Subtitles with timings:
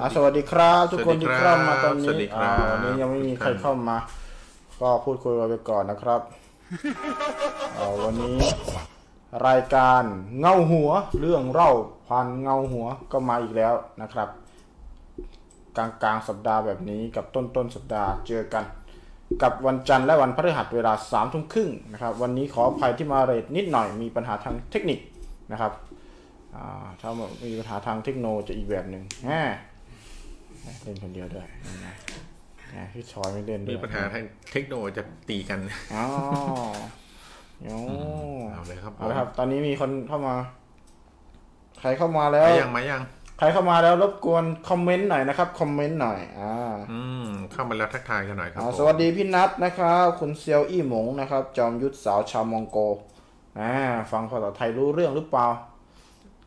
[0.00, 3.96] อ่าสวัสดีครับ ทุกคนสวัสดีที่ครับเข้ามาตอนสวันี้สดีครัอ่าบวันนี้ยังไม่มีใครทุกท่านเข้ามา
[4.80, 6.20] ก็พูดคุยกันไปก่อนนะครับ
[7.76, 8.38] อ่าวันนี้
[9.48, 10.02] รายการ
[10.40, 11.70] เงาหัว เรื่องเล่า
[12.08, 14.28] พันเงาหัวก็มาอีกแล้วนะครับ
[15.76, 18.64] กลางกลางๆสัปดาห์แบบนี้กับต้นต้นๆสัปดาห์เจอกัน
[19.42, 24.98] กับวันจันทร์และวันพฤหัสเวลาสามทุ่มครึ่งนะครับ วันนี้ขออภัยที่มาเรทนิดหน่อยมีปัญหาทางเทคนิค
[25.52, 25.72] นะครับ
[26.54, 27.10] อ่าถ้า
[27.44, 29.30] มีปัญหาทางเทคโนจะอีกแบบหนึ่งแหม
[30.84, 31.86] เล่นคนเดียวด้วยยังไง
[32.70, 35.58] แหมพี่ชอยไม่เล่นด้วมียปัญหาทางเทคโนโลยีจะตีกัน
[35.94, 36.04] อ๋อ
[37.62, 37.78] โอ้
[38.52, 40.34] เอาเลยครับเอาละครับ ตอนนี้มีคนเข้ามา
[41.80, 43.02] ใครเข้ามาแล้วมายังมายัง
[43.38, 46.54] ใครเข้ามาแล้วรบกวนคอมเมนต์หน่อยนะครับคอมเมนต์หน่อย อ่า
[46.92, 52.78] อืมเข้ามาแล้วทักทายกันหน่อยครับอ่าผมสวัสดีพี่นัทนะครับ คุณเซียวอี้หมงนะครับ จอมยุทธสาวชาวมองโก
[53.60, 53.72] อ่า
[54.12, 55.46] ฟังภาษาไทยรู้เรื่องหรือเปล่า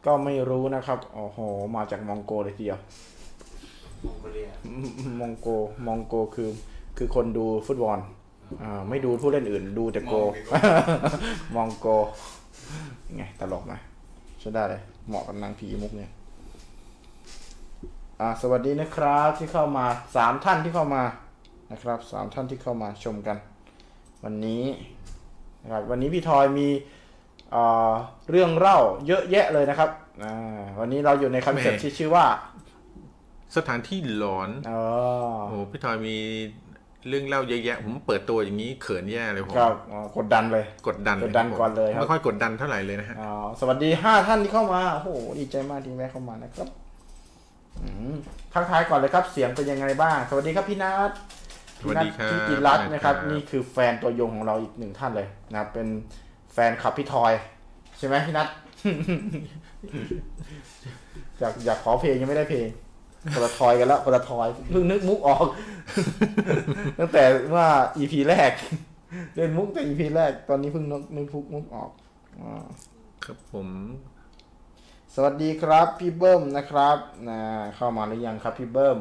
[0.05, 1.39] ก็ไม่รู้นะครับโอ้โห
[1.75, 2.79] มาจากมองโกเลยทีเดียว
[4.05, 4.49] มองโกเลีย
[5.19, 5.47] มองโก
[5.87, 6.49] มองโกคือ
[6.97, 7.99] คือคนดูฟุตบอล
[8.61, 10.13] อ่าไม่ดูผู้เล่นอื่น ดูแต่โก
[11.55, 11.87] มองโก
[13.15, 13.73] ไงตลกไหม
[14.39, 16.11] ใช่ได้เลย เหมาะกับนางผีมุกเนี่ย
[18.19, 21.03] อ่าสวัสดีนะครับที่เข้ามาสามท่านที่เข้ามา
[21.71, 23.37] นะครับสามท่านที่เข้ามาชมกัน
[24.23, 24.63] วันนี้
[25.63, 26.67] นะครับวันนี้พี่ทอยมี
[27.51, 27.91] เอ่อ
[28.29, 29.89] เรื่องเล่าเยอะแยะเลยนะครับ
[30.23, 30.33] อ่า
[30.79, 32.25] วันนี้เราอยู่ในคอนเซ็ปต์ที่ชื่อว่า
[33.57, 34.73] สถานที่หลอนเอ
[35.35, 36.17] อโอ้พี่ทอยมี
[37.07, 46.67] เรื่องเล่าเยอะแยะ ผมเปิดตัวอย่างนี้เขินแย่เลยผมครับอ๋อกดดันเลย กดดันกดดันครับผมก่อนเลยครับไม่ค่อยกดดันเท่าไหร่เลยนะฮะอ๋อสวัสดีห้าท่านที่เข้ามาโอ้โหดีใจมากที่แวะเข้ามานะครับ
[47.83, 48.13] อืม
[48.53, 51.11] ทักทายก่อนเลยครับ เสียงเป็นยังไงบ้าง สวัสดีครับพี่นัท
[51.81, 55.87] สวัสดีครับพี่นัทพี่จิรัตน์พี่นัทนะครับครับ นี่คือแฟนตัวยงของเราอีกหนึ่งท่านเลยนะครับเป็น
[56.53, 57.33] แฟนคลับพี่ทอย
[57.97, 58.47] ใช่ไหมพี่นัท
[61.39, 62.67] อยากอยากขอเพลงยังไม่ได้เพลง
[63.33, 65.45] คนละทอยกันแล้วคนละทอยเพิ่งนึกมุกออก
[66.99, 67.23] ตั้งแต่
[67.55, 67.67] ว่า
[67.97, 68.51] EP แรก
[69.35, 71.91] เล่นมุกแต่ EP แรกตอนนี้เพิ่งนึกนึกมุกมุกออก
[72.39, 72.65] อ่า
[73.25, 73.69] ครับผม
[75.15, 76.97] สวัสดีครับ พี่เบิ้มนะครับ
[77.29, 77.39] นะ
[77.75, 78.99] เข้ามาหรือยังครับ พี่เบิ้ม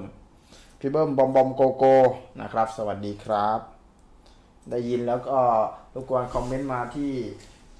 [0.80, 1.96] พี่เบิ้มบอมบอมโกโก้
[2.40, 3.60] นะครับ สวัสดีครับ
[4.70, 5.38] ได้ยินแล้วก็
[5.94, 7.12] รบกวนคอมเมนต์มาที่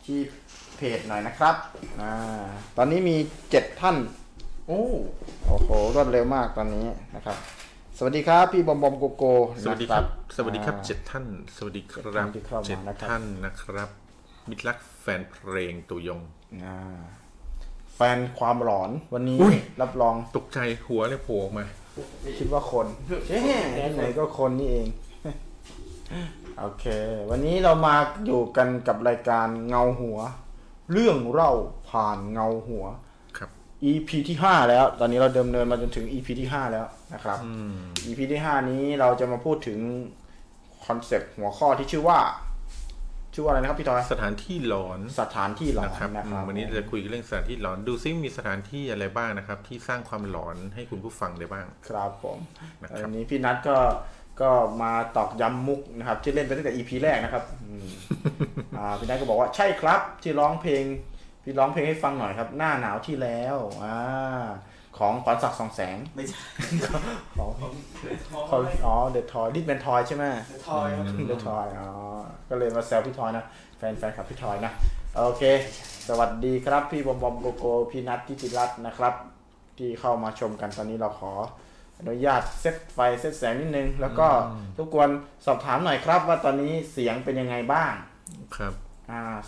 [0.05, 0.19] ที่
[0.77, 1.55] เพจหน่อยนะครับ
[2.01, 2.13] อ่า
[2.77, 3.17] ตอนนี้มี
[3.51, 3.97] เจ็ดท่าน
[4.71, 4.83] โอ้
[5.47, 7.37] โอ้โหรวดเร็วมากตอนนี้นะครับ
[7.99, 11.25] สวัสดีครับพี่บอมบอมโกโก้สวัสดีครับนะสวัสดีครับอ่าเจ็ดท่าน
[11.57, 13.89] สวัสดีคท่ารับนที่เข้ามาเจ็ดนะครับท่านนะครับ
[14.49, 16.21] มิตรรักแฟนเพลงตัวยง
[16.65, 16.77] อ่า
[17.95, 21.65] แฟนความหลอนวันนี้อุ๊ยรับรองตกใจหัวเลยโผล่ออกมา
[22.39, 22.87] คิดว่าคน
[23.29, 23.43] เอ๊ะ
[23.77, 24.89] ที่ไหนก็คนนี่เอง
[26.61, 26.85] โอเค
[27.31, 27.95] วันนี้เรามา
[28.27, 30.19] อยู่กันกับรายการเงาหัว
[30.93, 31.53] เรื่องเล่า
[31.89, 33.08] ผ่านเงาหัวครับ
[33.85, 37.75] EP ที่ห้าแล้ว ตอนนี้เราเดิมเนินมาจนถึง EP ที่ห้าแล้วนะครับอืม
[38.07, 39.79] EP ที่ห้านี้เราจะมาพูดถึง
[40.87, 42.19] คอนเซปต์หัวข้อที่ชื่อว่า
[43.35, 52.39] ชื่อว่าอะไรนะครับพี่ทอยสถานที่หลอนสถานที่หลอนนะครับนะครับอืมวันนี้จะคุยเรื่องสถานที่หลอนดูซิมีสถานที่อะไรบ้างนะครับ ที่สร้างความหลอนให้คุณผู้ฟังได้บ้าง ครับผม
[52.83, 53.77] นะครับอันนี้พี่นัทก็
[54.41, 54.51] ก็
[54.83, 57.87] มาตอกย้ำมุกนะครับ ที่เล่นไปตั้งแต่ EP แรกนะครับอืม
[58.79, 60.85] อ่าพี่นัทก็บอกว่าใช่ครับที่ร้องเพลง
[61.49, 63.97] พี่ร้องเพลงให้ฟังหน่อยครับ หน้าหนาวที่แล้วอ่า
[64.99, 66.39] ของขวัญศักดิ์สองแสงไม่ใช่
[67.37, 67.73] ของของ
[68.29, 70.25] ทอของยอ๋อเดอะทอยดิสแมนทอยใช่ไหม
[70.69, 71.91] ทอยครับเดอะทอยอ๋อ
[72.49, 73.45] ก็เลยมาแซวพี่ทอยนะ
[73.79, 74.73] แฟนแฟนคลับพี่ทอยนะ
[75.17, 75.43] โอเค
[76.09, 79.15] สวัสดีครับ พี่บอมบอมโกโกพี่นัททิติรัตน์นะครับ
[79.79, 81.33] ที่เข้ามาชมกันตอนนี้เราขอ
[81.99, 84.27] อนุญาตเซตไฟเซตแสงนิดนึง แล้วก็
[84.79, 85.09] ทุกคน
[85.47, 87.93] สอบถามหน่อยครับว่าตอนนี้เสียงเป็นยังไงบ้าง
[88.57, 88.88] ครับอ่า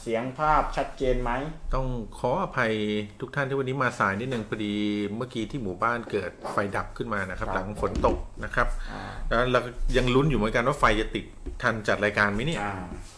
[0.00, 1.30] เสียงภาพชัดเจนไหม
[1.74, 1.86] ต้อง
[2.18, 2.72] ขออภัย
[3.20, 4.74] ทุกท่านที่วันนี้มาสายนิดนึงพอดี
[5.16, 9.60] เมื่อกี้ที่หมู่บ้านเกิดไฟดับขึ้นมานะครับครับหลังฝนตกนะครับอ่าแล้วเรา
[9.96, 11.24] ยังลุ้นอยู่เหมือนกันว่าไฟจะติด
[11.62, 12.74] ทันจัดรายการไหมเนี่ยอ่า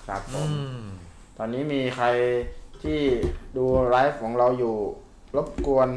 [0.07, 0.79] ครับผอืมม
[1.39, 2.07] ตอนนี้มีใคร
[2.83, 3.01] ที่
[3.57, 4.77] ดูไลฟ์ของเราอยู่
[5.37, 5.89] รบกวน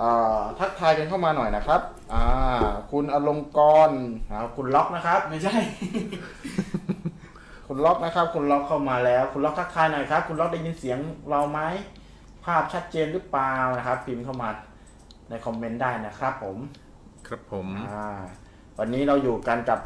[0.00, 1.80] อ่าทักทายกันเข้ามาหน่อยนะครับ
[2.12, 2.24] อ่า
[2.92, 4.00] คุณอลงกรณ์
[4.30, 5.54] อ่าคุณล็อกนะครับ ไม่ใช่
[7.66, 10.98] คุณล็อกนะครับ คุณล็อกเข้ามาแล้ว คุณล็อกทักทายหน่อยครับ คุณล็อกได้ยินเสียง
[11.30, 11.60] เราไหม
[12.44, 14.48] ภาพชัดเจนหรือเปล่านะครับ พิมพ์เข้ามา
[15.30, 16.56] ในคอมเมนต์ได้นะครับ ผม
[17.26, 18.08] ครับผมอ่า
[18.78, 19.80] วันนี้เราอยู่กันกับ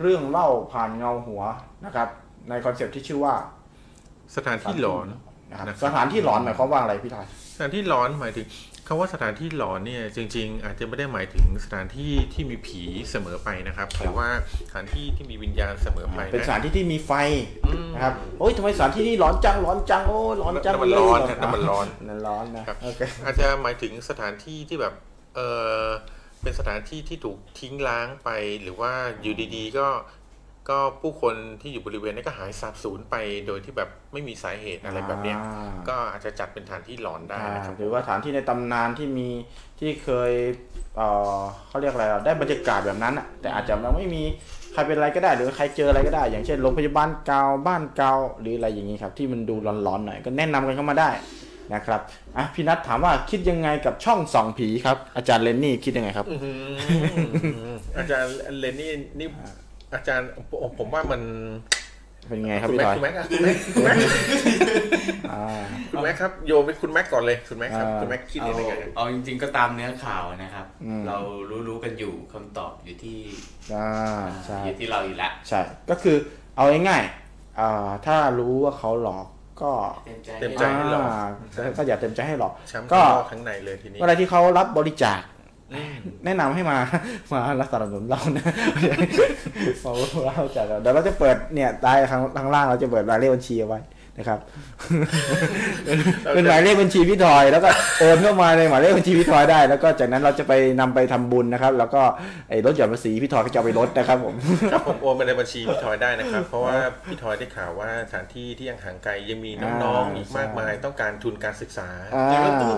[0.00, 1.42] เรื่องเล่าผ่านเงาหัว
[1.84, 2.08] นะครับ
[2.48, 3.34] ในคอนเซปต์ที่ชื่อว่า
[4.36, 5.06] สถานที่หลอน
[5.50, 8.46] นะครับนะครับสถานที่หลอนหมายความว่าอะไรพี่ทอยสถานที่หลอนหมายถึง
[8.86, 14.28] คำว่าสถานที่หลอนเนี่ยจริง ๆ อาจจะไม่ได้หมายถึงสถานที่ที่มีผีเสมอไปนะครับหรือว่า
[14.68, 17.12] สถานที่ที่มีวิญญาณเสมอไปเป็นสนะถานที่ที่มีไฟ
[17.66, 24.94] อืมนะครับโอ้ยทำไมสถานที่นี่ร้อนจังร้อนจังโอ้ยร้อนจังน้ำมันร้อนเลยน้ำมันร้อนนั่นร้อนนะครับโอเคอาจจะหมายถึงสถานที่ที่แบบ
[25.34, 25.40] เอ
[25.84, 25.86] อ
[26.42, 28.30] เป็นสถานที่ที่ถูกทิ้งร้างไป
[28.62, 28.92] หรือว่า
[29.22, 29.86] อยู่ดีๆ ก็
[30.68, 33.14] ก็ผู้คนที่อยู่บริเวณนั้นก็หายสาบสูญไป
[33.46, 39.28] โดยที่แบบไม่มีสาเหตุอะไรแบบเนี้ยอ่า ก็อาจจะจัดเป็นสถานที่หลอนได้อ่านะครับ หรือว่าสถานที่ในตำนานที่มี
[39.80, 40.32] ที่เคย
[40.96, 41.08] เอ่
[41.38, 44.22] อเขาเรียกอะไรอะได้บรรยากาศแบบนั้นอะแต่อาจจะยังไม่มี
[44.72, 49.54] ใครเป็นอะไรก็ได้ หรือใครเจออะไรก็ได้ อย่างเช่นโรงพยาบาลเก่าบ้านเก่าหรืออะไรอย่างนี้ครับ ที่มันดู
[49.86, 51.10] ร้อนๆหน่อยก็แนะนำกันเข้ามาได้
[51.74, 52.00] นะครับ
[52.36, 56.52] อะพี่นัทถามว่าคิดยังไงกับช่องส่องผีครับอาจารย์เลนนี่คิดยังไงครับ อื้อหื
[57.70, 58.90] ออาจารย์เลนนี่
[59.20, 59.28] นี่
[59.94, 60.28] อาจารย์
[60.62, 61.20] ผมผมว่ามัน
[62.28, 63.96] เป็นไงครับคุณพี่แม็กทอย คุณแม็กอะคุณแม็กคุณแม็ก
[65.32, 65.46] อ่า
[65.90, 71.18] คุณแม็กครับโยนไปคุณแม็กก่อนเลยคุณแม็กครับอ่า คุณแม็กคิดเอายังไงเอาจริง ๆ ก็ตามเนื้อข่าวนะครับ อืม เรา
[71.50, 73.18] รู้รู้ๆกันอยู่คำตอบอยู่ที่
[73.74, 73.90] อ่า
[74.46, 75.60] ใช่ อยู่ที่เราอยู่แล้วใช่
[75.90, 76.16] ก็คือ
[76.56, 79.26] เอาง่ายๆอ่าถ้ารู้ว่าเขาหลอก
[79.62, 79.72] ก็
[80.06, 85.33] เต็มใจเต็มใจให้หลอก อ่าก็อย่าเต็มใจให้หลอก ช้ำก็ทั้งนอกทั้งในเลยทีนี้เมื่อไรที่เขารับบริจาคอืม
[86.24, 86.78] แนะนำให้มา
[87.32, 88.44] มารักษาสนุนเรานะ
[89.82, 89.92] เรา
[90.26, 93.80] เราจะเดี๋ยวเราจะเปิดเนี่ยใต้ข้างข้างล่างเราจะเปิดรายเลขบัญชีเอาไว้
[94.18, 94.38] นะครับ
[95.84, 95.98] เป็น
[96.34, 97.68] เป็นหมายเลขบัญชีพี่ทอยแล้วก็
[97.98, 102.02] โอนเข้ามาในหมายเลขบัญชีพี่ทอยได้ แล้วก็จากนั้นเราจะไปนำไปทำบุญนะครับ แล้วก็
[102.50, 104.34] ไอ้รถหย่อนภาษีพี่ทอยก็จะเอาไปลดนะครับผม
[104.72, 106.76] ครับผมโอนไปในบัญชีพี่ทอยได้นะครับ เพราะว่า
[107.06, 109.52] พี่ทอยได้ข่าวว่าสถานที่ที่ยังห่างไกลยังมี
[109.82, 112.26] น้องๆอีกมากมายต้องการทุนการศึกษาอ่า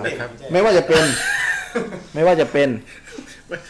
[0.04, 1.04] นะครับไม่ว่าจะเป็น
[2.14, 2.68] ไม่ว่าจะเป็น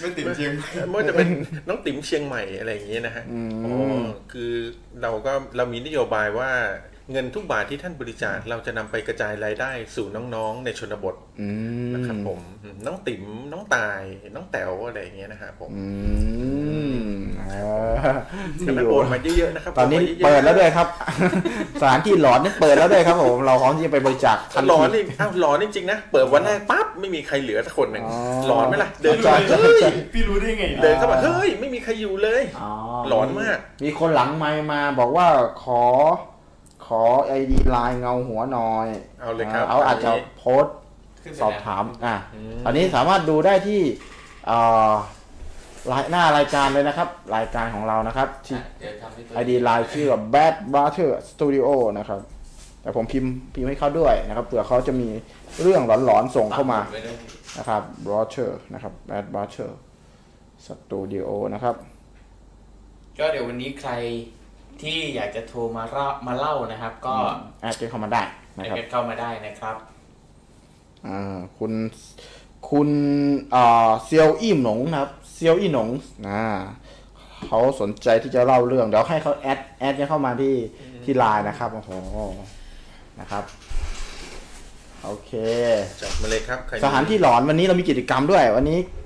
[0.00, 0.50] ไม่ติดจริง
[0.88, 1.28] ไม่ว่าจะเป็น
[1.68, 3.74] น้องติ๋มเชียงใหม่อะไรอย่างเงี้ยนะฮะอืมอ๋อ
[4.32, 4.52] คือ
[5.02, 6.50] เราก็เรามีนโยบายว่า
[7.12, 11.48] เงินทุกบาทที่ท่านบริจาคเราจะนำไปกระจายรายได้สู่น้องๆ ในชนบทอื
[11.88, 12.40] มนะครับผม
[12.86, 13.22] น้องติ๋ม
[13.52, 14.00] น้องตาย
[14.34, 15.84] น้องแต๋วอะไรอย่างเงี้ยนะฮะผมอื
[16.90, 18.16] มอ่า
[18.66, 20.86] ฉะนั้นโอนมาเยอะๆนะครับตอนนี้โมายะๆเปิดแล้วด้วยครับ
[21.80, 28.16] สถานที่หลอนนี่เปิดแล้วด้วยครับผมเราพร้อมที่จะไปบริจาคทันหลอนทีนี่อ้าวหลอนจริงๆนะเปิดวันแรกปั๊บไม่มีใครเหลือสักคนหนึ่งอ๋อ
[28.48, 32.70] หลอนไหมล่ะเดินใช่เข้ามาใช่เฮ้ยใช่พี่รู้ได้ไงเดินเข้ามาเฮ้ยไม่มีใครอยู่เลยอ๋อ
[33.08, 35.26] หลอนมาก มีคนหลังไมค์มาบอกว่า
[35.62, 35.82] ขอ
[36.86, 38.86] ขอไอดีไลน์เงาหัวหน่อย
[39.20, 40.76] เอาเลยครับเอาอาจจะอันนี้โพสต์
[41.22, 43.80] ขึ้นไปสอบถามอะอืมตอนนี้สามารถดูได้ที่
[44.46, 44.90] เอ่อ
[45.92, 51.68] รายหน้ารายการเลยนะครับ รายการของเรานะครับที่อะเดี๋ยวทำให้ตัวไอดีไลน์ชื่อว่า Bad Butter Studio
[51.98, 52.20] นะครับ
[52.82, 55.08] แต่ผมพิมพ์พิมพ์ให้เขาด้วยนะครับเผื่อเขาจะมี
[55.62, 57.16] เรื่องหลอนๆส่งเข้ามาปักหมุดไว้ด้วย
[57.58, 59.70] นะครับ Butter นะครับ Bad Butter
[60.66, 61.74] Studio นะครับ
[63.18, 63.92] ก็เดี๋ยววันนี้ใคร
[64.82, 67.14] ที่อยากจะโทรมาเล่ามาเล่านะครับ ก็
[67.60, 68.22] แอดกันเข้ามาได้
[68.56, 69.76] นะให้ครับกันเข้ามาได้นะครับ
[71.06, 71.72] อ่าคุณ
[72.70, 72.88] คุณ
[73.54, 75.88] อ่าเซียวอี้หนงนะครับเซียวอี้หนง
[76.28, 76.44] อ่า
[77.46, 80.54] เขาสนใจที่จะเล่าเรื่องเดี๋ยวให้เขาแอดแอดกันเข้ามาที่
[81.04, 81.90] ที่ไลน์นะครับโอ้โห
[83.20, 83.44] นะครับ
[85.04, 85.32] โอเค
[86.02, 88.78] จัดมาเลยครับใครมีสถานที่หลอนวันนี้เรามีกิจกรรมด้วย วันนี้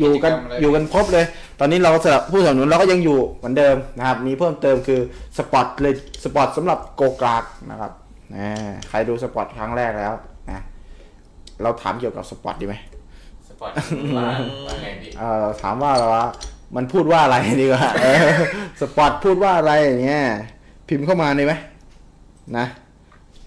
[0.00, 1.24] อยู่กันกิจกรรมอะไรอยู่กันครบเลย
[1.60, 5.00] ตอนนี้เราสำหรับผู้สนับสนุนเราก็ยังอยู่เหมือนเดิมนะครับ มีเพิ่มเติมคือ
[5.38, 5.94] สปอตเลย
[6.24, 7.92] สปอตสำหรับโกกากนะครับ
[8.34, 8.48] นะ
[8.88, 10.12] ใครดูสปอตครั้งแรกแล้ว
[10.50, 10.60] นะ
[11.62, 12.74] เราถามเกี่ยวกับสปอตดีไหม
[13.48, 13.72] สปอร์ต
[14.16, 14.28] ว่า
[14.66, 16.26] ว่าไงพี่เออถามว่าอะไรวะ
[16.76, 18.18] มันพูดว่าอะไรดีกว่าเออ
[18.80, 20.22] สปอตพูดว่าอะไรอย่างเงี้ย
[20.88, 21.54] พิมพ์เข้ามาได้ไหม
[22.56, 22.66] นะ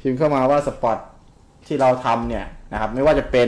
[0.01, 0.97] พิมพ์เข้ามาว่า spot
[1.67, 3.47] ที่เราทำเนี่ยนะครับ ไม่ว่าจะเป็น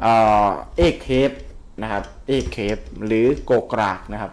[0.00, 0.12] เอ่
[0.44, 0.46] อ
[0.76, 1.30] เอกเคป
[1.82, 4.32] นะครับเอกเคปหรือโกกรากนะครับ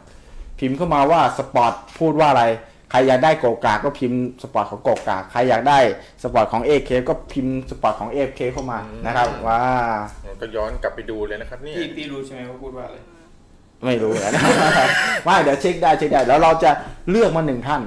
[0.60, 2.46] พิมพ์เข้ามาว่า spot พูดว่าอะไร
[2.92, 5.80] ใครอยากได้โกกรากก็พิมพ์ spot ของโกกรากใครอยากได้
[6.24, 9.62] spot ของเอกเคปก็พิมพ์ spot ของเอกเคปเข้ามานะครับว่า
[10.42, 12.98] ก็ย้อนกลับไปดูเลยนะครับเนี่ยพี่พี่รู้ใช่ไหมว่าพูดว่าอะไร
[13.86, 14.32] ไม่รู้นะ
[15.26, 16.72] ไม่เดี๋ยวเช็คได้เช็คได้แล้วเราจะ
[17.12, 17.82] เลือกมาหนึ่งท่าน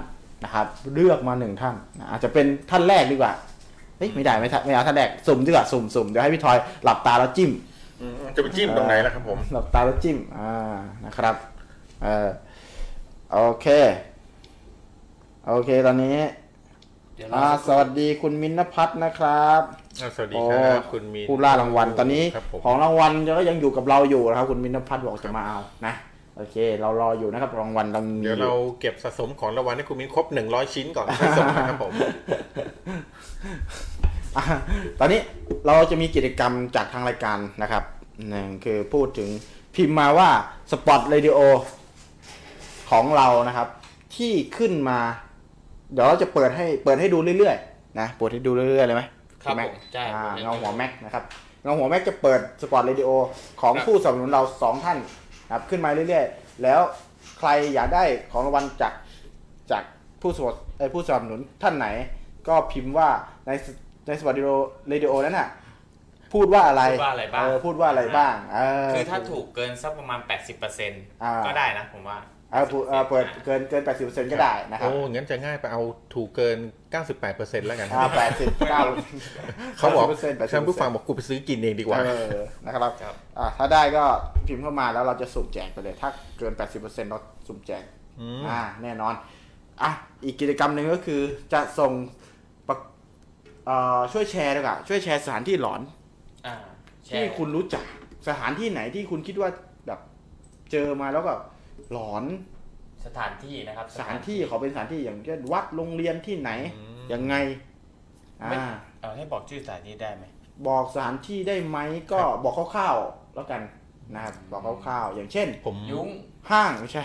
[0.44, 3.32] นะครับ เลือกมาหนึ่งท่านนะอาจจะเป็นท่านแรกดีกว่า
[3.98, 7.77] เฮ้ยไม่ได้ไม่ทันไม่เอาท่านแรกสุ่มดีกว่าสุ่มสุ่มเดี๋ยวให้พี่ทอยหลับตาแล้วจิ้มอืม
[8.36, 10.52] จะไปจิ้มตรงไหนล่ะครับผมหลับตาแล้วจิ้ม อ่า
[11.04, 11.34] นะครับ
[12.02, 12.28] เออ
[13.32, 13.66] โอเค
[15.48, 16.18] โอเคตอนนี้
[17.16, 19.62] เดี๋ยวเราอ่าสวัสดีคุณมินนพัฒน์นะครับ
[20.00, 25.94] อ่าสวัสดีโอ้ครับคุณมีผู้ล่ารางวัลตอนนี้ครับผมของรางวัลก็ยังอยู่กับเราอยู่นะครับ คุณมินนพัฒน์บอกจะมาเอานะ
[26.36, 32.10] โอเค เรารออยู่นะครับรางวัลเรามีเดี๋ยวอเราเก็บสะสมของรางวัลให้คุณมินครบหนึ่งร้อยชิ้นก่อนค่อยส่งนะครับผมอะ
[34.98, 35.20] ตอนนี้
[35.66, 37.82] เราจะมีกิจกรรมจากทางรายการนะครับ
[38.28, 39.28] หนึ่งคือพูดถึง
[39.74, 40.28] พิมพ์มาว่า
[40.70, 41.38] สปอตเรดิโอ
[42.90, 43.68] ของเรานะครับ
[44.16, 44.98] ที่ขึ้นมา
[45.92, 49.02] เดี๋ยวเราจะเปิดให้เปิดให้ดูเรื่อยๆนะเปิดให้ดูเรื่อยๆเลยไหม
[49.42, 51.24] ครับแม็ผกมใช่อ่าผมเงาหัวแม็กนะครับ
[51.62, 53.10] เงาหัวแม็กจะเปิด spot radio
[53.60, 54.98] ของครับผู้สนับสนุนเราสองท่าน
[55.46, 56.80] นะครับขึ้นมาเรื่อยๆ แล้ว
[57.38, 58.92] ใครอยากได้ของรางวัลจาก
[59.70, 59.82] จาก
[60.22, 61.86] ผู้สมัครเอ่อผู้สนับสนุนท่านไหน
[62.48, 63.08] ก็พิมพ์ว่า
[63.46, 63.66] ในส
[64.08, 65.48] ใน spot radio radio นั้นน่ะ
[66.34, 70.20] พูดว่าอะไรพูดว่าอะไรบ้าง เออพูดว่าอะไรบ้างเออคือถ้าถูกเกินสักประมาณ
[70.70, 72.18] 80%อ่าก็ได้นะผมว่า
[72.52, 75.82] เออพูดเออเปิดเกินเกิน 80%ก็ได้นะครับโอ้งั้นจะง่ายไปเอา
[76.14, 76.58] ถูกเกิน
[77.12, 82.10] 98%แล้วกันอ่า80เขาบอก80%ท่านผู้ฟังบอกกูไปซื้อกินเองดีกว่าเอ
[82.40, 84.04] อนะครับครับอ่าถ้าได้ก็
[84.46, 87.82] พิมพ์เข้ามาแล้วเราจะสุ่มแจกไปเลย ถ้าเกิน 80%เราสุ่มแจก
[88.20, 89.14] อืมอ่าแน่นอน
[89.82, 89.90] อะ
[90.24, 91.20] อีกกิจกรรมหนึ่งก็คือ
[91.52, 92.27] จะส่งปะ
[93.68, 95.80] เอ่อช่วยแชร์ดีกว่าช่วยแชร์สถานที่หลอน
[96.46, 96.56] อ่า
[97.06, 97.84] แชที่ร์คุณรู้จัก
[98.28, 99.50] สถานที่ไหนที่คุณคิดว่า
[99.86, 100.00] แบบ
[100.72, 101.32] เจอมาแล้วก็
[101.92, 102.24] หลอน
[103.06, 107.34] สถานที่นะครับสถานที่เขาเป็นสถานที่อย่างเช่นวัดโรงเรียนที่ไหนอืม ยังไง
[108.48, 108.66] ไม่ อ่า
[109.00, 110.24] เออให้บอกชื่อสถานที่ได้ไหม
[110.68, 111.78] บอกสถานที่ได้ไหม
[112.12, 113.62] ก็บอกคร่าวๆแล้วกัน
[114.14, 116.08] นะครับบอกคร่าวๆอย่างเช่น ผมยุ้ง
[116.50, 117.04] ห้างไม่ใช่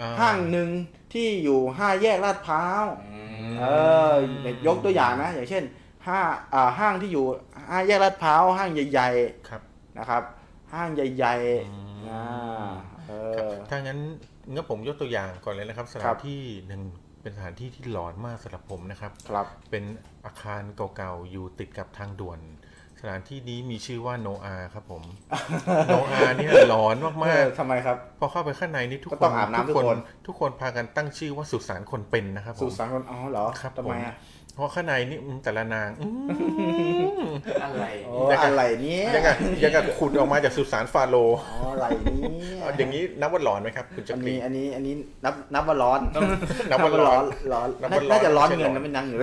[0.00, 0.68] อ่ ห้างหนึ่ง
[1.12, 3.18] ที่อยู่ห้าแยกลาดพร้าว อื
[3.52, 3.64] ม เอ
[4.10, 4.12] อ
[4.66, 5.64] ยกตัวอย่างนะ อย่างเช่น
[6.06, 6.20] ห้า
[6.54, 7.24] อ่าห้างที่อยู่
[7.70, 9.08] ห้าแยกลาดพร้าวห้างใหญ่
[9.48, 10.22] ครับๆนะครับ
[10.72, 11.34] ห้างใหญ่
[11.66, 12.24] อืมๆอ่า
[13.08, 13.98] เอครับอถ้างั้น
[14.52, 16.82] งั้นผมยกตัวอย่างก่อนเลยนะครับสคถารันบที่หนึ่ง
[17.22, 19.84] เป็นสถานที่ที่หลอนมากสำหรับผมนะครับครับ เป็น
[20.24, 20.62] อาคาร
[20.96, 22.40] เก่าๆอยู่ติดกับทางด่วน
[23.00, 25.02] สถานที่นี้มีชื่อว่าโนอาครับผม
[25.86, 34.14] โนอาเนี่ยหลอนเอมากอทำไมครับๆพอเข้าไปข้างในนี่ทุกก็คต้อนงอาบน้ำทุกคนทุกคน ทุกคนพากันตั้งชื่อว่าสุสานคนเป็นนะครับผสุมสานคนอ๋อเหรอครับทำไมอะ
[34.54, 36.08] เพราะข้างในนี่อืมแต่ละนางอื
[37.18, 37.22] ม
[37.64, 42.30] อะไรโอ้ยังไง อะไรเนี่ยยังกับยังกับขุดออกมาจากสุสานฟาโรห์อ๋ออะไรเนี่ย
[42.60, 44.94] เอาอย่างนี้นับว่าหลอนไหมครับ คุณจัอักนรีนี้อันนี้อันนี้
[45.24, 46.00] นับนับว่าร้อน
[46.70, 49.18] นับว่าร้อน ร้อนนับว่าร้อนน่าจะร้อนไม่ใช่เงินร้อนนะไม่นั่งอยู่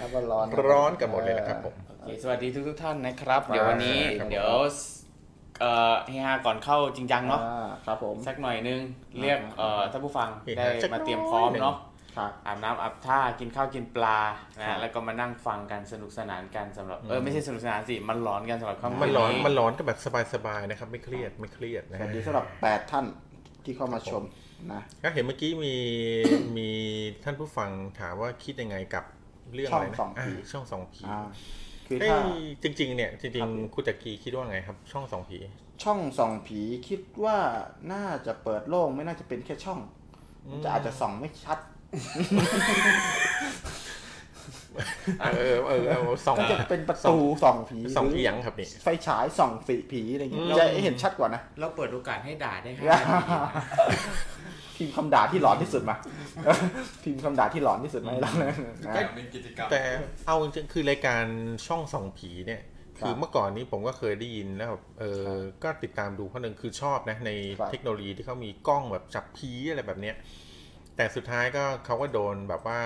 [0.00, 4.48] นับว่าร้อนร้อนกันหมดเลยนะครับผม โอเคสวัสดีทุกทุกๆท่านนะครับครับเดี๋ยววันนี้ครับเดี๋ยว
[5.60, 8.80] เอ่อเฮฮาก่อนเข้าจริงจังเนาะอ่ครับผม สักหน่อยนึง
[9.22, 11.93] เรียกเอ่อท่านผู้ฟังเฮฮาได้สักมาเตรียมน้อยพร้อมหนึ่งเนาะครับ
[12.46, 14.18] อาบน้ำอาบท่ากินข้าวกินปลา
[14.66, 19.98] ครันะบแล้วก็มานั่งฟังกันสนุกสนานกันสำหรับเออไม่ใช่สนุกสนานสิมันหลอนกันสำหรับค่ำมันคืนร้อนนี้มันร้อนก็แบบ
[20.34, 23.06] สบายๆนะครับ ไม่เครียดไม่เครียดนะสวัฮะสดีสำหรับแปดท่าน
[23.64, 24.22] ที่เข้ามาชม
[24.72, 25.74] นะก็เห็นเมื่อกี้มี
[26.56, 26.68] มี
[27.24, 29.04] ท่านผู้ฟังถามว่าคิดยังไงกับ
[29.54, 31.18] เรื่องช่อะองไรนะสองผีาช่องสองผีอ่า
[31.86, 32.20] คือเอ้ถ้าย
[32.62, 35.38] จริง ๆ เนี่ยจครัริงบๆคุณจักรีคิดว่าไงครับ ช่องสองผี
[35.82, 37.38] ช่องส่องผีคิดว่า
[37.92, 39.80] น่าจะเปิดโล่งไม่น่าจะเป็นแค่ช่อง
[40.50, 41.58] มันจะอาจจะส่องไม่ชัด
[45.22, 53.52] เออเออเออสองก็จะเป็นประตูส่องผีสองหรืเอียงครับนี่ไฟฉายส่องฝีผีอะไรอย่างเงี้ยอืมจะเห็นชัดกว่านะเราเปิดโอกาสให้ด่าได้ห้าอย่านาทีนะ
[54.76, 55.96] พิมพ์คำด่าที่หลอนที่สุดมา
[57.04, 58.54] พิมพ์คำด่าที่หลอนที่สุดมาให้เรานะ
[59.16, 59.82] เป็นกิจกรรมแต่
[60.26, 61.24] เอาจริงๆคือรายการ
[61.66, 62.62] ช่องสองผีเนี่ย
[62.98, 65.30] ครับคือเมื่อก่อนนี้ผมก็เคยได้ยินแล้วแบบเออ
[65.62, 70.16] ก็ติดตามดูเพราะหนึ่งคือชอบนะในครับเทคโนโลยีที่เขามีกล้องแบบจับผีอะไรแบบเนี้ย
[70.96, 72.80] แต่สุดท้ายก็เขาก็โดนแบบว่า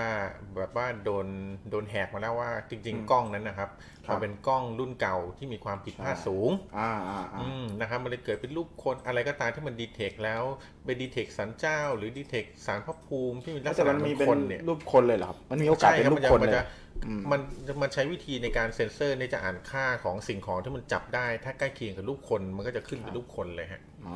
[0.57, 1.27] แบบว่าโดน
[1.69, 3.69] โดนแหกมาแล้วว่าจริง ๆ กล้องนั้นนะครับ
[4.07, 10.43] ครับมันเป็นกล้องรุ่นเก่าที่มีความผิดพลาดใช่สูงอ่าอ่าอ่าอืมนะครับมันเลยเกิดเป็นรูปคนอะไรก็ตามที่มันดีเทคแล้ว
[10.85, 16.88] ไปดีเทคสันเจ้า หรือดีเทคสารพระภูมิที่มีลักษแต่ณะมันเหมืมีอนเป็นคนเนี่ยรูปคนเลยเหรอครับมันมีโอกาสใช่เป็นครับรูปคนมัเลยจะอื
[17.19, 17.41] มมัน
[17.81, 24.15] มันใช้วิธีในการเซ็นเซอร์ในจะอ่านค่าของสิ่งของที่มันจับได้ ถ้าใกล้เคียงกับรูปคนมันก็จะขึ้นเป็นรูปคนเลยฮะอ๋อ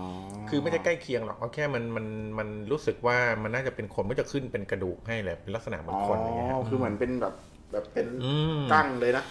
[0.50, 2.06] คือไม่ได้ใกล้เคียงหรอกเอาแค่มันมัน
[2.40, 7.34] มันรู้สึกว่ามันน่าจะเป็นคนก็จะขึ้นเป็นกระดูกให้เลยเป็นลักษณะเหมือนคนอย่างเงี้ยฮะอ๋อคือเหมือนเป็นแบบ
[7.72, 9.26] แบบเป็นอืมกั้งเลยนะ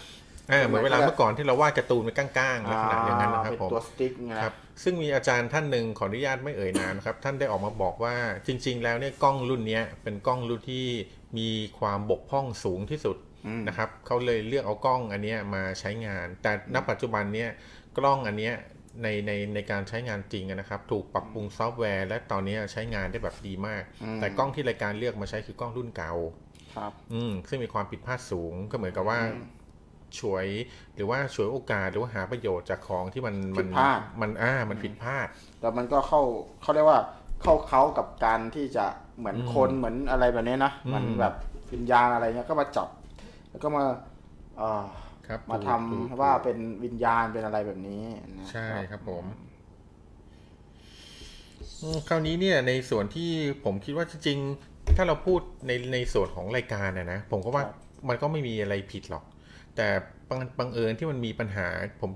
[0.50, 8.14] เออเหมือนเวลาเมื่อก่อนที่เราวาดการ์ตูนเป็นก้างๆลักษณะอย่างนั้นนะครับเป็นผมตัวสติ๊กไงครับซึ่งมีอาจารย์ท่านหนึ่งขออนุญาตไม่เอ่ยนามนะครับ ท่านได้ออกมาบอกว่า
[8.46, 10.86] จริง ๆ แล้วเนี่ยกล้องรุ่นเนี้ยเป็นกล้องรุ่นที่
[11.38, 13.31] มีความบกพร่องสูงที่สุดอืม
[13.68, 17.50] นะครับเขาเลยเลือกเอากล้องอันเนี้ยมาใช้งาน แต่ณปัจจุบันเนี่ย
[17.98, 18.54] กล้องอันเนี้ย
[19.02, 26.12] ในในในการใช้งานจริงอะนะครับ ถูกปรับปรุงซอฟต์แวร์ และตอนนี้ใช้งานได้แบบดีมากอืมแต่กล้องที่รายการเลือกมาใช้คือกล้องรุ่นเก่า
[26.76, 29.44] ครับอืมซึ่งมีความผิดพลาดสูงก็เหมือนกับว่าอืม
[30.18, 30.46] ฉวย
[30.94, 35.26] หรือว่าฉวยโอกาสหรือว่าหาประโยชน์จากของที่มันมัผิดพลาดมันอ่ามันผิดพลาด
[35.60, 36.20] แต่มันก็เข้า
[36.62, 37.00] เขาเรียกว่า
[37.42, 38.86] เข้าเขากับการที่จะ
[39.18, 41.34] เหมือนอืมคนเหมือนอะไรแบบนี้นะอืมมันแบบ
[41.72, 42.88] วิญญาณอะไรเงี้ยก็มาจับ
[43.52, 43.84] แล้วก็มา
[44.58, 44.84] เอ่อ
[45.26, 48.02] ครับมาถูกทำถูกว่าถูกเป็นวิญญาณเป็นอะไรแบบนี้
[48.38, 49.24] นะใช่ครับผม
[51.82, 53.30] อืมคราวนี้เนี่ยในส่วนที่
[53.64, 57.64] ผมคิดว่าจริงๆถ้าเราพูดในในส่วนของรายการนะนะผมก็ว่า
[58.08, 59.24] มันก็ไม่มีอะไรผิดหรอก
[59.76, 59.86] แต่
[60.28, 61.66] บังบังเอิญที่มันมีปัญหา
[62.00, 62.10] ผม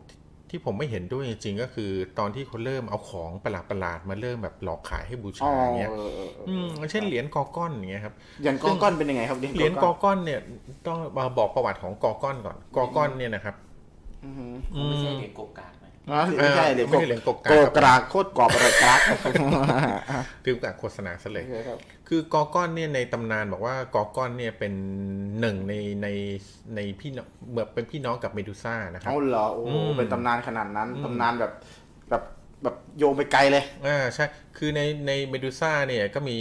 [0.51, 10.41] ที่ผมไม่เห็นด้วยจริงๆก็คือตอนที่เขาเริ่มเอาของประหลาดๆมาเริ่มแบบหลอกขายให้บูอ๋อชาอย่างเงี้ยเออเออเอออืมเช่นเหรียญกอก้อนอย่างเงี้ยครับอย่างกอก้อนเป็นยังไงครับเหรียญกอก้อนเนี่ย
[10.87, 13.55] ต้องมาบอกประวัติของกอก้อนก่อนกอก้อนเนี่ยนะครับ
[14.25, 14.53] อือหือ
[14.89, 15.73] ไม่ใช่เหรียญโกกาด
[16.07, 19.01] ไหมอ๋อไม่ใช่เหรียญไม่ใช่เหรียญกกโกกรากโคตรกรอบอะไรกราก
[20.45, 24.73] คือการโฆษณาซะเลยครับคือกอก้อนเนี่ยในตำนานบอกว่ากอก้อนเนี่ยเป็น
[25.41, 26.09] หนึ่งในใน
[26.77, 31.53] ในพี่น้องเหมือนเป็นพี่น้องกับเมดูซ่านะครับเอาเหรอโอ้โหอืมเป็นตำนานขนาดนั้นอืมตำนานแบบ
[32.11, 32.23] แบบ
[32.63, 34.25] แบบโยงไปไกลเลยอ่าใช่
[34.57, 36.37] คือในในเมดูซ่าเนี่ยก็มี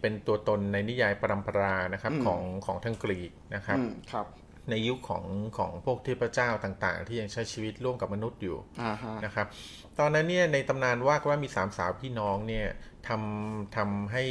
[0.00, 4.26] เป็นตัวตนในนิยายปรัมปรานะครับอืมของของทางกรีกนะครับอืมครับ
[4.70, 5.24] ในยุคของ
[5.58, 9.46] ของพวกเทพเจ้าต่างๆ ที่ยังใช้ชีวิตร่วมกับมนุษย์อยู่อ่าฮะนะครับ
[9.98, 12.66] ตอนนั้นเนี่ยในตำนานว่ากันว่ามีสามสาวพี่น้องเนี่ย
[13.08, 14.24] ทำทำให้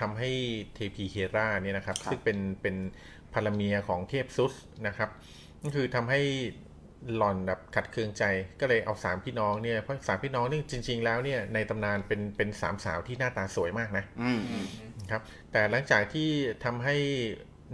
[0.00, 0.30] ทำให้
[0.74, 2.76] เทพีเฮราเนี่ยนะครับซึ่งเป็นเป็น
[3.34, 4.54] ภรรเมียของเทพซุส
[4.86, 5.10] นะครับ
[5.62, 6.20] ก็คือทำให้
[7.16, 8.24] หล่อนแบบขัดเคืองใจ
[8.60, 14.40] ก็เลยเอาสามพี่น้องเนี่ยเพราะสามพี่น้องนี่จริง ๆ แล้วเนี่ยในตำนานเป็นเป็นสามสาวที่หน้าตาสวยมากนะอืม
[15.10, 15.22] ครับ
[15.52, 16.28] แต่หลังจากที่
[16.64, 16.96] ทำให้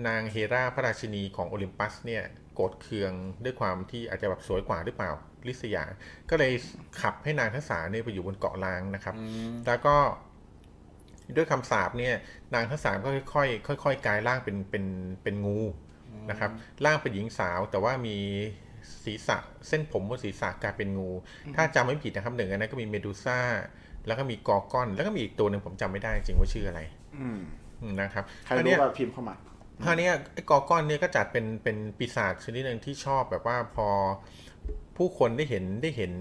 [0.07, 2.23] นางเฮราพระราชินีของโอลิมปัสเนี่ย
[2.55, 3.13] โกรธเคือง
[3.45, 5.11] ด้วยความที่อาจจะแบบสวยกว่าหรือเปล่า
[5.49, 5.85] ลิษยา
[6.31, 6.53] ก็เลย
[7.01, 9.15] ขับให้นางทั้งสามเนี่ยไปอยู่บนเกาะล้างนะครับ
[9.67, 9.97] แล้วก็
[11.37, 12.15] ด้วยคำสาปเนี่ย
[12.55, 14.85] นางทั้งสามก็ค่อยๆค่อยๆกลายร่างเป็นเป็น
[15.23, 15.59] เป็นงู
[16.31, 16.51] นะครับ
[16.85, 18.17] ร่างเป็นหญิงสาวแต่ว่ามี
[19.05, 19.37] ศีรษะ
[19.69, 21.11] เส้นผมบนศีรษะกลายเป็นงู
[21.57, 23.39] ถ้าจำไม่ผิดนะครับหนึ่งอันนั้นก็มีเมดูซ่า
[24.07, 26.81] แล้วก็มีกอร์กอน แล้วก็มีอีกตัวหนึ่งผมจำไม่ได้จริงว่าชื่ออะไร
[27.17, 27.39] อืม
[27.81, 29.35] อืมนะครับใครอันรู้เนี้ยว่าพิมพ์เข้ามา
[29.85, 33.89] คราวเนี้ยไอ้กอร์กอนเนี่ยก็จัดเป็นเป็นปีศาจชนิดหนึ่งที่ชอบแบบว่าพอ
[34.97, 36.13] ผู้คนได้เห็นได้เห็น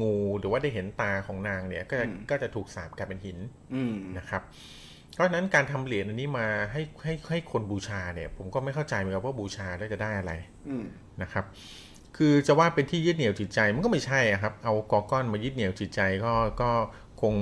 [0.00, 3.38] งูหรือว่าได้เห็นตาของนางเนี่ย ก็จะอืมก็จะถูกสาปกลายเป็นหิน
[3.74, 4.42] อืมนะครับ
[5.14, 10.32] เพราะฉะนั้นการทำเหรียญอันนี้มาให้ให้ให้คนบูชาเนี่ย ผมก็ไม่เข้าใจเหมือนกันว่าบูชาแล้วจะได้อะไร
[10.68, 10.84] อืม
[11.22, 11.44] นะครับ
[12.16, 16.70] คือจะว่าเป็นที่ยึดเหนี่ยวจิตใจมันก็ไม่ใช่อะครับ เอากอก้อนมายึดเหนี่ยวจิตใจก็ก็
[17.20, 17.34] คง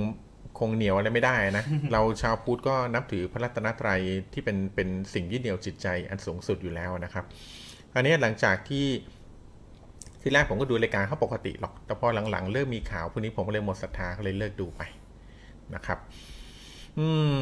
[0.59, 4.01] คงเหนียวอะไรไม่ได้นะ เราชาวพุทธก็นับถือพระรัตนตรัย
[4.33, 7.25] ที่เป็นเป็นสิ่งยึดเหนี่ยวจิตใจอันสูงสุดอยู่แล้วนะครับ
[7.95, 8.87] อันนี้หลังจากที่
[10.21, 14.81] ที่แรกผมก็ดูรายการเขาปกติหรอก แต่พอหลังๆ เริ่มมีข่าวพวกนี้ผมก็เลยหมดศรัทธาก็เลยเลิกดูไป
[15.75, 15.99] นะครับ
[16.99, 17.07] อื
[17.39, 17.41] ม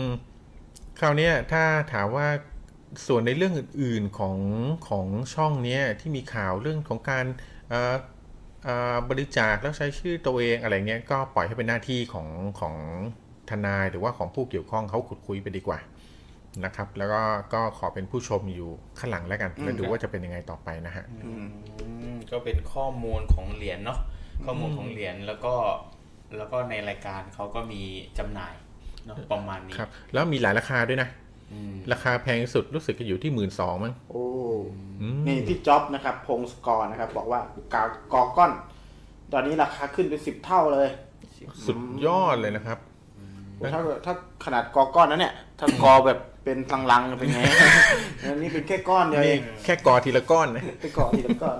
[0.99, 2.27] คราวนี้ถ้าถามว่า
[3.07, 4.37] ส่วนในเรื่องอื่นๆของ
[4.89, 7.25] ของช่องเนี้ยที่มีข่าวเรื่องของการ
[9.09, 12.27] บริจาคแล้วใช้ชื่อตัวเองอะไรเงี้ยก็ปล่อยให้เป็นหน้าที่ของ
[12.59, 12.75] ของ
[13.49, 15.79] ทนายหรือว่าของผู้เกี่ยวข้องเขาขุดคุยไปดีกว่า
[16.65, 17.21] นะครับ แล้วก็
[17.53, 21.47] ก็ขอเป็นผู้ชมอยู่ข้างหลังแล้วกันแล้วดูว่าจะเป็นยังไงต่อไปนะฮะอืม
[21.79, 23.99] อืมก็เป็นข้อมูลของเหรียญเนาะ
[24.45, 25.53] ข้อมูลของเหรียญแล้วก็
[26.37, 27.81] แล้วก็ในรายการเขาก็มี
[28.17, 28.53] จำหน่าย
[29.05, 31.22] เนาะประมาณนี้ครับแล้วมีหลายราคาด้วยนะอืม
[31.91, 34.25] ราคาแพงที่สุดรู้สึกจะอยู่ที่หมื่นสองมั้งโอ้
[35.01, 37.41] อืมนี่พี่จ๊อบนะครับ พงศกรนะครับ บอกว่า
[37.73, 38.51] กากอก้อน
[39.33, 40.87] ตอนนี้ราคาขึ้นเป็นสิบเท่าเลย
[41.65, 42.77] สุดยอดเลยนะครับ
[43.73, 44.13] ถ้าถ้า
[44.45, 46.57] ขนาดกอก้อนนั้นเนี่ย ถ้ากอแบบเป็น
[46.91, 47.39] ลังๆเป็นไง
[48.23, 51.57] อันนี้เป็นแค่ก้อนเดียวเอนี่งแค่กอทีละก้อนนะไปกอทีละก้อน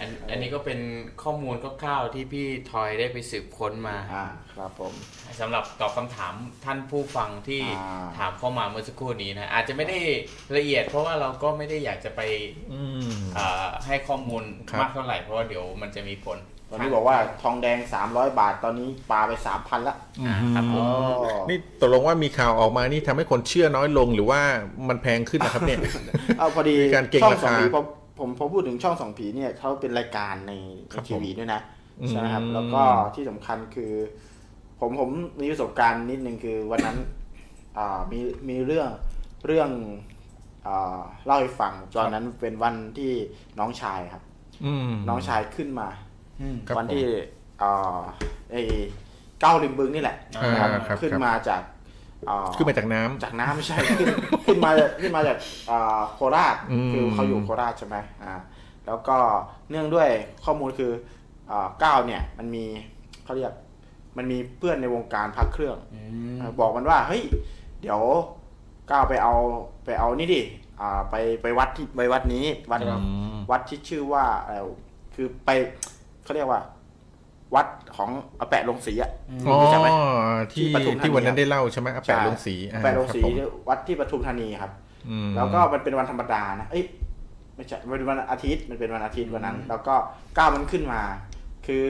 [0.00, 0.80] อันอันนี้ก็เป็น
[1.22, 4.92] ข้อมูลคร่าวๆที่พี่ทอยได้ไปสืบค้นมาอ่าครับผม
[5.40, 9.98] สำหรับตอบคำถามท่านผู้ฟังที่อ่า ถามเข้ามาเมื่อสักครู่นี้นะ อาจจะไม่ได้
[10.56, 12.20] ละเอียด เพราะว่าเราก็ไม่ได้อยากจะไป
[12.72, 16.38] อืม อ่าให้ข้อมูลครับ มากเท่าไหร่เพราะว่าเดี๋ยวมันจะมีผล
[16.70, 17.78] ตอนนี้บอกว่าทองแดง
[18.08, 24.40] 300 บาทตอนนี้ปลาไป 3,000ละอ่าครับผมอ๋อนี่ตกลงว่ามีข่าวออกมานี่ทำให้คนเชื่อน้อยลงหรือว่า
[24.88, 25.78] มันแพงขึ้นนะครับเนี่ย
[26.38, 27.84] เอาพอดีมีการเก็งช่องราสองคาผีผม
[28.18, 30.52] ผมผมพูดถึงช่องสองผีเนี่ยเขาเป็นรายการใน
[30.92, 31.60] ครับทีวีด้วยนะ
[31.96, 32.82] ผมใช่ไหมครับอืมแล้วก็
[33.14, 33.92] ที่สำคัญคือ
[34.80, 36.96] ผมผมมีประสบการณ์นิดนึงคือวันนั้น
[37.78, 38.90] อ่ามีมีเรื่อง
[39.46, 39.70] เรื่อง
[40.66, 43.12] อ่าเล่าให้ฟังตอนนั้นเป็นวันที่
[43.58, 44.22] น้องชายครับ
[44.64, 45.88] อืมน้องชายขึ้นมา
[46.66, 47.04] ครับวันที่
[47.62, 48.00] อ่า
[48.52, 48.62] ไอ้
[49.40, 51.73] เก้าริมบึงนี่แหละอ่านะครับครับขึ้นครับมาจากอ่า
[52.56, 54.08] ขึ้นมาจากน้ำจากน้ำไม่ใช่ขึ้น
[54.46, 54.70] ขึ้นมา
[55.02, 55.38] ขึ้นมาจาก
[55.70, 58.34] อ่าโคราชอืมคือเขาอยู่โคราชใช่ไหมอ่า
[58.86, 59.16] แล้วก็
[59.70, 60.08] เนื่องด้วย
[60.44, 60.92] ข้อมูลคือ
[61.50, 62.64] อ่าก้าวเนี่ยมันมี
[63.24, 63.52] เขาเรียก
[64.16, 66.00] มันมีเพื่อนในวงการพักเครื่องอื
[66.36, 67.22] มบอกมันว่าเฮ้ย
[67.82, 68.00] เดี๋ยว
[68.90, 69.34] ก้าวไปเอา
[69.84, 70.42] ไปเอานี่ดิ
[70.80, 72.94] อ่าไปไปวัดที่ไปวัดนี้วัดอื
[73.34, 74.56] มวัดที่ชื่อว่าอะไร
[75.14, 75.50] คือไป
[76.24, 76.60] เขาเรียกว่า
[77.54, 79.10] วัดของอาแปะลงศรีอะ
[79.46, 79.88] อ๋อรู้จักไหม
[80.52, 84.72] ที่ที่ปทุมธานีที่วันนั้นได้เล่าใช่ไหมอาแปะลงสีอาแปะลงศรีครับผมวัดที่ปทุมธานีครับ
[85.10, 86.84] อืมแล้วก็มันเป็นวันธรรมดานะ เอ้ย
[87.56, 89.94] ไม่ใช่มันเป็นวันอาทิตย์มันเป็นวันอาทิตย์วันนั้น แล้วก็
[90.36, 91.00] ก้าวมันขึ้นมา
[91.66, 91.84] คือ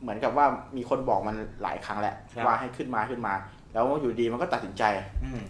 [0.00, 3.32] เหมือนกับว่ามีคนบอกมันหลายครั้งแหละครับว่าให้ขึ้นมาขึ้นมา
[3.72, 4.82] แล้วอยู่ดีมันก็ตัดสินใจ
[5.24, 5.42] อืม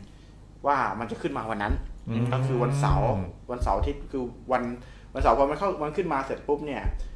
[0.66, 1.74] ว่ามันจะขึ้นมาวันนั้น
[2.08, 3.06] อืมก็คือวันเสาร์
[3.50, 4.62] วันเสาร์อาทิตย์คือวัน
[5.14, 7.07] วันเสาร์พอมันเข้ามันขึ้นมาเสร็จปุ๊บเนี่ยเอ่อ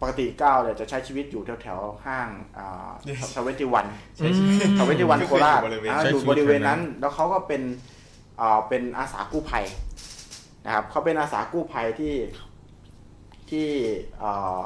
[0.00, 2.28] ปกติก้าวเนี่ยจะใช้ชีวิตอยู่แถวแถวๆห้าง
[3.34, 3.86] ทเวนตี้วัน
[4.22, 7.62] อืมทเวนตี้วันโคราชบริเวณอ่าใช้อยู่ชีวิตบริเวณแถวนั้นั้นนแล้วเขาก็เป็น
[8.38, 9.64] เอ่อเป็นอาสากู้ภัย
[10.64, 12.14] นะครับเขาเป็นอาสากู้ภัยที่
[13.50, 13.66] ที่
[14.18, 14.62] เอ่อ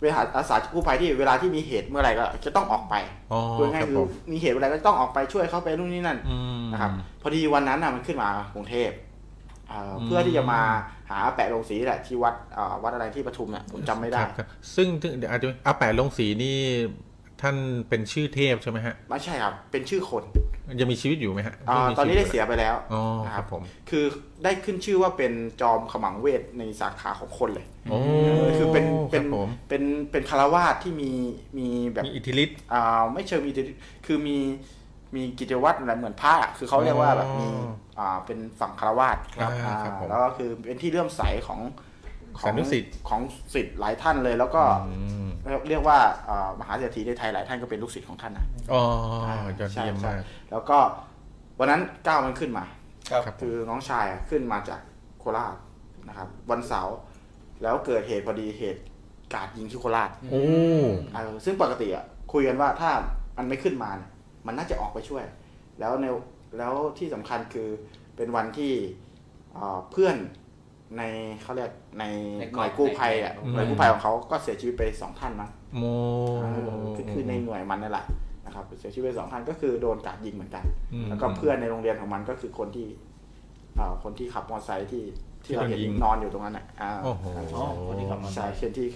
[0.00, 2.94] เวลาอาสากู้ภัยที่เวลาที่มีเหตุเมื่อไหร่ก็จะต้องออกไป
[3.32, 6.90] อ๋อพูดง่ายครับๆคืผอมมีเหตุอะไรก็ต้องออกไปช่วยเขาไปนู่นนี่นั่นอืมนะครับ
[7.22, 8.90] พอดีวันนั้นน่ะมันขึ้นมากรุงเทพ
[9.68, 10.62] เอ่ออมเพื่อที่จะมา
[11.12, 14.46] หาแปะลงสีแหละที่วัดเอ่อวัดอะไรที่ปทุมเนี่ยผมจำไม่ได้ครับครับ
[14.76, 16.58] ซึ่งถึงเดี๋ยวอาจจะอาแปะลงสีนี่
[17.40, 17.56] ท่าน
[17.88, 20.24] เป็นชื่อเทพใช่ไหมฮะไม่ใช่ครับเป็นชื่อคน
[20.80, 24.04] ยังมีชีวิตอยู่ไหมฮะอายังมีตอนนี้ได้ชีวิเสียไปแล้วอ๋อนะคครัรับบผมคือ
[24.44, 27.98] ได้ขึ้นชื่อว่าเป็นจอมขมังเวทในสาขาของคนเลยโอ้
[28.58, 31.12] คือเป็นคเป็รันบผมเป็นเป็นคารวาสที่มี
[31.58, 34.38] มีแบบมีอิทธิฤทธิ์อ่าไม่เชิงมีอิทธิฤทธิ์คือมี
[35.14, 37.70] มีกิจวัตรอะไรเหมือนพระอะคือเขาเรียกว่าแบบมีอ่า
[38.26, 41.60] เป็นฝั่งคารวาสครับอ่าครับผมแล้วก็คือเป็นที่เลื่อมใสของ
[42.38, 43.20] ของสานุสิทธิ์ของ
[43.54, 45.28] สิทธิ์หลายท่านเลย แล้วก็อืม
[45.68, 48.82] เรียกว่าอ่ามหาเศรษฐีในไทยหลายท่านก็เป็นลูกศิษย์ของท่านนะอ๋อ
[49.58, 50.78] ยอดเยี่ยมใช่มากใช่แล้วก็
[51.58, 52.64] วันนั้นก้าวมันขึ้นมา
[53.10, 54.80] ครับครับคือน้องชายอะขึ้นมาจาก
[55.18, 55.54] โคราช
[56.08, 56.96] นะครับ วันเสาร์
[57.62, 58.82] แล้วเกิดเหตุพอดีเหตุ
[59.34, 60.42] กราดยิงที่โคราชโอ้
[61.14, 62.90] เออซึ่งปกติอะคุยกันว่าถ้า
[63.38, 64.10] มันไม่ขึ้นมาเนี่ย
[64.46, 65.24] มันน่าจะออกไปช่วย
[65.80, 66.06] แล้วใน
[66.58, 67.68] แล้วที่สำคัญคือ
[68.16, 68.72] เป็นวันที่
[69.52, 70.16] เอ่อเพื่อน
[70.98, 71.02] ใน
[71.42, 72.04] เขาเรียกใน
[72.40, 75.84] ในหน่วยกู้ภัยอะในหน่วยกู้ภัยของเขาก็เสียชีวิตไปสองท่านมั้งโม
[76.40, 78.06] เออคือคือในหน่วยมันนั่นแหละ
[78.44, 82.88] นะครับเสียชีวิตไปสองท่านก็คือโดนกราดยิงเหมือนกันอืมแล้วก็เพื่อนในโรงเรียนของมันก็คือคนที่
[83.76, 85.04] เอ่อคนที่ขับมอเตอร์ไซค์ที่
[85.44, 88.88] ที่เราเห็นที่โดนยิงนอนอยู่ตรงนั้นอะอ่าโอ้โหอ๋อคนที่ขับมอเตอร์ไซใช่ค์เช่นที่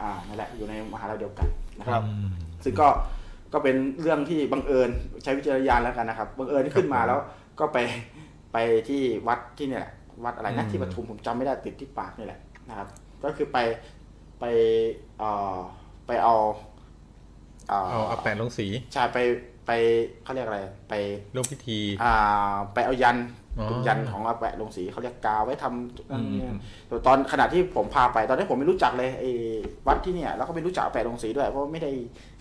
[0.00, 2.26] อ่านั่นแหละอยู่ในมหาลัยเดียวกันนะคครัรับบอืม
[2.64, 2.88] ซึ่งก็
[3.52, 4.90] ก็เป็นเรื่องที่บังเอิญ
[5.22, 7.20] ใช้วิจารณญาณแล้วกันนะครับบังเอิญขึ้นมาครับแล้ว
[7.60, 7.78] ก็ไป
[8.52, 8.56] ไป
[8.88, 9.92] ที่วัดที่เนี่ยแหละ
[10.24, 12.88] วัดอะไรนะอืมที่ปทุมผมจำไม่ได้ติดที่ปากนี่แหละนะครับ
[13.24, 13.58] ก็คือไป
[14.40, 14.44] ไป
[15.18, 15.56] เอ่อ
[16.06, 16.34] ไปเอา
[17.68, 19.18] เอ่อเอาอาแปะลงสีใช่ไป
[19.66, 19.70] ไป
[20.22, 20.94] เขาเรียกอะไร ไป
[21.34, 22.14] ร่วมพิธี อ่า
[22.74, 26.54] ไปเอายันอ๋อ เป็นยันของอาแปะลงสีเขาเรียกกาวไว้ทำนั่นอืมเนี่ย
[26.88, 29.30] แต่ตอนขณะที่ผมพาไป ตอนนี้ผมไม่รู้จักเลยไอ้
[29.86, 31.90] วัดที่เนี่ย แล้วก็ไม่รู้จักอาแปะลงสีด้วย เพราะว่าไม่ได้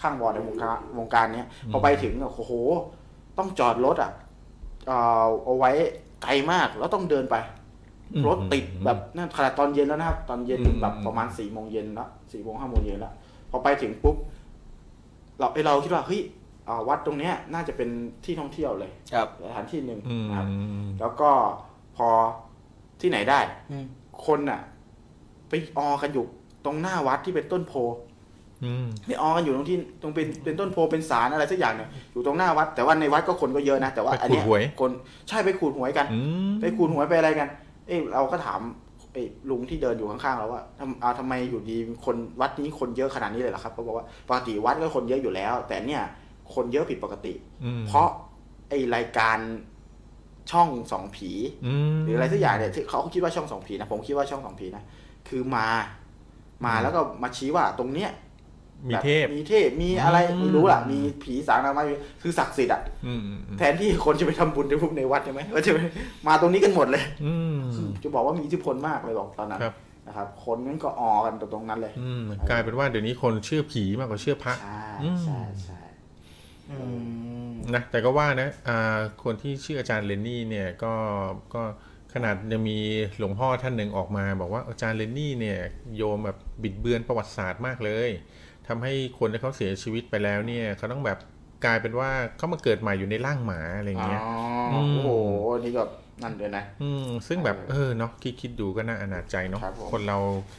[0.01, 2.53] ข้างบอร์ดในวงการวงการเนี้ยพอไปถึงเนี่ยโอ้โห
[3.37, 4.11] ต้องจอดรถอะ
[4.87, 5.01] เอา
[5.43, 5.71] เอาไว้
[6.23, 7.35] ไกลมากแล้วต้องเดินไป
[8.27, 13.13] รถติดแบบนั่นขนาดตอนเย็นแล้วนะครับ ตอนเย็นอืมแบบประมาณสี่โมงเย็นแล้วสี่โมงห้าโมงเย็นแล้ว
[13.51, 14.15] พอไปถึงปุ๊บ
[15.39, 16.40] เราไอเราคิดว่าเฮ้ยอ่า
[16.87, 17.89] วัดตรงเนี้ยน่าจะเป็น
[18.25, 20.47] ที่ท่องเที่ยวเลยครับสถานที่หนึ่งอืมนะครับ
[20.99, 21.29] แล้วก็
[21.97, 22.09] พอ
[23.01, 23.39] ที่ไหนได้
[23.71, 23.85] อืม
[24.25, 24.61] คนน่ะ
[25.49, 26.25] ไปออกันอยู่
[26.65, 27.73] ตรงหน้าวัดที่เป็นต้นโพ
[28.63, 34.91] อืมไปออกันอยู่ตรงที่ตรงเป็นเป็นต้นโพเป็นศาลอะไรสักอย่างเนี่ยอยู่ตรงหน้าวัด แต่ว่าในวัดก็คนก็เยอะนะแต่ว่าไปอันขูดเนี้ยหวยคน
[35.29, 36.19] ใช่ไปขูดหวยกันอื
[36.49, 37.49] มไปขูดหวยไปอะไรกัน
[37.87, 38.59] เอ้ยเราก็ถาม
[39.13, 46.03] ไอ้ลุงที่เดินอยู่ข้างๆเราว่าทำอ่าทำไมอยู่ดีคนวัดนี้คนเยอะขนาดนี้เลยเหรอครับเขาบอกว่าปกติวัดก็คนเยอะอยู่แล้ว แต่เนี่ย
[46.55, 47.33] คนเยอะผิดปกติ
[47.63, 48.09] อืมเพราะ
[48.69, 49.37] ไอ้รายการ
[50.51, 51.31] ช่องสองผี
[51.65, 54.83] อืมหรืออะไรสักอย่างเนี่ยที่เขาคิดว่าช่องสองผีนะผมคิดว่าช่องสองผีนะ
[55.29, 55.67] คือมา
[56.65, 58.11] มาแล้วก็มาชี้ว่าตรงเนี้ย
[58.87, 61.83] มีแบบเทพมีเทพมีอะไรอืมไม่รู้ล่ะ มีผีสางนางไม้
[62.21, 65.77] คือศักดิ์สิทธิ์อะอืมอืมอืมแทนที่คนจะไปทำบุญในพวกในวัดใช่ไหมก็จะไป
[66.27, 67.57] มาตรงนี้กันหมดเลยอืม
[68.03, 69.73] จะบอกว่ามีอิทธิพลมากเลยบอกตอนนั้นครับ
[70.07, 75.80] นะครับ คนนั้นก็ออกันตรงนั้นเลยอืมกลายเป็นว่าเดี๋ยวนี้คนเชื่อผีมากกว่าเชื่อพระใช่อืมใช่ใช่อืม
[77.75, 80.93] นะแต่ก็ว่านะอ่าคนที่ชื่ออาจารย์เลนนี่เนี่ยก็
[81.53, 81.63] ก็
[82.13, 82.77] ขนาดยังมี
[83.17, 85.59] หลวงพ่อท่านหนึ่งออกมา บอกว่าอาจารย์เลนนี่เนี่ย
[85.97, 88.09] โยมแบบบิดเบือนประวัติศาสตร์มากเลย
[88.67, 91.19] ทำให้คนที่เขาเสียชีวิตไปแล้วเนี่ยเขาต้องแบบ
[91.65, 94.21] กลายเป็นว่าเขามาเกิดใหม่อยู่ในร่างหมาอะไรอ๋อเงี้ย
[94.71, 95.83] โอ้โหอืมนี่ก็
[96.23, 100.17] นั่นด้วยนะ อืมซึ่งแบบเออเนาะคิดคิดดูก็น่าอนาจใจเนาะครับผมคนเรา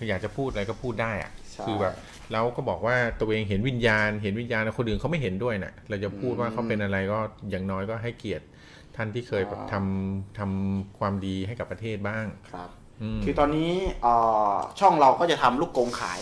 [0.09, 1.94] อยากจะพูดอะไรก็พูดได้อะใช่คือแบบ
[2.33, 7.18] เราก็บอกว่าตัวเองเห็นวิญญาณ เห็นวิญญาณแล้วคนอื่นเขาไม่เห็นด้วยน่ะ เราจะพูดว่าเขาเป็นอะไรก็
[7.51, 8.45] อย่างน้อยก็ให้เกียรติ
[8.97, 12.68] ท่านที่เคยแบบทำทำความดีให้กับประเทศบ้างครับ
[13.03, 13.71] อืมคือตอนนี้
[14.03, 14.14] เอ่
[14.51, 16.21] อช่องเราก็จะทำลูกกรงขาย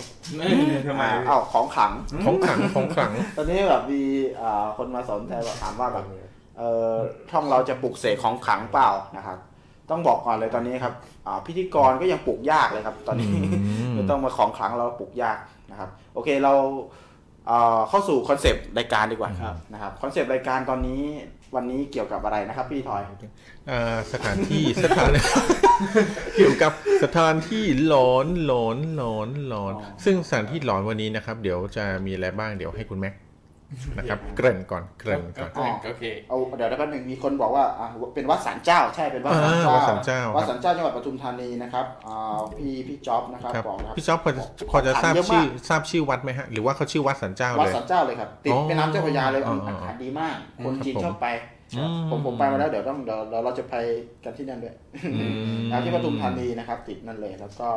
[0.89, 1.93] ทำไมอ่าเอ้าของขลัง
[2.25, 4.03] ของขลังของขลัง ตอนนี้แบบมี
[4.39, 6.07] เอ่อคนมาสนใจแบบถามว่าแบบ
[6.59, 6.95] เอ่อ
[7.31, 9.39] ช่องเราจะปลุกเสกของขลังเปล่านะครับ
[9.91, 10.95] ต้องบอกก่อนเลยตอนนี้ครับ
[11.27, 13.39] อ่าพิธีกรก็ยังปลุกยากเลยครับ ตอนนี้อื
[13.91, 15.39] มไม่ต้องมาของขลังเราปลุกยาก
[15.71, 16.53] นะครับ โอเคเรา
[17.47, 21.03] เอ่อเข้าสู่คอนเซปต์รายการดีกว่าครับนะครับคอนเซปต์รายการตอนนี้
[21.57, 23.03] วันนี้เกี่ยวกับอะไรนะครับพี่ทอย
[23.71, 25.11] อ่าสถานที่สถาน
[26.37, 26.73] เกี่ยวกับ
[27.05, 33.15] สถานที่หลอนหลอนหลอนหลอนอ๋อซึ่งสถานที่หลอนวันนี้นะครับ เดี๋ยวจะมีอะไรบ้างเดี๋ยวให้คุณแม็ก
[33.97, 35.51] นะครับ เกริ่นก่อนเกริ่นก่อน
[35.87, 51.29] โอเค เอาเดี๋ยวแป๊บหนึ่งมีคนบอกว่าอะเป็นวัดสันเจ้าใช่เป็นวัดสันเจ้าอ่าวัดศาลเจ้าวัดสันเจ้าจังหวัดปทุมธานีนะครับอ่าพี่พี่จ๊อบนะครับครับบอกนะครับ พี่จ๊อบพอจะพอจะทราบเยอะมากชื่อทราบชื่อวัดไหมฮะ หรือว่าเขาชื่อวัดสันเจ้าวัดเลยสันเจ้าเลยครับ ติดอ๋อแม่น้ำเจ้าพระยาเลยอ๋ออ๋ออาหารดีมาก คนครับจีนผมชอบไป
[51.79, 53.75] อืม ผมผมไปมาแล้วเดี๋ยวต้องเดี๋ยวเดี๋ยวเราจะไป
[54.25, 54.77] กันที่นั่นด้วย
[55.15, 55.27] อื
[55.59, 57.69] ม นะที่ปทุมธานีนะครับ ติดนั่นเลยแล้วก็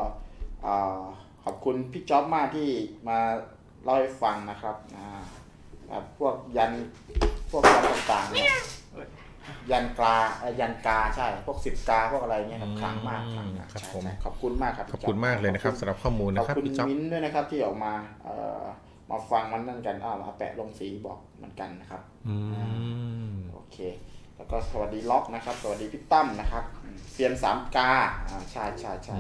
[0.65, 1.01] อ่า
[1.43, 2.67] ขอบคุณพี่จ๊อบมากที่
[3.08, 3.17] มา
[3.84, 5.42] เล่าให้ฟังนะครับอ่าแบบ
[6.19, 6.71] พวกยัน
[7.51, 8.47] พวกยันต่างๆเนี่ย
[9.71, 18.63] ยันกาเอ่อยันกาใช่ พวกสิบกาพวกอะไรเงี้ยครับขลังมากขลังมากครับใช่ผมใช่ขอบคุณมากครับขอบคุณมากเลยนะครับสำหรับข้อมูลขนะอบครับคุณพี่จ๊อบมิ้นท์ด้วยนะครับที่ออกมาเอ่อ
[19.12, 22.36] มาฟังมันนั่นกันอ้าวมาแปะลงสีบอกเหมือนกันนะครับอื
[23.32, 23.77] มโอเค
[24.38, 27.91] แล้วก็สวัสดีล็อกนะครับ สวัสดีพี่ตั้มนะครับอืมเซียนสามกา
[28.29, 29.15] อ่าใช่ใช่ใช่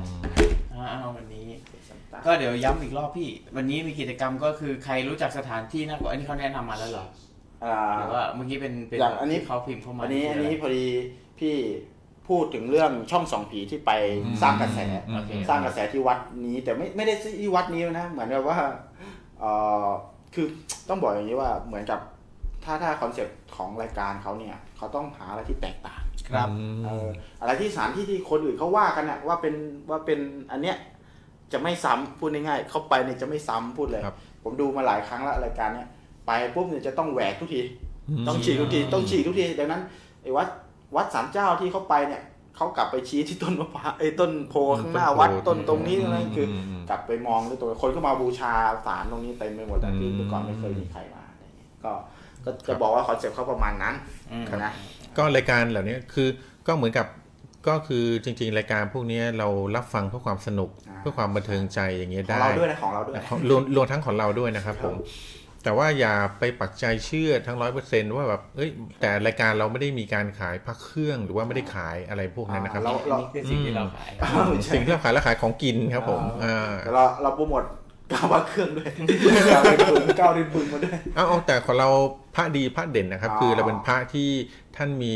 [0.73, 1.82] อ่าวันนี้เซียนสาม
[2.13, 7.05] กาก็เดี๋ยวย้ำอีกรอบพี่ วันนี้มีกิจกรรมก็คือใครรู้จักสถานที่น่ากลัวอันนี้เขาแนะนำมาแล้วเหรอ
[7.63, 10.85] อ่า หรือว่าเมื่อกี้เป็นเป็นอย่างอันนี้ ที่เขาพิมพ์เข้ามาอันนี้คือันะไรนี้พอดี
[11.39, 11.55] พี่
[12.27, 13.91] พูดถึงเรื่องช่องสองผีที่ไป
[14.41, 18.59] สร้างกระแสอืมโอเค สร้างกระแสที่วัดนี้แต่ไม่ไม่ได้ที่วัดนี้นะ เหมือนกับว่า
[19.39, 19.45] เอ
[19.85, 19.87] อ
[20.33, 20.45] คือ
[20.89, 21.99] ต้องบอกอย่างนี้ว่าเหมือนกับ
[22.63, 26.47] ถ้าถ้า concept ของรายการเขาเนี่ยเขาต้องหาอะไรที่แตกต่างครับ
[26.85, 27.07] เออ
[27.41, 29.55] อะไรที่สถานที่ที่คนอื่นเขาว่ากันน่ะว่าเป็น
[29.89, 30.19] ว่าเป็น
[30.51, 30.77] อันเนี้ย
[31.53, 35.87] จะไม่ซ้ำพูดง่ายๆเขาไปเนี่ยจะไม่ซ้ำพูดเลยครับผมดูมาหลายครั้งแล้วรายการเนี้ย
[36.27, 37.65] ไปปุ๊บเนี่ยจะต้องแหวกทุกทีม
[38.27, 39.81] ต้องฉีกทุกทีต้องฉีกทุกทีดังนั้น
[40.21, 40.47] ไอ้วัด
[40.95, 42.21] วัดสารเจ้าที่เขาไปเนี่ย
[42.55, 46.47] เขากลับไปชี้ที่ต้นมะพร้าวไอ้ต้นโพข้างหน้าวัดต้นตรงนี้ตรงนั้นคือ
[46.79, 48.53] มกลับไปมองด้วยตัวคนก็มาบูชา
[48.85, 51.91] สารตรงนี้เต็มไปหมดแต่ที่อืมเมื่อก่อนไม่เคยมีใครมาอะไรอย่างเงี้ยก็
[52.45, 53.95] ก็จะบอกว่าคอนเซ็ปต์เขาประมาณนั้น
[54.31, 54.73] อืมนะ
[55.17, 56.27] ก็รายการเหล่านี้คือ
[56.67, 57.07] ก็เหมือนกับ
[57.67, 64.95] ก็คือจริง ๆ รายการพวกนี้เรารับฟังเพื่อความสนุกอ่า เพื่อความบันเทิงใจอย่างเงี้ยของได้เราด้วยนะของเราด้วยของรวมรวมทั้งของเราด้วยนะครับผม
[65.63, 68.69] แต่ว่าอย่าไปปักใจเชื่อทั้งร้อยเปอร์เซนต์ว่าแบบเอ้ย
[69.01, 74.11] แต่รายการเราไม่ได้มีการขายพระเครื่องหรือว่าไม่ได้ขายอะไรพวกนั้นนะครับเราอันนี้คือสิ่งที่เราขาย
[74.73, 77.63] สิ่งที่เราขายเราขายของกินครับผมอ่าแต่เราเราโปรโมท
[78.11, 78.89] กาวว่าเครื่องด้วย
[79.51, 81.89] กาวดินบึงกาวดินบึงมาด้วยเอาเอาแต่ของเรา
[82.35, 84.29] พระดีพระเด่นนะครับอ๋อคือเราเป็นพระที่
[84.77, 85.15] ท่านมี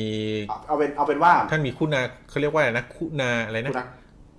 [0.49, 3.73] เอาเอาเป็นเอาเป็นว่าท่านมีคุณาเขาเรียกว่าอะไรนะคุณาอะไรนะ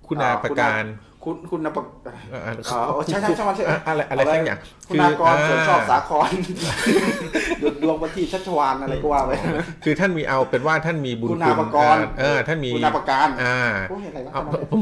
[0.07, 0.83] คุณนะคุณาอ่าประการ
[1.23, 1.85] คุณคุณนะปะ
[2.31, 6.29] เอ่ออ๋อใช่ใช่ใช่ใช่อะไรอะไรสักอย่างคุณากราส่วนชอบสาคร
[7.61, 9.31] ดุดดวงประทีปชัชวานอะไรก็ว่าไป
[9.83, 14.41] คือท่านมีเอาเป็นว่าท่านมีบุญคุณาประกรอ่าเออท่านมีคุณาประการอ่าโอ้ยอะไรวะเอา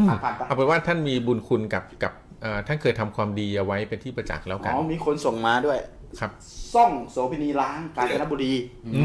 [0.09, 5.77] ผ่านผ่านไปเอาเป็นว่าท่านมีบุญคุณกับกับเอ่อท่านเคยทำความดีเอาไว้เป็นที่ประจักษ์แล้วกัอ๋นอมีคนส่งมาด้วย
[6.19, 6.31] ครับ
[6.73, 8.53] ซ่องโสพินีล้างกาญจนบุรี
[8.85, 9.01] อื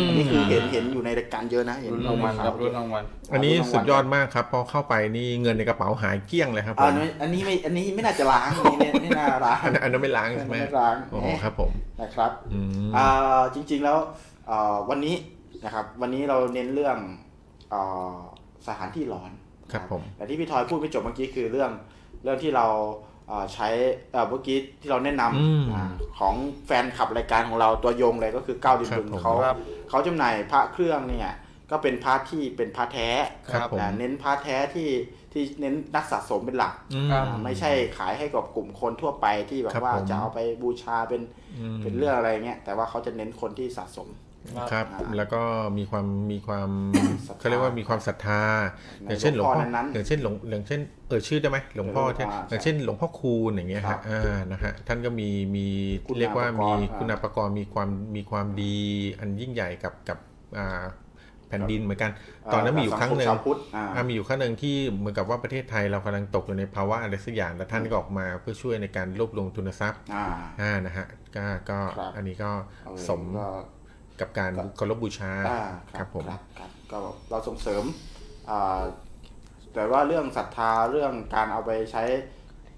[0.00, 13.98] มอันนี้คือเห็นเห็นอยู่ในรายการเยอะนะเห็นรุ่นรางวัลครับรุ่นรางวัลอันนี้สุดยอดมากครับพอเข้าไปนี่เงินในกระเป๋าหายเกลี้ยงเลยครับผอัมนนี้อันนี้ไม่อันนี้ไม่น่าจะล้างอันนี้ไม่น่าล้างอันนั้นอันนั้นไม่ล้างใช่ไหมไม่ล้างโอ้โหครับผมนะครับอืมอ่าจริงๆแล้ว
[14.50, 15.14] อ่าวันนี้
[15.64, 16.96] นะครับ วันนี้เราเน้นเรื่อง
[17.72, 18.18] อ่า
[18.66, 19.30] สถานที่ร้อน
[19.72, 21.70] ครับผมแต่ที่พี่ทอยพูดไม่จบเมื่อกี้คือเรื่อง
[22.22, 23.05] เรื่องที่เราอ่า
[23.54, 23.68] ใช้
[24.12, 25.84] เอ่อเมื่อกี้ที่เราแนะนอืมำอ่า
[26.18, 26.34] ของ
[26.66, 29.56] แฟนขับรายการของเราตัวยงเลยก็คือก้าวดินบึงครับผมเขาครับ
[29.88, 31.34] เขาจำหน่ายพระเครื่องเนี่ย
[31.70, 33.08] ก็เป็นพระที่เป็นพระแท้
[33.52, 34.90] ครับผมอ่าเน้นพระแท้ที่
[35.32, 41.22] ที่เน้นนักสะสมเป็นหลักอืมครับอ่าไม่ใช่ขายให้กับกลุ่มคนทั่วไปที่แบบครับว่าผมจะเอาไปบูชาเป็น
[41.58, 44.08] อืมเป็นเรื่องอะไรเงี้ยแต่ว่าเขาจะเน้นคนที่สะสม
[44.72, 45.42] ครับอ่าแล้วก็
[45.78, 46.70] มีความมีความ
[47.28, 48.42] ศรัทธาเขาเรียกว่ามีความศรัทธา
[49.04, 55.66] ในอย่างเช่นหลวงพ่อหลวงพ่อนั้นๆอย่างเช่นหลวงอย่างเช่นเออชื่อได้ไหมหลวงพ่อหลวงพ่อที่ใช่อย่างเช่นหลวงพ่อคูณอย่างเงี้ยครัฮะบอ่านะฮะท่านก็มีมี
[56.06, 58.76] คุณเรียกว่ามีาภกรคุณาภกรมีความมีความดี
[59.18, 60.18] อันยิ่งใหญ่กับกับ
[60.58, 60.84] อ่า
[61.48, 62.10] แผ่นดินเหมือนกัน
[62.52, 70.24] ตอนนั้นมีอยู่ครั้งหนึ่งชาวพุทธอ่าอ่ามีอยู่ครั้งหนึ่งที่เหมือนกับว่าประเทศไทยเรากำลังตกอยู่ในภาวะอะไรสักอย่างแล้วท่านก็ออกมาเพื่อช่วยในการรวบรวมทุนทรัพย์อ่า
[70.60, 71.06] อ่านะฮะ
[71.36, 72.50] ก็ก็ครับอันนี้ก็
[72.84, 73.22] เอาเลยสม
[74.20, 75.60] ก็กับการเคารพบูชาอ่า
[75.98, 76.98] ครับผมครับครับก็
[77.30, 77.84] เราส่งเสริม
[78.50, 78.80] อ่า
[79.74, 82.04] แต่ว่าเรื่องศรัทธาเรื่องการเอาไปใช้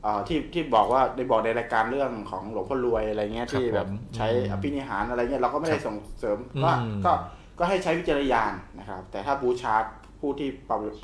[0.05, 6.71] อ่าที่ที่บอกว่าได้บอกในรายการเรื่องของหลวงพ่อรวยอะไรเงี้ยครับที่แบบผมใช้อืมอภินิหารอะไรเงี้ยเราก็ไม่ได้ครับส่งเสริมอืมก็
[7.05, 7.13] ก็
[7.59, 9.75] ก็ให้ใช้วิจารณญาณนะครับ แต่ถ้าบูชา
[10.21, 10.49] ผู้ที่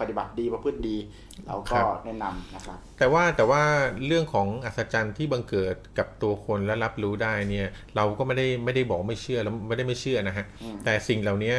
[0.01, 0.97] ปฏิบัติดีประพฤติดี
[1.47, 3.63] เราก็แนะนำนะครับ แต่ว่าแต่ว่า
[4.07, 11.55] เรื่องของอัศจรรย์ที่บังเกิดกับตัวคนและรับรู้ได้เนี่ยเราก็ไม่ได้ไม่ได้บอกไม่เชื่อแล้วไม่ได้ไม่เชื่อนะฮะอืมแต่สิ่งเหล่านี้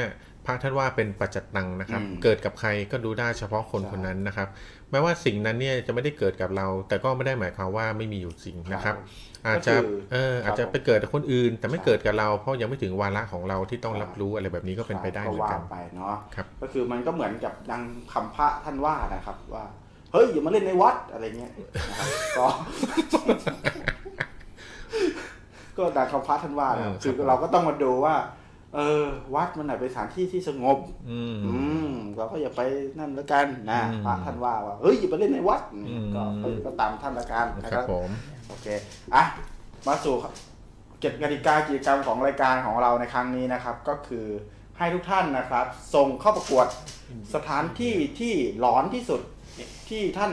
[0.46, 4.48] พระท่านว่าเป็นปัจจตังนะครับอืมเกิดกับใครก็รู้ได้เฉพาะคนใช่คนนั้นนะครับ
[4.92, 8.96] แม้ว่าสิ่งนั้นเนี่ยจะไม่ได้เกิดกับเรา แต่ก็ไม่ได้หมายความว่าไม่มีอยู่จริงนะครับ
[9.48, 17.82] อาจจะก็คือเอออาจจะครับผมไปเกิดกับคนอื่น แต่ไม่ใช่เกิดกับเรา เพราะยังไม่ถึงวาระของเราที่ต้องครับรับรู้อะไรแบบนี้ก็เป็นไปได้ก็เหมือนว่ากันไปเนาะครับก็คือมันก็เหมือนกับดัง
[18.14, 19.66] คำพระท่านว่านะครับว่า
[20.12, 21.52] เฮ้ยอย่ามาเล่นในวัดอะไรเงี้ย
[21.90, 22.46] นะครับก็
[25.78, 28.16] ก็ดังคำพระท่านว่านะเออคือครับเราก็ต้องมาดูว่า
[28.76, 29.04] เออ
[29.36, 30.78] วัดมันไหนเป็นสถานที่ที่สงบ
[31.10, 31.54] อืมอื
[31.88, 32.62] มเราก็อย่าไป
[33.00, 38.10] นั่นแล้วกันนะอืมพระท่านว่าว่าเฮ้ยอย่าไปเล่นในวัดอืมก็ก็ก็ตามท่านละกันนะคครัรับบผม
[38.48, 38.68] โอเค
[39.16, 39.24] อะ
[39.88, 40.16] มาสู่
[41.00, 44.26] เกติกากิจกรรมของรายการของเราในครั้งนี้นะครับ ก็คือ
[44.78, 46.68] ให้ทุกท่านนะครับ ส่งเข้าประกวด
[47.36, 49.22] สถานที่ที่หลอนที่สุด
[49.90, 50.32] ที่ท่าน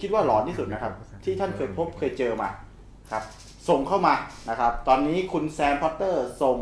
[0.00, 0.92] คิดว่าหลอนที่สุดนะครับ
[1.24, 2.48] ที่ท่านเคยพบเคยเจอมา
[3.12, 3.24] ครับ
[3.68, 4.14] ส่งเข้ามา
[4.50, 6.56] นะครับ ตอนนี้คุณแซมพอตเตอร์ส่ง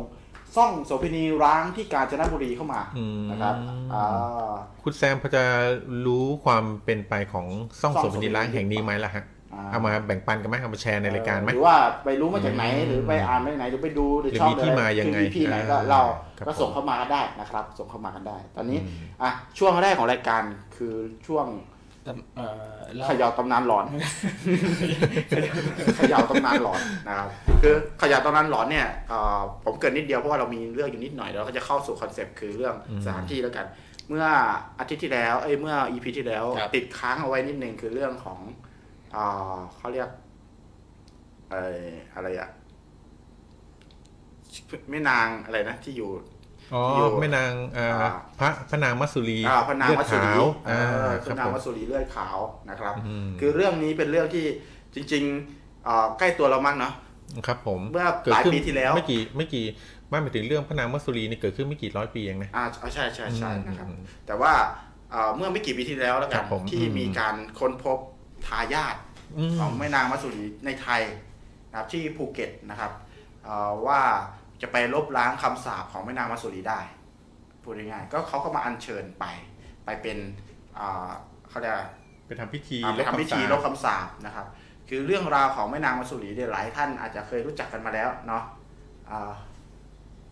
[0.57, 3.55] ซ่องโสเภณีร้างที่กาญจนบุรีเข้ามาอืมนะครับ
[3.95, 4.53] อ่า
[4.85, 5.43] คุณแซมพอจะ
[6.07, 7.47] รู้ความเป็นไปของ
[7.81, 16.03] ซ่องซ่องโสมณีล้างแห่งนี้ไหมล่ะฮะอ่าเอามาแบ่งปันกันไหมเอามาแชร์ในรายการไหมหรือว่าไปรู้มาจากไหนอืมหรือไปอ่านมาจากไหนหรือไปดูในหรือช่องมีที่มายังไงคือพี่ไหนก็อ่าเรา
[16.39, 20.43] ครับก็ผมส่งเข้ามากันได้นะครับ ส่งเข้ามากันได้ ตอนนี้อืมอะช่วงแรกของรายการ
[20.77, 20.95] คือ
[21.27, 21.47] ช่วง
[22.85, 23.85] เอ่อเล่าเขย่าตำนานหลอน
[25.97, 27.29] เขย่าตำนานหลอนนะครับ
[27.63, 33.67] คือเขย่าตำนานหลอนเนี่ยเอ่อผมเกริ่นนิดเดียวเพราะว่าเรามีเรื่องอยู่นิดหน่อยเดี๋ยวเราก็จะเข้าสู่ concept คือเรื่องอืมสถานที่แล้วกัน
[34.09, 34.27] เมื่อ
[34.79, 38.39] อาทิตย์ที่แล้วเอ้ยเมื่อ EP ที่แล้วครับติดค้างเอาไว้นิดนึงคือเรื่องของ
[39.13, 40.09] เอ่อเขาเรียก
[41.51, 42.51] เอ่ออะไรอะ
[44.91, 46.11] แม่นางอะไรนะที่อยู่
[46.75, 52.39] อ๋ออยู่แม่นางอ่าอ่าพระพระนางมัสสุรีอ่าพระนางเลือมัดสสุรีขาวเออ่าอคพรับระนางผมมัสสุรีเลือดขาว
[52.71, 54.45] นะครับอืมคือเรื่องนี้เป็นเรื่องที่
[54.95, 56.93] จริงๆเอ่อใกล้ตัวเรามากเนาะ
[57.47, 59.65] ครับผมเมื่อกิดหลายขึ้นปีที่แล้วไม่กี่ไม่กี่
[60.09, 64.53] ไม่หมายถึงเรื่องพระนางมัสสุรีนี่เกิดขึ้นไม่กี่ร้อยปีเองนะอ่าใช่ใช่ใช่นะครับอืมแต่ว่า
[65.11, 67.99] เอ่อเมื่อไม่กี่ปีที่แล้วแล้วกัครันบผมที่อืมมีการค้นพบ
[68.47, 68.97] ทายาท
[69.39, 71.03] อืมของแม่นางมัสสุรีในไทย
[71.71, 72.93] นะครับที่ภูเก็ตนะครับ
[73.45, 74.01] เอ่อว่า
[74.63, 76.81] จะไปลบล้างคำสาปของแม่นางมัสสุรีได้
[77.63, 79.25] พูดง่ายๆก็เขาก็มาอัญเชิญไป
[79.85, 80.19] ไปเป็น
[80.79, 81.11] อ่า
[81.49, 81.85] เขาเรียกอะไร
[82.27, 84.47] ไปทำพิธีอ่าไปทำพิธีลลบบคำสาปนะครับ
[84.89, 88.43] คือเรื่องราวของแม่นางมัสสุรีเนี่ยหลายท่านอาจจะเคยรู้จักกันมาแล้วเนาะ
[89.11, 89.33] อ่า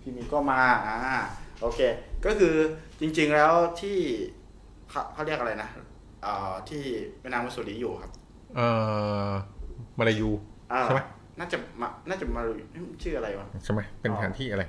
[0.01, 0.97] พี่มีก็มาอ่า
[1.61, 1.81] โอเค
[2.25, 2.55] ก็คือ
[3.01, 3.99] จริงๆแล้วที่
[4.91, 5.69] เขาเขาเรียกอะไรนะ
[6.23, 6.83] เอ่อที่
[7.21, 8.11] แม่นางมัสสุรีอยู่ครับ
[8.57, 8.69] เอ่
[9.29, 9.31] อ
[9.99, 10.31] มาลายู
[10.73, 11.03] อ่าใช่ไหม
[11.43, 12.43] น่าจะมาน่าจะมา
[13.03, 14.63] ชื่ออะไรวะใช่ไหมเป็นอ๋อสถานที่อะไร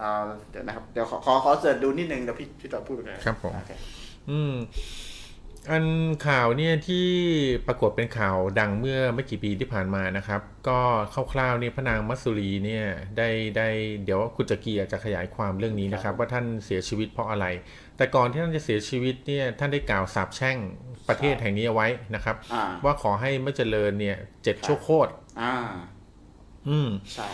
[0.00, 3.72] อ่าเดี๋ยวนะครับ เดี๋ยวขอขอขอเสิร์ชดูนิดนึงเดี๋ยวพี่พี่ต่อพูดไปเลยครับผมโอเค
[4.30, 4.54] อืม
[5.70, 5.84] อัน
[6.26, 7.06] ข่าวเนี่ยที่
[7.66, 10.78] ปรากฏเป็นข่าวดังเมื่อไม่กี่ปีที่ผ่านมานะครับ ก็
[11.32, 12.84] คร่าวๆเนี่ยพระนางมัสสุรีเนี่ย
[13.18, 13.68] ได้ได้
[14.04, 17.46] เดี๋ยวคุณจักรีอาจจะขยายความเรื่องนี้นะครับ ว่าท่านเสียชีวิตเพราะอะไร
[17.96, 20.56] แต่ก่อนที่ท่านจะเสียชีวิตเนี่ยท่านได้กล่าวสาปแช่ง
[21.08, 25.10] ประเทศแห่งนี้เอาไว้นะครับอ่าว่าขอให้ไม่เจริญเนี่ยเจ็ดครับชั่วโคตร
[26.60, 27.28] อ่าอืมใช่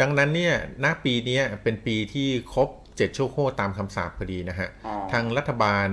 [0.00, 5.88] ดังนั้นเนี่ยณปีเนี้ยเป็นปีที่ครบเจ็ดชั่วโคตรตามคำสาปพอดีนะฮะอ๋อทางรัฐบาล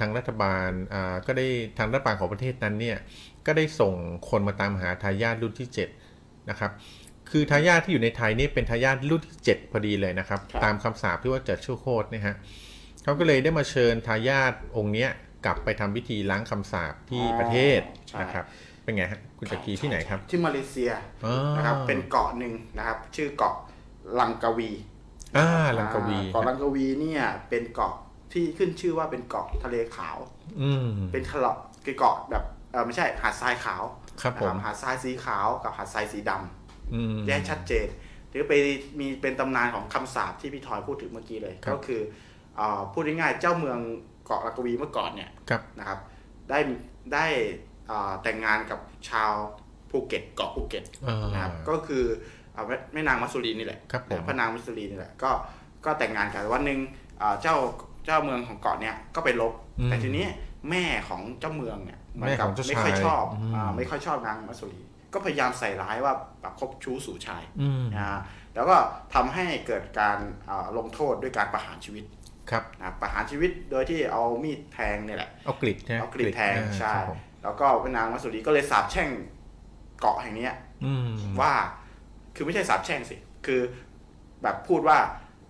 [0.00, 1.46] ทางรัฐบาลอ่าก็ได้
[1.78, 2.98] ทางรัฐบาลของประเทศนั้นเนี่ย
[3.46, 3.94] ก็ได้ส่ง
[4.28, 5.68] คนมาตามหาทายาทรุ่นที่
[6.08, 6.70] 7 นะครับ
[7.30, 12.34] คือทายาทที่อยู่ในไทยนี่เป็นทายาทรุ่นที่ 7 พอดีเลยนะครับครับตามคำสาปที่ว่าเจ็ดชั่วโคตรเนี่ยฮะ
[13.02, 15.10] เขาก็เลยได้มาเชิญทายาทองค์เนี้ย
[15.44, 18.44] กลับไปทำพิธีล้างคำสาปที่ประเทศใช่นะครับ
[18.86, 20.90] เป็นไงฮะคุณจักรีที่ไหนครับ ที่มาเลเซีย
[21.24, 23.54] อ๋อนะครับเป็นเกาะหนึ่งนะครับ ชื่อเกาะ
[24.20, 24.70] ลังกาวี
[25.36, 27.94] อ่าลังกาวีอ่เกาะลังกาวีเนี่ยเป็นเกาะ
[28.32, 30.16] ที่ขึ้นชื่อว่าเป็นเกาะทะเลขาว
[30.62, 33.82] อืมเป็นทะเลาะคือเกาะแบบเออไม่ใช่หาดทรายขาว
[34.22, 37.88] ครับผมนะหาดทรายสีขาวกับหาดทรายสีดำอืมแยกชัดเจน
[38.30, 38.52] หรือไป
[38.98, 42.00] มีเป็นตำนานของคำสาปที่พี่ทอยพูดถึงเมื่อกี้เลยครับก็คือ
[42.56, 43.78] เอ่อพูดง่ายๆเจ้าเมือง
[44.26, 45.98] เกาะลังกาวีเมื่อก่อนเนี่ยครับนะครับ
[46.50, 46.58] ได้
[47.14, 47.65] ได้เอ่อ
[48.22, 49.32] แต่งงานกับชาว
[49.90, 52.04] ภูเก็ตเกาะภูเก็ตอ่านะครับก็คือ
[52.54, 55.30] เอาแม่แม่นางมัสสุรีนี่แหละครับผมพระนางมัสสุรีนี่แหละก็
[55.84, 56.80] ก็แต่งงานกันวันหนึ่ง
[57.18, 57.56] เอ่อเจ้า
[58.06, 60.26] เจ้าเมืองของเกาะเนี่ยก็ไปลบอืมแต่ทีนี้
[60.70, 64.80] แม่ของเจ้าเมืองเนี่ยเหนแม่กัของเจ้าไม่ค่อยชายชอบอืมอ่าไม่ค่อยชอบนางมัสสุรี
[65.14, 68.20] ก็พยายามใส่ร้ายว่าแบบคบชู้สู่ชายอืมนะ
[68.54, 68.76] แล้วก็
[69.14, 72.04] ทำให้เกิดการเอ่อลงโทษด้วยการประหารชีวิต
[72.50, 79.08] ครับนะประหารชีวิตโดยที่เอามีดแทงเนี่ยแหละเอากริดใช่ไหมเอากรีดแทงอ่าใช่ครับผม แล้วก็พระนางมัสสุรีก็เลยสาปแช่ง
[80.00, 80.54] เกาะแห่งเนี้ย
[80.84, 81.08] อืม
[81.40, 81.52] ว่า
[82.34, 83.60] คือไม่ใช่สาปแช่งสิ คือ
[84.42, 84.98] แบบพูดว่า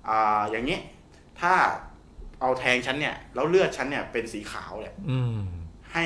[0.08, 0.78] อ่าอย่างนี้
[1.40, 1.54] ถ้า
[2.40, 5.36] เอาแทงฉันเนี่ย แล้วเลือดฉันเนี่ยเป็นสีขาวเนี่ยอืม
[5.92, 6.04] ให้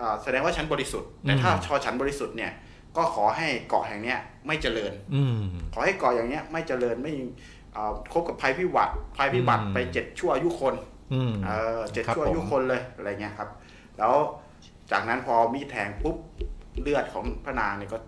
[0.00, 2.52] อ่าแสดงว่าฉันบริสุทธิ์แต่อืมถ้าชอฉันบริสุทธิ์เนี่ย
[2.96, 5.38] ก็ขอให้เกาะแห่งเนี้ย ไม่เจริญ อืม
[5.74, 7.12] ขอให้เกาะอย่างเนี้ย ไม่เจริญไม่
[7.76, 10.74] อ่าคบกับภัยพิบัติภัยพิบัติอืมไปเจ็ดชั่วอายุคน
[11.14, 13.48] อืมเออเจ็ดครับชั่วอายุผมคนเลยอะไรเงี้ยครับ
[13.98, 14.14] แล้ว
[14.92, 16.16] จากนั้นพอมีดแทงปุ๊บ
[16.82, 17.98] เลือดของพระนางเนี่ยก็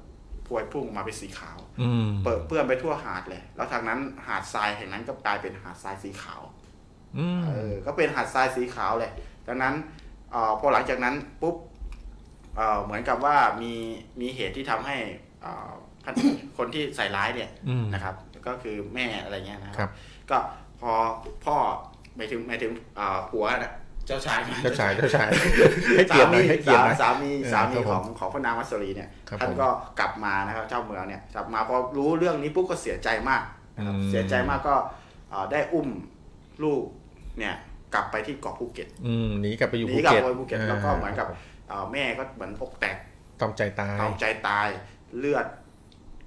[0.47, 6.43] พวยพุ่งออกมาเป็นสีขาวอืมเปิดเปื้อนไปทั่วหาดเลย แล้วทางนั้นหาดทรายแห่งนั้นก็กลายเป็นหาดทรายสีขาว
[7.19, 9.13] อืมเออ ก็เป็นหาดทรายสีขาวเลย
[9.49, 9.75] ดังนั้น
[10.31, 11.57] เออพอหลังจากนั้นปุ๊บ
[12.57, 13.73] เออเหมือนกับว่ามี
[14.21, 14.97] มีเหตุที่ทำให้
[15.43, 15.71] เอ่อ
[16.05, 16.15] ท่าน
[16.59, 18.15] คนที่ใส่ร้ายเนี่ยอืมนะครับ
[18.47, 19.91] ก็คือแม่อะไรเงี้ยนะคครัรับ
[20.31, 20.39] ก็
[20.81, 20.93] พอ
[21.45, 21.57] พ่อ
[22.17, 23.73] หมายถึงหมายถึงเอ่อผัวนะ
[24.07, 25.29] เจ้าชายเจ้าชายเจ้าชาย
[25.97, 29.69] ให้เกียรติหน่อยให้เกียรติหน่อยสามีเออสามีครับขผมองของพระนางมัสรีเนี่ยครับท่านผมก็
[30.01, 33.43] กลับมานะครับเจ้าเมืองเนี่ยกลับมาพอรู้เรื่องนี้ปุ๊บก็เสียใจมาก
[33.77, 34.75] นะครับอืมเสียใจมากก็
[35.31, 35.89] เอ่อได้อุ้ม
[36.63, 36.83] ลูก
[37.39, 37.55] เนี่ย
[37.95, 41.27] กลับไปที่เกาะภูเก็ตอืมหนีกลับไปอยู่หภูนีกลับเก็ตไปภูเก็ตแล้วก็เหมือนกับ
[41.69, 42.97] เอ่อแม่ก็เหมือนอกแตก
[43.41, 44.69] ตอมใจตายตอมใจตาย
[45.19, 45.47] เลือด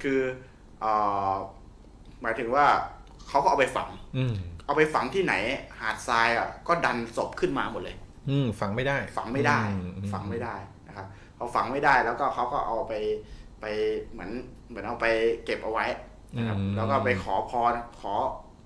[0.03, 0.19] คือ
[0.81, 0.91] เอ่
[1.31, 1.33] อ
[2.21, 2.65] หมายถึงว่า
[3.27, 4.35] เขาก็เอาไปฝังอืม
[4.69, 5.33] เอาไปฝังที่ไหน
[5.79, 7.95] หาดทรายอะก็ดันศพขึ้นมาหมดเลย
[8.29, 10.55] อืมฝังไม่ได้ ฝังไม่ได้ อือืฝังไม่ได้
[10.87, 11.07] นะครับ
[11.37, 12.93] พอฝังไม่ได้แล้วก็เขาก็เอาไป
[13.61, 13.65] ไป
[14.11, 14.31] เหมือน
[14.69, 15.05] เหมือนเอาไป
[15.45, 15.85] เก็บเอาไว้
[16.37, 18.13] นะครับอืม แล้วก็ไปขอพรขอ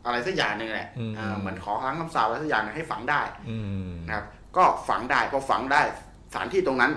[0.06, 4.26] อะไรสักอย่างหนึ่งแหละอืมเออเหมือนขอครั้งคำสาปอะไรสักอย่างหนึ่งให้ฝังได้อืมนะครับ
[4.58, 5.82] ก็ฝังได้พอฝังได้
[6.32, 6.92] สถานที่ตรงนั้น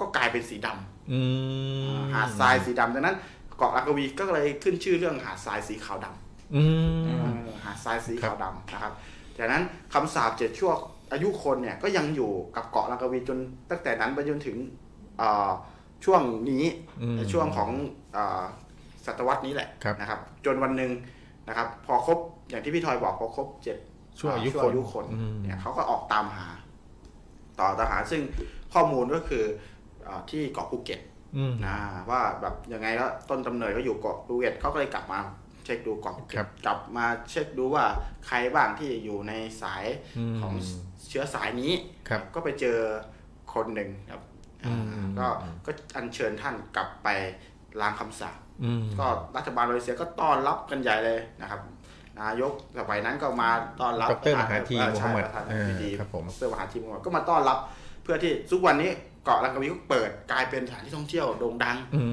[0.00, 1.20] ก็กลายเป็นสีดำ อื
[1.96, 3.16] มหาดทรายสีดำดังนั้น
[3.58, 6.27] เกาะลังกาวีก็เลยขึ้นชื่อเรื่องหาดทรายสีขาวดำอืมเออ
[7.64, 8.92] หาดทรายสีครับขาวดำนะครับ
[9.38, 9.62] จากนั้น
[9.94, 10.72] คำสาปเจ็ดชั่ว
[11.12, 13.38] อายุคนเนี่ยก็ยังอยู่กับเกาะลังกาวีจน
[13.70, 14.56] ตั้งแต่นั้นไปจนถึง
[15.18, 15.50] เอ่อ
[16.04, 16.64] ช่วงนี้
[17.02, 17.70] อืมในช่วงของ
[18.14, 18.42] เอ่อ
[19.06, 20.90] ศตวรรษนี้แหละครับนะครับ จนวันหนึ่ง
[21.48, 22.18] นะครับ พอครบ
[22.50, 23.76] อย่างที่พี่ทอยบอกพอครบเจ็ด
[24.18, 26.48] ช่วงอายุช่วคงนอายุคนอืมเนี่ยเขาก็ออกตามหา
[27.60, 28.22] ต่อตามหาซึ่ง
[28.74, 29.44] ข้อมูลก็คือ
[30.04, 31.00] เออที่เกาะภูเก็ต
[31.36, 31.76] อืมนะ
[32.10, 35.18] ว่าแบบยังไงแล้วต้นกำเนิดเขาอยู่เกาะภูเก็ตเขาก็เลยกลับมา
[35.68, 37.84] เช็คดูเกาะภูเก็ครัตบกลับมาเช็คดูว่า
[38.26, 39.84] ใครบ้างที่อยู่ในสาย
[40.18, 40.52] อืมของ
[41.08, 41.72] เชื้อสายนี้
[42.08, 42.78] ครับก็ไปเจอ
[43.54, 44.22] คนหนึ่งครับ
[44.66, 45.26] อืมอ่าก็
[45.66, 47.08] ก็อัญเชิญท่านกลับไป
[47.80, 49.06] ล้างคำสาปอืมก็
[49.36, 51.60] รัฐบาลมาเลเซียก็ต้อนรับกันใหญ่เลยนะครับ
[52.20, 53.50] นายกสมัยนั้นก็มา
[53.80, 57.58] ต้อนรับดรมหาธีเออมูใช่ฮัมหมัดประธานาเอธิอบดีครับผมดรมหาธีมูฮัมหมัดก็มาต้อนรับ
[58.02, 58.90] เพื่อที่ทุกวันนี้
[59.24, 62.04] เกาะลังกาวีก็เปิดกลายเป็นสถานที่ท่องเที่ยวโด่งดังอื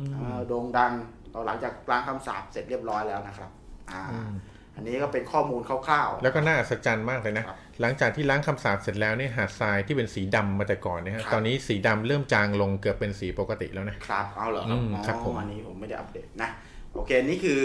[0.00, 0.92] มเอ่อโด่งดัง
[1.34, 3.50] ตอนหลังจากล้างคำสาปเสร็จเรียบร้อยแล้วนะครับ
[3.92, 4.32] อ่าอืม
[4.76, 16.50] อันนี้ก็เป็นข้อมูลคร่าวๆ แล้วก็น่าอัศจรรย์มากเลยนะครับหลังจากที่ล้างคำสาปเสร็จแล้วเนี่ยหาดทรายที่เป็นสีดำมาแต่ก่อนเนี่ยฮะครับตอนนี้สีดำเริ่มจางลงเกือบเป็นสีปกติแล้วนะครับเอาเหรอครับอืมอ๋อครับผมอันนี้ผมไม่ได้อัปเดตนะ
[16.92, 17.58] โอเคนี่คือ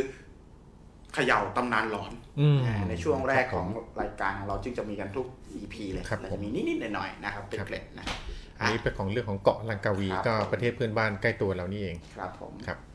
[1.14, 2.60] เขย่าตำนานหลอนอืม
[2.90, 5.28] ในช่วงแรกคขบองผมรายการของเราจึงจะมีกันทุก
[5.60, 8.18] EP เลยครับเราผจะมมีนิดๆหน่อยๆนะครับเป็นครับเกร็ดนะครับ
[8.60, 12.95] อันนี้เป็นของเรื่องของเกาะลังกาวีครับก็ประเทศเพื่อนบ้านใกล้ตัวเรานี่เองครับผมครับอ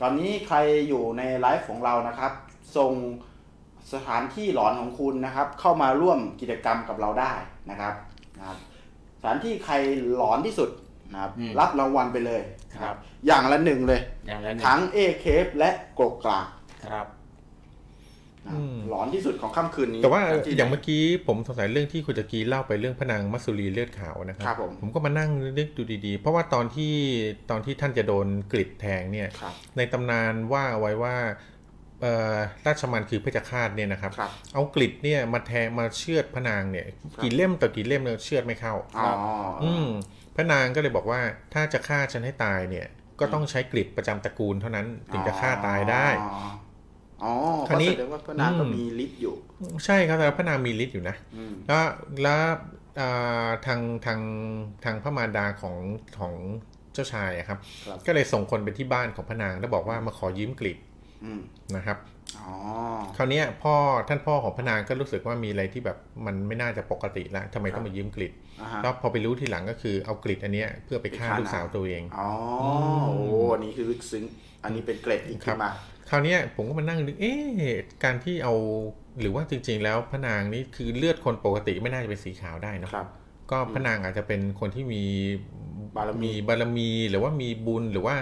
[0.00, 0.56] ตอนนี้ใคร
[0.88, 2.32] อยู่ในไลฟ์ของเรานะครับ
[2.76, 2.92] ส่ง
[3.92, 7.32] สถานที่หลอนของคุณนะครับ เข้ามาร่วมกิจกรรมกับเราได้
[7.70, 7.94] นะครับ
[8.38, 8.58] นะครับ
[9.20, 9.74] สถานที่ใคร
[10.14, 10.70] หลอนที่สุด
[11.12, 15.70] นะครับ อืมรับรางวัลไปเลยนะคครัรับบอย่างละหนึ่งเลย อย่างละหนึ่งทั้งเอเคฟและ
[16.00, 16.46] กรกกราก
[16.90, 17.13] ครับนะอืม
[18.90, 26.94] หลอนที่สุดของค่ำคืนนี้ แต่ว่าที่อย่างเมื่อกี้ผมสงสัยเรื่องที่คุณจักรีเล่าไปเรื่องพระนางมัสสุรีเลือดขาวนะครัครับผมผมก็มานั่งนึกดูดีๆ เพราะว่าตอนที่
[27.50, 31.16] ตอนที่ท่านจะโดนกริดแทงเนี่ยครับในตำนานว่าไว้ว่า
[32.00, 32.36] เอ่อ
[32.66, 36.86] ราชมันคือเพชฌฆาตเนี่ยนะครับครับ เอากริดเนี่ยมาแทงมาเชือดพระนางเนี่ย
[37.22, 39.12] กี่เล่มต่อกี่เล่มเนี่ยเชือดไม่เข้าอ๋อ
[39.64, 39.88] อืม
[40.36, 41.20] พระนางก็เลยบอกว่า
[41.54, 42.86] ถ้าจะฆ่าฉันให้ตายเนี่ย
[43.20, 46.08] ก็ต้องใช้กริดประจำตระกูลเท่านั้นถึงจะฆ่าตายได้
[47.24, 49.34] อ๋ออ๋อคราวนี้ก็แสดงว่าพระนางก็อืมมีฤทธิ์อยู่
[49.84, 51.84] ใช่ครับแต่พระนางมีฤทธิ์อยู่นะอืมแล้ว
[52.22, 52.40] แล้ว
[53.00, 54.20] อ่าทางทาง
[54.84, 55.76] ทางพระมารดาของ
[56.18, 56.34] ของ
[56.92, 60.78] เจ้าชายอะครับครับ ก็เลยส่งคนไปที่บ้านของพระนางแล้วบอกว่ามาขอยืมกริด
[61.24, 61.40] อืม
[61.76, 61.98] นะครับ
[62.38, 62.54] อ๋อ
[63.16, 63.74] คราวเนี้ยพ่อ
[64.08, 72.30] ท่านพ่อของพระนางก็รู้สึกว่ามีอะไรที่แบบมันไม่น่าจะปกติแล้วทำไมต้องมายืมกริดอ่าฮะแล้วพอไปรู้ทีหลังก็คือเอากริดอันเนี้ยเพื่อไปฆ่าไปฆ่าลูกสาวตัวเองอ๋อ
[73.08, 74.24] โอ้อันนี้คือลึกซึ้ง
[74.64, 78.54] อันนี้เป็นเกร็ดอีกครัขึ้บนมาค ราวเนี้ยผมก็มานั่งนึกเอ๊ะการที่เอา
[79.20, 83.06] หรือว่าจริง ๆ แล้วพระนางนี่คือเลือดคนปกติไม่น่าจะเป็นสีขาวได้เนอะครับ
[83.50, 85.04] ก็พระนางอาจจะเป็นคนที่มี
[85.96, 88.14] บารมีบารมีหรือว่ามีบุญหรือว่า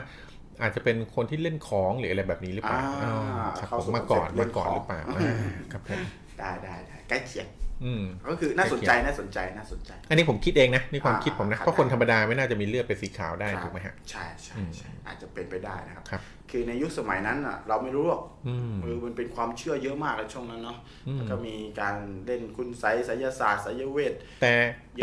[0.62, 3.16] อาจจะเป็นคนที่เล่นของหรืออะไรแบบนี้หรือเปล่าอ่าอ๋อ
[3.58, 5.36] ครับเข้าผมสู่มาก่อน concept เล่มานก่อนของหรือเปล่าอ่า
[5.72, 6.00] ครับผม
[6.38, 7.46] ได้ได้ได้ใกล้เคียง
[7.84, 16.22] อืมก็คือน่าสนใจน่าสนใจน่าสนใจ อันนี้ผมคิดเองนะนี่ความอ่าคิดผมนะครับเพราะคนธรรมดาไม่น่าจะมีเลือดเป็นสีขาวได้ครับถูกไหมฮะใช่ใช่อืมใช่อาจจะเป็นไปได้นะครับ
[16.52, 20.78] ครับคือในยุคสมัยนั้นอะ เราไม่รู้หรอกอืมคือมันเป็นความเชื่อเยอะมากในช่วงนั้นเนาะ
[21.08, 21.94] อืมแล้วก็มีการ
[22.26, 24.52] เล่นคุณไสยไสยศาสตร์ไสยเวท แต่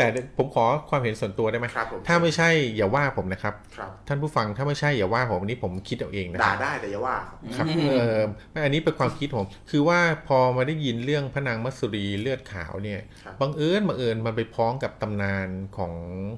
[0.00, 8.20] ต่ผมขอความเห็นส่วนตัวได้ไหมครับผมถ้าไม่ใช่อย่าว่าผมนะครับครับ ท่านผู้ฟังถ้าไม่ใช่อย่าว่าผมอันนี้ผมคิดเอาเองนะคด่ารับได้แต่อย่าว่าครับครับเออ
[8.50, 15.92] ไม่อันนี้เป็นความคิดผม คือว่าพอมาได้ยินเรื่องพระนางมัสสุรีเลือดขาวเนี่ยครับบังเอิญบังเอิญมันไปพ้องกับตำนานของ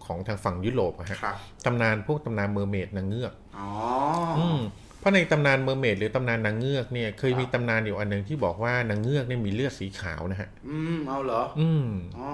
[0.06, 1.36] ของทางฝั่งยุโรปอะฮะครับ
[1.66, 3.68] ตำนานพวกตำนาน mermaid นางเงือกอ๋อ
[4.38, 4.60] อืม
[5.02, 11.86] เพราะในตำนาน mermaid หรือตำนานนางเงือกเนี่ยเคยมีตำนานอยู่อันหนึ่งที่บอกว่านางเงือกเนี่ยมีเลือดสีขาวนะฮะ อืมเอาเหรอ อืม
[12.18, 12.30] อ๋อ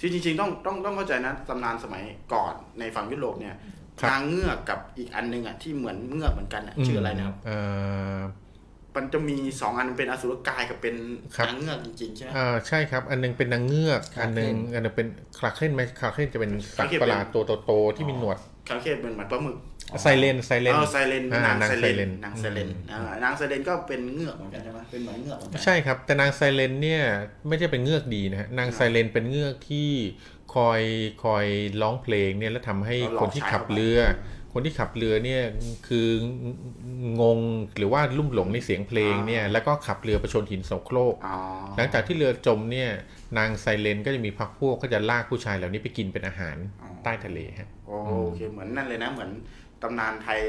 [0.00, 3.54] จริงจริงๆต้องต้องต้องเข้าใจนะตำนานสมัยก่อนในฝั่งยุโรปเนี่ย
[4.00, 7.58] ครับนางเงือกกับอีกอันหนึงอะที่เหมือนเงือกเหมือนกันอะชื่ออะไรนะครับเอ่
[8.16, 8.18] อ
[8.96, 10.94] มันจะมีสองอันเป็นอสุรกายกับเป็น
[11.36, 18.38] ครับนางเงือกจริงๆใช่ไหมอ่าใช่ครับ อันหนึงเป็นนางเงือกคลาอันหนึงเคนอันหนึงเป็นคลาเคนไหมคลาเคนจะเป็นสัตคลาเคนว์ประหลาดตัวโตๆที่มีหนวด
[18.68, 19.56] คาเคเป็นเหมือนปลาหมึก
[20.02, 27.02] ไซเลนไซเลนเออไซเลนอ่านางนางไซเลไซเลนนนางไซเลนอืมอ่านางไซเลนก็เป็นเงือกเหมือนกันใช่ไหมเป็นเหมือนเงือกเหมือนกันใช่ครับ แต่นางไซเลนเนี่ย
[27.48, 29.90] ไม่ใช่เป็นเงือกดีนะฮะนางไซเลนเป็นเงือกที่
[30.54, 30.82] คอย
[31.24, 31.46] คอย
[31.82, 34.00] ร้องเพลงเนี่ยแล้วทำให้แล้วหลอกคนที่ใช้ขับเข้าไปเรือ
[34.52, 35.42] คนที่ขับเรือเนี่ย
[35.88, 36.08] คือ
[37.20, 37.38] งง
[37.78, 41.38] หรือว่าลุ่มหลงในเสียงเพลงเนี่ยแล้วก็ขับเรือไปชนหินโสโครกอ๋อ
[41.76, 42.90] หลังจากที่เรือจมเนี่ย
[43.38, 46.56] นางไซเลนก็จะมีพักพวกก็จะลากผู้ชายเหล่านี้ไปกินเป็นอาหาร
[47.02, 47.92] ใต้ทะเลฮะโอ
[48.36, 49.30] เคเหมือนนั่นเลยนะเหมือน
[49.82, 50.40] ตำนานไทย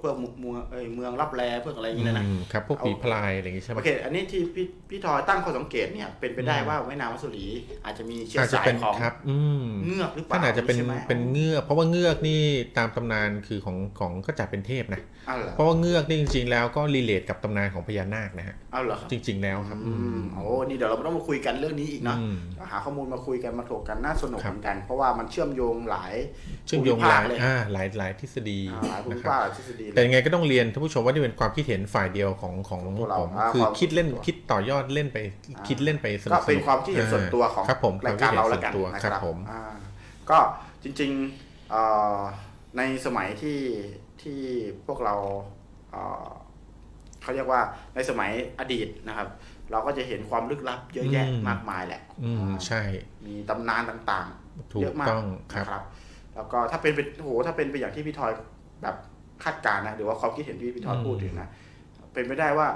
[0.00, 7.46] เพื่อเมืองเอ้ยเมืองรับแลเพื่ออะไรอย่างเงี้ยนะอืมครับพวกผีพลายอะไรอย่างงี้ใช่ไหมโอเคอันนี้ที่พี่พี่ทอยตั้งข้อสังเกตเนี่ยเป็นไปได้ว่าแม่นางมัสุรี
[7.84, 12.40] อาจจะมีเชื้ออาจจะสายเป็นของครับอืมเงือกหรือเปล่าท่านอาจจะเป็นใช่ไหมเป็นเงือก เพราะว่าเงือกนี่
[12.78, 22.36] ตามตำนานคือของของก็จัดเป็นเทพนะอ้าวเหรอเพราะว่าเงือกนี่จริงๆแล้วก็รีเลทกับตำนานของพญานาคนะฮะอ้าวเหรอครับจริง ๆ แล้วครับอืมโอ้นี่เดี๋ยวเราต้องมาคุยกันเรื่องนี้อีกเนาะอืม
[22.70, 26.14] หาข้อมูลมาคุยกันมาถกกันน่าสนุกครับเหมือนกัน เพราะว่ามันเชื่อมโยงหลาย
[26.66, 35.18] เชื่อมโยงภูมิหภาลาคยเลยอ่าหลายหลายทฤษฎีอ่าหลายภูนะมิครับภาคหลายทฤษฎีเลยแต่ยังไงก็ต้องเรียนท่านผู้ชมว่านี่เป็นความคิดเห็นฝ่ายเดียวของของพวกเราผมอ่าคือความคิดเล่นส่วนตัวคิดต่อยอดเล่นไป
[35.68, 39.62] คิดเล่นไปสนุก็กๆเป็นความคิดเห็นส่วนตัวของครับผมรายการเราแล้วกันควมนะคิดคเห็นส่วนตัวครัรับบผมอ่า
[40.30, 40.38] ก็
[40.82, 41.82] จริงๆเอ่
[42.16, 42.18] อ
[42.78, 43.58] ในสมัยที่
[44.22, 44.40] ที่
[44.86, 45.14] พวกเรา
[45.90, 46.28] เอ่อ
[47.22, 47.60] เขาเรียกว่า
[47.94, 49.28] ในสมัยอดีตนะครับ
[49.70, 52.82] เราก็จะเห็นความลึกลับเยอะแยะอืมมากมายแหละอืมอ่าใช่
[53.26, 54.26] มีตำนานต่าง
[54.72, 55.24] ถูๆเยกอะมากต้อง
[55.54, 55.82] ครับนะครับ
[56.34, 58.32] แล้วก็ถ้าเป็นไปโอ้โหถ้าเป็นไปอย่างที่พี่ทอย
[58.82, 58.96] แบบ
[59.44, 61.48] คาดการณ์นะหรือว่าความคิดเห็นที่พี่ทอยอืมพูดถึงนะ
[62.12, 62.68] เป็นไปได้ว่า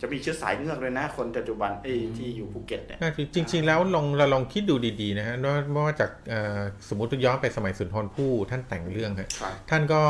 [0.00, 10.00] จะมีเชื้อสายเงือกเลยนะ คนปัจจุบันไอ้ที่อยู่ภูเก็ตเนี่ยน่าคือจริง ๆ แล้วลองเราลองคิดดูดีๆนะฮะว่าว่าจากเอ่อสมมติย้อนไปสมัยสุนทรภู่ท่านแต่งเรื่องฮะครับท่านก็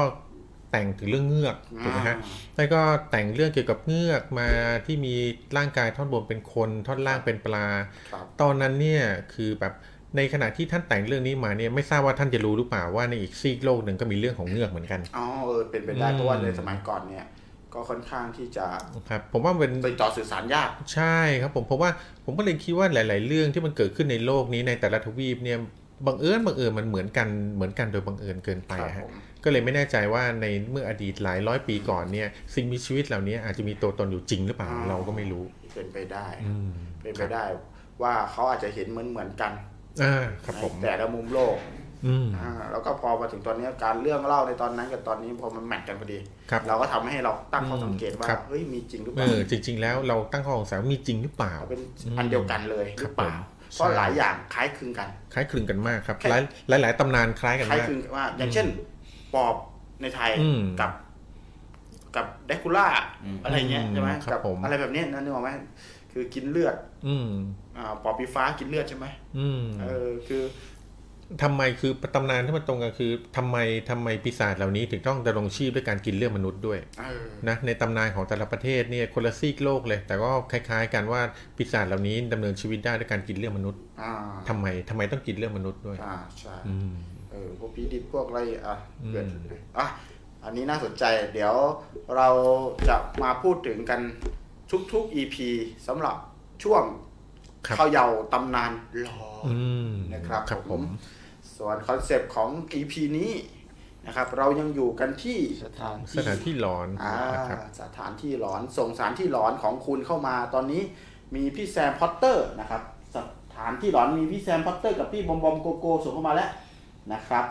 [0.73, 2.81] แต่งถึงเรื่องเงือกถูกไหมฮะอ่าแล้วก็
[3.11, 4.49] แต่งเรื่องเกี่ยวกับเงือกมา
[4.87, 5.15] ที่มี
[5.57, 7.67] ร่างกายท่อนบนเป็นคน ท่อนล่างเป็นปลา
[8.13, 9.03] ครับตอนนั้นเนี่ย
[9.35, 9.75] คือแบบ
[10.17, 17.25] ในขณะที่ท่านแต่งเรื่องนี้มาเนี่ยไม่ทราบว่าท่านจะรู้หรือเปล่าว่าในอีกซีกโลกหนึ่งก็มีเรื่องของเงือกเหมือนกันอ๋อเออเป็นไปได้อืมเพราะว่าในสมัยก่อนเนี่ย
[17.75, 18.67] ก็ค่อนข้างที่จะ
[19.09, 21.91] ครับผมว่าเป็นติดต่อสื่อสารยากใช่ครับผมเพราะว่า
[22.25, 25.59] ผมก็เลยคิดว่าหลาย ๆ เรื่องที่มันเกิดขึ้นในโลกนี้ในแต่ละทวีปเนี่ย
[26.07, 29.13] บังเอิญบังเอิญมันเหมือนกันเหมือนกันโดยบังเอิญเกินไปครับอะฮะผม
[29.45, 35.45] ก็เลยไม่แน่ใจว่าในเมื่ออดีตหลายร้อยปีก่อนเนี่ยสิ่งมีชีวิตเหล่านี้อาจจะมีตัวตนอยู่จริงหรือเปล่าเราก็ไม่รู้
[35.75, 36.71] เป็นไปได้อืม
[37.03, 37.45] เป็นไปได้
[38.03, 39.53] ว่าเขาอาจจะเห็นเหมือนเหมือนๆกัน
[40.03, 41.57] อ่าครับผมในแต่ละมุมโลก
[42.07, 46.19] อืมอ่าแล้วก็พอมาถึงตอนนี้การเรื่องเล่าในตอนนั้นกับตอนนี้พอมันแมทกันพอดี
[46.51, 51.81] ครับเราก็ทำให้เราตั้งข้อสังเกตว่าครับเฮ้ยมีจริงหรือเปเอล่าอจริง ๆ แล้วเราตั้งข้อสงสัยว่ามีจริงหรือเปล่าเป็น
[52.19, 58.67] อันเดียวกันเลยหรือเปล่าครับผมเพราะใช่หลายอย่างคล้ายคลึงกัน คล้ายคลึงกันมากครับแค่หลายหลายหลายตำนานคล้ายกันคล้ายมากคลึงว่า อย่างเช่น
[59.35, 59.55] ปอบ
[60.03, 60.93] ในไทยอืมกับ
[62.17, 62.87] กับเดคูล่า
[63.25, 65.51] อืมอะไรเงี้ยใช่ไหมครับกัผมอะไรแบบเนี้ยนั่นนึกออกไหม
[66.19, 66.77] คือกินเลือด
[67.09, 67.31] อืม
[67.77, 69.07] อ่าปอบปีฟ้ากินเลือดใช่ไหม
[69.39, 70.43] อืมเออคือ
[71.43, 73.57] ทำไมคือตำนานที่มันตรงกันคือทำไม
[73.91, 81.21] ทำไมปีศาจเหล่านี้ถึงต้องดำรงชีพด้วยการกินเลือดมนุษย์ด้วยเออนะในตำนานของแต่ละประเทศเนี่ยคนละซีกโลกเลย แต่ก็คล้าย ๆ กันว่า
[81.57, 84.13] ปีศาจเหล่านี้ดำเนินชีวิตได้ด้วยการกินเลือดมนุษย์อ่า
[84.49, 86.91] ทำไมทำไมต้องกินเลือดมนุษย์ด้วยอ่าใช่อืม
[87.31, 89.27] เออพวกผีดิบพวกอะไรอะอืมเกิด
[89.79, 89.87] อะ
[90.45, 91.05] อันนี้น่าสนใจ
[91.35, 91.55] เดี๋ยว
[92.17, 92.29] เรา
[92.89, 94.01] จะมาพูดถึงกัน
[94.93, 95.37] ทุกๆ EP
[95.87, 96.17] สำหรับ
[96.63, 96.83] ช่วง
[97.67, 98.73] ครับเขย่าตำนาน
[99.05, 99.57] หลอนอื
[99.89, 100.83] มนะครับครับผม
[101.57, 103.33] ส่วน concept ของ EP นี้
[104.07, 110.83] นะครับ เรายังอยู่กันที่สถานสถานที่หลอนอ่านะครับสถานที่หลอนส่งสถานที่หลอนของคุณเข้ามาตอนนี้
[111.35, 112.83] มีพี่แซมพอตเตอร์นะครับ
[113.15, 113.17] ส
[113.55, 116.51] ถานที่หลอนมีพี่แซมพอตเตอร์กับพี่บอมบอมโกโก้ส่งเข้ามาแล้ว
[117.13, 117.45] นะครับ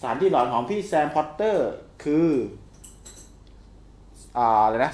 [0.00, 1.68] สถานที่หลอนของพี่แซมพอตเตอร์
[2.04, 2.28] คือ
[4.36, 4.92] อ่าอะไรนะ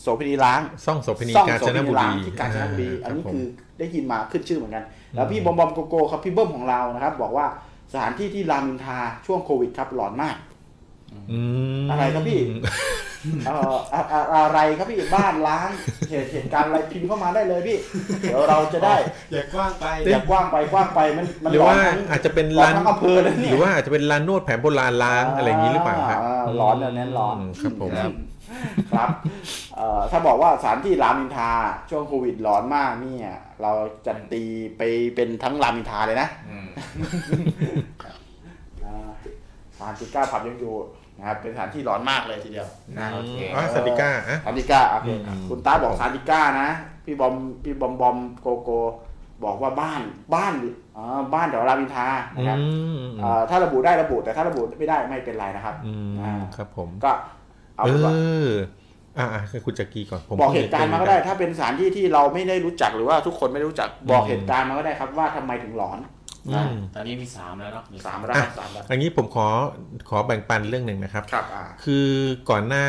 [0.00, 3.44] โสเภณีล้างซ่องโสเภณีซ่องกาญโสจเภนณีบุล้างรีที่กาญจนบุรีาอันนี้รับผมคือ
[3.78, 4.84] ได้ยินมาขึ้นชื่อเหมือนกัน
[5.14, 7.46] แล้วพี่บอมบอมโกโก้ครับพี่เบิ้มของเรานะครับ บอกว่า
[7.92, 10.36] สถานที่ที่รามอินทราช่วงโควิดครับหลอนมาก
[11.80, 12.40] มอะไรครับพี่
[13.46, 15.70] เอ่ออะอะอะไรครับพี่บ้านร้าน
[16.08, 17.76] เหตุเหตุการณ์อะไรพิมพ์เข้ามาได้เลยพี่
[18.20, 18.94] เดี๋ยวเราจะได้
[19.32, 27.90] อย่ากว้างไปอย่ากว้างไปกว้างไปมันมันหรือว่าร้นทั้งอาจจะเป็นร้อนร้านทั้งอำเภอเลยเนี่ยหรือว่าอาจจะเป็นร้านนวดแผนโบราณล้างอะไรอย่างนี้หรือเปล่าครับอ่ร้อนแบบนั้นร้อนมครับผม
[28.50, 29.08] ครับครับ
[29.76, 31.50] เอ่อถ้าบอกว่าสถานที่รามอินทรา
[31.90, 33.30] ช่วงโควิดร้อนมากเนี่ย
[33.62, 33.72] เรา
[34.06, 34.42] จะตี
[34.76, 34.82] ไป
[35.14, 36.66] เป็นทั้งรามอินทราเลยนะอืม
[38.86, 39.10] อ่า
[39.76, 40.74] สถานที่ก้าผับยังอยู่
[41.18, 46.68] นะครับเป็นสถานที่ร้อนมากเลยทีเดียวนะโอเคอ๋อสติก้าอะซานติก้าโอเคอืมคุณตาบอกซานติก้านะ
[47.04, 47.34] พี่บอม
[47.64, 48.70] พี่บอมบอมโกโก
[49.44, 50.00] บอกว่าบ้าน
[50.34, 50.54] บ้าน
[50.96, 52.58] อ๋อบ้านแถวรามอินทราอืนะครับ
[53.00, 57.12] มเอ่อถ้าระบุได้ระบุแต่ถ้าระบุไม่ได้ไม่เป็นไรนะครับอืมอ่าครับผมก็
[57.80, 58.50] เอาเอเป็นว่าอ
[59.18, 65.98] อ่าอ่าคือคุณจักรีก่อนผมบอกเหตุการณ์มาก็ได้พูถ้าเป็นสถานที่ที่เราไม่ได้รู้จักหรือว่าทุกคนไม่รู้จักบอกอืมเหตุการณ์มาก็ได้ครับว่าทำไมถึงหลอน
[66.48, 69.46] อืมตอนนี้มีสามแล้วเนาะสามร้าอะนสามร้านอันนี้ผมขอ
[70.08, 72.08] ขอแบ่งปันเรื่องหนึ่งนะครับครับอ่าคือ
[72.50, 72.86] ก่อนหน้า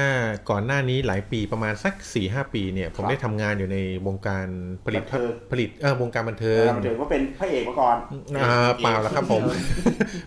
[0.50, 3.78] ก่อนหน้านี้หลายปีประมาณสัก4ี่หปีเนี่ย ผมครับได้ทำงานอยู่ใน
[4.08, 4.48] วงการ
[4.86, 7.96] ผลิตบันเทิงผลิตเออวงการบันเทิเองอมันถือว่าเป็นพระเอกมาก่อน
[8.44, 9.44] อ่าเปล่าแล้วครับผม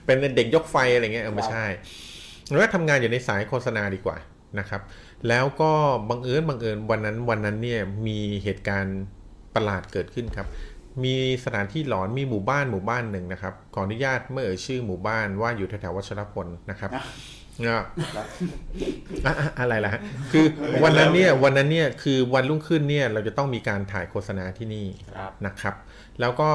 [0.06, 1.64] เป็นเด็กยกไฟอะไรเงี้ยเออไม่ใช่
[2.50, 4.16] แล้วก็ทำงานอยู่ในสายโฆษณาดีกว่า
[4.58, 4.82] นะครับ
[5.28, 5.70] แล้วก็
[6.10, 9.00] บังเอิญบังเอิญวันนั้นวันนั้นเนี่ยมีเหตุการณ์
[9.54, 10.46] ประหลาดเกิดขึ้นครับ
[11.04, 17.02] มีสถานที่หลอนมีหมู่บ้านหมู่บ้านหนึ่งนะครับ ขออนุญาตเมื่อเอ่ยชื่อหมู่บ้านว่าอยู่แถวๆวัชรพลนะครับนะ
[17.60, 17.80] เนี่ย
[19.26, 20.00] อะอะอะไรล่ะฮะ
[20.32, 20.46] คือ
[20.82, 24.86] วันนั้นเนี่ยวันนั้นเนี่ยคือวันรุ่งขึ้นเนี่ยเราจะต้องมีการถ่ายโฆษณาที่นี่
[25.18, 25.74] ครับนะครับ
[26.20, 26.48] แล้วก็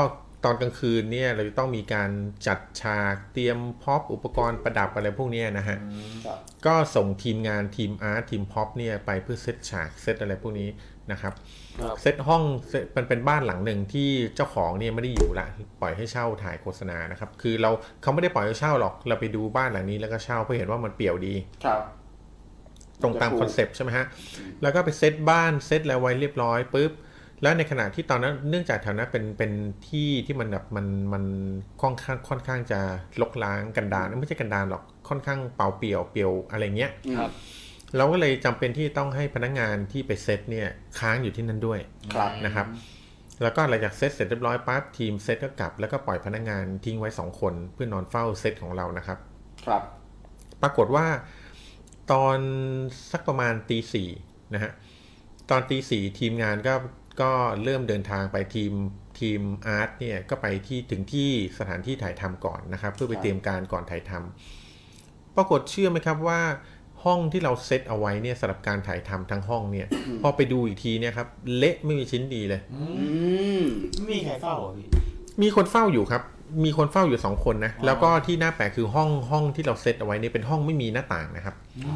[0.44, 2.10] ตอนกลางคืนเนี่ยเราจะต้องมีการ
[2.48, 5.78] จัดฉากเตรียม prop อุปกรณ์ประดับอะไรพวกเนี้ยนะฮะ
[6.26, 10.70] ครับก็ส่งทีมงานทีม art ทีม prop เนี่ยไปเพื่อเซตฉากเซตอะไรพวกนี้
[11.12, 11.34] นะครับ
[11.80, 15.48] ครับเซตห้องเซตมันเป็นบ้านหลังหนึ่งที่เจ้าของเนี่ยไม่ได้อยู่ละ
[15.82, 17.70] ปล่อยให้เช่าถ่ายโฆษณานะครับคือเรา
[18.02, 21.36] เขาไม่ได้ปล่อยให้เช่าหรอกเราไปดูบ้านหลังนี้แล้วก็เช่าเพราะเห็นว่ามันเปรี้ยวดี
[21.66, 21.82] ครับ
[23.02, 24.06] ตรงตาม concept ใช่ไหมฮะ
[24.62, 26.92] แล้วก็ไปเซตบ้านเซตอะไรไว้เรียบร้อยปุ๊บ
[27.42, 29.52] แล้วในขณะที่ตอนนั้นเนื่องจากแถวนั้นเป็นเป็น
[29.88, 31.24] ที่ที่มันแบบมันมัน
[31.82, 32.80] ค่อนข้างค่อนข้างจะ
[33.22, 37.32] รกร้างกันดารไม่ใช่กันดารหรอกค่อนข้างเปล่าเปลี่ยวเปลี่ยวอะไรเงี้ยครับ
[37.98, 40.68] เราก็เลยจำเป็นที่ต้องให้พนักงานที่ไปเซตเนี่ย
[41.00, 41.80] ค้างอยู่ที่นั่นด้วย
[42.16, 42.68] ครับนะครับ
[43.42, 49.18] แล้วก็หลังจากเซตเสร็จเรียบร้อยปั๊บทีมเซตก็กลับ แล้วก็ปล่อยพนักงานทิ้งไว้สองคนเพื่อนอนเฝ้าเซตของเรานะครับ
[49.66, 49.84] ครับ
[50.62, 51.06] ปรากฏว่า
[52.12, 52.38] ตอน
[53.12, 54.10] สักประมาณตีสี่
[54.54, 54.72] นะฮะ
[55.50, 56.74] ตอนตีสี่ทีมงานก็
[57.22, 57.32] ก็
[57.64, 58.74] เริ่มเดินทางไปทีม
[59.20, 66.42] ทีมอาร์ตเนี่ยก็ไปที่ถึงที่สถานที่ถ่ายทำก่อนนะครับ เพื่อไปเตรียมการก่อนถ่ายทำปรากฏเชื่อไหมครับว่า
[67.04, 69.88] ห้องที่เราเซตเอาไว้เนี่ยสำหรับการถ่ายทำทั้งห้องเนี่ย
[70.22, 72.84] พอไปดูอีกทีเนี่ยครับ เละไม่มีชิ้นดีเลยอื
[73.60, 73.64] ม
[74.04, 74.88] ไม่มีใครเฝ้าเหรอพี่
[75.42, 76.22] มีคนเฝ้าอยู่ครับ
[76.64, 81.96] มีคนเฝ้าอยู่สองคนนะ แล้วก็ที่น่าแปลกคือห้องห้องที่เราเซตเอาไว้เนี่ยเป็นห้องไม่มีหน้าต่างนะครับอ๋อ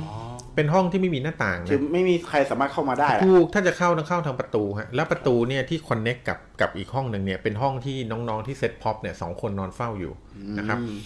[0.56, 10.14] เป็นห้องที่ไม่มีหน้าต่างคือนะไม่มีใครสามารถเข้ามาได้อะถูกถ้าจะเข้าต้องเข้าทางประตูฮะแล้วประตูเนี่ยที่ connect กับกับอีกห้องหนึ่งเนี่ยเป็นห้องที่น้องๆที่ set prop เนี่ยสองคนนอนเฝ้าอยู่
[10.58, 10.98] นะครับ อืม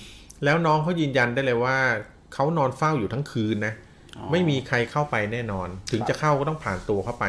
[0.44, 1.78] แล้วน้องเขายืนยันได้เลยว่า
[2.34, 3.74] เขานอนเฝ้าอยู่ทั้งคืนนะ
[4.18, 7.26] อ๋อ ไม่มีใครเข้าไปแน่นอน ถึงจะเข้าก็ต้องผ่านตัวเข้าไป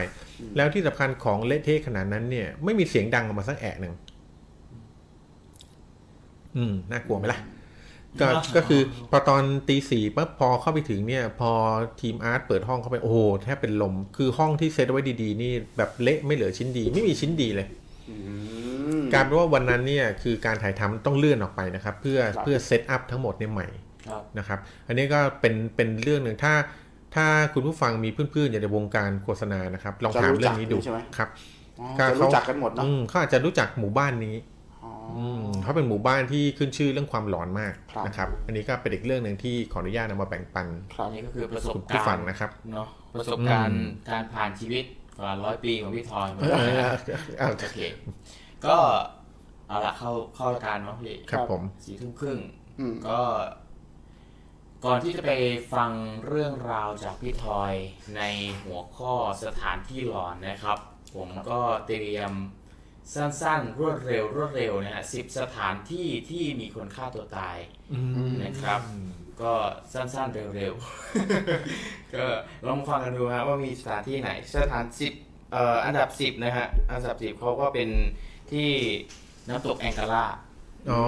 [0.57, 3.95] แล้วที่สำคัญของเละเทะขนาดนั้นเนี่ย ไม่มีเสียงดังออกมาสักแอะหนึ่ง
[6.57, 7.41] อืมน่ากลัวไหมล่ะ
[8.21, 11.51] ก็ก็คือพอตอนตีสี่ปั๊บพอเข้าไปถึงเนี่ย พอ
[12.01, 17.67] ทีมอาร์ตเปิดห้องเข้าไปโอ้โหแทบเป็นลม คือห้องที่เซตไว้ดีๆ นี่แบบเละไม่เหลือชิ้นดี ไม่มีชิ้นดีเลย
[18.09, 18.17] อื
[18.99, 23.69] มกลารเป็นว่าวันนั้นเนี่ยคือการถ่ายทำต้องเลื่อนออกไปนะครับ เพื่อครับเพื่อเซตอัพทั้งหมดเนี่ยใหม่
[24.09, 26.55] ครับนะครับ อันนี้ก็เป็นเป็นเรื่องหนึ่งถ้า
[27.15, 31.29] ถ้าคุณผู้ฟังมีเพื่อนๆอยู่ในวงการโฆษณานะครับ ลองถามเรื่องนี้ดูใช่ไหมครับ
[31.81, 34.57] อ๋อก็จะเขารู้จักกันหมดเนาะอืมเขาอาจจะรู้จักหมู่บ้านนี้อ๋ออืม
[35.63, 44.85] เขาเป็นหมู่บ้านที่ขึ้นชื่อเรื่องความหลอนมากครับนะครับอันนี้ก็เป็นอีกเรื่องหนึ่งที่ขออนุญาตนำมาแบ่งปันครับอันนี้ก็คือประสบคุณกาผู้ฟัรงณ์นะครับเนาะประสบการอืณ์มการผ่านชีวิต
[45.19, 46.93] กว่าร้อยปีของพี่ทอยเหมือนเอกันอนะ
[47.39, 47.81] เอาโอเค
[48.67, 48.77] ก็
[49.69, 52.39] เอาละเข้าเข้ารายการเนาะพี่ครับผมสี่ทุ่มครึ่ง
[52.79, 53.21] อืมก็
[54.85, 55.33] ก่อนที่จะไป
[55.73, 55.91] ฟัง
[56.29, 57.73] เรื่องราวจากพี่ทอย
[58.17, 58.23] ใน
[58.63, 59.13] หัวข้อ
[59.45, 60.79] สถานที่หลอนนะครับ
[61.15, 62.33] ผมก็เตรียม
[63.15, 67.57] สั้นๆ รวดเร็ว รวดเร็วนะฮะสิบสถานที่ที่มีคนฆ่าตัวตาย
[67.93, 68.01] อื
[68.31, 68.81] มนะครับ
[69.43, 69.53] ก็
[69.93, 72.25] สั้นๆ เร็วๆ ก็
[72.67, 75.13] ลองฟังกันดูฮะว่ามีสถานที่ไหน สถานสิบ
[75.53, 77.89] เอ่ออันดับสิบนะฮะ อันดับสิบเขาก็เป็น
[78.53, 78.71] ที่
[79.49, 80.25] น้ำตกแองการ่า
[80.91, 81.03] อ๋อ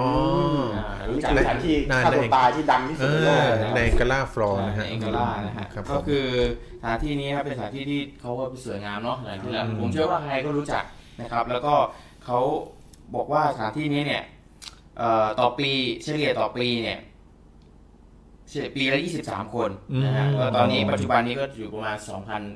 [0.77, 6.25] อ่ารู้รู้จัจักกสถานที่นานฆ่าเลตัวยตายที่ดังที่เอสุดในโลกอนะในกาล่าฟลอร์นะฮะแองการ่านะฮะครับก็ผมคือ
[6.81, 10.83] สถานที่นี้ครับเป็นสถานที่ที่เขาก็สวยงามเนาะอย่างที่แล้วอืมผมเชื่อว่าใครก็รู้จัก
[11.21, 11.75] นะครับ แล้วก็
[12.25, 12.39] เขา
[13.15, 14.23] บอกว่าสถานที่นี้เนี่ย
[14.97, 15.69] เอ่อต่อปี
[16.03, 16.99] เฉลี่ยต่อปีเนี่ย
[18.49, 19.69] เฉลี่ยปีละ 23 คน
[20.03, 21.97] นะฮะแล้วตอนนี้ปัจจุบันนี้ก็อยู่ประมาณ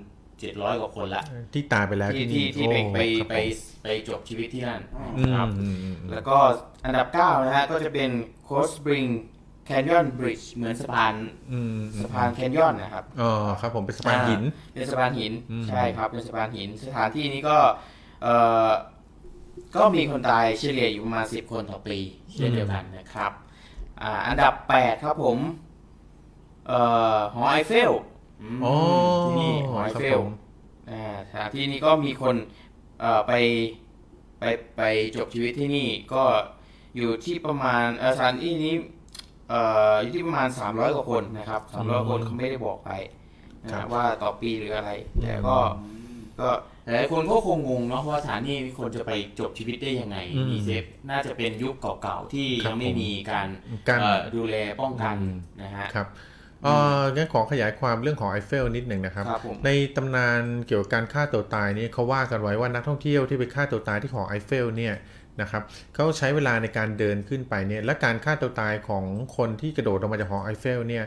[0.05, 3.35] 2,700 กว่าคนละ ที่ตายไปแล้วที่ที่ที่นี่ที่ไปโอ้ไปครับไป
[3.83, 6.37] ไปจบชีวิตที่นั่นผมนะครับอืมอืมอืมแล้วก็
[6.85, 8.09] อันดับ 9 นะฮะ ก็จะเป็น
[8.47, 9.07] Coast Spring
[9.69, 11.13] Canyon Bridge เหมือนสะพาน
[11.51, 13.31] อืมอืมสะพานแคนยอนนะครับอ๋อ
[13.61, 14.41] ครับผมเป็นสะพานหิน
[14.73, 17.57] เป็นสะพานหินอืมใช่ครับ เป็นสะพานหิน สถานที่นี้ก็
[18.23, 18.35] เอ่
[18.67, 18.71] อ
[19.75, 21.97] ก็มีคนตายเฉลี่ยอยู่ประมาณ10 คนต่อปี
[22.33, 23.31] เช่นเดียวกันนะครับ
[24.01, 25.37] อ่าอันดับ 8 ครับผม
[26.67, 26.79] เอ่
[27.15, 27.91] อหอไอเฟล
[28.41, 28.75] มอ๋อ
[29.23, 30.27] ที่นี่หอไอครับเฟผลม
[30.91, 32.35] อ่าสถานที่นี้ก็มีคน
[32.99, 33.31] เอ่อไป
[34.39, 34.43] ไป
[34.77, 34.81] ไป
[35.15, 36.23] จบชีวิตที่นี่ก็
[36.97, 38.73] อยู่ที่ประมาณเอ่อสถานที่นี้
[39.49, 39.59] เอ่
[39.91, 42.91] ออยู่ที่ประมาณ 300 กว่าคนนะครับ300คนเขาไม่ได้บอกไป
[43.63, 44.91] นะครัฮะบว่าต่อปีหรืออะไร
[45.21, 45.57] แต่ก็
[46.39, 46.49] ก็
[46.93, 53.47] หลายคนก็คงงงเนาะว่าสถานที่นี้คนจะไปจบชีวิตได้ยังไงอืม มีเซฟน่าจะเป็นยุคเก่าๆที่ครับยังไม่ผมมีการ
[53.89, 56.07] การ เอ่อดูแลป้องกันอืมนะฮะ ครับ
[56.63, 56.67] เอ
[57.01, 64.95] องั้นขอขยายความเรื่องของไอเฟลนิดหนึ่งนะครับ ครับผม ในตำนานเกี่ยวกับการฆ่าตัวตายนี่เขาว่ากันไว้ว่านักท่องเที่ยวที่ไปฆ่าตัวตายที่หอไอเฟลเนี่ย
[65.41, 65.63] นะครับ
[65.95, 69.05] เขาใช้เวลาในการเดินขึ้นไปเนี่ยและการฆ่าตัวตายของ
[69.37, 71.03] คนที่กระโดดลงมาจากหอไอเฟลเนี่ย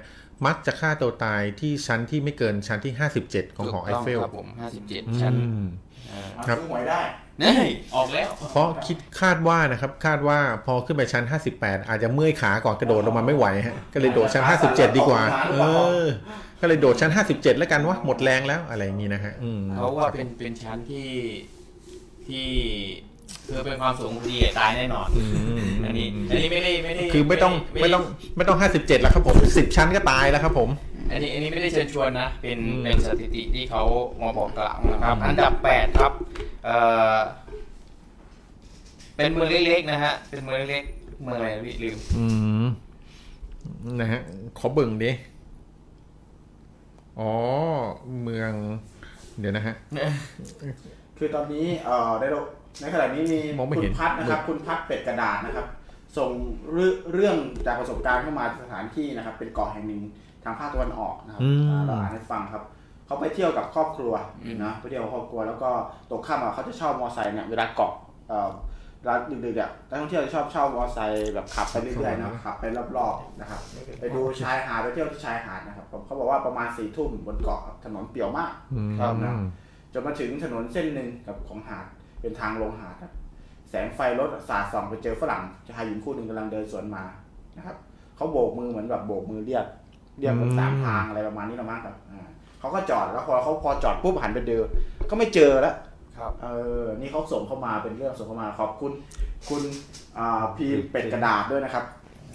[0.47, 2.93] มักจะฆ่าตัวตายที่ชั้นที่ไม่เกินชั้นที่
[3.25, 4.49] 57 ของหอไอเฟลถูกต้ครับผม
[4.85, 5.67] 57 ชั้นอืม
[6.13, 7.01] อ่าครับซื้อหวยได้
[7.43, 7.55] นี่
[7.95, 11.25] ออกแล้ว เพราะคิดคาดว่านะครับ คาดว่าพอขึ้นไปชั้น
[11.57, 15.57] 58 อาจจะเมื่อยขาก่อนกระโดดลงมาไม่ไหวฮะก็เลยโดดชั้น 57 ดีกว่า เอ
[16.03, 16.05] อ
[16.61, 21.09] ก็เลยโดดชั้น 57 แล้วกันวะหมดแรงแล้วอะไรอย่างนี้นะฮะอืมเขาว่าเป็นเป็นชั้นที่
[22.29, 22.49] ที่
[23.47, 25.25] คือเป็นความสูงดีตายแน่นอนอื
[25.67, 27.53] มอันนี้ อันนี้ไม่ได้ไม่ได้คือไม่ต้อง
[27.83, 28.03] ไม่ต้อง
[28.37, 30.71] ไม่ต้อง57แล้วครับผม10ชั้นก็ตายแล้วครับผม
[31.13, 33.83] อันนี้อันนี้ไม่ได้เชิญชวนนะ เป็นอืมเป็นสถิติที่เขา
[34.21, 36.13] มาบอกกล่าวนะครับ อันดับแปดครับ
[36.65, 36.77] เอ่
[37.15, 37.17] อ
[39.17, 42.25] เป็นเมืองเล็กๆนะฮะ เป็นเมืองเล็กๆเมืองอะไรนะพี่ลืม อื
[42.63, 42.67] ม
[44.01, 44.21] นะฮะ
[44.59, 45.11] ขอเบิ่งดิ
[47.19, 47.31] อ๋อ
[48.23, 48.53] เมือง
[49.39, 49.75] เดี๋ยวนะฮะ
[51.19, 52.41] คือตอนนี้ เอ่อ ได้เรา
[52.81, 55.67] ในขณะนี้มีมองไม่คุเห็ณน พัฒนะครับ คุณพัฒเป็ดกระดาษนะครับ
[56.19, 56.31] ส่ง
[56.73, 60.03] เรื่องเรื่องจากประสบการณ์เข้ามาสถานที่นะครับ เป็นเกาะแห่งหนึ่ง
[60.45, 62.63] ทางภาคตะวันออกนะครับอืม อ่าเราอ่านให้ฟังครับ
[63.07, 64.13] เขาไปเที่ยวกับครอบครัว
[64.45, 65.71] อืมนะไปเที่ยวกับครอบครัว แล้วก็
[66.11, 67.93] ตกค่ำอะเขาจะเช่ามอเตอร์ไซค์เนี่ยเวลาเกาะ
[68.29, 68.51] เอ่อ
[69.01, 69.15] เวลา
[69.47, 72.65] ดึกๆอะนักท่องเที่ยวจะชอบเช่ามอเตอร์ไซค์แบบขับไปเรื่อยๆนะขับไป
[72.97, 73.61] รอบๆนะครับ
[74.01, 79.35] ไปดูชายหาดไปเที่ยวที่ชายหาดนะครับเขาบอกว่าประมาณสี่ทุ่มบนเกาะถนนเปี่ยวมาก อืม ครับนะ
[79.93, 81.85] จนมาถึงถนนเส้นหนึ่งกับของหาด
[82.21, 83.13] เป็นทางลงหาดครับ
[83.71, 87.05] แสงไฟรถสาดส่องไปเจอฝรั่งชายหญิงคู่หนึ่งกำลังเดินสวนมา
[87.57, 87.77] นะครับ
[88.17, 89.67] เขาโบกมือเหมือนแบบโบกมือเรียก
[90.19, 92.29] เรียกแบบสามทางอะไรประมาณนี้ละมั้งครับอ่า
[92.61, 94.67] เขาก็จอดแล้วพอเขาพอจอดปุ๊บหันไปเดิน
[95.11, 95.75] ก็ไม่เจอแล้ว
[96.19, 96.49] ครับเอ
[96.83, 98.93] อ นี่เขาส่งเข้ามาเป็นเรื่องส่งเข้ามาขอบคุณ
[99.49, 99.63] คุณ
[100.19, 101.85] อ่าพีเป็ดกระดาษด้วยนะครับ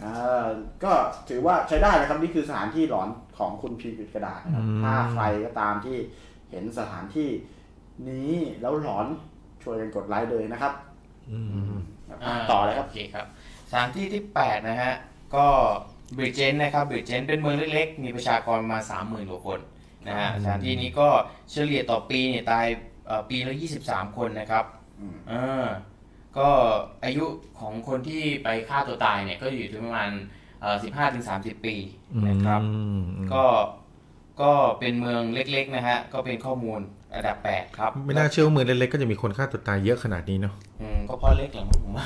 [0.04, 0.46] อ่า
[0.84, 0.92] ก็
[1.30, 5.98] ถือว่าใช้ได้นะครับนี่คือสถานที่หลอนของคุณพีเป็ดกระดาษนะครับอืมถ้าใครก็ตามที่
[6.50, 7.30] เห็นสถานที่
[8.10, 9.08] นี้แล้วหลอน
[9.64, 10.74] ช่วยกันกดไลค์เลยนะครับ
[11.32, 11.40] อื
[11.72, 11.76] ม
[12.52, 13.26] ต่อเลยครับโอเคครับ
[13.70, 14.94] สถานที่ที่ 8 นะฮะ
[15.36, 15.46] ก็
[16.18, 19.60] บริเจนนะครับบริเจนเป็นเมืองเล็กๆ มีประชากรประมาณ30,000กว่าคน
[20.08, 21.08] นะฮะอืมสถานที่นี้ก็
[21.52, 22.66] เฉลี่ยต่อปีเนี่ยตาย
[23.08, 23.54] เอ่อปีละ
[23.86, 24.66] 23 คนนะครับ
[25.00, 25.34] อืมเอ
[25.64, 25.66] อ
[26.38, 26.50] ก็
[27.04, 27.26] อายุ
[27.60, 30.12] ของคนที่ไปฆ่าตัวตายเนี่ยก็อยู่ที่ประมาณ
[30.62, 31.76] เอ่อ15ถึง30ปี
[32.28, 33.02] นะครับอืม
[33.34, 33.46] ก็
[34.42, 36.82] ก็เป็นเมืองเล็กๆนะฮะ ก็เป็นข้อมูล
[37.16, 42.06] อันดับ8ครับ ไม่น่าเชื่อว่าเมืองเล็กๆก็จะมีคนฆ่าตัวตายเยอะขนาดนี้เนาะอืมก็เพราะเล็กแหละมั้งผมว่า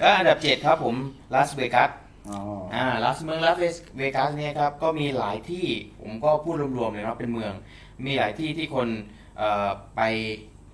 [0.00, 0.94] ก็อันดับ7ครับผม
[1.34, 1.90] ลาสเวกัส
[2.30, 2.38] อ๋อ
[2.74, 3.56] อ่าลาสเมืองลาส
[3.96, 5.66] เวกัสเนี่ยครับก็มีหลายที่
[6.00, 7.52] ผมก็พูดรวมๆเลยเนาะเป็นเมือง
[8.06, 8.88] มีหลายที่ที่คน
[9.38, 10.02] เอ่อไป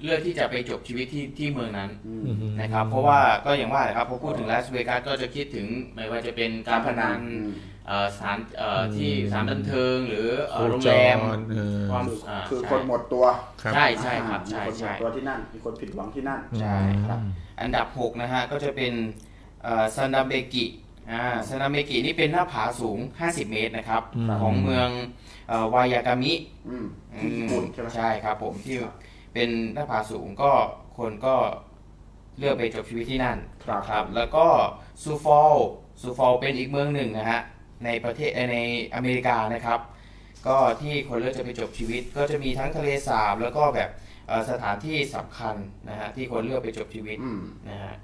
[0.05, 7.76] เลือกที่จะไปจบชีวิตที่ที่เมืองนั้นอืมนะครับ เพราะว่าก็อย่างว่าแหละครับพอพูดถึงลาสเวกัสก็จะคิดถึงไม่ว่าจะเป็นการพนันอืมเอ่อ
[8.14, 13.24] สถานเอ่อที่สถานบันเทิงหรือเอ่อโคโรงจแรมรเออความคืออ่าคือใช่คนหมดตัว
[13.62, 16.76] ครับใช่ใช่ครับมีใช่คนหมใช่ดตัวที่นั่นมีคนผิดหวังที่นั่นใช่
[17.07, 17.18] ครับ
[17.61, 18.93] อันดับ6นะฮะก็จะเป็น
[19.97, 20.66] ซันดาเบกิ
[21.11, 24.89] อ่าซันดันเบกินี่เป็นหน้าผาสูง 50 เมตรนะครับอืมของเมือง
[25.49, 26.33] เอ่อวากายามะ
[26.68, 26.87] อืม
[27.20, 28.76] ที่ญี่ปุ่นใช่ไหมใช่ครับผมที่
[29.34, 30.53] เป็นหน้าผาสูงก็
[30.99, 31.34] คนก็
[32.39, 34.47] เลือกไปจบชีวิตที่นั่นครับครับแล้วก็
[35.03, 35.55] ซูฟอล
[36.03, 37.41] ซูฟอลเป็นอีกเมืองหนึ่งนะฮะ
[37.85, 38.59] ในประเทศเอ่อใน
[38.95, 39.81] อเมริกานะครับ
[40.47, 43.91] ก็ที่คนเลือกจะไปจบชีวิต ก็จะมีทั้งทะเลสาบแล้วก็แบบ
[44.29, 45.55] เอ่อสถานที่สำคัญ
[45.89, 47.95] นะฮะที่คนเลือกไปจบชีวิตอืมนะฮะ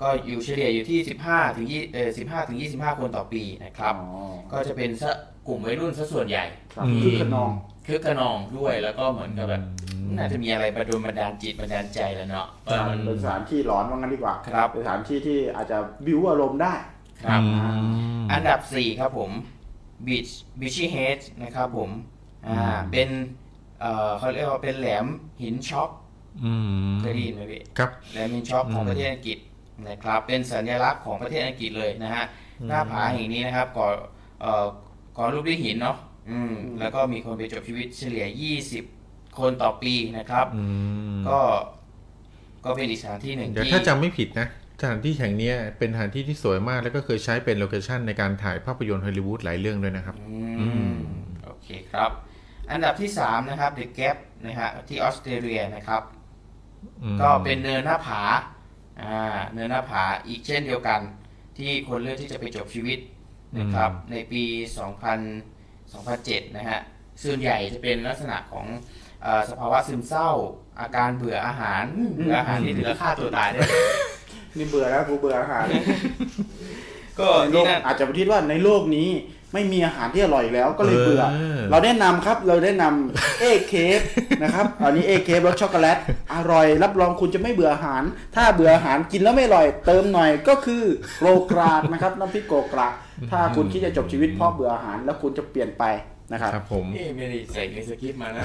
[0.00, 0.98] ก็อยู่เฉลี่ยอยู่ที่
[1.28, 4.10] 15 ถึง20เอ่อ15 ถึง 25 คนต่อปีนะครับอ๋อ
[4.52, 5.10] ก็จะเป็นซะ
[5.48, 6.44] กลุ่มวัยรุ่นซะส่วนใหญ่
[6.74, 7.50] ครับอืมคือขนอง
[7.86, 9.62] คึกขนองด้วยแล้วก็เหมือนกับแบบ
[10.16, 16.74] น่าจะมีอะไรประดลบันดาลจิตบันดาลใจแล้วเนาะเออมันเป็นสถานที่หลอนว่างั้นดีกว่าครับเป็นสถานที่ที่อาจจะบิวอารมณ์ได้
[17.24, 17.48] ครับอื
[18.20, 19.30] มอันดับ 4 ครับผม
[20.06, 21.90] Beach Beachy Head นะครับผม
[22.46, 23.08] อ่าอืมเป็น
[23.80, 25.06] เอ่อเขาเรียกว่าเป็นแหลม
[25.42, 25.90] หินช็อก
[26.44, 26.52] อื
[26.90, 29.38] มเคยได้ยินไหมพี่ครับแหลมหินชอล์กของอืมประเทศอังกฤษ
[29.88, 32.24] นะครับ เป็นสัญลักษณ์ของประเทศอังกฤษเลยนะฮะ
[32.68, 33.86] หน้าผาแห่งนี้นะครับก่อ
[34.40, 34.66] เอ่อ
[35.16, 35.96] ก่อรูปด้วยหินเนาะ
[36.30, 38.26] อืมอืมแล้วก็มีคนไปจบชีวิตเฉลี่ย
[38.82, 40.64] 20 คนต่อปีนะครับอื
[41.18, 41.40] มก็
[42.64, 44.52] ก็เป็นอีกสถานที่หนึ่งเดี๋ยวที่ถ้าจำไม่ผิดนะส
[44.88, 50.24] ถานที่แห่งเนี้ยเป็นสถานที่ที่สวยมาก แล้วก็เคยใช้เป็น location ในการถ่ายภาพยนตร์ฮอลลีวูดหลายเรื่องด้วยนะครับอื
[50.58, 50.94] อืมม
[51.44, 52.10] โอเคครับ
[52.70, 54.16] อันดับที่ 3 นะครับ The Gap
[54.46, 56.02] นะฮะที่ออสเตรเลียนะครับ
[57.02, 58.22] อืมก็เป็นเนินหน้าผา
[59.02, 61.00] อ่าเนินหน้าผาอีกเช่นเดียวกัน
[61.58, 62.98] ที่คนเลือกที่จะไปจบชีวิต
[63.58, 64.42] นะครับ ในปี
[64.92, 66.80] 2000 2007 นะฮะ
[67.22, 68.66] ส่วนใหญ่จะเป็นลักษณะของ
[69.22, 70.30] เอ่อสภาวะซึมเศร้า
[70.80, 71.84] อาการเบื่ออาหาร
[72.16, 73.84] เบื่ออาหารนี่ถึงกับฆ่าตัวตายได้เลย
[74.56, 75.64] นี่เบื่อแล้วกูเบื่ออาหาร
[77.18, 79.08] ก็ในโลที่กนั่นอาจจะคิดว่าในโลกนี้
[79.52, 84.00] ไม่มีอาหารที่อร่อยอีกแล้วก็เลยเบื่อเออเราแนะนำครับเราแนะนำเอเคฟ
[84.42, 85.98] นะครับอันนี้เอเคฟรสช็อกโกแลต
[86.34, 88.02] อร่อย รับรองคุณจะไม่เบื่ออาหาร
[88.36, 90.82] ถ้าเบื่ออาหารกินแล้วไม่อร่อย เติมหน่อยก็คือ
[91.16, 92.92] โกรกรากนะครับน้ำพริกโกรกราก
[93.30, 95.84] ถ้าคุณคิดจะจบชีวิตเพราะเบื่ออาหารแล้วคุณจะเปลี่ยนไป
[96.32, 98.42] นะครับครับผมนี่ไม่ได้ใส่ในสคริปต์มานะ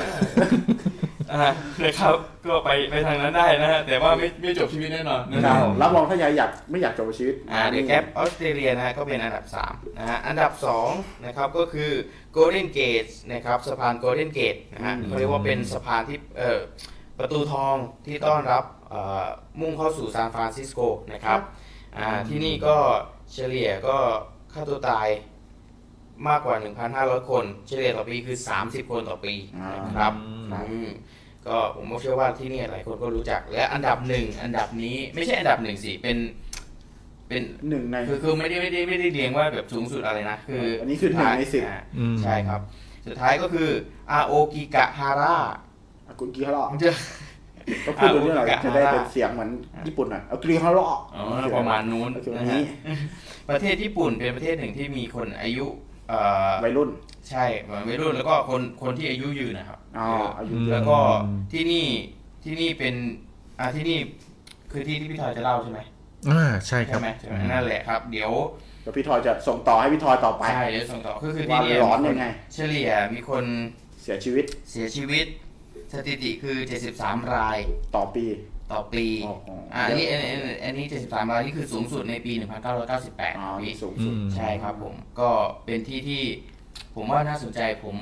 [1.34, 1.48] อ่า
[1.84, 2.16] นะครับ
[2.46, 10.52] ก็ไปไปทางนั้นได้นะฮะแต่ว่าไม่ไม่จบชีวิตแน่นอนนะคครัรับบรับรองถ้ายายอยากไม่อยากจบชีวิตอ่าเดอะแคปออสเตรเลียนะฮะก็เป็นอันดับ3นะฮะอันดับ
[10.90, 11.92] 2นะครับก็คือ
[12.36, 16.60] Golden Gate นะครับสะพาน Golden Gate นะฮะอืมเขาเรียกว่าเป็นสะพานที่เอ่อ
[17.20, 17.76] ประตูทอง
[18.08, 19.26] ที่ต้อนรับเอ่อ
[19.62, 20.80] มุ่งเข้าสู่ซานฟรานซิสโก
[21.14, 21.40] นะครับ
[21.98, 22.78] อ่าที่นี่ก็
[23.34, 23.98] เฉลี่ยก็
[24.54, 25.08] ค่าตัวตาย
[26.30, 26.56] มากกว่า
[26.94, 29.34] 1,500 คน เฉลี่ยต่อปีคือ 30 คนต่อปี
[29.86, 30.14] นะครับ
[30.52, 30.90] อ่าอืม
[31.48, 36.18] ก็ผมก็เชื่อว่าที่นี่หลายคนก็รู้จักและอันดับหนึ่งอันดับนี้ไม่ใช่อันดับหนึ่งสิเป็น
[37.28, 42.62] เป็นหนึ่งในคือคือไม่ได้ไม่ได้ไม่ได้เรียงว่าแบบสูงสุดอะไรนะคืออันนี้คือหนึ่งในสิบอ่าอืมใช่ครับ
[43.08, 43.70] สุดท้ายก็คือ
[44.12, 45.36] อาโอกิกะฮาระ
[46.08, 46.90] อากุกิฮาระมันจะ
[47.86, 49.50] ก็พูดไปเรื่อยหน่อยอากุกิจะได้ฮาระเป็นเสียงเหมือน
[49.88, 50.86] ญี่ปุ่นหน่อยอากุกิฮาระ
[51.16, 51.24] อ๋อ
[51.58, 52.64] ประมาณนู้นโอเควันะนฮะนี้
[53.50, 55.89] ประเทศญี่ปุ่นเป็นประเทศหนึ่งที่มีคนอายุเอ่อ
[56.64, 56.90] วัยรุ่น
[57.30, 57.46] ใช่
[57.88, 60.98] วัยรุ่นแล้วก็คนคนที่อายุยืนนะครับอ๋ออายุอืมเยแล้อะวก็
[61.52, 61.86] ที่นี่
[62.44, 62.96] ที่นี่เป็น
[63.60, 63.98] อ่าที่นี่
[64.72, 65.80] คือที่ที่พี่ทอยจะเล่าใช่ไหม
[66.30, 68.32] อ่าใช่ครัใช่บไหมใช่ไหมนั่นแหละครับ เดี๋ยว
[68.82, 73.44] เดี๋ยวพี่ทอยจะส่งต่อให้พี่ทอยต่อไปใช่เดี๋ยวส่งต่อคือคือว่าที่นี่ร้อนมีคยังไง เฉลี่ยมีคน
[74.04, 75.26] เสียชีวิตเสียชีวิต
[75.94, 76.58] สถิติคือ
[76.96, 77.58] 73 ราย
[77.96, 78.26] ต่อปี
[78.72, 80.34] ต่อปีอ๋ออ๋ออัอ่าอันนี้อันนี้
[80.66, 82.60] อันนี้73รายนี่คือสูงสุดในปีอ๋อ
[83.58, 85.30] 1998ปีสูงสุดอืมใช่ครับผม ก็
[85.66, 86.24] เป็นที่ที่
[86.96, 87.96] ผมว่าน่าสนใจผม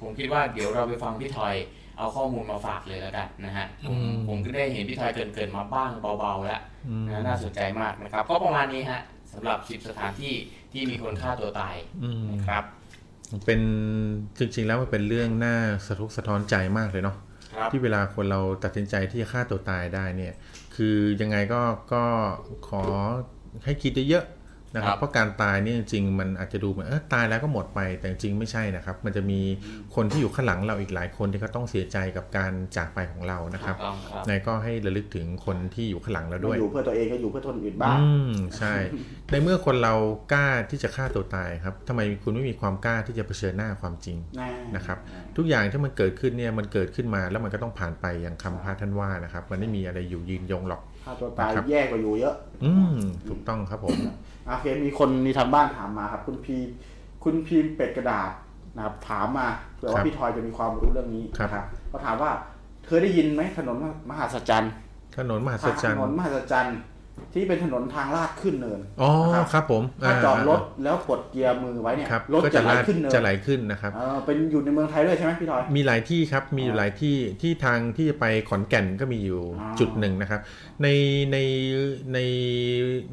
[0.00, 1.54] ผมคิดว่าเดี๋ยวเราไปฟังพี่ทอย
[1.98, 9.00] เอาข้อมูลมาฝากเลยแล้วกันนะฮะผมอืมผมก็ได้เห็นพี่ทอยเกรินๆมาบ้างเบาๆแล้วอืมนะน่าสนใจมากนะครับ ก็ประมาณนี้ฮะ
[9.32, 10.34] สำหรับ 10 สถานที่
[10.72, 12.64] ที่มีคนฆ่าตัวตายอืมนะครับ
[13.46, 13.60] เป็น
[14.38, 15.56] จริงๆแล้วมันเป็นเรื่องน่า
[15.86, 17.29] สะทุกสะท้อนใจมากเลยเนาะครับ
[17.72, 20.34] ที่เวลาคนเราตัดสินใจที่จะฆ่าตัวตายได้เนี่ย
[20.74, 22.04] คือยังไงก็ก็
[22.68, 22.82] ขอ
[23.64, 24.24] ให้คิดเยอะ
[24.74, 29.40] นะคครัรับบเพราะการตายเนี่ยจริงๆมันอาจจะดูเหมือนเออตายแล้วก็หมดไปแต่จริงๆไม่ใช่นะครับ มันจะมี
[29.94, 38.74] คนที่อยู่ข้างหลังเราอีกหลายคนที่เขาต้องเสียใจกับการจากไปของเรานะครับถูกต้องครับนายก็ให้ระลึกถึงคนที่อยู่ข้างหลังเราด้วยอยู่เพื่อตัวเองก็อยู่เพื่อคนอื่นบ้างอืมใช่
[39.30, 39.94] ในเมื่อคนเรา
[40.32, 44.18] กล้าที่จะฆ่าตัวตายครับทำไมคุณไม่มีความกล้าที่จะเผชิญหน้าความจริง
[44.76, 44.98] นะครับ
[45.36, 52.94] ทุกอย่างที่มันเกิดขึ้นเนี่ยมันเกิดขึ้นมาแล้วมันก็ต้องผ่านไปอย่างคำพระท่านว่านะครับ มันไม่มีอะไรอยู่ยืนยงหรอกฆ่าตัวตายนะครับแย่กว่าอยู่เยอะ อืม
[53.28, 53.96] ถูกต้องครับผม
[54.46, 56.56] โอเคมีคนมีทางบ้านถามมาครับ คุณพี
[57.24, 58.30] คุณพีมเป็ดกระดาษ
[58.76, 62.30] นะครับ ถามมาเผื่อครัว่าบพี่ทอยจะมีความรู้เรื่องนี้ครับนะครับเขาถามว่า
[62.86, 63.76] เคยได้ยินไหมถนน
[64.10, 64.72] มหาสจรรย์
[65.16, 66.76] ถนนมหัศจรรถย์นนมหาสจรรย์
[67.34, 80.40] ที่เป็นถนนทางลาดขึ้นเนินอ๋อนะครับครับ ผมถ้าจอดรถแล้วกดเกียร์มือไว้เนี่ยครับรถก็จะจะไหลลาดขึ้นเนินจะไหลขึ้นนะครับเออเป็นอยู่ในเมืองไทยด้วยใช่ไหมพี่ทอยมีหลายที่ครับมีอยู่อ๋อหลายที่ที่ทางที่จะไปขอนแก่นก็มีอยู่อ๋อจุดหนึ่งนะครับ
[80.82, 80.88] ใน
[81.32, 81.38] ใน
[82.12, 82.18] ใน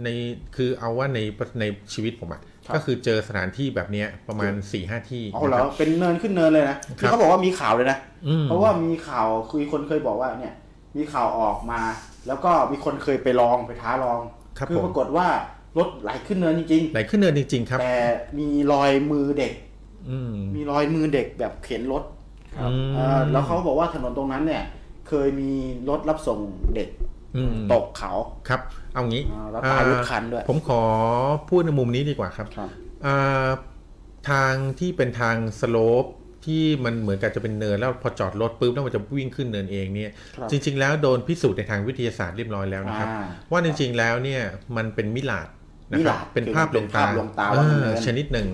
[0.03, 0.07] ใน
[0.55, 1.19] คือเอาว่าใน
[1.59, 2.41] ในชีวิตผมอะ
[2.75, 7.97] ก็คือเจอสถานที่แบบเนี้ยประมาณ4ี่ห้าที่อ๋อเหรนะอครับเป็นเนินขึ้นเนินเลยนะที่เขาบอกว่ามีข่าวเลยนะ
[8.27, 10.53] อืมเพราะว่ามีข่าวคุยคนเคยบอกว่าเนี่ย
[10.97, 11.81] มีข่าวออกมา
[12.27, 14.19] แล้วก็มีคนเคยไปลองไปท้าลอง
[14.57, 15.27] ครับคือผม ปรากฏว่า
[15.77, 17.95] รถไหลขึ้นเนินจริงไหลขึ้นเนินจริง ๆ คๆ รับ แต่
[18.39, 19.53] มีรอยมือเด็ก
[20.09, 22.03] อืม มีรอยมือเด็กแบบเข็นรถ
[22.55, 24.63] ครับอืม เออแล้วเขาบอกว่าถนนตรงนั้นเนี่ย
[25.07, 25.51] เคยมี
[25.89, 26.39] รถรับส่ง
[26.75, 26.89] เด็ก
[27.35, 28.13] อืมตกเขา
[28.49, 28.61] ครับ
[28.93, 30.81] เอางี้อ่าแล้วตายรถคันด้วย ผมขอ
[31.49, 32.69] พูดในมุมนี้ดีกว่าครับ ครับ
[33.05, 33.49] อ่า
[34.29, 36.05] ทางที่เป็นทางสโลป
[36.47, 44.41] ที่มันเหมือนกับจะเป็นเนินแล้วพอจอดรถปุ๊บแล้วมันจะวิ่งขึ้นเนินเองเนี่ยครับจริง ๆ แล้วโดนพิสูจน์ในทางวิทยาศาสตร์เรียบร้อยแล้วนะครับอ่าว่าจริงๆแล้วเนี่ย
[44.77, 45.47] มันเป็นมิลาด
[45.91, 48.47] นะมิคลารับดเป็นคือภาพลวงตาเป็นภาพลวงตาเอว่ามันอเนินชนิดหนึ่ง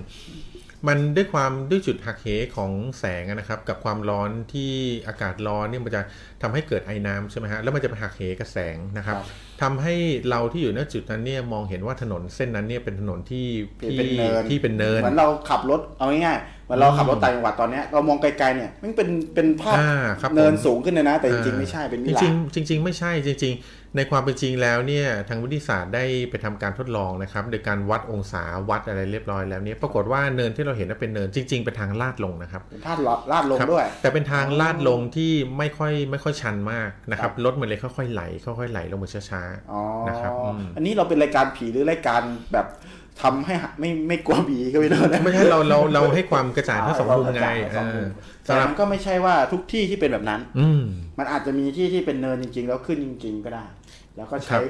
[0.88, 4.72] มันด้วยความด้วยจุดหักเหของแสงอะนะครับ กับความร้อนที่
[5.08, 6.02] อากาศร้อนเนี่ยมันจะ
[6.42, 9.26] ทำให้เกิดไอ้น้ำใช่ไหมฮะแล้วมันจะไปหักเหกับแสงนะครับครับ
[9.62, 9.96] ทำให้
[10.30, 13.48] เราที่อยู่ณจุดนั้นเนี่ยมองเห็นว่าถนนเส้นนั้นเนี่ยเป็นถนนที่
[13.82, 32.98] ที่ที่เป็นเนินที่เป็นเนินเหมือนเราขับรถเอาง่ายๆเหมือนเราขับรถต่างจังหวัดตอนเนี้ยเรามองไกลๆเนี่ยมันเป็นเป็นภาพอ่าครับผมเนินสูงขึ้นเลยนะ แต่จริงๆอ่าไม่ใช่เป็นมิจลาริดงๆจริงๆไม่ใช่จริง ๆ ในความเป็นจริงแล้วเนี่ยทางวิทยาศาสตร์ได้ไปทำการทดลองนะครับโดยการวัดองศาวัดอะไรเรียบร้อยแล้วเนี่ยปรากฏว่าเนินที่เราเห็นนั้นเป็นเนินจริง ๆ เป็นทางลาดลงนะครับเป็นภาพ
[33.32, 42.22] ลาดลงครับด้วย แต่เป็นทางลาดลงที่ไม่ค่อยไม่ค่อยชันมากนะครับรถมันเลยค่อยๆไหลค่อยๆไหลลงมาช้าอ๋อนะครับอืมอันนี้เราเป็นรายการผีหรือรายการ
[42.54, 42.68] แบบ
[43.22, 48.08] ทำให้หาไม่ไม่กลัวผีก็ไม่รู้นะไม่ใช่เราเราเราให้ความกระจ่างทั้งสองมุมไงสองมุม
[48.46, 50.84] เออแต่สำหรับมันก็ไม่ใช่ว่าทุกที่ที่เป็นแบบนั้น อืม
[51.20, 53.66] มันอาจจะมีที่ที่เป็นเนินจริง ๆ แล้วขึ้นจริง ๆ ก็ได้
[54.18, 54.64] แล้วก็ครัใช้บ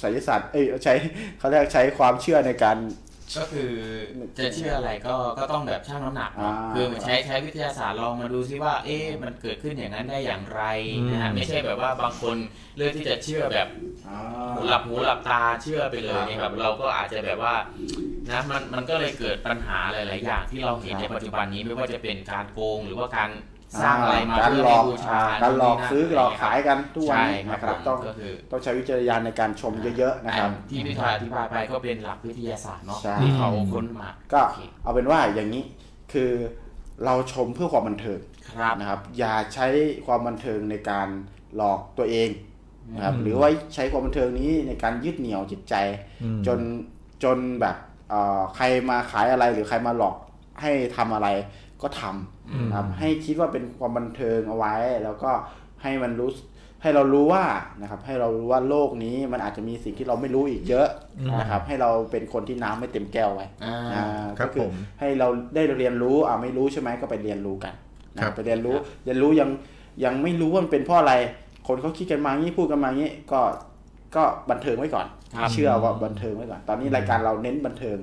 [0.00, 0.94] ไสยศาสตร์เอ้ยใช้
[1.38, 2.76] เขาเรียกใช้ความเชื่อในการ
[3.38, 3.70] ก็คือ
[4.38, 10.62] จะเชื่ออะไรก็ก็ต้องแบบชั่งน้ำหนักเนอะอ่าคือใช้ใช้วิทยาศาสตร์ลองมาดูซิว่า เอ๊ะมันเกิดขึ้นอย่างนั้นได้อย่างไร
[11.10, 12.36] นะฮะอืมไม่ใช่แบบว่าบางคน
[12.76, 13.68] เลือกที่จะเชื่อแบบ
[14.54, 17.54] หูหลับหูหลับตาเชื่อไปเลยเนี่ยครับเราก็อาจจะแบบว่า
[18.30, 23.30] นะมันมันก็เลยเกิดปัญหาหลาย ๆ อย่างที่เราเห็นในปัจจุบันนี้ไม่ว่าจะเป็นการโกงหรือว่าการ
[23.82, 35.62] สร้างอะไรมาการเพื่อหลให้อกบูชาอ่าการหลอกซื้อหลอกขายกันทุกวันใช่นี้ครับนะครับต้องก็คือต้องใช้วิจารณญาณในการชมเยอะๆนะครับที่พี่ทอยอธิบายไปก็เป็นหลักวิทยาศาสตร์เนาะใช่ที่เขาค้นมาก็โอเคเอาเป็นว่าอย่างนี้
[36.12, 36.30] คือ
[37.04, 39.66] เราชมเพื่อความบันเทิงครับนะครับอย่าใช้
[40.06, 41.08] ความบันเทิงในการ
[41.56, 42.30] หลอกตัวเอง
[42.94, 45.74] นะครับอืมหรือว่าใช้ความบันเทิงนี้ในการยึดเหนี่ยวจิตใจ
[46.22, 46.60] อืมจน
[47.24, 47.76] จนแบบ
[48.10, 50.16] เอ่อใครมาขายอะไรหรือใครมาหลอก
[50.60, 51.28] ให้ทำอะไร
[51.82, 54.74] ก็ทำนะครับให้คิดว่าเป็นความบันเทิงเอาไว้
[55.04, 55.30] แล้วก็
[55.82, 56.30] ให้มันรู้
[56.82, 57.44] ให้เรารู้ว่า
[57.80, 60.88] นะครับให้เรารู้ว่าโลกนี้มันอาจจะมีสิ่งที่เราไม่รู้อีกเยอะ
[61.40, 64.04] นะครับให้เราเป็นคนที่น้ำไม่เต็มแก้วไว้อ่าอ่า
[64.38, 67.74] ครับก็คือผมให้เราได้เรียนรู้อ่าไม่รู้ใช่ไหมก็ไปเรียนรู้กัน
[68.14, 69.48] นะคครัรับบไปเรียนรู้เรียนรู้ยัง
[70.04, 71.14] ยังไม่รู้ว่ามันเป็นเพราะอะไร
[71.68, 73.40] คนเขาคิดกันมางี้พูดกันมางี้ก็
[74.16, 77.98] ก็บันเทิงไว้ก่อนครับเชื่อว่าบันเทิงไว้ก่อน ตอนนี้รายการเราเน้นบันเทิง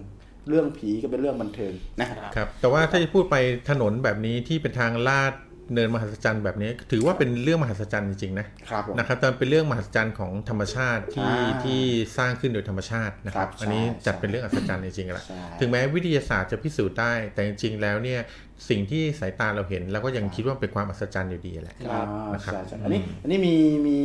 [0.50, 3.36] เรื่องผีก็เป็นเรื่องบันเทิงนะครับ แต่ว่าถ้าจะพูดไป
[3.70, 5.34] ถนนแบบนี้ที่เป็นทางลาด
[5.74, 11.82] เนินมหัศจรรย์แบบนี้ ถือว่าเป็นเรื่องมหัศจรรย์จริงๆนะครับผมนะครับแต่มันเป็นเรื่องมหัศจรรย์ของธรรมชาติที่อ่าที่
[12.18, 18.20] สร้างขึ้นโดยธรรมชาตินะครับครับอันนี้ใช่จัดเป็นเรื่องอัศจรรย์จริงๆแหละใช่ถึงแม้วิทยาศาสตร์จะพิสูจน์ได้แต่จริงๆแล้วเนี่ย
[18.70, 23.56] สิ่งที่สายตาเราเห็นเราก็ยังคิดว่าเป็นความอัศจรรย์อยู่ดีแหละครับอ่านะครับใช่ใช่อันนี้อันนี้มี
[23.88, 23.98] มี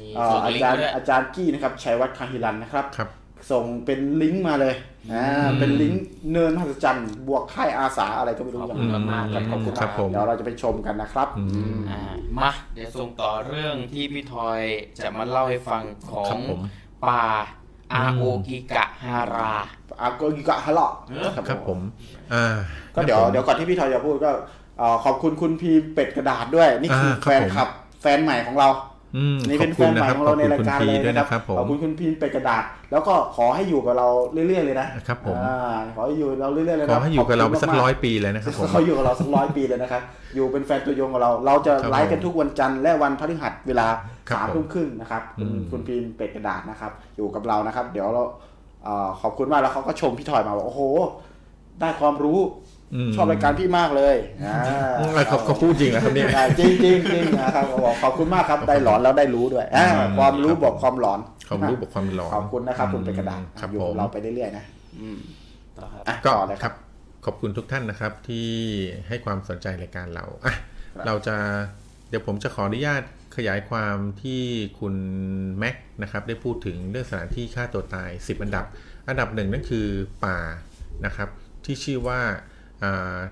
[0.00, 3.08] มีเอ่อส่งอาลิงก์จารย์ไว้ด้วยอาจารย์กี้นะครับชัยวัฒน์คาฮิรันนะครับครับ
[3.50, 4.74] ส่งเป็นลิงก์มาเลย
[5.12, 12.00] อ่าอืมเป็นลิงก์เนินมหัศจรรย์บวกค่ายอาสาอะไรก็ไม่รู้ขอบอย่างคุณนั้นมากๆครับขอบคุณครับผมเดี๋ยวเราจะไปชมกันนะครับอืมอืมอ่า
[12.38, 14.60] มาเดี๋ยวส่งต่อเรื่องที่พี่ทอย
[14.98, 16.60] จะมาเล่าให้ฟังขอครังบผม
[17.04, 17.24] ป่า
[17.92, 19.52] อาโอกิกะฮารา
[20.02, 20.92] อาโกกิกะฮะเลาะ
[21.48, 21.78] ครับผม
[22.34, 22.56] อ่า
[22.94, 24.30] ก็เดี๋ยวครับผมเดี๋ยวก่อนที่พี่ทอยจะพูดก็
[24.78, 27.68] เอ่อขอบคุณคุณพีเป็ดกระดาษด้วย นี่คืออ่าครับแฟนคลับ
[28.00, 28.91] แฟนใหม่ของเราอืม
[29.48, 35.56] นี่ขอเป็บนแฟคุณนใหนะม่ครับของขอเราบในคุณรายคุณการพีเลยด้วยนะนะครับผมขอบคุณคุณพีเป็ดกระดาษ แล้วก็ขอให้อยู่กับเราเรื่อยๆเลยนะครับผมอ่า
[35.94, 40.02] ขอให้อยู่เราเรื่อยๆเลยขอนะให้อยู่กับเราไปขสักคุณมร้อยๆปีเลยนะครับผมเขาอยู่กับเราสักร้อยปีเลยนะครับ
[40.34, 43.86] อยู่เป็นแฟนตัวยงกับเราเราจะครับไลฟ์กันทุกวันจันทร์และวันพฤหัสเวลา
[44.28, 48.22] ครับสามผมทุ่มครึ่งนะครับคุณอืมคุณพีเป็ดกระดาษนะครับ อยู่กับเรานะครับ เดี๋ยวเรา
[48.84, 50.80] เอ่อขอบคุณมากแล้วเขาก็ชมพี่ถอยมาว่าโอ้โห
[51.80, 52.38] ได้ความรู้ม
[53.16, 54.56] ชอบรายการพี่มากเลยอ่า
[54.98, 64.64] อืมเขาเขาพูดจริงนะครับเนี่ยอ่าจริงจริงจริงนะครับบอกขอบคุณมากครับได้หลอนแล้วได้รู้ด้วยอ่าอืมความรู้ครับบอกความหลอนความรู้บอกความหลอนขอบคุณนะครับคุณเป็ดกระดาษครับอยู่ผกัมบเราไปเรื่อยๆนะ
[65.00, 65.18] อืม
[65.78, 66.74] ต่อครับอะก็ต่อเลยคครัรับบ
[67.24, 68.48] ขอบคุณทุกท่านนะครับที่
[69.08, 71.36] ให้ความสนใจรายการเราอะครับเราจะ
[72.08, 73.02] เดี๋ยวผมจะขออนุญาต
[73.36, 74.42] ขยายความที่
[74.80, 74.94] คุณ
[75.58, 78.64] แม็กนะครับได้พูดถึงเรื่องสถานที่ฆ่าตัวตาย 10 อันดับ
[79.08, 79.86] อันดับหนึ่งนั่นคือ
[80.24, 80.38] ป่า
[81.06, 81.28] นะครับ
[81.64, 82.50] ที่ชื่อว่าอ่า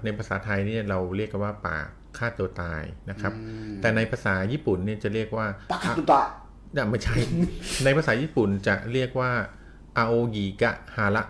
[0.05, 1.77] ในภาษาไทยเนี่ยเราเรียกกันว่าป่า
[2.19, 3.33] ฆ่าตัวตายนะครับ
[3.81, 6.23] แต่ในภาษาญี่ปุ่นเนี่ยจะเรียกว่าปากกาตุตะ
[6.77, 7.17] อะไม่ใช่
[7.85, 9.31] ในภาษาญี่ปุ่นจะเรียกว่า
[9.97, 11.23] อาโอกิกะฮาระ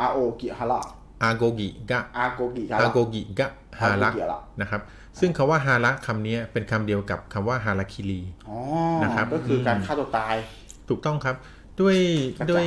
[0.00, 0.80] อาโอกิฮาระ
[1.22, 3.48] อาโกกิกะอาโกกิฮาอาระโกกิกะ
[3.80, 4.80] ฮาระอาโกกิฮาระนะครับ
[5.20, 8.56] ซึ่งคาว่าฮาระคำนี้เป็นคำเดียวกับคำว่าฮาราคิรีอ๋อ
[9.02, 10.34] นะครับ ก็คือการฆ่าตัวตาย
[10.88, 11.36] ถูกต้องครับ
[11.80, 11.96] ด้วย
[12.38, 12.66] กระจ่างด้วย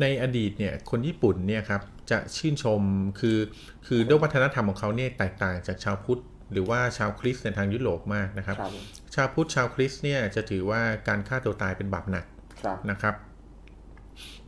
[0.00, 2.80] ในอดีตเนี่ย คนญี่ปุ่นเนี่ยครับ จะชื่นชม
[3.20, 3.38] คือ
[3.86, 8.72] คือด้วยวัฒนธรรมของเขาเนี่ยแตกต่างจากชาวพุทธหรือว่าชาวคริสต์ในทางยุโรปมากนะครับครับ
[9.14, 12.26] ชาวพุทธชาวคริสต์เนี่ยจะถือว่าการฆ่าตัวตายเป็นบาปหนัก
[12.62, 13.14] ครับนะครับ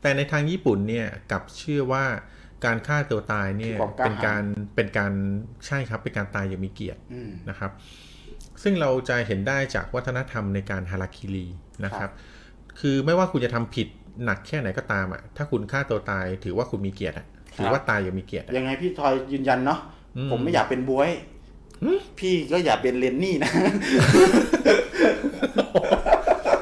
[0.00, 2.04] แต่ในทางญี่ปุ่นเนี่ยกลับเชื่อว่า
[2.64, 4.42] การฆ่าตัวตายเนี่ยความกล้าเป็นการ
[4.76, 5.12] เป็นการ
[5.66, 7.70] ใช่ครับเป็นการตายอย่างมีเกียรติอืมนะครับ
[8.62, 11.46] ซึ่งเราจะเห็นได้จากวัฒนธรรมในการฮาราคิรี
[11.84, 12.12] นะคครัรับบ
[12.80, 13.88] คือไม่ว่าคุณจะทำผิด
[14.24, 17.26] หนักแค่ไหนก็ตามอะถ้าคุณฆ่าตัวตายถือว่าคุณมีเกียรติอะ
[17.56, 19.78] ถือว่าตายอย่างมีเกียรติอะยังไงพี่ทอยยืนยันเนาะ
[20.16, 21.10] อืมผมไม่อยากเป็นบวย
[22.18, 23.50] พี่ก็อยากเป็นเลนนี่นะ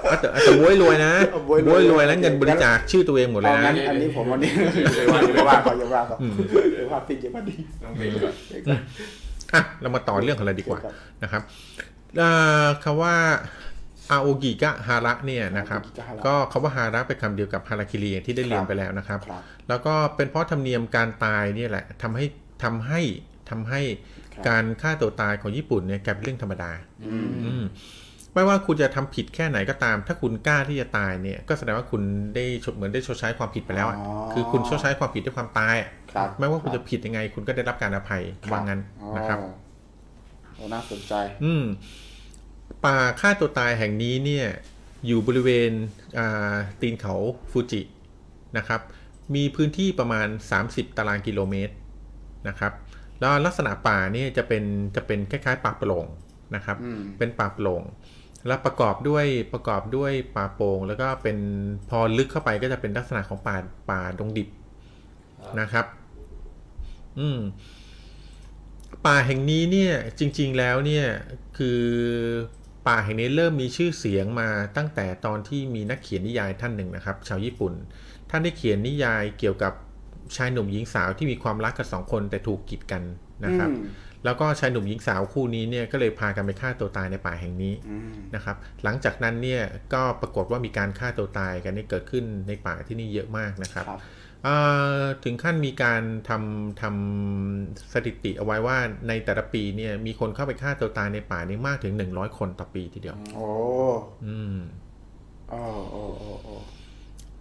[0.09, 4.51] อะแต่แต่บวยรวยนะเอาบ๊วยรวยบวยรวยแล้วเงินบริจาคชื่อตัวเองหมดเลยเอางั้นะนอันนี้ผมวันนี้
[4.97, 6.17] ไปว่าไปว่าเขาอย่าว่าเขา
[6.77, 7.55] ไปว่าพี่อย่าว่าดี
[9.55, 11.43] อะเรามาต่อเรื่องของเราดีกว่าครับนะครับ
[12.19, 12.29] เอ่
[12.65, 13.15] อคำว่า
[14.11, 22.27] อาโอกิกะฮาระเนี่ยนะครับอาโอกิกะฮาระก็คำว่าฮาระเป็นคำเดียวกับฮาราคิรีอย่างที่ได้เรียนไปแล้วนะครับครับ แล้วก็เป็นเพราะธรรมเนียมการตายเนี่ยแหละทำให้
[22.65, 23.01] ทำให้
[23.51, 23.81] ทำให้
[24.35, 26.71] ครับการฆ่าตัวตายของญี่ปุ่นเนี่ยกลายเป็นเรื่องธรรมดา
[27.07, 27.65] อืมอืม
[28.35, 32.03] ไม่ว่าคุณจะทำผิดแค่ไหนก็ตาม ถ้าคุณกล้าที่จะตายเนี่ย ก็แสดงว่าคุณ
[32.37, 39.39] ได้ชดเหมือนได้ชดใช้ความผิดไปแล้วอะอ๋อคือคุณชดใช้ความผิดด้วยความตายอะครับไม่ว่าคุณจะผิดยังไง คุณก็ได้รับการอภัยว่างั้นอ๋อนะครับ
[40.55, 41.65] โอ้น่าสนใจ อืม
[42.85, 44.47] ป่าฆ่าตัวตายแห่งนี้เนี่ย
[45.07, 45.71] อยู่บริเวณ
[46.19, 47.15] อ่าตีนเขา
[47.51, 47.83] ฟูจิ
[48.57, 48.81] นะครับ
[49.35, 50.29] มีพื้นที่ประมาณ
[50.63, 51.75] 30 ตารางกิโลเมตร
[52.49, 52.73] นะครับ
[53.19, 54.65] แล้วลักษณะป่าเนี่ยจะเป็น
[54.97, 56.07] จะเป็นคล้ายๆป่าโปร่ง
[56.55, 57.83] นะครับอืมเป็นป่าโปร่ง
[58.47, 61.39] แล้วประกอบด้วยประกอบด้วยป่าโปร่งแล้วก็เป็น
[61.89, 63.57] พอลึกเข้าไปก็จะเป็นลักษณะของป่า
[63.91, 64.49] ป่าดงดิบ
[65.61, 65.87] นะครับ
[67.19, 67.41] อืม
[69.07, 71.07] ป่าแห่งนี้เนี่ย จริง ๆ แล้วเนี่ย
[71.59, 71.81] คือ
[72.89, 77.73] ป่าแห่งนี้เริ่มมีชื่อเสียงมาตั้งแต่ตอนที่มีนักเขียนนิยายท่านหนึ่งนะครับ ชาวญี่ปุ่น
[78.31, 79.73] ท่านได้เขียนนิยายเกี่ยวกับ
[80.37, 83.03] ชายหนุ่มหญิงสาวที่มีความรักกันสองคนแต่ถูกกีดกัน
[83.45, 83.85] นะครับอืม
[84.25, 89.63] แล้วก็ชายหนุ่มหญิงสาวคู่นี้เนี่ยก็เลยพากันไปฆ่าตัวตายในป่าแห่งนี้อืมนะครับ หลังจากนั้นเนี่ย
[89.95, 94.18] ก็ปรากฏว่ามีการฆ่าตัวตายกันนี่เกิดขึ้นในป่าที่นี่เยอะมากนะครับครับเอ่อ
[95.25, 98.79] ถึงขั้นมีการทำทำสถิติเอาไว้ว่า
[99.09, 103.49] ในแต่ละปีเนี่ยมีคนเข้าไปฆ่าตัวตายในป่านี้มากถึง100คนต่อปีทีเดียว โอ้
[104.27, 104.57] อืม
[105.51, 106.55] โอ้โอ้โอ้โอ้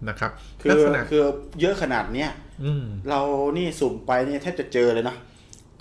[0.07, 0.31] นะครับ
[0.61, 1.23] คืลัอกษณะคือ
[1.61, 2.29] เยอะขนาดเนี้ย
[2.63, 3.21] อืมเรา
[3.57, 5.15] นี่สุ่มไปเนี่ยแทบจะเจอเลยนะ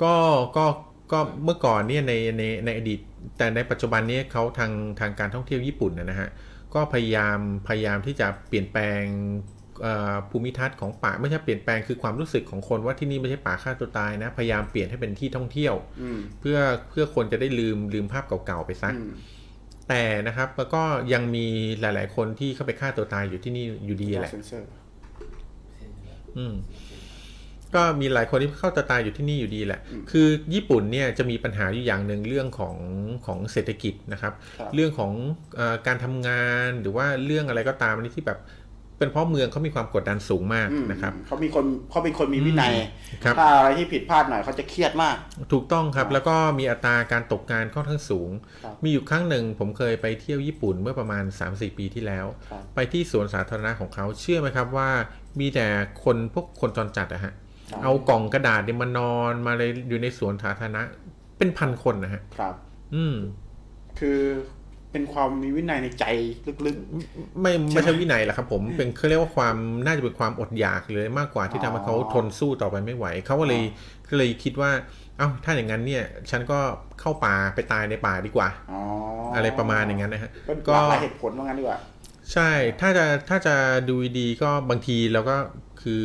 [0.02, 0.14] ก็
[0.56, 0.66] ก็
[1.12, 3.00] ก็เมื่อก่อนเนี่ยในในในอดีต
[3.38, 6.28] แต่ในปัจจุบันเนี้เขาทางทางการท่องเที่ยวญี่ปุ่นนะฮะ
[6.74, 7.38] ก็พยายาม
[7.68, 9.55] พยายามที่จะเปลี่ยนแปลงเอ่อ
[10.30, 16.58] ภูมิทัศน์ของป่าไม่ใช่เปลี่ยนแปลงคือความรู้สึกของคนว่าที่นี่ไม่ใช่ป่าฆ่าตัวตายนะพยายามเปลี่ยนให้เป็นที่ท่องเที่ยวอืมเพื่อ
[16.90, 19.12] เพื่อคนจะได้ลืมลืมภาพเก่าๆไปซะอืม
[19.88, 21.46] แต่นะครับแล้วก็ยังมี
[21.80, 24.68] หลาย ๆ คนที่เข้าไปฆ่าตัวตายอยู่ที่นี่อยู่ดีแหละเซนเซอร์
[26.38, 26.54] อืม
[27.74, 32.76] ก็มีหลายคนที่เข้าตัวตายอยู่ที่นี่อยู่ดีแหละ คือญี่ปุ่นเนี่ยจะมีปัญหาอยู่อย่างหนึ่งเรื่องของ
[33.26, 35.12] ของเศรษฐกิจนะครับครับเรื่องของ
[35.56, 38.38] เออการทำงานหรือว่าเรื่องอะไรก็ตามนี่ที่แบบ
[38.98, 42.74] เป็นเพราะเมืองเขามีความกดดันสูงมากอืมนะครับเขามีคนเขาเป็นคนมีวินัย
[43.24, 45.16] ครับถ้าอะไรที่ผิดพลาดหน่อยเขาจะเครียดมาก
[45.52, 48.30] ถูกต้องครับแล้วก็มีอัตราการตกงานค่อนข้างสูง
[48.64, 54.90] ครับมีอยู่ครั้งหนึ่งผมเคยไปเที่ยวญี่ปุ่นเมื่อประมาณ 3-4 ปีที่แล้วครับไปที่สวนสาธารณะของเขาเชื่อไหมครับว่า
[55.40, 55.66] มีแต่
[56.04, 57.32] คนพวกคนจรจัดอะฮะ
[57.70, 60.82] ครับเอากล่องกระดาษเนี่ยมานอนมาเลยอยู่ในสวนสาธารณะ
[61.38, 62.54] เป็นพันคนนะฮะครับ
[62.94, 63.16] อืม
[63.98, 64.20] คือ
[64.96, 66.04] เป็นความมีวินัยในใจ
[66.46, 66.76] ลึก
[67.40, 73.62] ไม่ไม่ใช่วินัยหรอกครับผมเป็นเขาเรียกว่าความน่าจะเป็นความอดอยากเลยมากกว่าที่ทำให้เขาอ๋อทนสู้ต่อไปไม่ไหวเขาก็เลย
[74.08, 74.70] ก็เลยคิดว่า
[75.18, 76.58] เอ้าถ้าอย่างนั้นเนี่ย ฉันก็
[77.00, 78.80] เข้าป่าไปตายในป่าดีกว่าๆอ๋อ
[79.32, 81.78] ออะไรประมาณอย่างนั้นนะฮะเป็นก็หลากหลายเหตุผลว่างั้นดีกว่า
[82.32, 83.54] ใช่ถ้าจะถ้าจะ
[83.88, 85.36] ดูดีๆก็บางทีเราก็
[85.82, 86.04] คือ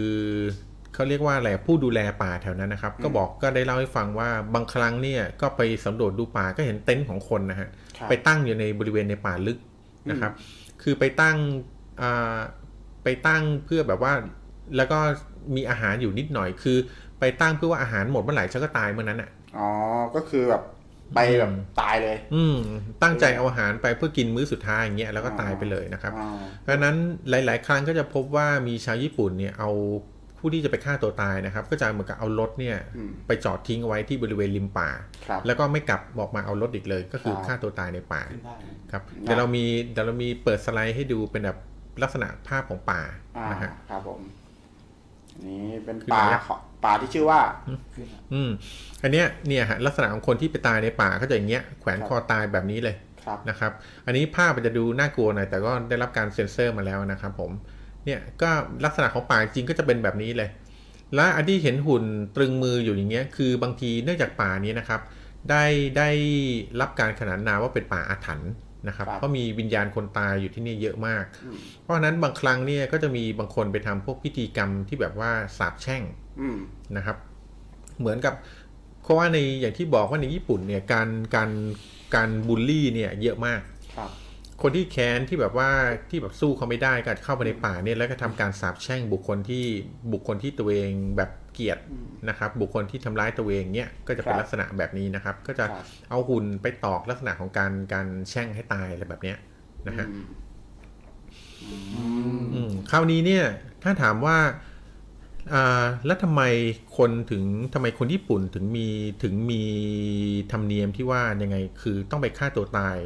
[0.94, 9.58] เขาเรียกว่าอะไรผู้ดูแลป่าแถวนั้นนะครับ ก็บอกก็ได้เล่าให้ฟังว่าบางครั้งเนี่ยก็ไปสำรวจดูป่าก็เห็นเต็นท์ของคนนะฮะครับ ไปตั้งอยู่ในบริเวณในป่าลึก
[10.10, 10.32] นะครับ
[10.84, 11.38] คือไปตั้ง
[12.02, 12.38] อ่า
[13.04, 14.14] ไปตั้งเพื่อแบบว่า
[14.78, 15.00] แล้วก็
[15.56, 16.78] มีอาหารอยู่นิดหน่อย คือ
[17.20, 19.70] ไปตั้งเพื่อว่าอาหารหมดเมื่อไหร่ฉันก็ตายเมื่อนั้นอะอ๋อ
[20.16, 20.64] ก็คือแบบ
[21.16, 22.58] ไปแบบตายเลย อืม
[23.04, 26.28] ตั้งใจเอาอาหารไปเพื่อกินมื้อสุดท้ายอย่างเงี้ยแล้วก็ตายไปเลยนะครับอ๋อ
[26.62, 26.96] เพราะฉะนั้น
[27.30, 29.70] หลาย ๆ ครั้งก็จะพบว่ามีชาวญี่ปุ่นเนี่ยเอา
[30.42, 34.90] ผู้ที่จะไปฆ่าตัวตายนะครับ ก็จะเหมือนกับเอารถเนี่ยอืมไปจอดทิ้งเอาไว้ที่บริเวณริมป่า
[35.28, 41.60] ครับแล้วก็ไม่กลับออกมาเอารถอีกเลย ก็คือครับฆ่าตัวตายในป่าขึ้นได้ไหมครับเดี๋ยวเรามีเดี๋ยวเรามีเปิดสไลด์ให้ดูเป็นแบบ
[42.02, 43.02] ลักษณะภาพของป่า
[43.38, 44.20] อ่านะฮะครับผม
[45.34, 47.40] อันนี้เป็นขึ้นป่ามาแล้วของป่าที่ชื่อว่า
[47.94, 48.50] ขึ้นแล้วอืม
[49.04, 53.72] อันเนี้ยเนี่ยฮะลักษณะของคนที่ไปตายในป่าก็จะอย่างเงี้ยแขวนคอตายแบบนี้เลยครับนะครับ
[54.06, 57.52] อันนี้ภาพมันจะดูน่ากลัวหน่อยแต่ก็ได้รับการเซ็นเซอร์มาแล้วนะครับผม
[58.06, 58.50] เนี่ยก็
[58.86, 60.50] ลักษณะของป่าจริงก็จะเป็นแบบนี้เลย
[61.16, 62.04] และอันที่เห็นหุ่น
[62.36, 65.02] ตรึงมืออยู่อย่างเงี้ยคือบางทีเนื่องจากป่านี้นะครับ
[65.50, 65.66] ได้
[65.98, 66.10] ได้
[66.82, 68.52] รับการขนานนามว่าเป็นป่าอาถรรพ์
[68.88, 76.04] นะครับครับเพราะมีวิญญาณคนตายอยู่ที่นี่เยอะมากอืมเพราะฉะนั้นบางครั้งเนี่ยก็จะมีบางคนไปทำพวกพิธีกรรมที่แบบว่าสาบแช่ง
[76.42, 76.58] อืม
[76.98, 77.18] นะครับ
[78.00, 78.34] เหมือนกับ
[79.04, 81.52] เพราะว่าในอย่างที่บอกว่าในญี่ปุ่นเนี่ยการการ
[82.16, 83.62] การบูลลี่เนี่ยเยอะมาก
[84.62, 85.70] ครับคนที่แค้นที่แบบว่า
[86.10, 89.66] ที่แบบสู้เขาไม่ได้ก็เข้าไปในป่าเนี่ยแล้วก็ทำการสาปแช่งบุคคลที่
[90.14, 91.80] บุคคลที่ตัวเองแบบเกลียด
[92.30, 99.38] นะครับ บุคคลที่ทำร้ายตัวเองเนี่ยก็จะเป็นครับลักษณะแบบนี้นะครับ ก็จะครับเอาหุ่นไปตอกลักษณะของการการแช่งให้ตายอะไรแบบเนี้ย
[99.88, 102.06] นะฮะอื
[102.40, 103.44] มอืมคราวนี้เนี่ย
[103.84, 104.38] ถ้าถามว่า
[105.54, 106.42] อ่าแล้วทำไม
[106.98, 107.44] คนถึง
[107.74, 108.88] ทำไมคนญี่ปุ่นถึงมี
[109.24, 109.62] ถึงมี
[110.52, 112.98] ธรรมเนียมที่ว่ายังไงคือต้องไปฆ่าตัวตาย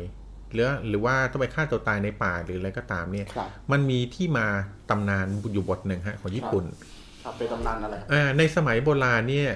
[0.56, 4.48] หรือหรือว่าต้องไปฆ่าตัวตายในป่าหรืออะไรก็ตามเนี่ยครับมันมีที่มา
[4.90, 6.66] ตำนานอยู่บทหนึ่งฮะของญี่ปุ่น
[7.24, 9.50] ครับเป็นตำนานอะไรอ่าในสมัยโบราณเนี่ย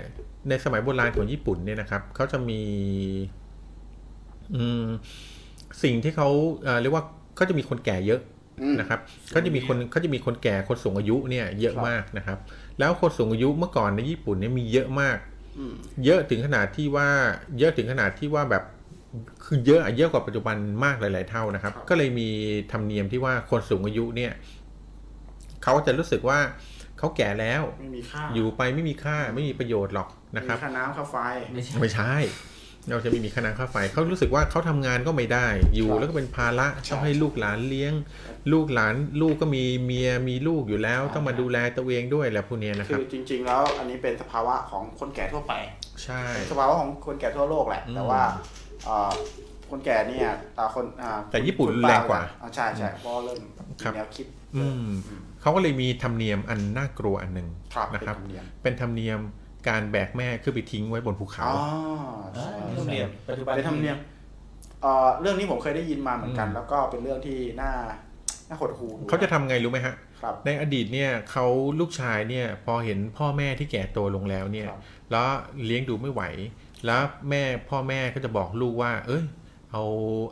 [0.49, 2.61] ในสมัยโบราณของญี่ปุ่นเนี่ยนะครับเขาจะมี
[4.55, 4.85] อืม
[5.84, 6.30] สิ่งที่เขา
[6.63, 7.03] เอ่อเรียกว่า
[7.35, 8.21] เขาจะมีคนแก่เยอะ
[8.61, 8.99] อืมนะครับ
[9.31, 12.38] เขาจะมีคนเขาจะมีคนแก่คนสูงอายุเนี่ย เยอะครับมากนะครับ
[12.80, 15.17] แล้วคนสูงอายุเมื่อก่อนในญี่ปุ่นเนี่ยมีเยอะมาก
[15.57, 15.73] อืม
[16.05, 17.09] เยอะถึงขนาดที่ว่า
[17.59, 18.63] เยอะถึงขนาดที่ว่าแบบ
[19.45, 22.30] คือเยอะอะเยอะกว่าปัจจุบันมากหลาย ๆ เท่านะครับครับ ก็เลยมี
[22.72, 24.31] ธรรมเนียมที่ว่าคนสูงอายุเนี่ย
[25.64, 26.40] เขาจะรู้สึกว่า
[26.98, 31.15] เขาแก่แล้วไม่มีค่าอยู่ไปไม่มีค่าไม่มีประโยชน์หรอกนะครับมีค่าน้ำค่าไฟ
[31.53, 32.14] ไม่ใช่ไม่ใช่
[32.90, 37.94] เราจะไม่มีค่าน้ำค่าไฟเขารู้สึกว่าเขาทำงานก็ไม่ได้ อยู่ครับแล้วก็เป็นภาระใช่ต้องให้ลูกหลานเลี้ยง
[38.53, 45.53] ลูกหลานลูกก็มีเมียมีลูกอยู่แล้วใช่ต้องมาดูแลตัวเองด้วยแหละพวกเนี้ยนะคคืรับอจริง ๆ แล้วอันนี้เป็นสภาวะของคนแก่ทั่วไป
[46.03, 48.45] ใช่สภาวะของคนแก่ทั่วโลกแหละอืมแต่ว่าเอ่อ
[49.69, 53.39] คนแก่เนี่ยอ่าคนอ่าแต่ญี่ปุ่นคุณรุนแรงกว่าอ่ใช่ใช่เพราะเริ่ม
[53.84, 54.26] ครับมีแนวคิด
[54.56, 59.19] อืมอืมเขาก็เลยมีธรรมเนียมอันน่ากลัวอันหนึ่งครับนะครับเป็นธรรมเนียมเป็นธรรมเนียม
[59.68, 61.68] การแบกแม่ขึ้นไปทิ้งไว้บนภูเขาอ๋อ
[62.38, 63.97] อ่าใช่ธรรมเนียมปัจจุบันเป็นธรรมเนียม
[64.81, 67.72] เอ่อเรื่องนี้ผมเคยได้ยินมาเหมือนกันอืมแล้วก็เป็นเรื่องที่น่า
[68.49, 71.45] น่าหดหู่เขาจะทำไงรู้ไหมฮะครับในอดีตเนี่ยเขา
[71.80, 74.80] ลูกชายเนี่ยพอเห็นพ่อแม่ที่แก่ตัวลงแล้วเนี่ยครับ
[75.11, 75.27] แล้ว
[75.65, 76.22] เลี้ยงดูไม่ไหว
[76.85, 79.23] แล้วแม่พ่อแม่ก็จะบอกลูกว่า เอ้ย
[79.72, 79.84] เอา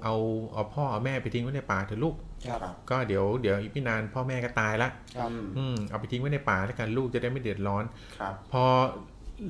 [0.03, 0.15] เอา
[0.53, 2.15] เอาพ่อเอาแม่ไปทิ้งไว้ในป่าเถอะลูก
[2.47, 2.59] ครับ
[2.89, 7.83] ก็เดี๋ยวเดี๋ยวอีกไม่นานพ่อแม่ก็ตายละครับอืมเอาไปทิ้งไว้ในป่าแล้วกันลูกจะได้ไม่เดือดร้อน
[8.19, 8.63] ครับพอ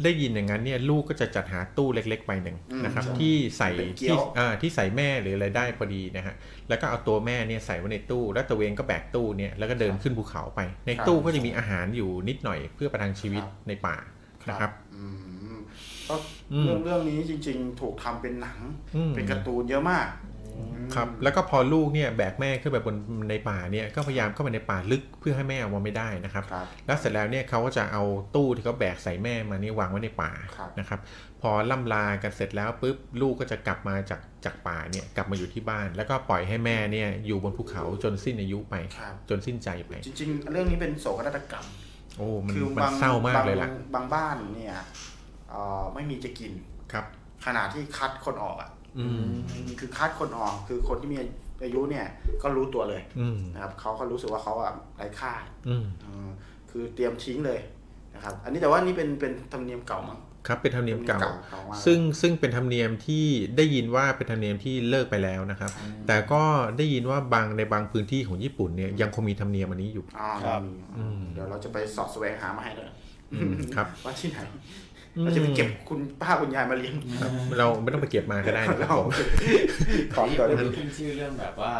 [0.04, 6.36] ได้ยินอย่างนั้นเนี่ยลูกก็จะจัดหาตู้เล็กๆใบหนึ่งอืมนะครับใช่ที่ใส่เป็นเกี๊ที่ยวอ่าที่ใส่แม่หรืออะไรได้พอดีนะฮะ
[6.70, 13.98] แล้วก็เอาตัวแม่เนี่ยใส่ไว้ในตู้ แล้วตัวเองก็แบกตู้เนี่ยแล้วก็เดินขึ้นภูเขาไป ในตู้ก็จะมีอาหารอยู่นิดหน่อยเพื่อประทังชีวิตในป่า
[14.50, 15.27] นะครับอืม
[16.10, 16.16] ก็
[16.54, 18.58] อืมเรื่องเรื่องนี้จริง ๆ ถูกทำเป็นหนัง
[18.96, 20.08] อืมเป็นการ์ตูนเยอะมาก
[20.96, 22.96] ครับแล้วก็พอลูกเนี่ยแบกแม่ขึ้นไปบน
[23.30, 28.04] ในป่าเนี่ยก็พยายามเข้าไปในป่าลึกเพื่อให้แม่ออกมาไม่ได้นะครับครับแล้วเสร็จแล้วเนี่ยเขาก็จะเอา
[28.36, 31.00] ตู้ที่เขาแบกใส่แม่มานี่วางไว้ในป่าครับนะครับ
[31.42, 41.66] พอล่ำลากันเสร็จแล้วปุ๊บลูกก็จะกลับมาจากจากป่าเนี่ยกลับมาอยู่ที่บ้าน แล้วก็ปล่อยให้แม่เนี่ยอยู่บนภูเขาจนสิ้นอายุไปครับจนสิ้นใจไป จริง ๆ เรื่องนี้เป็นโศกนาฏกรรม
[42.18, 44.86] โอ้มันคือมันบางเศร้ามากเลยล่ะบางบางบ้านเนี่ยเอ่อ
[45.94, 46.52] ไม่มีจะกิน
[46.92, 47.06] ครับ
[47.46, 48.70] ขนาดที่คัดคนออกอะ
[49.00, 49.26] อืม
[49.80, 51.18] คือคัดคนออกคือคนที่มี
[51.64, 52.06] อายุเนี่ย
[52.44, 55.34] ก็รู้ตัวเลยอืมนะครับเขาก็รู้สึกว่าเขาอะไร้ค่า
[55.68, 56.30] อืมเออ
[56.72, 57.60] คือเตรียมทิ้งเลย
[58.16, 63.26] นะครับ อันนี้แต่ว่านี่เป็นเป็นธรรมเนียมเก่ามั้งครับเป็นธรรมเนียมเก่าเก่ามากซึ่งซึ่งเป็นธรรมเนียมที่
[63.58, 65.72] ได้ยินว่าเป็นธรรมเนียมที่เลิกไปแล้วนะครับ
[66.08, 66.44] แต่ก็
[66.78, 72.90] ได้ยินว่าบางในบางพื้นที่ของญี่ปุ่นเนี่ยยังคงมีธรรมเนียมอันนี้อยู่อ๋อครับมีอืมเดี๋ยวเราจะไปสอดแสวงหามาให้เลย
[73.34, 74.40] อืมครับว่าที่ไหน
[75.24, 79.10] เราจะไปเก็บคุณป้าคุณยายมาเลี้ยงครับเราไม่ต้องไปเก็บมาก็ได้นะครับเราผม
[80.16, 81.74] ของนี่เก่าได้มันขึ้นชื่อเรื่องแบบว่า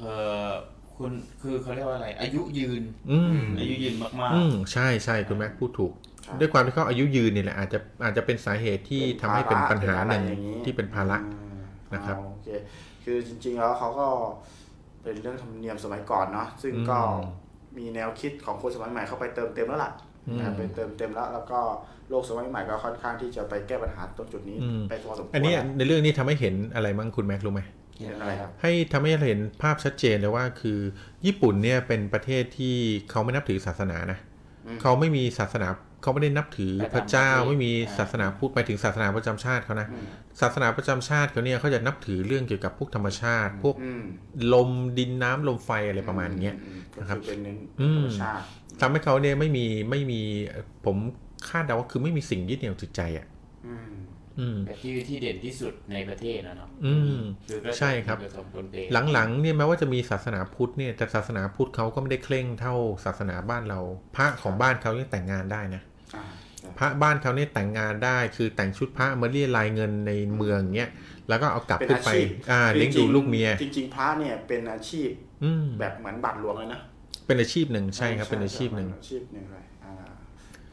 [0.00, 0.04] เอ
[0.44, 0.48] อ
[0.96, 1.12] คุณ
[1.42, 5.92] คือเขาเรียกว่าอะไร อายุยืน อืมอายุยืนมากอืมใช่ใช่คุณแม็กพูดถูก
[6.40, 10.24] ด้วยความที่เขาอายุยืนนี่แหละอาจจะอาจจะเป็นสาเหตุที่ทำให้เป็นปัญหาหนึ่ง
[10.64, 11.60] ที่เป็นภาระอืม
[11.94, 12.48] นะครับอ๋อโอเค
[13.04, 14.06] คือจริง ๆ แล้วเขาก็
[15.02, 17.26] เป็นเรื่องธรรมเนียมสมัยก่อนเนาะซึ่งก็อืม
[17.78, 19.92] มีแนวคิดของคนสมัยใหม่เข้าไปเติมเต็มแล้วล่ะ
[20.28, 21.60] อืมนะครับไปเติมเต็มแล้วแล้วก็
[22.10, 30.78] โลกสมัยใหม่ก็ค่อนข้างที่จะไปแก้ปัญหาตรงจุดนี้อืมไปพอสมควรอันนี้แล้วในเรื่องนี้ทำให้เห็นอะไรมั้งคุณแม็กรู้ไหมๆเห็นอะไรครับให้ทำให้เห็นภาพชัดเจนเลยว่าคือ
[31.26, 32.76] ญี่ปุ่นเนี่ยเป็นประเทศที่
[33.10, 34.18] เขาไม่นับถือศาสนานะ
[34.66, 35.68] อืมเขาไม่มีศาสนา
[36.02, 40.06] เขาไม่ได้นับถือประจำพระเจ้าประเทศไม่มีอ่าศาสนาพุทธไปถึงศาสนาประจำชาติเขานะอืม
[40.40, 44.04] ศาสนาประจำชาติเขาเนี่ยเขาจะนับถือเรื่องเกี่ยวกับพวกธรรมชาติ พวกอืม
[44.52, 48.42] ลมดินน้ำลมไฟอะไรประมาณเนี้ยอืมนะครับก็อเป็นเน้นอืมธรรมชาติ
[48.80, 50.20] ทำให้เขาเนี่ยไม่มีไม่มี
[50.84, 50.96] ผม
[51.48, 53.26] คาดเดาว่าคือไม่มีสิ่งยึดเหนี่ยวจิตใจอะ
[53.66, 53.90] อืม
[54.38, 57.18] อืมแต่ที่ที่เด่นที่สุดในประเทศนะเนาะอืม
[57.48, 58.74] คือก็ใช่ครับผสมปนเป
[59.12, 63.80] หลังๆเนี่ยแม้ว่าจะมีศาสนาพุทธเนี่ย แต่ศาสนาพุทธเขาก็ไม่ได้เคร่งเท่าศาสนาบ้านเรา
[64.16, 65.82] พระของบ้านเขายังแต่งงานได้นะ
[66.16, 66.24] อ่า
[66.78, 70.90] พระบ้านเขาเนี่ยแต่งงานได้คือแต่งชุดพระมาเรียรายเงินในเมืองเงี้ย
[71.28, 75.08] แล้วก็เอากลับเป็นขึ้นอาไปชีพอ่าเลี้ยงดูลูกเมีย จริง ๆ พระเนี่ยเป็นอาชีพ
[75.44, 76.80] อืมแบบเหมือนบัตรหลวงเลยนะ
[77.26, 79.65] เป็นอาชีพหนึ่งใช่ครับเป็นอาชีพหนึ่งอาชีพหนึ่งเลยอ่า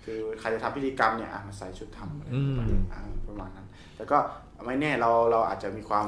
[0.04, 2.58] คือใครจะทำพิธีกรรมเนี่ยอะมาใส่ชุดทำอืม
[2.92, 4.18] อ่าประมาณนั้น แต่ก็
[4.66, 6.08] ไม่แน่เราเราอาจจะมีความ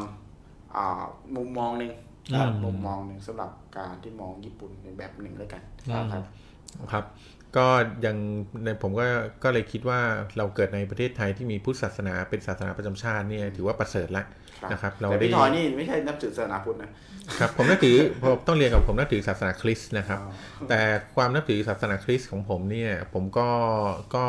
[0.76, 1.04] อ่า
[1.36, 1.92] มุมมองหนึ่ง
[2.34, 6.24] อืมมุมมองหนึ่งสำหรับการที่มองญี่ปุ่นในแบบหนึ่งแล้วกันอืมครับ
[6.92, 7.06] ครับ
[7.58, 7.68] ก็
[8.06, 8.18] ยัง
[8.64, 9.08] ในผมก็
[9.44, 10.00] ก็เลยคิดว่า
[10.38, 14.24] เราเกิดในประเทศไทยที่มีพุทธศาสนาเป็นศาสนาประจำชาติเนี่ยถือว่าประเสริฐละ
[14.72, 16.92] นะครับเราแต่ได้พี่ทอยนี่ไม่ใช่นับถือศาสนาพุทธนะ
[17.40, 20.28] ครับผมนับถือผมต้องเรียนกับผมนับถือศาสนาคริสต์นะครับอ๋
[20.64, 20.80] อแต่
[21.16, 23.50] ความนับถือศาสนาคริสต์ของผมเนี่ย ผมก็
[24.16, 24.26] ก็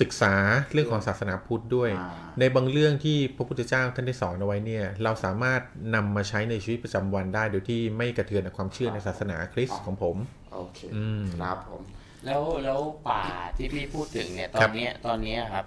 [0.00, 0.34] ศึกษา
[0.72, 5.60] เรื่องของศาสนาพุทธด้วยอ่าในบางเรื่องที่พระพุทธเจ้าท่านได้สอนเอาไว้เนี่ย เราสามารถ
[5.94, 10.16] นำมาใช้ในชีวิตประจำวันได้ โดยที่ไม่กระเทือนกับความเชื่อในศาสนาคริสต์ของผม
[10.54, 11.82] โอเคอืมครับผม
[12.26, 13.22] แล้วแล้วป่า
[13.56, 15.66] ที่พี่พูดถึงเนี่ยตอครันบเนี้ยตอนเนี้ยครับ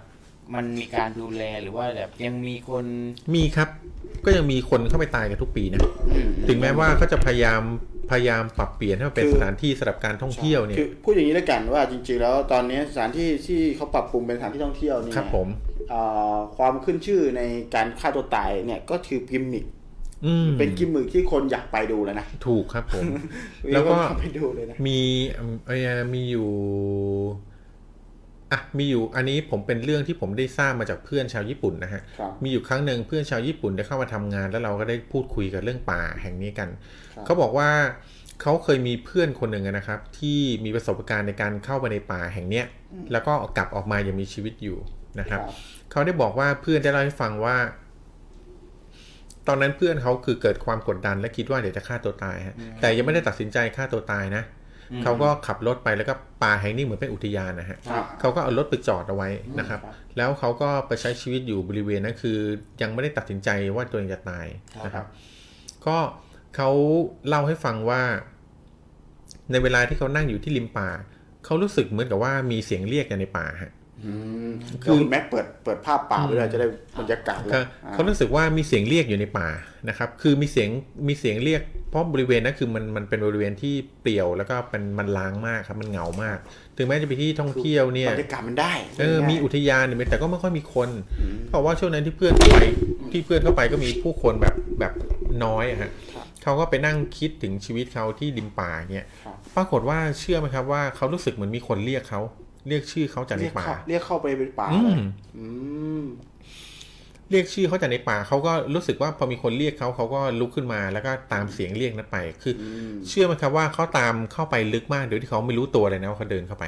[0.54, 2.84] มันมีการดูแลหรือว่าแบบยังมีคน
[3.34, 3.68] มีครับ
[4.24, 7.62] ก็ยังมีคนเข้าไปตายกันทุกปีนะ อืมถึงแม้ว่าเขาจะพยายาม
[8.10, 15.48] พยายามปรับเปลี่ยนให้มันเป็นคือ สถานที่สำหรับการท่องเที่ยวเนี่ยคือพูดอย่างนี้แล้วกันว่าจริงๆแล้วตอนนี้สถานที่ที่เขาปรับปรุงเป็นสถานที่ท่องเที่ยวนี่ครับผม
[15.90, 16.00] เอ่
[16.34, 17.42] อความขึ้นชื่อใน
[17.74, 19.64] การฆ่าตัวตายเนี่ยก็คือพิมมิก
[20.26, 23.04] อืมเป็นกิมมิกที่คนอยากไปดูแล้วนะถูกครับผม
[23.64, 25.00] แล้แล้ววก็ก็ไปดูเลยนะ มี
[25.66, 26.48] เอ่อมีอยู่
[28.52, 36.68] อะมีอยู่อันนี้ผมเป็นเรื่องที่ผมได้ทราบมาจากเพื่อนชาวญี่ปุ่นนะฮะครับมีอยู่ครั้งหนึ่งเพื่อนชาวญี่ปุ่นได้เข้ามาทำงาน แล้วเราก็ได้พูดคุยกับเรื่องป่าแห่งนี้กัน
[37.14, 37.70] ครับเขาบอกว่า
[38.42, 42.66] เขาเคยมีเพื่อนคนหนึ่งนะครับ ที่มีประสบการณ์ในการเข้าไปในป่าแห่งเนี้ย
[43.12, 44.78] แล้วก็กลับออกมายังมีชีวิตอยู่
[45.20, 45.40] นะครับ
[45.90, 47.56] เขาได้บอกว่าเพื่อนได้เล่าให้ฟังว่า
[49.48, 54.42] ตอนนั้นเพื่อนเขาคือเกิดความกดดันและคิดว่าเดี๋ยวจะฆ่าตัวตายฮะแต่ยังไม่ได้ตัดสินใจฆ่าตัวตายนะ
[55.02, 59.28] เขาก็ขับรถไปแล้วก็ป่าแห่งนี้เหมือนเป็นอุทยานนะฮะครับเขาก็เอารถไปจอดเอาไว้
[59.58, 62.38] นะครับครับ แล้วเขาก็ไปใช้ชีวิตอยู่บริเวณนั้นคือ
[62.82, 64.46] ยังไม่ได้ตัดสินใจว่าตัวเองจะตาย
[64.86, 65.06] นะครับ
[65.86, 65.96] ก็
[66.56, 66.70] เขา
[67.28, 68.02] เล่าให้ฟังว่า
[69.50, 70.88] ในเวลาที่เขานั่งอยู่ที่ริมป่า
[71.44, 74.12] เขารู้สึกเหมือนกับว่ามีเสียงเรียกกันในป่าฮะอืม คื
[74.84, 76.66] คืออแม็กเปิดเปิดภาพป่าไปเลยจะได้
[76.98, 79.48] บรรยากาศเขาอ่าเขารู้สึกว่ามีเสียงเรียกอยู่ในป่า
[79.88, 80.68] นะครับ คือมีเสียง
[81.08, 86.38] มีเสียงเรียกเพราะบริเวณนั้นคือมันมันเป็นบริเวณที่เปลี่ยวแล้วก็เป็นมันล้างมากครับมันเหงามาก
[86.76, 90.90] ถึงแม้จะไปที่ท่องเที่ยวเนี่ยบรรยากาศมันได้เออมีอุทยานเนี่ยแต่ก็ไม่ค่อยมีคน
[91.48, 92.58] เพราะว่าช่วงนั้นที่เพื่อนเข้าไป
[93.12, 94.92] ที่เพื่อนเข้าไปก็มีผู้คนแบบแบบ
[95.44, 95.90] น้อยอะฮะ
[96.42, 102.20] เขาก็ไปนั่งคิดถึงชีวิตเขาที่ริมป่าเนี่ยครับปรากฏว่าเชื่อไหมครับว่าเขารู้สึกเหมือนมีคนเรียกเขา
[102.68, 105.00] เรียกชื่อเขาจากในเรียกป่าเข้าเรียกเข้าไปเป็นป่าอืเลยม
[105.36, 105.46] อื
[106.02, 106.04] ม
[107.30, 112.64] เรียกชื่อเขาจากในป่าเขาก็รู้สึกว่าพอมีคนเรียกเขาเขาก็ลุกขึ้นมา แล้วก็ตามเสียงเรียกนั้นไป คืออ
[113.08, 116.64] เชื่อไหมครับว่าเขาตามเข้าไปลึกมากโดยที่เขาไม่รู้ตัวเลยนะว่าเขาเดินเข้าไป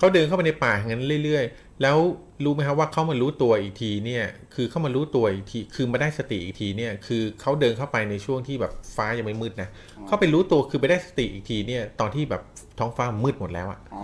[0.00, 1.96] เขาเดินเข้าไปในป่าอย่างนั้นเรื่อย ๆ แล้ว
[2.44, 4.24] รู้ไหมครับว่าเขามารู้ตัวอีกทีเนี่ย
[4.54, 9.68] คือเขามารู้ตัวอีกทีคือมาได้สติอีกทีเนี่ยคือเขาเดินเข้าไปในช่วงที่แบบฟ้ายังไม่มืดนะ
[10.06, 12.42] เขาไปรู้ตัวคือไปได้สติอีกทีเนี่ยตอนที่แบบ
[12.78, 14.02] ท้องฟ้ามืดหมดแล้วอะอ๋อ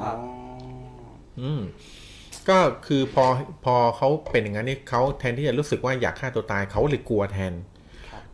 [1.40, 1.62] อืม
[2.48, 3.24] ก็คือพอ
[3.64, 7.52] พอเขาเป็นอย่างนั้นเนี่ยเขาแทนที่จะรู้สึกว่าอยากฆ่าตัวตายเขาเลยกลัวแทน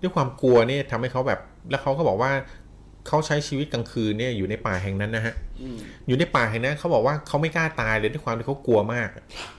[0.00, 1.40] ด้วยความกลัวเนี่ยทำให้เขาแบบ
[1.70, 2.32] แล้วเขาก็บอกว่า
[3.08, 5.76] เขาใช้ชีวิตกลางคืนเนี่ยอยู่ในป่าแห่งนั้นนะฮะอืม
[6.06, 9.08] อยู่ในป่าแห่งนั้นเขาบอกว่าเขาไม่กล้าตายเลยด้วยความที่เขากลัวมาก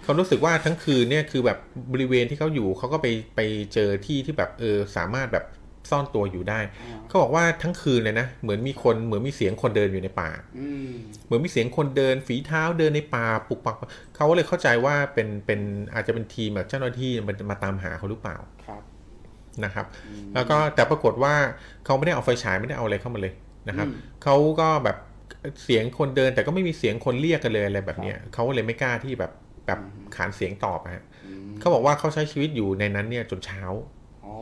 [0.04, 1.58] เขารู้สึกว่าทั้งคืนเนี่ยคือแบบ
[1.94, 3.40] บริเวณที่เขาอยู่เขาก็ไปไป
[3.74, 5.46] เจอที่ที่แบบเออสามารถแบบ
[5.90, 6.60] ซ่อนตัวอยู่ได้
[7.08, 10.30] เขาบอกว่าทั้งคืนเลยนะเหมือนมีคนเหมือนมีเสียงคนเดินอยู่ในป่า
[10.60, 10.92] อืม
[11.26, 13.76] เหมือนมีเสียงคนเดินฝีเท้าเดินในป่าปุกปัก
[14.16, 15.60] เขาก็เลยเข้าใจว่าเป็นเป็น
[15.94, 18.38] อาจจะเป็นทีมแบบเจ้าหน้าที่มันมาตามหาเขาหรือเปล่า
[18.68, 18.82] ครับ
[19.66, 19.86] นะครับ
[20.34, 21.36] แล้วก็แต่ปรากฏว่า
[21.86, 23.34] เขาไม่ได้เอาไฟฉายไม่ได้เอาอะไรเข้ามาเลย
[23.70, 23.88] นะครับ
[24.24, 24.98] เขาก็แบบ
[25.64, 29.32] เสียงคนเดินแต่ก็ไม่มีเสียงคนเรียกกันเลยอะไรแบบเนี้ยเขาก็เลยไม่กล้าที่แบบ
[29.68, 29.80] แบบ
[30.16, 31.04] ขานเสียงตอบอะฮะ
[31.60, 33.64] เขาบอกว่าเขาใช้ชีวิตอยู่ในนั้นเนี่ยจนเช้า
[34.24, 34.34] โอ้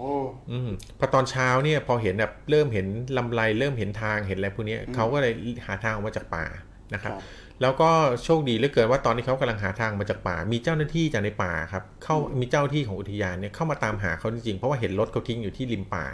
[0.52, 0.70] อืม
[1.00, 5.34] พอตอนเช้าเนี่ยพอเห็นแบบเริ่มเห็นลำไรเริ่มเห็นทางเห็นอะไรพวกเนี้ยเขาก็เลย
[5.66, 6.46] หาทางออกมาจากป่า
[6.94, 7.14] นะครับ
[7.62, 7.90] แล้วก็
[8.24, 16.06] โชคดีเหลือเกินว่าตอนที่เขากำลังหาทางมาจากป่า มีเจ้าหน้าที่จากในป่าครับ เข้ามีเจ้าหน้าที่ของอุทยานเนี่ยเข้ามาตามหาเขาจริงๆ เพราะว่าเห็นรถเขาทิ้งอยู่ที่ริมป่า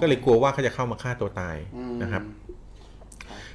[0.00, 1.56] ก็เลยกลัวว่าเขาจะเข้ามาฆ่าตัวตาย
[2.02, 2.22] นะครับ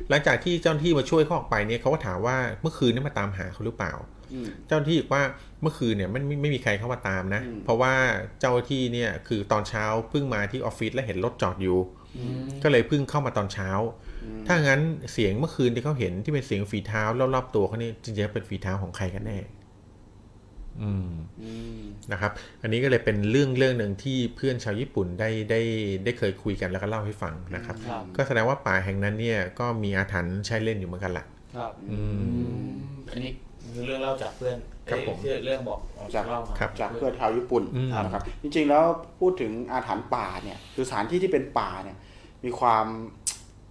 [0.09, 3.93] หลังจากที่เจ้าหน้าที่มาช่วยเขาออกไปเนี่ยเขาก็ถามว่าเมื่อคืนนี้มาตามหาเขาหรือเปล่า
[4.33, 5.23] อืมเจ้าหน้าที่บอกว่า
[5.61, 7.93] เมื่อคืนเนี่ยไม่ไม่ไม่มีใครเข้ามาตามนะอืมเพราะว่า
[8.39, 11.77] เจ้าหน้าที่เนี่ยคือตอนเช้าเพิ่งมาที่ออฟฟิศแล้วเห็นรถจอดอยู่
[12.63, 13.69] ก็เลยเพิ่งเข้ามาตอนเช้า
[14.47, 14.81] ถ้างั้น
[15.11, 17.03] เสียงเมื่อคืนที่เขาเห็นที่เป็นเสียงฝีเท้า
[17.35, 19.37] รอบๆตัวเขาเนี่ยจริงๆเป็นฝีเท้าของใครกันแน่
[20.81, 21.09] อืม
[21.41, 21.81] อืม
[22.11, 22.31] นะครับ
[22.61, 25.61] อันนี้ก็เลยเป็นเรื่องเรื่องหนึ่งที่เพื่อนชาวญี่ปุ่นได้ได้
[26.03, 31.25] ได้เคยคุยกันแล้วก็เล่าให้ฟังนะครับครับก็แสดงว่าป่าแห่งนั้นเนี่ยก็มีอาถรรพ์ใช้เล่นอยู่เหมือนกันแหละ
[31.55, 31.99] ครับอื
[32.55, 32.65] ม
[33.11, 33.31] อันนี้
[33.73, 34.57] คือเรื่องเล่าจากเพื่อน
[34.89, 35.79] ครับผมเอ้ยเรื่องบอก
[36.15, 38.83] จากเล่ามาครับจากเพื่อนชาวญี่ปุ่นอืมนะครับ จริงๆแล้ว
[39.19, 41.97] พูดถึงอาถรรพ์ป่าเนี่ยคือสถานที่ที่เป็นป่าเนี่ย
[42.43, 42.85] มีความ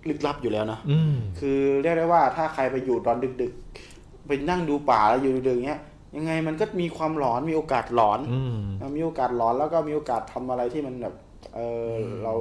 [0.08, 3.52] ลึกลับอยู่แล้วเนอะอืมคือเรียกได้ว่าถ้าใครไปอยู่ตอนดึก
[3.90, 5.80] ๆ ไปนั่งดูป่าแล้วอยู่ดึกๆเงี้ย
[6.16, 8.56] ยังไงมันก็มีความหลอนมีโอกาสหลอนอืม
[8.96, 11.14] มีโอกาสหลอนแล้วก็มีโอกาสทำอะไรที่มันแบบ
[11.54, 11.94] เออ
[12.24, 12.34] เรา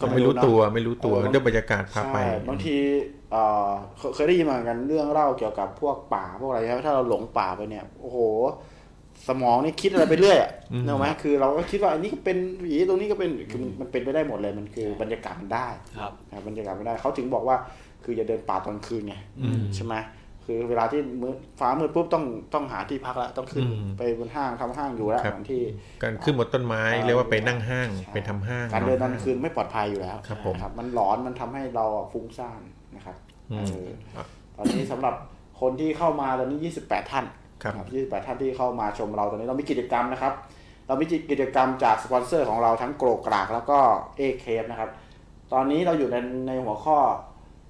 [0.00, 2.76] ก็ไม่รู้เนอะตัวไม่รู้ตัวเออด้วยบรรยากาศพาไปใช่บางที
[3.32, 3.68] เอ่อ
[3.98, 8.18] เคเคยได้ยินมาเหมือนกันเรื่องเล่าเกี่ยวกับพวกป่าพวกอะไรครับถ้าเราหลงป่าไปเนี่ย โอ้โห
[9.28, 15.66] สมองนี่คิดอะไรไปเรื่อยอะอืมเนกอะไหมคือเราก็คิดว่าอันนี้ก็เป็นผีตรงนี้ก็เป็นคือมันมันเป็นไปได้หมดเลยมันคือบรรยากาศมันได้
[15.98, 17.56] ครับนะบรรยากาศมันได้เขาถึงบอกว่า
[18.04, 19.14] คืออย่าเดินป่าตอนคืนไง
[19.76, 19.94] ใช่ไหม
[20.46, 22.24] คือเวลาที่มืดฟ้ามืดปุ๊บต้อง
[22.54, 25.62] ต้องหาที่พักละต้องขึ้นอืมไปบนห้างทำห้างอยู่แล้วครับเหมือนที่
[26.02, 32.60] การขึ้นบนต้นไม้อ่าเรียกว่าไปนั่งห้างใช่ไปทำห้างการเดินตอนห้างคืนไม่ปลอดภัยอยู่แล้วครับผมนะครับมันหลอนมันทำให้เราอะฟุ้งซ่าน
[32.96, 33.16] นะครับ
[33.52, 33.66] อืม
[34.14, 34.24] เออ
[34.56, 35.14] ตอนนี้สำหรับ
[35.60, 37.24] คนที่เข้ามาตอนนี้ 28 ท่าน
[37.62, 40.32] ครับยี่สิบแปดท่านที่เข้ามาชมเราตอนนี้เรามีกิจกรรมนะครับ
[40.86, 43.78] เรามีกิจกรรมจากสปอนเซอร์ของเราทั้งโกรกกรากแล้วก็
[44.16, 44.90] เอเคฟนะครับ
[45.52, 46.16] ตอนนี้เราอยู่ใน
[46.48, 46.98] ในหัวข้อ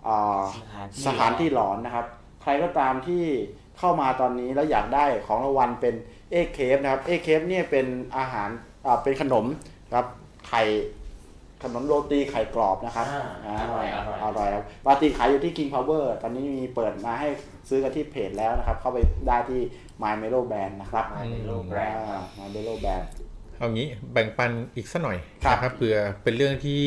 [0.06, 0.43] อ่า
[1.06, 2.06] สถานที่หลอนนะครับ
[2.43, 3.24] ใครก็ตามที่
[3.78, 5.94] เข้ามาตอนนี้แล้วอยากได้ของรางวัลเป็น
[6.31, 7.86] เอเคฟนะครับเอเคฟเนี่ยเป็น
[8.16, 8.48] อาหาร
[8.86, 9.47] อ่าเป็นขนม
[9.94, 10.06] ครับ
[10.48, 10.62] ไข่
[11.62, 13.06] ขนมโรตีไข่กรอบนะครับ
[13.47, 17.28] อ่าอร่อยอร่อยอร่อยครับปาตีขายอยู่ที่ King Power ตอนนี้มีเปิดมาให้
[17.69, 18.98] ซื้อกันที่เพจแล้วนะครับ เข้าไป
[19.28, 19.60] ได้ที่
[20.02, 23.05] My Melo Band นะครับ My Melo Brand อ่า My Melo Band
[23.59, 26.85] เอางี้แบ่งปันอีกสักหน่อยครับนะครับเผื่อเป็นเรื่องที่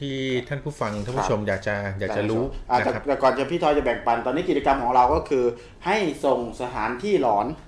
[0.00, 0.16] ที่
[0.48, 5.44] ท่านผู้ฟังท่านผู้ชมอยากจะอยากจะรู้อ่านะแต่ครับแต่ก่อนจะพี่ทอยจะแบ่งปันตอนนี้กิจกรรมของเราก็คือ
[5.86, 7.67] ให้ส่งสถานที่หลอนอื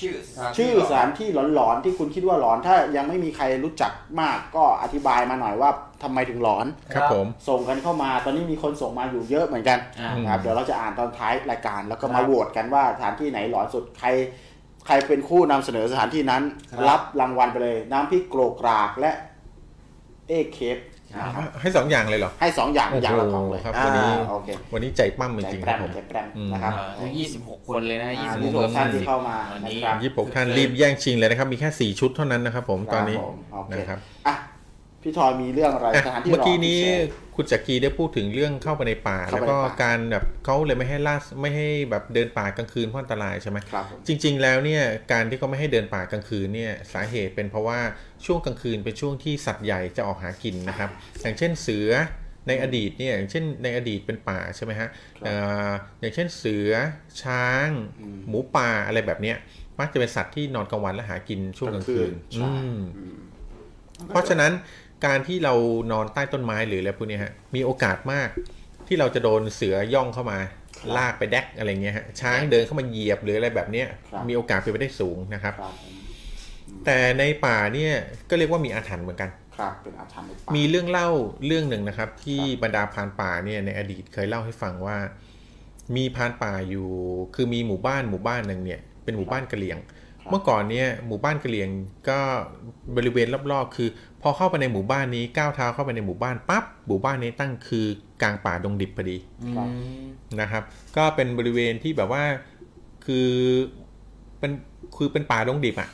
[0.00, 0.14] ชื่อ
[0.56, 5.70] ชื่อสถานที่หลอนๆที่คุณคิดว่าหลอน ถ้ายังไม่มีใครรู้จักมากก็อธิบายมาหน่อยว่า
[6.02, 14.08] ทำไมถึงหลอนครับผมส่งกันเข้ามาตอนนี้มีคนส่งมาอยู่เยอะเหมือนกันอ่านะครับเดี๋ยวเราจะอ่านตอนท้ายรายการ แล้วก็ครัมาบโหวตกันว่าสถานที่ไหนหลอนสุดใคร
[14.86, 19.10] ใครเป็นคู่นำเสนอสถานที่นั้นครับรับรางวัลไปเลย น้ำพริกโกรกกรากและ
[20.28, 20.93] เอเคฟครับ
[21.60, 34.34] ให้สองอย่างเลยเหรอ ให้สองอย่างโอ้โหอย่างละกล่องเลยครับอ่าวันนี้โอเควันนี้ใจปั้มจใจริงๆแปครรับมผมใจแปรมอืมนะครับเอ่อทั้ง26คนเลยนะอ่า26ยี่สิบหกท่านที่เข้ามาวันนะนี้ครับยี่สิบหกท่านรีบแย่งชิงเลยนะครับ มีแค่สี่ชุดเท่านั้นนะครับผมตอนนี้ครับผมโอเคนะครับอะ
[35.04, 44.82] พี่ทอยมีเรื่องอะไรอะสถานที่หลเมื่ออนกี้นี้ที่แชร์คุณจักรีได้พูดถึงเรื่องเข้าไปในป่าเข้าแล้วไปในก็ป่าการแบบเขาเลยไม่ให้ล่าไม่ให้แบบเดินป่ากลางคืนเพราะอันตรายใช่ไหมครับผมจริง ๆ แล้วเนี่ย
[45.12, 47.80] การที่เขาไม่ให้เดินป่ากลางคืนเนี่ยสาเหตุเป็นเพราะว่า
[48.26, 50.90] ช่วงกลางคืนเป็นช่วงที่สัตว์ใหญ่จะออกหากินนะครับ
[51.22, 51.90] อย่างเช่นเสือ
[52.48, 54.88] ในอดีตเนี่ยอย่างเช่นในอดีตเป็นป่าใช่ไหมฮะ
[55.24, 55.34] เอ่
[55.68, 55.70] อ
[56.00, 56.72] อย่างเช่นเสือ
[57.22, 57.68] ช้าง
[58.28, 59.36] หมูป่าอะไรแบบเนี้ย
[59.80, 62.78] มักจะเป็นสัตว์ที่นอนกลางวันและหากินช่วงกลางคืนใช่อืม
[64.08, 64.52] เพราะฉะนั้น
[65.06, 65.54] การที่เรา
[65.92, 68.28] นอนใต้ต้นไม้หรืออะไรพวกเนี้ยฮะมีโอกาสมาก
[68.88, 70.38] ที่เราจะโดนเสือย่องเข้ามา
[70.78, 75.94] ครับลากไปแดกอะไรเงี้ยฮะช้างเดินเข้ามาเหยียบหรืออะไรแบบเนี้ยครับมีโอกาสเป็นไปได้สูงนะครับครับผม
[76.84, 77.92] แต่ในป่าเนี่ย
[78.30, 81.08] ก็เรียกว่ามีอาถรรพ์เหมือนกันครับเป็นอาถรรพ์ในป่ามีเรื่องเล่า
[81.46, 84.96] เรื่องหนึ่งนะครับ ที่บรรดาพรานป่าเนี่ยในอดีตเคยเล่าให้ฟังว่า
[85.96, 86.88] มีพรานป่าอยู่
[87.34, 89.78] คือมีหมู่บ้านหมู่บ้านหนึ่งเนี่ยเป็นหมู่บ้านกะเหรี่ยง
[90.30, 91.68] เมื่อก่อนเนี่ยหมู่บ้านกะเหรี่ยง
[92.08, 92.18] ก็
[92.96, 93.88] บริเวณรอบๆ คือ
[94.26, 97.86] พอเข้าไปในหมู่บ้านนี้ก้าวเท้าเข้าไปในหมู่บ้านปั๊บหมู่บ้านนี้ตั้งคือ
[98.22, 99.18] กลางป่าดงดิบพอดี
[99.56, 99.68] ครับ
[100.40, 100.62] นะครับ
[100.96, 102.24] ก็เป็นบริเวณที่แบบว่า
[103.04, 103.28] คือ
[104.38, 104.52] เป็น
[104.96, 105.90] คือเป็นป่าดงดิบอะ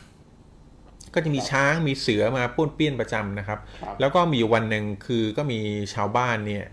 [1.14, 5.58] ก็จะมีช้างมีเสือมาป้วนเปี้ยนประจำนะครับครับ แล้วก็มีอยู่วันหนึ่งคือก็มี
[5.94, 6.64] ชาวบ้านเนี่ย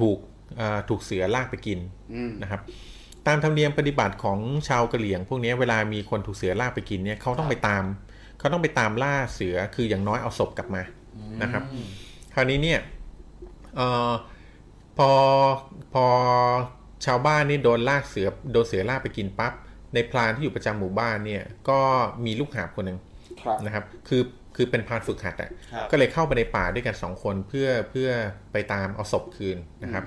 [0.00, 0.18] ถูก
[0.56, 1.78] เอ่อถูกเสือลากไปกิน
[2.14, 2.60] อืมนะครับ
[3.26, 4.38] ตามธรรมเนียมปฏิบัติของ
[4.68, 7.84] ชาวกะเหรี่ยง พวกนี้เวลามีคนถูกเสือลากไปกินเนี่ยเขาต้องไปตาม
[8.42, 10.82] เขาต้องไปตามล่าเสือคืออย่างน้อยเอาศพกลับมา
[11.42, 11.62] นะครับ
[12.34, 12.80] คราวนี้เนี่ย
[13.76, 14.12] เอ่อ
[14.98, 15.10] พอ
[15.94, 16.06] พอ
[17.06, 19.52] ชาวบ้านนี่โดนลากเสือโดนเสือลากไปกินปั๊บ
[19.94, 21.80] ในพรานที่อยู่ประจำหมู่บ้านเนี่ยก็
[22.24, 22.98] มีลูกหาบคนหนึ่ง
[23.42, 24.22] ครับนะครับ คือ
[24.56, 28.08] คือเป็นพรานฝึกหัดอะครับก็เลยเข้าไปในป่าด้วยกันสองคนเพื่อเพื่อ
[28.52, 30.04] ไปตามเอาศพคืนนะครับ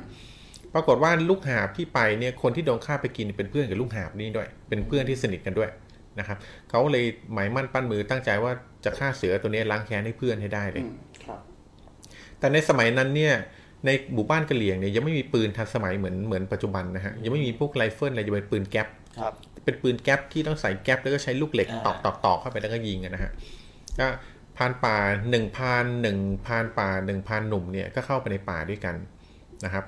[0.73, 5.69] ปรากฏว่าลูกหาบที่ไปเนี่ยคนที่โดนฆ่าไปกินเป็นเพื่อนกับลูกหาบนี่ด้วย เป็นเพื่อนที่สนิทกันด้วย
[6.19, 6.37] นะครับ
[6.69, 8.51] เขาเลยหมายมั่นปั้นมือตั้งใจว่า
[8.85, 11.39] จะฆ่าเสือตัวนี้ล้างแค้นให้เพื่อนให้ได้เลยอืมครับ
[12.39, 13.33] แต่ในสมัยนั้นเนี่ย
[13.85, 18.87] ในหมู่บ้านกะเหรี่ยงเนี่ยยังไม่มีปืนทันสมัยเหมือนเหมือนปัจจุบันนะฮะยังไม่มีพวกไรเฟิลอะไรจะเป็นปืนแก๊ป
[19.19, 19.33] ครับ
[19.63, 23.31] เป็นปืนแก๊ปที่ต้องใส่แก๊ปแล้วก็ใช้ลูกเหล็กอ่าตอกตอกตอกเข้าไปแล้วก็ยิงกันนะฮะ
[23.99, 24.07] ก็
[24.57, 24.97] พรานป่า
[25.29, 28.95] หนึ่งพรานหนึ่งพรานป่าหนึ่งพรานหนุ่มเนี่ยก็เข้าไปในป่าด้วยกัน
[29.65, 29.85] นะครับ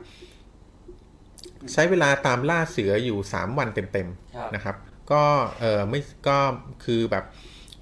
[1.74, 4.76] ใช้เวลาตามล่าเสืออยู่สามวันเต็มครับๆนะครับ
[5.12, 5.24] ก็
[5.60, 6.38] เออไม่ก็
[6.86, 7.24] คือแบบ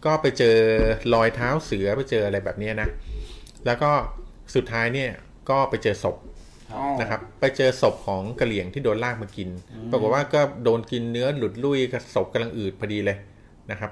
[0.06, 0.58] ก็ไปเจอ
[1.14, 2.90] รอยเท้าเสือไปเจออะไรแบบเนี้ยนะ
[3.66, 3.92] แล้วก็
[4.56, 5.12] สุดท้ายเนี่ย
[5.50, 6.16] ก็ไปเจอศพ
[6.74, 9.50] อ๋อนะครับ ไปเจอศพของกะเหลี่ยงที่โดนลากมากิน
[9.92, 13.18] ปรากฏว่าก็โดนกินเนื้อหลุดลุ่ยกับศพกำลังอืดพอดีเลย
[13.72, 13.92] นะครับ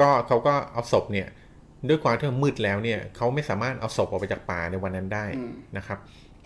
[0.00, 1.28] ก็เขาก็เอาศพเนี่ย
[1.88, 5.98] ด้วยความที่มันมืดแล้วเนี่ยเขาไม่สามารถเอาศพออกไปจากป่าในวันนั้นได้อืมนะครับ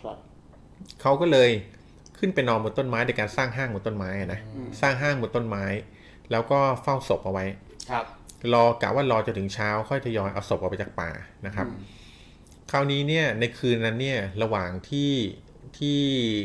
[0.03, 0.17] ครับ
[1.01, 1.51] เขาก็เลย
[2.19, 4.41] ขึ้นไปนอนบนต้นไม้ในการสร้างห้างบนต้นไม้อะนะ
[4.81, 5.65] สร้างห้างบนต้นไม้
[6.31, 7.45] แล้วก็เฝ้าศพเอาไว้
[7.91, 8.05] ครับ
[8.55, 11.11] รอกะว่ารอจนถึงเช้าค่อยทยอยเอาศพออกไปจากป่า
[11.47, 11.67] นะครับ
[12.71, 15.13] คราวนี้เนี่ยในคืนนั้นเนี่ยระหว่างที่
[15.79, 15.99] ที่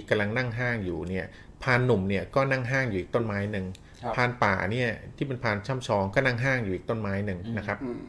[0.09, 1.25] กำลังนั่งห้างอยู่เนี่ย
[1.63, 3.65] พรานหนุ่มเนี่ยก็นั่งห้างอยู่อีกต้นไม้หนึ่ง
[4.01, 8.01] ครับพรานป่าเนี่ยที่เป็นพรานช่ำชองก็นั่งห้างอยู่อีกต้นไม้หนึ่งนะครับอืม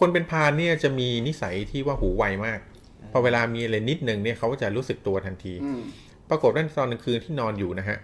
[0.00, 2.60] คนเป็นพรานเนี่ยจะมีนิสัยที่ว่าหูไวมาก
[3.12, 5.80] พอเวลามีอะไรนิดหนึ่งเนี่ยเขาก็จะรู้สึกตัวทันทีอืม
[6.30, 7.98] ปรากฏว่าตอนกลางคืนที่นอนอยู่นะฮะ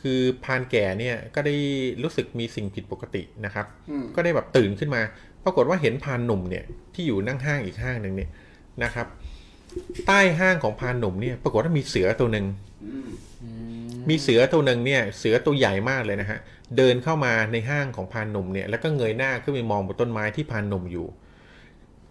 [0.00, 1.56] คือพรานแก่เนี่ยก็ได้
[2.02, 5.02] รู้สึกมีสิ่งผิดปกตินะครับอืมก็ได้แบบตื่นขึ้นมา
[5.44, 6.64] ปรากฏว่าเห็นพรานหนุ่มเนี่ย
[6.94, 8.30] ที่อยู่นั่งห้างอีกห้างหนึ่งเนี่ย
[8.84, 9.06] นะครับ
[10.06, 12.46] ใต้ห้างของพรานหนุ่มเนี่ยปรากฏว่ามีเสือตัวหนึ่ง
[12.86, 13.08] อืม
[13.42, 13.48] อื
[13.86, 16.38] มมีเสือตัวหนึ่งเนี่ยเสือตัวใหญ่มากเลยนะฮะ
[16.76, 21.06] เดินเข้ามาในห้างของพรานหนุ่มเนี่ยแล้วก็เงยหน้าขึ้นไปมองบนต้นไม้ที่พรานหนุ่มอยู่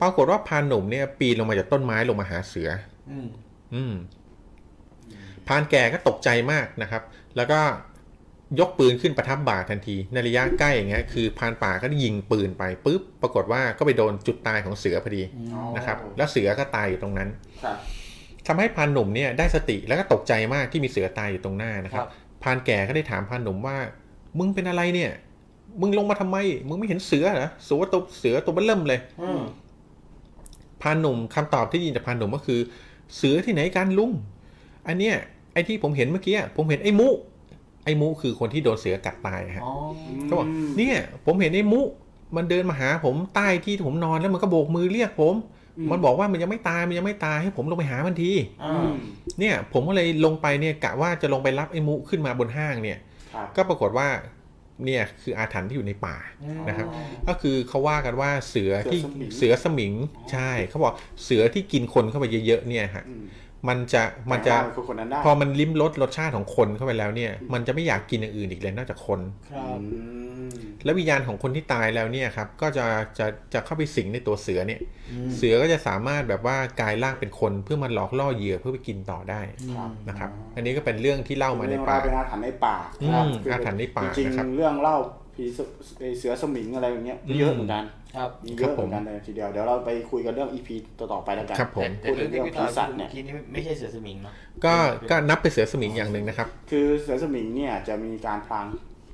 [0.01, 2.69] ปรากฏว่าพรานหนุ่มเนี่ยปีนลงมาจากต้นไม้ลงมาหาเสือ
[3.11, 3.27] อืม
[3.73, 3.93] อืม
[5.47, 7.01] พรานแก่ก็ตกใจมากนะครับ
[7.37, 7.59] แล้วก็
[8.59, 15.23] ยกปืนขึ้นประทับบ่าทันที ในระยะใกล้อย่างเงี้ยคือพรานป่าก็ได้ยิงปืนไปปุ๊บปรากฏว่าก็ไปโดนจุดตายของเสือพอดี
[15.77, 17.29] นะครับ แล้วเสือก็ตายอยู่ตรงนั้น
[17.63, 17.77] ครับ
[18.47, 22.07] ทำให้พรานหนุ่มเนี่ยได้สติแล้วก็ตกใจมากที่มีเสือตายอยู่ตรงหน้านะครับ
[22.41, 23.77] พรานแก่ก็ได้ถามพรานหนุ่มว่า
[24.39, 25.11] มึงเป็นอะไรเนี่ย
[25.81, 26.37] มึงลงมาทำไม
[26.67, 29.41] มึงไม่เห็นเสือเหรอเสือตัวเสือตัวเบ้อเริ่มเลยอืม
[30.81, 32.59] พรานหนุ่มคำตอบที่ได้ยินจากพรานหนุ่มก็คือ
[33.15, 34.11] เสือที่ไหนกันลุง
[34.87, 35.15] อันเนี้ย
[35.55, 37.09] ไอ้ที่ผมเห็นเมื่อกี้อะผมเห็นไอ้มุ
[37.85, 39.73] ไอ้มุคือคนที่โดนเสือกัดตายฮะอ๋อ
[40.25, 41.81] เขาบอกเนี่ยผมเห็นไอ้มุ
[42.35, 45.35] มันเดินมาหาผมใต้ที่ผมนอนแล้วมันก็โบกมือเรียกผม
[45.91, 48.31] มันบอกว่ามันยังไม่ตายมันยังไม่ตายให้ผมลงไปหามันที
[48.63, 48.91] อ่า
[49.39, 52.99] เนี่ย ผมก็เลยลงไปเนี่ยกะว่าจะลงไปรับไอ้มุขึ้นมาบนห้างเนี่ย
[53.33, 54.07] ครับก็ปรากฏว่า
[54.85, 56.17] เนี่ยคืออาถรรพ์ที่อยู่ในป่า
[56.69, 56.87] นะครับ
[57.27, 58.99] ก็คือเขาว่ากันว่าเสือที่
[59.37, 59.93] เสือสมิง
[60.31, 63.15] ใช่เขาบอกเสือที่กินคนเข้าไปเยอะๆเนี่ยฮะอื
[63.67, 69.19] มมันจะมันจะแปลงร่างเป็นคนนั้นได้พอมันลิ้มรสรสชาติของคนเข้าไปแล้วเนี่ย มันจะไม่อยากกินอย่างอื่นอีกเลยนอกจากคน
[69.51, 69.99] ครับอื
[70.47, 70.49] ม
[70.83, 72.85] และวิญญาณของคนที่ตายแล้วเนี่ยครับ ก็จะ
[73.19, 74.79] จะจะเข้าไปสิงในตัวเสือเนี่ย
[75.11, 79.41] อืมเสือก็จะสามารถแบบว่ากลายร่างเป็นคนเพื่อมาหลอกล่อเหยื่อเพื่อไปกินต่อได้
[79.75, 84.97] ครับนะครับ อันนี้ก็เป็นเรื่องที่เล่ามาในเรื่องป่าราวเป็นอาถรรพ์ในป่าอืมครับอาถรรพ์ในป่าจริงนะครับๆเรื่องเล่า
[85.35, 85.67] ผีเสือ
[86.19, 87.83] เสือสมิงอะไรอย่างเงี้ยอืมเยอะเหมือนกัน
[88.15, 94.33] ครับมีเยอะเหมือนกันเลยทีเดียวเดี๋ยวเราไปคุยกันเรื่องอีพีต่อๆไปแล้วกันครับผมแต่แต่เรื่องที่พี่ต่อยพูดถึงเรื่องผีสัตว์เนี่ยเมื่อกี้นี่ไม่ใช่เสือสมิงเนาะ
[94.65, 94.75] ก็
[95.09, 98.65] ก็นับเป็นเสือสมิงอย่างหนึ่งนะครับ คือเสือสมิงเนี่ยจะมีการพลาง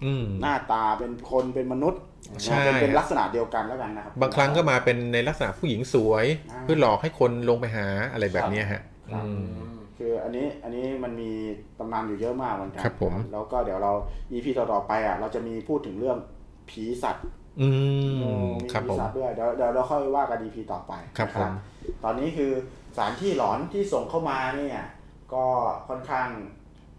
[0.05, 2.01] อืมหน้าตาเป็นคนเป็นมนุษย์
[2.43, 8.81] ใช่เป็นเป็นลักษณะเดียวกันแล้วกันนะครับบางครั้งก็มาเป็นในลักษณะผู้หญิงสวยอ่าเพื่อหลอกให้คนลงไปหาอะไรแบบเนี้ยฮะ
[10.03, 11.31] ครับอืมคืออันนี้อันนี้มันมี
[11.79, 13.91] ตำนานอยู่เยอะมากเหมือนกัครับผมแล้วก็เดี๋ยวเรา
[14.31, 16.17] EP ต่อๆไปอะเราจะมีพูดถึงเรื่อง
[16.69, 17.25] ผีสัตว์
[17.61, 17.67] อื
[18.21, 21.51] เอมอมีครับผีผมสัตว์ด้วยเดี๋ยวเดี๋ยวเราค่อยว่ากัน EP ต่อไปครับนะผม
[22.03, 22.51] ตอนนี้คือ
[22.95, 24.79] สถานที่หลอนที่ส่งเข้ามาเนี่ย
[25.33, 25.45] ก็
[25.87, 26.27] ค่อนข้าง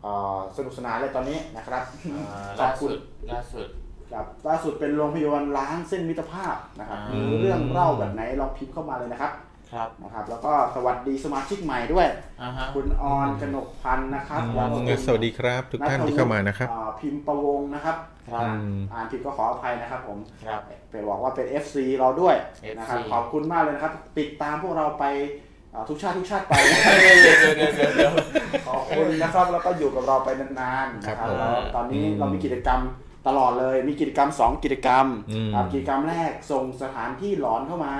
[0.03, 2.99] เอ่อสนุกสนานเลยตอนนี้นะครับอ่าขอล่าบคุสุณด
[3.33, 3.67] ล่าสุด
[4.13, 9.33] ครับล่าสุดเป็นโรงพยาบาลล้างเส้นมิตรภาพนะครับอืมมีเรื่องเล่าแบบไหนลองพิมพ์เข้ามาเลยนะครับ
[9.75, 12.07] ครับนะครับ แล้วก็สวัสดีสมาชิกใหม่ด้วย
[12.43, 17.97] อ่าฮะ คุณออนกนกพันธ์นะครับอืม แล้วก็คุณสวัสดีครับ ทุกท่านที่เข้ามานะครับ อ่พิมพ์ประวงนะครับ
[18.31, 25.05] ครับอืมอ่านผิดก็ขออภัยนะครับผม ครับ ไปบอกว่าเป็น FC เราด้วย FC นะครับขอบคุณมากเลยนะครับ ติดตามพวกเราไป
[25.75, 26.53] อ่าทุกชาติทุกชาติไป
[27.23, 28.13] เดี๋ยวเดี๋ยวเดี๋ยวเดี๋ยวเดี๋ยว
[28.67, 32.81] ขอบคุณนะครับ แล้วก็อยู่กับเราไปนานๆนะครับครับผมแล้วตอนนี้อืมเรามีกิจกรรม
[33.29, 37.95] ตลอดเลย มีกิจกรรม 2 กิจกรรมอืม ครับกิจกรรมแรกส่งสถานที่หลอนเข้ามา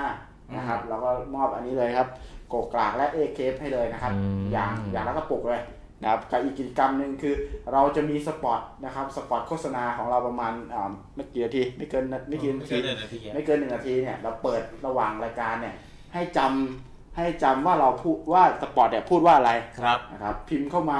[0.55, 2.07] นะครับแล้วก็มอบอันนี้เลยครับ
[2.49, 5.61] โกกกลากและเอเคฟให้เลยนะครับอืมอย่างอย่างละกระปุกเลย
[6.01, 7.33] นะครับกับอีกกิจกรรมหนึ่งคือ
[7.73, 15.75] เราจะมีสปอตนะครับสปอตโฆษณาของเราประมาณอ่าไม่กี่นาทีไม่เกินไม่กี่นาทีไม่เกินหนึ่งนาทีอะไม่เกินหนึ่งนาทีเนี่ยเราเปิดระหว่างรายการเนี่ย
[16.13, 19.51] ให้จำให้จำว่าเราพูดว่าสปอตเนี่ยพูดว่าอะไร
[19.81, 20.99] ครับนะครับพิมพ์เข้ามา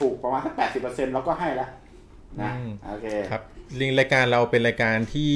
[0.00, 1.70] ถูกประมาณสักแปดสิบเปอร์เซ็นต์เราก็ให้แล้ว
[2.42, 3.53] นะอืมโอเคครับลิง
[3.98, 5.32] รายการเราเป็นรายการที่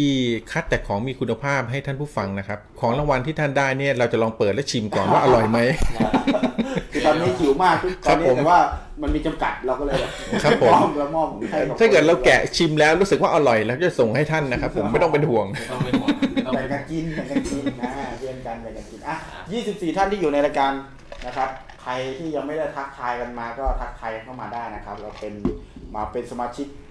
[0.53, 5.59] คัดแต่ของมีคุณภาพให้ท่านผู้ฟังนะครับ ของรางวัลที่ท่านได้เนี่ยเราจะลองเปิดและชิมก่อนว่าอร่อยไหม
[6.93, 8.59] คือตอนนี้หิวมากทุกคตรัอบนนี้ผมแต่ว่า
[9.03, 10.11] มันมีจำกัดเราก็เลยแบบ
[10.45, 19.17] ครับผมมอบแล้วมอบให้บถ้าเกิดเราแกะชิมแล้วรู้สึกว่าอร่อยแล้วจะส่งให้ท่านนะครับ ผมไม่ต้องเป็นห่วงไม่ต้องเป็นห่วงไม่ต้องแบ่เป็งนห่กัวนงกินแบ่งกันกินนะเรียนกันแบ่งกันกินอะ
[19.57, 20.73] 24ท่านที่อยู่ในรายการ
[21.27, 21.49] นะครับ
[21.83, 25.33] ใครที่ยังไม่ได้ทักทายกันมาก็ทักทายเข้ามาได้นะครับ เราเป็น
[25.95, 26.88] มาเป็นสมาชิกอ่า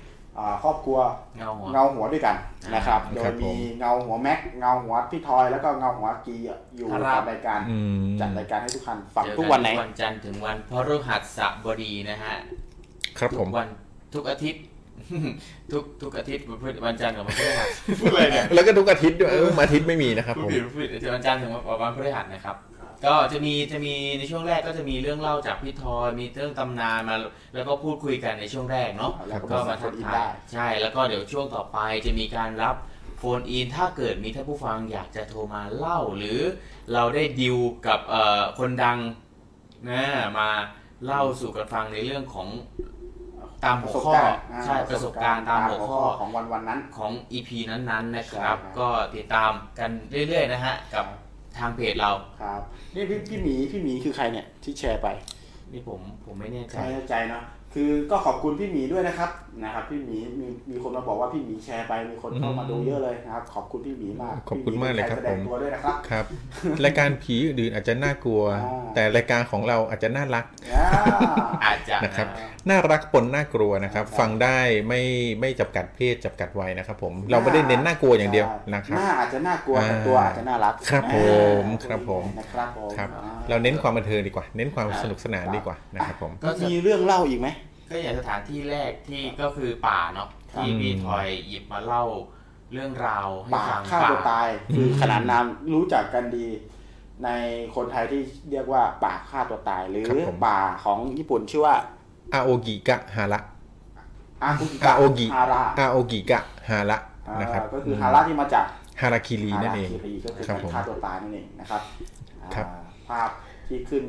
[0.63, 0.97] ครอบครัว
[1.37, 2.35] เงาหัวเงาหัวด้วยกัน
[2.75, 6.35] นะครับ โดครัยบผมมีเงาหัวแม็กเงาหัวพี่ทอยแล้วก็เงาหัวกี
[6.75, 12.35] อยู่ครับกับรายการอืมจัดรายการให้ทุกท่านฟังเจอทุกวันไหนวันจันทร์ถึงวันพฤหัสบดีนะฮะ
[13.19, 13.67] ครับผทุมกวัน
[14.13, 14.63] ทุกอาทิตย์
[15.71, 16.43] ทุกทุกอาทิตย์
[16.85, 17.69] วันจันทร์กับวันพฤหัส
[17.99, 21.51] พูดอะไรเนี่ยแล้วก็ทุกอาทิตย์ด้วยเอออาทิตย์ไม่มีนะครับพูผดมผิดพูดผิดวันจันทร์ถึง
[21.81, 22.55] วันพฤหัสนะครับ
[23.05, 27.15] ก็จะมีจะมีในช่วงแรกก็จะมีเรื่องเล่าจากพี่ทอยมีเรื่องตำนานมา
[27.53, 32.75] แล้วก็พูดคุยกันในช่วงแรกเนาะแล้วก็ก็มาทักโฟนอินทาได้ยใช่แล้วก็เดี๋ยวช่วงต่อไปจะมีการรับ
[33.17, 36.39] โฟนอินถ้าเกิดมีท่านผู้ฟังอยากจะโทรมาเล่า หรือ
[36.93, 37.57] เราได้ดิว
[37.87, 38.99] กับเอ่อคนดัง
[39.89, 40.03] นะ
[40.39, 40.49] มา
[41.05, 42.47] เล่าสู่กันฟังในเรื่องของ
[43.63, 49.89] ตามหัวข้อาใช่ประสบการณ์ตามหัวข้อของวันวันๆนั้นของ EP นั้นๆนะครับใช่ครับ ก็ติดตามกัน
[50.27, 51.05] เรื่อยๆนะฮะกับ
[51.59, 52.11] ทางเพจเรา
[52.41, 52.61] ครับ
[52.95, 55.07] นี่พี่พี่หมีพี่หมีคือใครเนี่ยที่แชร์ไป
[55.71, 57.43] นี่ผมผมไม่แน่ใจ ไม่แน่ใจเนาะ
[57.73, 59.29] คือก็ขอบคุณพี่หมีด้วยนะครับ
[59.63, 66.25] นะครับพี่หมีมีมีคนมาบอกว่าพี่หมีแชร์ไปมีคนเข้ามาดูเยอะเลยนะครับ ขอบคุณพี่หมีมากขอบคุณมากเลยครับพี่หมีผมแสดงตัวด้วยนะครับครับ
[66.85, 70.85] รายการผีอื่นๆอาจจะน่ากลัวอ่าแต่รายการของเราอาจจะน่ารักอ่า
[71.65, 75.01] อาจจะนะครับนะน่ารักปนน่ากลัวนะครับ ฟังได้ไม่
[75.41, 81.17] ไม่จำกัดเพศจำกัดวัยนะครับผมเราไม่ได้เน้นน่ากลัวอย่างเดียวนะครับหน้าอาจจะน่ากลัวแต่อ่าตัวอาจจะน่ารักครับอ่าผ
[81.63, 87.47] มครับผมนะครับผมครับอ่เราเน้นความบันเทิงดีกว่า เน้นความสนุกสนานดีกว่านะครับผมก็มีเรื่องเล่าอีกไหม
[87.89, 92.03] ก็อย่างสถานที่แรกที่ก็คือป่าเนาะครับ ที่พี่ทอยหยิบมาเล่า
[92.73, 96.47] เรื่องราวให้ป่าฟังฆ่าตัวตาย คือขนานนามรู้จักกันดี
[97.23, 97.29] ใน
[97.75, 101.75] คนไทยที่เรียกว่าป่าฆ่าตัวตาย หรือครับผม ป่าของญี่ปุ่นชื่อว่า
[102.33, 103.39] อาโอกิกะฮาระ
[104.43, 106.39] อากุกิอาโอกิ ฮาระอาโอกิกะ
[106.69, 106.97] ฮาระ
[107.27, 108.65] อ่านะครับก็คือฮาระที่มาจาก
[109.01, 111.81] ฮาราคิรีนั่นเอง ฮาราคิรีก็คือครับการผมฆ่าตัวตายนั่นเองนะครับ
[112.55, 113.29] ครับ อ่าภาพ
[113.67, 114.03] ที่ขึ้น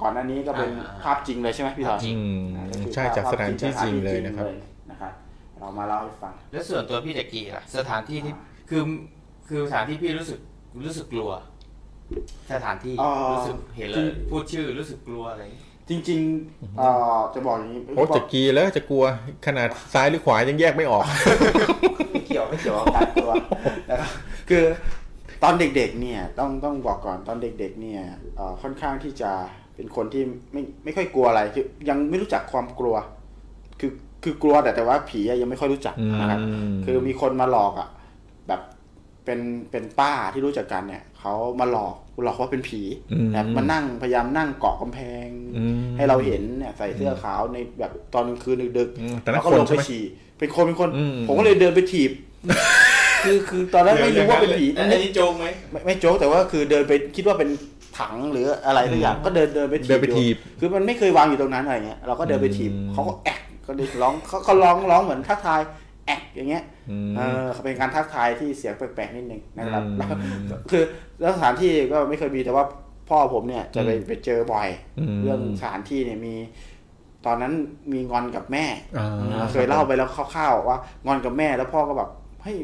[0.00, 0.70] ก่อนหน้านี้ก็เป็น
[1.02, 4.46] ภาพจริงเลยใช่ไหมพี่ถอยอืมอ่าก็คือใช่จากสถานที่จริงเลยนะครับ
[4.90, 5.12] นะครับ
[5.60, 8.32] เรามาเล่าให้ฟัง แล้วส่วนตัวพี่จักรีล่ะสถานที่ที่
[8.70, 8.82] คือ
[9.48, 10.38] คือสถานที่พี่รู้สึก
[10.86, 11.30] รู้สึกกลัว
[12.52, 19.04] สถานที่อ๋อรู้สึกเห็นเลยพูดชื่อรู้สึกกลัวอะไรอย่างเงี้ยจริงๆเอ่อจะบอกอย่างนี้โอ้จะกีแล้วจะกลัว
[19.46, 21.04] ขนาดซ้ายหรือขวายังแยกไม่ออก
[22.12, 23.32] ไม่เกี่ยวไม่เกี่ยวกับการกลัว
[23.90, 24.10] นะครับ
[24.50, 24.64] คือ
[25.42, 28.02] ตอนเด็กๆเนี่ยต้องต้องบอกก่อนตอนเด็กๆเนี่ย
[28.36, 29.32] เอ่อค่อนข้างที่จะ
[29.76, 30.22] เป็นคนที่
[30.52, 32.94] ไม่ไม่ค่อยกลัวอะไรคือยังไม่รู้จักความกลัว
[33.80, 33.90] คือ
[34.24, 37.88] คือกลัวแต่แต่ว่าผีอะยังไม่ค่อยรู้จักนะครับอืมคือมีคนมาหลอกอะ
[38.48, 38.60] แบบ
[39.24, 39.40] เป็น
[39.70, 41.94] เป็นป้าที่รู้จักกันเนี่ยเขามาหลอก
[42.24, 42.80] หลอกว่าเป็นผี
[43.12, 50.02] อืมแบบมานั่งพยายามนั่งเกาะกำแพงอืมให้เราเห็นเนี่ยใส่เสื้อขาวในแบบตอนกลางคืนดึกอืมๆแต่นั่แล้วนก็คนลงใช่ไปไหมฉี่
[50.38, 52.10] เป็นคนเป็นคนอืมผมก็เลยเดินไปถีบ
[53.24, 57.48] คือคือตอนแรกไม่รู้ว่าเป็นผีอันนี้โจงไหมไม่ไม่โจ๊กแต่ว่าคือเดินไปคิดว่าเป็น
[57.98, 65.60] ถังหรืออะไรสักอย่างก็เดินเดินไปถีบเดินไปอยู่ถีบคือมันไม่เคยวางอยู่ตรงนั้นอะไรเงี้ยเราก็เดินไปถีบอืมเขาก็แอกก็เลยร้องเขาเขาร้องร้องเหมือนทักทาย
[66.06, 69.94] แอกอย่างเงี้ยอืมเออเป็นการทักทายที่เสียงแปลกๆนิดนึงนะครับอื
[70.38, 70.82] มแล้วคือ
[71.20, 72.64] แล้วสถานที่ก็ไม่เคยมีแต่ว่า
[73.08, 74.68] พ่อผมเนี่ยจะไปอืมไปเจอบ่อย
[74.98, 76.34] อืมเรื่องสถานที่เนี่ยมี
[77.26, 77.52] ตอนนั้น
[77.92, 78.64] มีงอนกับแม่
[78.98, 82.10] อ่าเคยเล่าไปแล้วคร่าวๆว่างอนกับแม่แล้วพ่อก็แบบ
[82.42, 82.56] เฮ้ย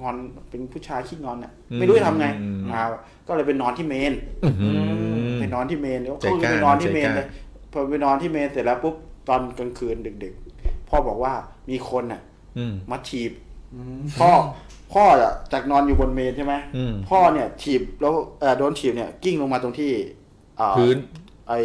[0.00, 0.14] งอน
[0.50, 2.82] เป็นผู้ชายขี้งอนอะไม่รู้จะทำไงอืมอ่า
[3.28, 4.12] ก็เลยไปนอนที่เมน
[4.44, 4.78] อื้อหือ
[5.40, 7.26] ไปนอนที่เมนแล้วใจเขากล้าไปนอนที่เมนใจกล้าเลย
[7.72, 8.94] พอไปนอนที่เมนเสร็จแล้วปุ๊บ
[9.28, 11.32] ตอนกลางคืนดึกๆพ่อบอกว่า
[11.70, 12.20] มีคนอะ
[12.58, 13.32] อืมมาถีบ
[14.20, 14.30] พ่อ
[14.92, 19.90] พ่ออะจากนอนอยู่บนเมนใช่ไหมอืมพ่อเนี่ยถีบแล้วเอ่อโดนถีบเนี่ยกิ้งลงมาตรงที่
[20.56, 20.96] เอ่อพื้น
[21.48, 21.58] ไอ้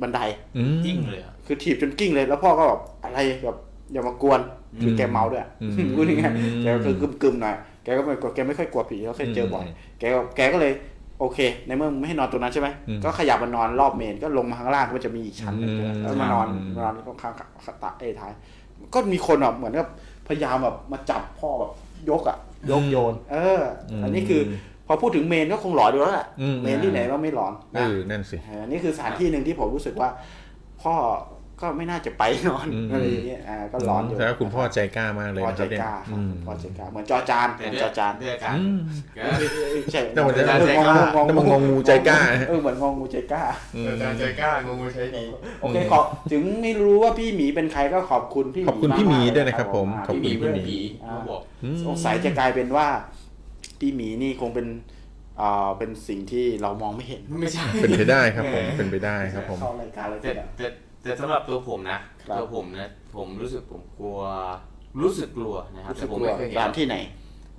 [0.00, 0.20] บันได
[0.56, 3.56] อืมจริงเลยเหรอคือถีบจนกิ้งเลย แล้วพ่อก็แบบอะไรแบบ
[3.92, 4.40] อย่ามากวน
[4.82, 10.72] คือแกเมาด้วยอืมพูดง่ายๆแกก็คือกึมๆหน่อยแกก็ไม่แกไม่ค่อยกลัวผีเขาเคยเจอบ่อยอืมแกก็แกก็เลย
[11.20, 18.32] โอเค ในเมื่อมึงไม่ให้นอนตรงนั้นใช่ไหมอืมก็ขยับมานอนรอบเมนก็ลงมาข้างล่างก็มันจะมีอีกชั้นหนึงอืมแล้วมานอนอืมมานอนข้างๆตะเอยท้าย
[18.94, 19.88] ก็มีคนแบบเหมือนกับ
[20.28, 21.72] พยายามแบบมาจับพ่อแบบ
[22.10, 22.36] ยกอะ
[22.70, 24.40] ยกโยน เอออมอันนี้คือ
[24.86, 30.08] พอพูดถึงเมนก็คงหลอนอยู่แล้วแหละอืมเมนที่ไหนก็ไม่หลอนเอนะอนั่นสิเออนี่คือสถานที่หนึ่งที่ผมรู้สึกว่า
[30.82, 30.94] พ่อ
[31.60, 38.78] ก็ไม่น่าจะไปนอนอืมอะไรอย่างเงี้ยอ่าก็หลอนอยู่แต่ว่าคุณพ่อใจกล้ามากเลยพ่อนะใจครับเนี่ยกล้าครับอืมพ่อใจกล้าเหมือนจอจานเหแต่มือนด้วยจอจานด้วยการอืม
[39.16, 39.20] ก็
[39.72, 43.42] ไม่ใช่แต่เหมือนจะเอองงงงแต่มันงงงูใจกล้าเออเหมือนงงงูใจกล้า
[43.76, 45.24] อืมการใจกล้างงูใช้ดี
[45.60, 52.86] โอเคขอบถึงไม่รู้ว่าพี่หมีเป็นใครก็ขอบคุณพี่หมีขอบคุณพี่หมีากๆด้วยนะครับ ผมอ่าขอบพี่หคุมีณเพื่อนผีอ่าเขาบอกอืมสงสัยจะกลายเป็นว่า
[53.80, 54.66] พี่หมีนี่คงเป็น
[55.40, 60.66] อ่าเป็นสิ่งที่เรามองไม่เห็นไม่ใช่เป็นไปได้ครับผมเป็นไปได้ครับผมเข้ารายการเลยแต่ทีเดียวแต่
[61.06, 64.20] แต่สำหรับตัวผมนะครับตัวผมนะผมรู้สึกผมกลัว
[65.02, 66.96] รู้สึกกลัวนะครับรู้สึแต่กผมกลัวไม่เคยเห็ร้านนที่ไหน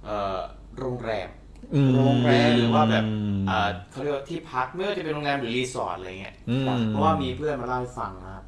[0.04, 0.40] เอ่อ
[0.80, 1.30] โรงแรม
[1.76, 3.04] อืมโรงแรมหรือว่าแบบ
[3.48, 8.44] เอ่อเขาเรียกว่าที่พักไม่ว่าจะเป็นโรงแรมหรือรีสอร์ทอะไรเงี้ยอืมเพราะว่ามีเพื่อนมาเล่าให้ฟังนะครับ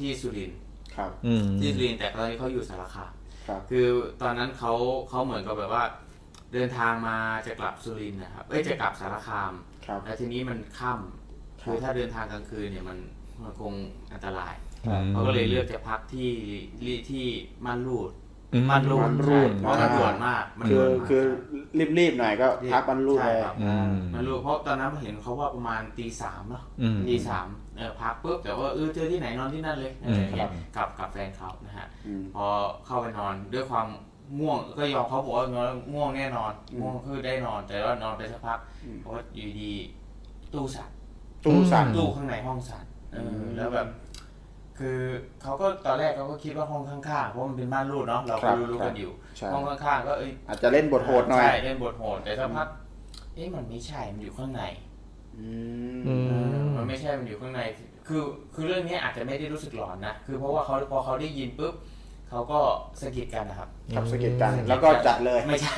[0.00, 0.58] ที่สุรินทร์
[0.96, 3.12] ครับอืมที่สุรินทร์แต่ตอนนี้เขาอยู่สารคาม
[3.48, 3.86] ครับคือ
[4.22, 4.72] ตอนนั้นเขา
[5.08, 5.84] เขาเหมือนกับแบบว่า
[6.52, 9.52] เดินทางมาจะกลับสุรินทร์นะครับเอ้ยจะกลับสารคาม
[9.86, 12.98] ครับแล้วทีนี้มันค่ครับำคือถ้าเดินทางกลางคืนเนี่ยมัน
[13.44, 13.72] มันคง
[14.12, 14.54] อันตราย
[14.86, 16.30] ครับ เขาก็เลยเลือกจะพักที่
[16.80, 17.24] ที่ที่
[17.64, 18.10] ม่านรูด
[18.52, 21.24] อืม ม่านรูดม่านรูด ใช่เพราะมันด่วนมากมันคืด่อวนมาก คือ
[21.98, 27.46] รีบๆหน่อยก็พักบรรลุใช่เลยครับ อืมม่านรูดเพราะตอนนั้นเห็นเขาว่าประมาณตีสามเนาะอืมตีสาม
[27.76, 32.44] เออพักปุ๊บแต่ว่าเออเจอที่ไหนนอนที่นั่นเลยอะไรอย่างเงี้ยกับกับแฟนเขานะฮะอืม พอ
[32.86, 33.86] เข้าไปนอนด้วยความ
[34.38, 35.46] ง่วงก็ยอมเขาบอกว่า
[35.92, 39.72] ง่วงแน่นอนอืมง่วงคือได้นอน แต่ว่านอนไปสักพักอืมเพราะว่าอยู่ดี
[40.52, 40.90] ตู้สั่น
[41.44, 43.88] ตู้สั่น ตู้ข้างในห้องสั่น เอออมแล้วแบบ
[44.78, 45.00] คือ
[45.42, 52.68] เขาก็ตอนแรกเขาก็คิดว่าห้องข้างๆเพราะมันเป็นม่านรูดเนาะเราครัก็บรู้ครักับนอยู่ใช่ห้องข้างๆก็เอ้ยอาจจะเล่นบทโหดหน่อยใช่เล่นบทโหดแต่สักพัก
[53.34, 54.62] เอ๊ะมันไม่ใช่มันอยู่ข้างใน
[55.36, 55.46] อื
[56.06, 56.46] อืมมเออ
[56.76, 58.22] มันไม่ใช่มันอยู่ข้างในคคือ
[58.54, 61.74] คือเรื่องนี้อาจจะไม่ได้รู้สึกหลอนนะ คือเพราะว่าเขาพอเขาได้ยินปุ๊บ
[62.30, 62.60] เขาก็
[63.00, 65.76] สะกิดกันนะครับ ครับสะกิดกันแล้วก็จัดเลย ไม่ใช่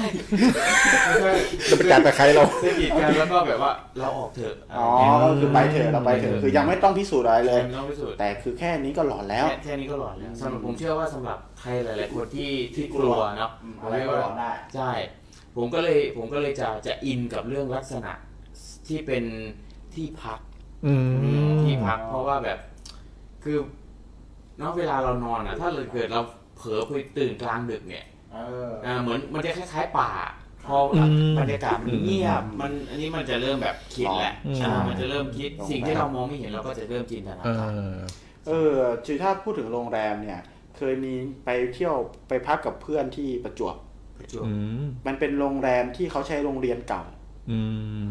[1.07, 1.33] ไม่ใช่
[1.71, 4.87] จะไปจัดแต่ใครเราสะกิดกันแล้วก็แบบว่าเราออกเถอะอ๋อ
[5.23, 13.51] ก็คือไปเถอะเราไปเถอะคือยังไม่ต้องพิสูจน์อะไรเลย ไม่ต้องพิสูจน์แต่คือแค่นี้ก็หลอนแล้วแค่แค่นี้ก็หลอนแล้วสำหรับผมเชื่อว่าสำหรับใครหลาย ๆ คนที่ที่กลัวเนาะ
[13.83, 14.91] อะไรก็หลอนได้ใช่
[15.57, 18.13] ผมก็เลยผมก็เลยจะจะอินกับเรื่องลักษณะ
[18.89, 19.25] ที่เป็น
[19.95, 20.41] ที่พัก
[20.87, 21.13] อืม
[21.65, 22.59] ที่พักเพราะว่าแบบ
[23.45, 23.59] คือ
[24.59, 30.11] เนอกเวลาเรานอนอะ ถ้าเกิดเราเผลอไปตื่นกลางดึกเนี่ยเอออ่าเหมือนมันจะคล้ายๆป่า
[30.67, 31.03] พออ
[31.39, 37.99] บรรยากาศมันเงียบ มันอันนี้มันจะเริ่มแบบคิดแหละอืม อ่ามันจะเริ่มคิดสิ่งที่เรามองไม่เห็นเราก็จะเริ่มจินตนาเอการอ
[38.47, 38.77] เออ
[39.07, 40.41] คือถ้าพูดถึงโรงแรมเนี่ย
[40.77, 41.15] เคยมี
[41.45, 41.97] ไปเที่ยว
[42.29, 43.77] ไปพักกับเพื่อนที่ประจวบ
[44.19, 44.53] ประจวบ อื
[44.83, 47.03] ม มันเป็นโรงแรมที่เขาใช้โรงเรียนเก่า
[47.51, 47.61] อื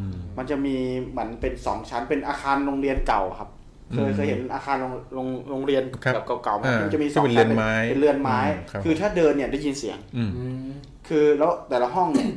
[0.06, 0.76] ม มันจะมี
[1.10, 3.50] เหมือนเป็นสองชั้นเป็นอาคารโรงเรียนเก่าครับ
[3.94, 10.70] เคยอืมเคยเห็นอาคารโรงโรงโรงเรียนครับแบบเก่าๆไหมอ่ามันจะมีที่สองเป็นชั้นเรือนไม้เป็นเรือนไม้อืมครับคือถ้าเดินเนี่ยได้ยินเสียงอืมอืม
[11.08, 12.30] คือแล้วแต่ละห้องเนี่ย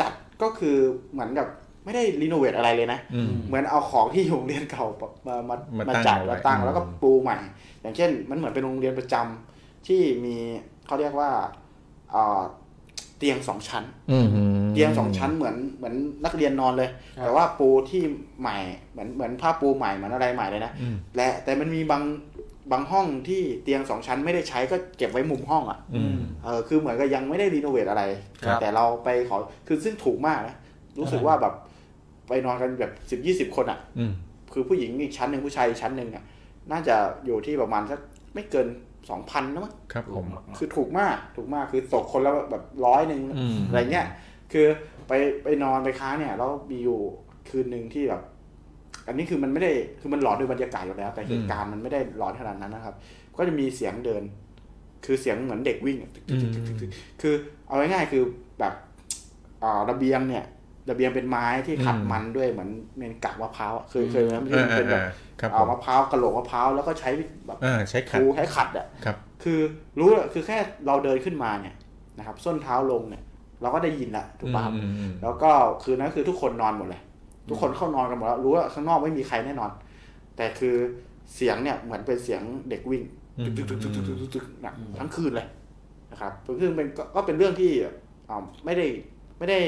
[0.00, 0.12] จัด
[0.42, 0.76] ก็คือ
[1.12, 1.46] เหมือนกับ
[1.84, 4.84] ไม่ได้รีโนเวทอะไรเลยนะอืมเหมือนเอาของที่โรงเรียนเก่า
[5.26, 7.38] มามามามาตั้งจัดเอาไว้มาตั้งอืมแล้วก็ปูใหม่
[7.82, 10.36] อย่างเช่น มันเหมือนเป็นโรงเรียนประจำที่มี
[10.86, 11.30] เขาเรียกว่า
[13.20, 14.26] เอ่อเตียงสองชั้นอืม
[14.74, 15.94] เตียงสองชั้นเหมือนเหมือน
[16.24, 18.02] นักเรียนนอนเลยครับแต่ว่าปูที่
[18.40, 18.56] ใหม่
[18.90, 22.02] เหมือนเหมือนผ้าปูใหม่เหมือนอะไรใหม่เลยนะอืมและแต่มันมีบาง
[22.72, 28.02] บางห้องที่เตียงสองชั้นไม่ได้ใช้ก็เก็บไว้มุมห้องอะอืมเออคือเหมือนกับยังไม่ได้รีโนเวทอะไร
[28.46, 29.36] ครับแต่เราไปขอ
[29.66, 30.56] คือซึ่งถูกมากนะ
[30.98, 31.54] รู้สึกว่าแบบ
[32.28, 34.12] ไปนอนกันแบบสิบยี่สิบคนอะอืม
[34.52, 36.24] คือผู้หญิงอีกชั้นหนึ่งผู้ชายอีกชั้นหนึ่งอะ
[36.72, 38.00] น่าจะอยู่ที่ประมาณสัก
[38.34, 38.66] ไม่เกิน
[39.10, 40.26] สองพันนะมั้งครับผม
[40.58, 44.06] คือถูกมากถูกมากคือตกคนละแบบร้อยหนึ่งอืมอะไรเงี้ย
[44.52, 44.66] คือ
[45.08, 45.12] ไป
[45.44, 46.98] ไปนอนไปค้างเนี่ยแล้วมีอยู่
[47.48, 48.22] คืนหนึ่งที่แบบ
[49.06, 52.94] อันนี้คือมันไม่ได้คือมันหลอนด้วยบรรยากาศอยู่แล้ว แต่เหตุการณ์มันไม่ได้หลอนขนาดนั้นนะครับ
[53.36, 54.22] ก็จะมีเสียงเดิน
[55.04, 56.90] คือเสียงเหมือนเด็กวิ่งอะตึกตึกตึกตึกตึก
[57.22, 57.34] คือ
[57.66, 58.22] เอาง่ายๆคือ
[58.60, 58.74] แบบ
[59.62, 60.44] อ่าระเบียงเนี่ย
[60.90, 67.10] ระเบียงเป็นไม้ที่ขัดอืมมันด้วยเหมือนเมนกากมะพร้าวอะเคยเคยไหมที่อ่ามันเป็นแบบอ่าครับผ เอามมะพร้าวกระโหลกมะพร้าวแล้วก็ใช้
[67.46, 69.60] แบบอ่าใช้ขัดทูใช้ขัดอะครับคือ
[69.98, 71.74] รู้อะคือแค่เราเดินขึ้นมาเนี่ย
[72.18, 73.22] นะครับ ส้นเท้าลงเนี่ย
[73.62, 75.50] เราก็ได้ยินละถูกป่ะครับอืมอืมแล้วก็
[75.82, 77.00] คืนนั้นคือทุกคนนอนหมดเลย
[77.48, 79.70] ทุกคนเข้านอนกันหมดแล้ว รู้ว่าข้างนอกไม่มีใครแน่นอน
[80.36, 80.74] แต่คือ
[81.34, 83.02] เสียงเนี่ยเหมือนเป็นเสียงเด็กวิ่ง
[83.38, 85.46] อืมตึกตึกตึกตึกตึกตึกตึกหนักทั้งคืนเลย
[86.12, 87.70] นะครับคือเป็นก็ก็เป็นเรื่องที่
[88.28, 88.86] อ่าไม่ได้
[89.38, 89.58] ไม่ได้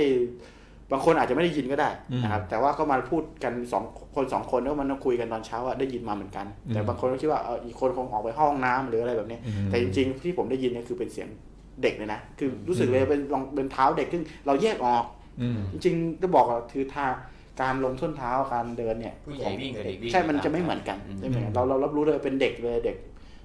[0.92, 1.90] บางคนอาจจะไม่ได้ยินก็ได้
[2.22, 11.28] นะครับแต่ว่าก็มาพูดกันสองคนสองคนแล้วมันคุยกันตอนเช้าว่าได้ยินมาเหมือนกัน แต่บางคนก็คิดว่าเอออีกคนคงออกไปห้องน้ำหรืออะไรแบบนี้อืมแต่จริงๆที่ผมได้ยินเนี่ยคือเป็นเสียง
[11.82, 15.04] เด็กเลยนะคือรู้สึกเลยเป็นลองเป็นเท้าเด็กซึ่งเราแยกออก
[15.40, 17.06] อืมจริงๆจะบอกว่าคือท่า
[17.60, 22.96] การลงส้นเท้าการเดินเนี่ยผู้ใหญ่วิ่งกับเด็กวิ่งใช่มันจะไม่เหมือนกันอืมไม่เหมือนกันเราเรารับรู้เลยเป็นเด็กเลยเด็ก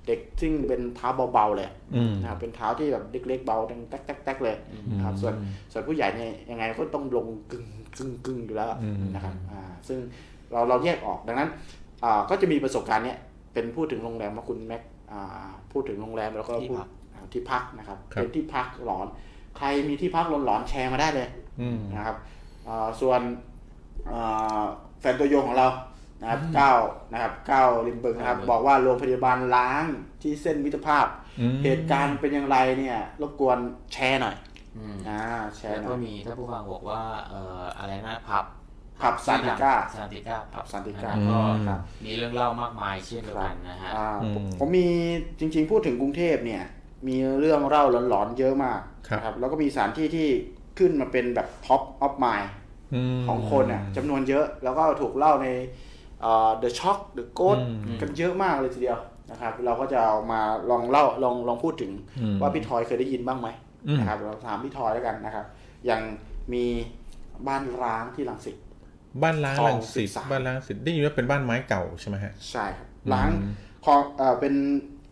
[0.07, 4.55] เด็กซึ่งเป็นเท้าเบาๆเลยอืมนะครับเป็นเท้าที่แบบเล็กๆเบาดังแต๊กแต๊กแต๊กเลย
[4.91, 5.34] นะครับส่วน
[5.71, 7.65] ส่วนผู้ใหญ่เนี่ยยังไงก็ต้องลงกึ่ง
[7.97, 9.99] กึ่งกึ่งอยู่แล้วอืมนะครับอ่าซึ่ง
[10.51, 11.49] เราเราแยกออกดังนั้น
[12.03, 13.17] อ่าก็จะมีประสบการณ์เนี้ย
[13.53, 19.07] เป็นพูดถึงโรงแรมว่าคุณแม็กอ่าพูดถึงโรงแรมแล้วก็ที่พูดพักอ่าที่พักนะครับครับเป็นที่พักหลอน
[19.57, 21.27] ใครมีที่พักหลอนๆแชร์มาได้เลย
[21.61, 22.17] อืมนะครับ
[22.67, 23.21] อ่าส่วน
[24.11, 24.61] อ่า
[24.99, 25.67] แฟนตัวยงของเรา
[26.22, 26.80] นะครับก้าว
[27.11, 29.85] นะครับก้าวริมบึงนะครับ บอกว่าโรงพยาบาลล้าง
[30.22, 31.06] ที่เส้นมิตรภาพ
[31.39, 33.57] อืมเหตุการณ์เป็นอย่างไรเนี่ยรบกวน
[33.94, 34.35] แชร์หน่อย
[34.77, 35.22] อืมอ่า
[35.56, 38.45] แชร์แล้วหน่ก็อยมีถ้าผู้ฟังบอกว่าเอ่ออะไรนะผับ
[39.02, 44.88] ผับซานติก้าซานติก้าผับซานติก้าก็ครับมีเรื่องเล่ามากมายเช่นเดียวกันนะฮะอ่าอืมผมผมมี
[45.39, 46.64] จริง ๆ พูดถึงกรุงเทพเนี่ย
[47.07, 50.27] มีเรื่องเล่าหลอนๆเยอะมากครับนะครับแล้วก็มีสถานที่ที่
[50.80, 52.41] ขึ้นมาเป็นแบบท็อปออฟมาย
[53.19, 55.48] มของคนอะจำนวนเยอะแล้วก็ถูกเล่าใน
[56.22, 58.99] เอ่อ The Shock The Ghost อืมกันเยอะมากเลยทีเดียว
[59.31, 63.48] นะครับ เราก็จะเอามาลองเล่าลองลองพูดถึงอืมว่าพี่ทอยเคยได้ยินบ้างไหม
[63.88, 65.45] อืมนะครับเราถามพี่ทอยแล้วกันนะครับ
[65.85, 66.02] อย่าง
[66.53, 66.65] มี
[67.48, 68.56] บ้านร้างที่ลังสิต
[69.23, 73.30] บ้านล้างคลองลังสิต13บ้านล้างลังสิตได้ยินว่าเป็นบ้านไม้เก่าใช่ไหมฮะใช่ครับร้าง
[73.85, 74.53] คลองเอ่อเป็น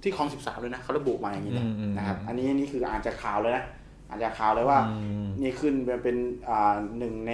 [0.04, 3.64] ที่คลองสิบสามเลยนะเขาระบุมาอย่างนี้นะอืมอืมนะครับ อันนี้อันนี้คืออ่านจากข่าวเลยนะ
[4.10, 6.18] อ่านจากข่าวเลยว่าอืมนี่ขึ้นเป็นเป็น
[6.50, 7.34] อ่าหนึ่งใน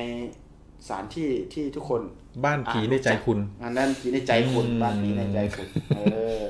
[0.87, 2.01] สถานที่ที่ทุกคน
[2.45, 5.99] บ้านผีในใจคุณอันนั้นผีในใจคุณอืมบ้านผีในใจคุณเอ
[6.39, 6.41] อ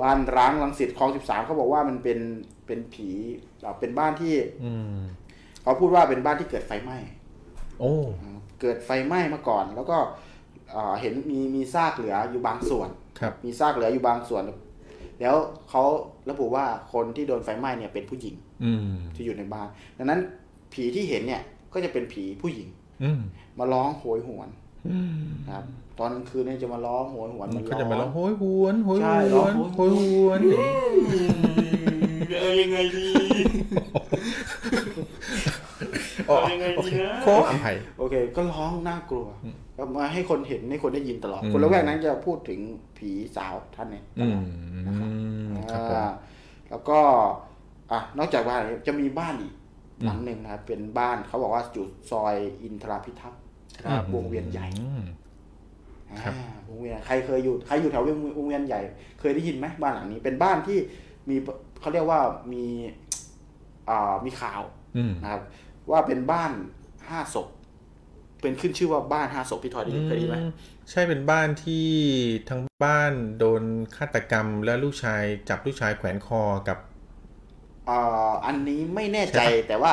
[0.00, 2.18] บ้านร้างลังสิตคลองสิบสามเขาบอกว่ามันเป็น
[2.66, 3.08] เป็นผี
[3.60, 4.34] เอ่อเป็นบ้านที่
[4.64, 4.98] อืม
[5.62, 6.98] เขาพูดว่าเป็นบ้านที่เกิดไฟไหม้
[7.80, 7.92] โอ้
[8.60, 9.98] เกิดไฟไหม้มาก่อน แล้วก็
[10.72, 12.88] เอ่อเห็นมีมีซากเหลืออยู่บางส่วน
[13.20, 14.42] ครับ มีซากเหลืออยู่บางส่วน
[15.20, 15.36] แล้ว
[15.70, 15.82] เขา
[16.30, 18.34] ระบุว่าคนที่โดนไฟไหม้เนี่ยเป็นผู้หญิง
[18.64, 19.68] อืมที่อยู่ในบ้าน
[19.98, 20.20] ดังนั้น
[20.72, 21.42] ผีที่เห็นเนี่ย
[21.72, 22.68] ก็จะเป็นผีผู้หญิง
[23.02, 23.10] อื
[23.58, 24.48] มมาร้องโหยหวน
[25.46, 25.64] นะครับ
[25.98, 30.40] ตอนกลางคืนเนี่ยจะมาร้องโหยหวนมันก็จะมาร้ร้อองงโหยหวนโหยใช่หร้วองนโหโหยยหหววนน
[32.40, 33.06] เออยังไงดี
[36.28, 39.26] อ๋อยังไงโอดีเคนะขออภัยโอเค ก็ร้องน่ากลัว
[39.76, 42.60] ก็มาให้คนเห็นให้คนได้ยินตลอดอืมคนละแวกนั้นจะพูดถึง
[42.98, 44.42] ผีสาวท่านเนี่ยตอืลมอด
[44.84, 45.10] ครับผม
[45.56, 46.10] อ่า
[46.70, 46.98] แล้วก็
[47.92, 49.54] อะนอกจากบ้านนี้จะมีบ้านอีก
[50.04, 53.42] หลังหนึ่งนะครับเป็นบ้านเขาบอกว่าอยู่ซอยอินทราพิทักษ์
[54.14, 55.02] วงเวียนใหญ่อืม
[56.22, 58.80] ครับอ่าวงเวียนใครเคยอยู่ใครอยู่แถววงวงเวียนใหญ่
[59.20, 60.78] เคยได้ยินไหมบ้านหลังนี้ เป็นบ้านที่
[61.28, 61.36] มี
[61.80, 62.20] เขาเรียกว่า
[62.52, 62.64] มี
[63.88, 64.62] อ่ามีข่าว
[64.96, 65.42] อืมนะครับ
[65.90, 66.52] ว่าเป็นบ้าน
[67.08, 67.48] ห้าศพ
[68.42, 70.50] เป็นขึ้นชื่อว่าบ้านห้าศพพี่ทอยได้ยินเคยได้ยินไหมอืม
[70.90, 71.88] ใช่เป็นบ้านที่
[72.48, 73.62] ทั้งบ้านโดน
[73.96, 76.78] ฆาตกรรมแล้วลูกชายจับลูกชายแขวนคอกับ
[77.88, 79.92] อ่าอันนี้ไม่แน่ใจแต่ว่า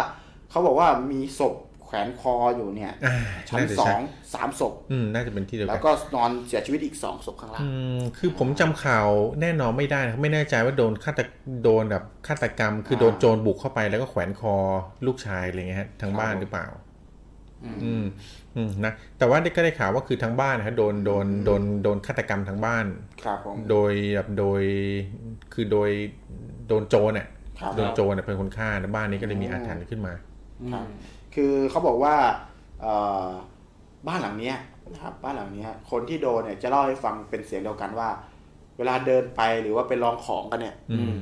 [0.50, 1.56] เขาบอกว่ามีศพ
[1.86, 3.18] แขวนคออยู่เนี่ยอ่า
[3.50, 4.02] ชั้นน่าจะสอใช่ง
[4.34, 9.08] สามศพอืมน่าจะเป็นที่เดียวแล้กัวนก็นอนเสียชีวิตอีกสองศพข้างล่างอืมคือผมจำข่าว
[9.42, 11.20] แน่นอนไม่ได้นะครับไม่แน่ใจว่าโดนฆาต
[11.64, 14.56] โดนแบบฆาตกรรม คือโดนโจรบุกเข้าไปแล้วก็แขวนคอ
[15.06, 16.68] ลูกชายอะไรเงี้ยฮะทั้งบ้านหรือเปล่า
[17.84, 18.06] อืม
[18.56, 22.86] อืมนะแต่ว่าได้ก็ได้ข่าวว่าคือทั้งบ้านนะฮะโดนโดนโดนโดนฆาตกรรมทั้งบ้าน
[23.24, 24.62] ครับผมโดยแบบโดย
[25.54, 25.90] คือโดย
[26.68, 27.28] โดนโจรเนี่ย
[27.60, 30.14] ครับโดนโจรเนี่ยเป็นคนฆ่านะบ้านนี้ก็เลยมีอาถรรพ์ขึ้นมา
[30.74, 30.86] ครับ
[31.36, 32.16] คือเขาบอกว่า
[32.82, 32.94] เอ่
[33.28, 33.30] อ
[34.08, 34.58] บ้านหลังเนี้ย
[34.92, 38.10] นะครับบ้านหลังเนี้ยคนที่โดนเนี่ยจะเล่าให้ฟังเป็นเสียงเดียวกันว่า
[38.78, 41.16] เวลาเดินไปหรือว่าไปลองของกันเนี่ยอืม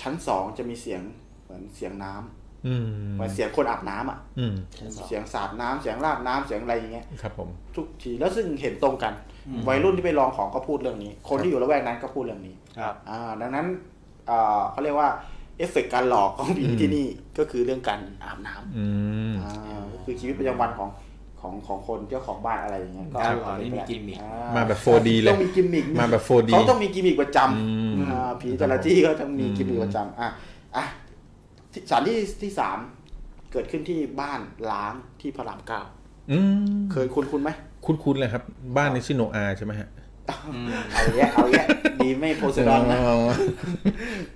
[0.00, 1.00] ชั้นสองจะมีเสียง
[1.42, 2.84] เหมือนเสียงน้ำอืม
[3.14, 4.54] เหมือนเสียงคนอาบน้ำอะอืม
[5.06, 9.12] เสียงสาดน้ำเสียงราดน้ำเสียงอะไรอย่างเงี้ยครับผมทุกทีแล้วซึ่งเห็นตรงกัน
[9.68, 13.66] วัยรุ่นที่ไปลองของก็พูดเรื่องนี้ คนที่อยู่ละแวกนั้นก็พูดเรื่องนี้ครับอ่าดังนั้น
[14.30, 15.08] อ่าเขาเรียกว่า
[15.58, 17.06] เอฟเฟกต์การหลอกของผีที่นี่
[17.38, 18.86] ก็คือเรื่องการอาบน้ำอื
[19.30, 20.88] มอ่าคือชีวิตประจำวันของ
[21.40, 30.28] ของของคนเจ้าของบ้านอะไรอย่างเงี้ยการหลอกนี่มีกิมมิคอ่มาแบบ 4D เลยต้องมีกิมมิคมาแบบ 4D เขาต้องมีกิมมิคประจอืมำอ่าผีแต่ละที่ก็ต้องมีกิมมิคประจำอะ
[30.76, 30.84] อะ
[31.72, 32.78] ที่สถานที่ที่สาม
[33.52, 35.80] เกิดขึ้นที่บ้านล้างที่พระรามเก้า
[36.32, 36.38] อื
[36.72, 37.50] มเคยคุ้นคุ้นๆไหม
[37.86, 38.42] คุ้นๆเลยครับ
[38.76, 39.88] บ้านในชื่อโนอาใช่ไหมฮะ
[40.26, 41.66] เอาแยะเอาแยะ
[42.00, 42.98] ดีไม่โพสดอนนะ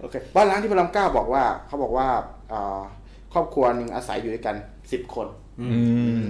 [0.00, 2.06] โอเคบ้านล้างที่พระรามเก้าบอกว่า เขาบอกว่า
[2.52, 2.80] อ่า
[3.32, 4.56] ครอบครัวหนึ่งอาศัยอยู่ด้วยกัน
[4.92, 5.26] สิบคน
[5.60, 5.68] อื
[6.24, 6.26] ม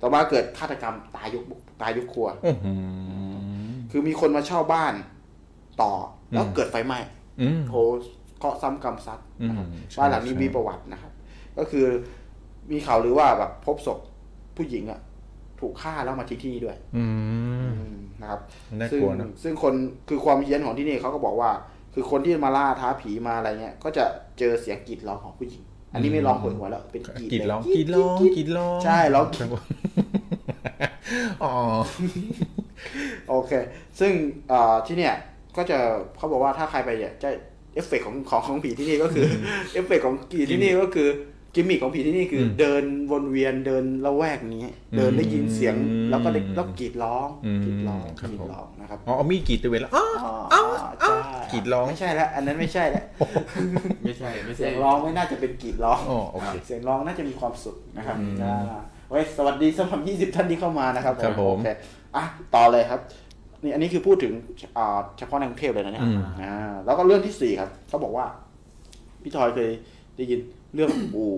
[0.00, 1.44] ต่อมาเกิดฆาตกรรมตายยก
[1.82, 3.34] ตายยกครัวอื้อหือ
[3.90, 4.94] คือมีคนมาเช่าบ้าน
[5.82, 5.92] ต่อ
[6.32, 6.98] แล้วเกิดไฟไหม้
[7.40, 7.78] อืมโทร
[8.38, 11.12] เคาะซ้ำกรรมซัดนะครับอืมใช่บ้านหลังนี้ใช่มีประวัตินะครับ
[11.58, 11.86] ก็คือ
[12.72, 13.98] มีข่าวหรือว่าแบบพบศพ
[14.56, 15.00] ผู้หญิงอะ
[15.62, 18.40] ถูกฆ่าแล้วมาทิ้งที่นี่ด้วย อืมอืมนะครับ
[18.80, 19.74] น่าซึ่งกลัวนะซึ่งคน
[20.08, 21.50] คือความเฮี้ยนของที่นี่เขาก็บอกว่า
[21.94, 24.04] คือคนที่มาล่าท้าผีมาอะไรเงี้ย ก็จะ
[24.38, 25.62] เจอเสียงกรีดร้องของผู้หญิง
[25.92, 29.62] อันนี้ไม่ร้องโหยหวนแล้วเป็นกรีดกรีดร้องเลยกรีดร้องกรีดร้องใช่ร้องครับผม
[31.44, 31.54] อ๋อ
[33.28, 33.52] โอเค
[34.00, 34.12] ซึ่ง
[34.48, 35.14] เอ่อที่เนี่ย
[35.56, 35.78] ก็จะ
[36.16, 37.28] เขาบอกว่าถ้าใครไปเนี่ยจะ
[37.74, 39.26] เอฟเฟกต์ของของของผีที่นี่ก็คือ
[39.72, 41.08] เอฟเฟกต์ของผีที่นี่ก็คือ
[41.54, 44.64] กิมมิคของผีที่นี่คืออมเดินวนเวียนเดินละแวกนี้
[44.96, 50.62] เดินได้ยินเสียง อืมแล้วก็ได้แล้วกรีดร้องอืมกรีดร้องครับกรีดผม ร้องนะครับอ๋อเอามีดกรีดตัวเวลาอ๋ออ๋อเอ้า
[51.00, 51.16] ใช่
[51.52, 53.04] กรีดร้อง ไม่ใช่แล้วอันนั้นไม่ใช่แล้ว
[54.04, 58.80] ไม่ใช่ไม่เสีใช่ยงร้องไม่น่าจะเป็นกรีดร้อง อ๋อโอเค เสียงร้องน่าจะมีความสุขนะครับอืมอ่า
[59.10, 60.00] เว้ยสวัสดีสำหรับ
[60.32, 61.70] 20 ท่านที่เข้ามานะครับครับผมโอเค
[62.16, 62.24] อะ
[62.54, 63.00] ต่อเลยครับ
[63.62, 64.32] นี่อันนี้คือพูดถึง
[64.76, 66.54] อ่าเฉพาะในกรุงเทพเลยนะเนี่ยอืม อ่า
[66.84, 68.26] แล้วก็เรื่องที่สี่ครับเขาบอกว่า
[69.22, 69.70] พี่ทอยเคย
[70.16, 70.40] ได้ยิน
[70.74, 71.34] เรื่องอู่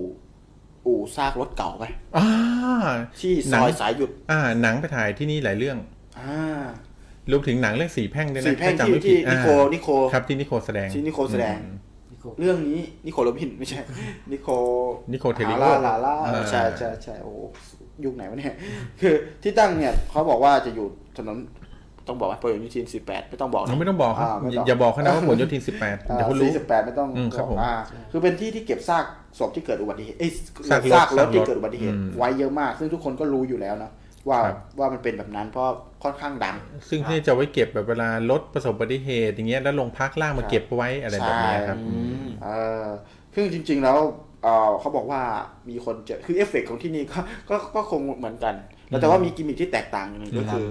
[0.87, 1.85] อู่ซากรถเก่าไหม
[2.17, 2.27] อ่า
[3.21, 5.79] ที่หซนังอยสายหยุดอ่า หนังไปถ่ายที่นี่หลายเรื่อง
[6.19, 6.63] อ่า
[7.31, 11.75] รวมถึงหนังเรื่องสีแพร่งด้วยนะสี่แพร่งถ้าจำที่ไม่ที่ผิดนิโคอ่านิโคครับที่นิโคแสดง ที่นิโคแสดงอืม
[12.41, 13.81] เรื่องนี้นิโคโรบินไม่ใช่
[14.33, 14.49] นิโค
[15.13, 17.33] นิโคเทริลาโอล่าลาล่าอ่า ใช่ใช่ใช่โอ้
[18.05, 18.55] ยุคไหนวะเนี่ย
[19.01, 20.87] คือที่ตั้งเนี่ยเขาบอกว่าจะอยู่
[21.17, 21.37] ถนน
[22.09, 27.75] ต้องบอกว่าประโยชน์ยุทินสิบแปดไม่ต้องบอกนะเราไม่ต้องบอกครับอ่าไม่ต้องอย่าบอกเขานะว่าผลโยธินสิบแปดเดี๋ยวเขารู้สี่สิบแปดไม่ต้องอืมครับผมอ่า
[28.11, 29.05] คือเป็นที่ที่เก็บซาก
[29.39, 30.31] ศพที่เกิดอุบัติเหตุเอ้ย
[30.71, 33.91] ซากรถซากรถที่ซากรถเกิดอุบัติเหตุอืมไว้เยอะมาก ซึ่งทุกคนก็รู้อยู่แล้วนะ
[34.29, 35.69] ว่าครับว่ามันเป็นแบบนั้นเพราะ
[36.03, 36.57] ค่อนข้างดัง
[36.89, 41.95] ซึ่งที่จะไว้เก็บแบบเวลารถประสบอุบัติเหตุอย่างเงี้ยแล้วโรงพักลากมาเก็บไว้อะไรแบบเนี้ยครับใช่
[42.45, 42.49] เอ
[42.85, 42.87] อ
[43.35, 43.99] ซึ่งจริง ๆ แล้ว
[44.43, 45.21] เอ่อเขาบอกว่า
[45.69, 47.19] มีคนเจอคือเอฟเฟกต์ของที่นี่ก็
[47.51, 48.55] ก็ก็คงเหมือนกัน
[48.89, 50.67] แล้วแต่ว่ามีกิมมิคที่แตกต่างอย่างหนึ่งก็คือ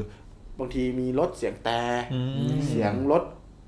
[0.59, 1.79] บางทีมีรถเสียงแตร
[2.13, 2.19] อื
[2.53, 3.23] มเสียงรถ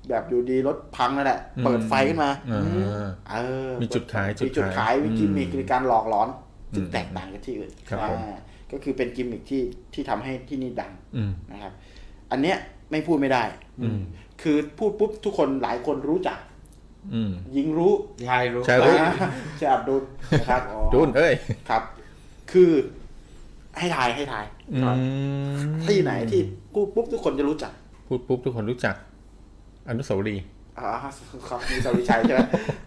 [0.08, 3.34] แบบอยู่ดีรถพังนั่นแหละอืมเปิดไฟขึ้นมาอ่าเอ
[3.68, 6.28] อมีจุดขายมีจุดขายจุดขายมีกิมมิคอืมในการหลอกหลอน
[6.74, 8.36] ซึ่งอืมแตกต่างกับที่อื่นครับผมอ่า
[8.72, 9.62] ก็คือเป็นกิมมิคที่
[9.94, 11.72] ที่ทำให้ที่นี่ดังอืมนะครับ
[12.30, 12.56] อันเนี้ย
[12.90, 13.42] ไม่พูดไม่ได้
[13.80, 14.00] อืม
[14.42, 16.38] คือพูดปุ๊บทุกคนหลายคนรู้จัก
[17.14, 17.92] อืมยิงรู้
[18.28, 19.12] ชายรู้ชายรู้อ่า
[19.60, 20.02] จะอับดุล
[20.40, 21.34] นะครับอ๋อดุนเอ้ย
[21.68, 21.82] ครับ
[22.52, 22.70] คือ
[23.78, 24.55] ให้ทายให้ทายอืม
[25.86, 26.40] ที่ไหนที่
[26.74, 27.72] พูดปุ๊บทุกคนจะรู้จัก
[28.08, 28.94] พูดปุ๊บทุกคนรู้จัก
[29.88, 30.44] อนุสาวรีย์
[30.78, 30.88] อ๋อ
[31.48, 32.40] ครับมีสาวิชัยใช่ไหม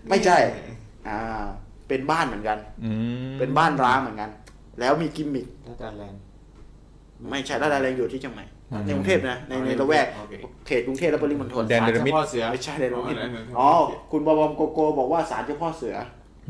[0.09, 0.37] ไม่ใช่
[1.07, 1.43] อ่า
[1.87, 2.91] เป็นบ้านเหมือนกัน อื
[3.31, 4.29] มเป็นบ้านร้างเหมือนกัน
[4.79, 6.21] แล้วมีกิมมิครัตแลนด์
[7.29, 8.45] ไม่ใช่แล้วอะไรอยู่ที่เชียงใหม่
[8.85, 10.33] ในกรุงเทพนะ ในในละแวกโอเค
[10.67, 13.17] เขตกรุงเทพและปริมณฑลแดนเดรมิดพ่อเสือ ไม่ใช่ในโรงเรียน
[13.59, 13.69] อ๋อ
[14.11, 15.95] คุณบอมโกโกบอกว่าศาลเจ้าพ่อเสือ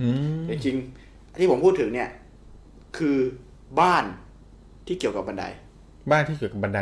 [0.01, 0.07] อื
[0.39, 2.09] มจริงๆที่ผมพูดถึงเนี่ย
[2.97, 3.17] คือ
[3.79, 4.03] บ้าน
[4.89, 5.45] ที่เกี่ยวกับบันได
[6.11, 6.81] บ้านที่เกี่ยวกับบันได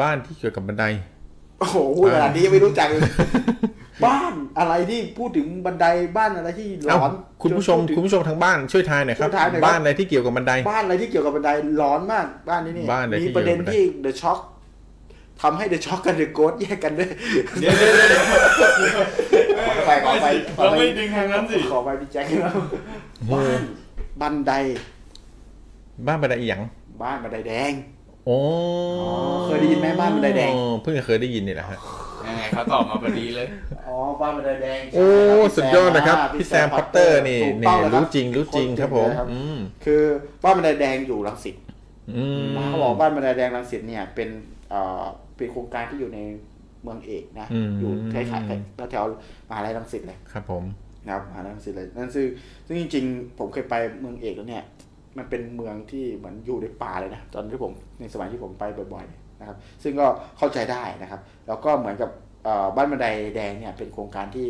[0.00, 0.84] บ้านที่เกี่ยวกับบันได
[1.58, 3.02] โอ้โหพูดขนาดนี้ยังไม่รู้จักเลย
[4.06, 5.86] บ้านอะไรที่พูดถึงบันได
[6.16, 14.38] บ้านอะไรที่หลเอ้าอนคุณผู้ชมพูดถึงคุณผู้ชมทางบ้านช่วยทายหน่อยครับช่วยทายหน่อยครับ บ้านอะไรที่เกี่ยวกับบันได บ้านอะไรที่เกี่ยวกับบันไดร้อนมาก บ้านนี้นี่บ้านอะไรที่มีประเด็นเกี่ยวกับบันไดที่ The Shock
[15.42, 17.10] ทำให้ The Shock กับ The Ghost แยกกันด้วย
[17.60, 18.24] เดี๋ยวเดี๋ยวเดี๋ยว
[19.66, 20.26] ขอไปขอไป
[20.56, 22.54] ขอเราไปไม่ดึงทางนั้นสิขอไปพี่แจ็คแล้ว
[23.32, 23.60] บ้าน
[24.20, 24.52] บันได
[26.06, 26.62] บ้านบันไดอีหยัง
[27.02, 27.72] บ้านบันไดแดง
[28.26, 28.38] โอ้
[29.44, 30.52] เคยได้ยินไหมบ้านบันไดแดง
[30.82, 31.78] เพิ่งจะเคยได้ยินนี่แหละฮะ
[32.26, 33.46] ยังไงเขาตอบมาพอดีเลย
[33.88, 40.02] อ๋อบ้านบันไดแดงโอ้ใช่ครับสุดยอดนะครับอ่าพี่แซมพัตเตอร์นี่ถูกนี่ต้องแล้วคบรู้จริงรู้จริงครับผมโตเก่งเลยอืมคือ
[40.44, 41.56] บ้านบันไดแดงอยู่รังสิต
[42.16, 44.28] อืมเขาบอกบ้านบันไดแดงรังสิตเนี่ยเป็น
[44.70, 45.04] เอ่อ
[45.36, 46.18] เป็นโครงการที่อยู่ใน
[46.82, 47.48] เมืองเอกนะ
[47.80, 50.64] อยู่คล้ายๆแถวๆมหาลัยรังสิตเลยครับผม
[51.06, 52.26] นะครับมหาลัยรังสิตเลยนั่นซึ่ง
[52.66, 54.64] ซึ่งจริง ๆ ผมเคยไปเมืองเอกแล้วเนี่ย
[55.18, 58.64] มันเป็นเมืองที่เหมือนอยู่ในป่าเลยนะตอนที่ผมในสมัยที่ผมไป
[58.94, 60.06] บ่อยๆนะครับ ซึ่งก็
[60.38, 62.10] เข้าใจได้นะครับ แล้วก็เหมือนกับ
[62.44, 64.46] เอ่อบ้านบันไดแดงเนี่ยเป็นโครงการที่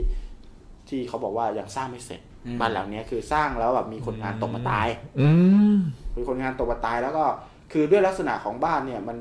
[0.89, 4.89] ที่เขาบอกว่ายังสร้างไม่เสร็จอืมบ้านหลังเนี้ยคือสร้างแล้วแบบมีคนงานตกมาตาย
[5.20, 5.28] อื
[5.74, 5.78] ม
[6.16, 7.24] มีคนงานตกมาตายแล้วก็
[7.73, 9.16] คือด้วยลักษณะของบ้านเนี่ยมัน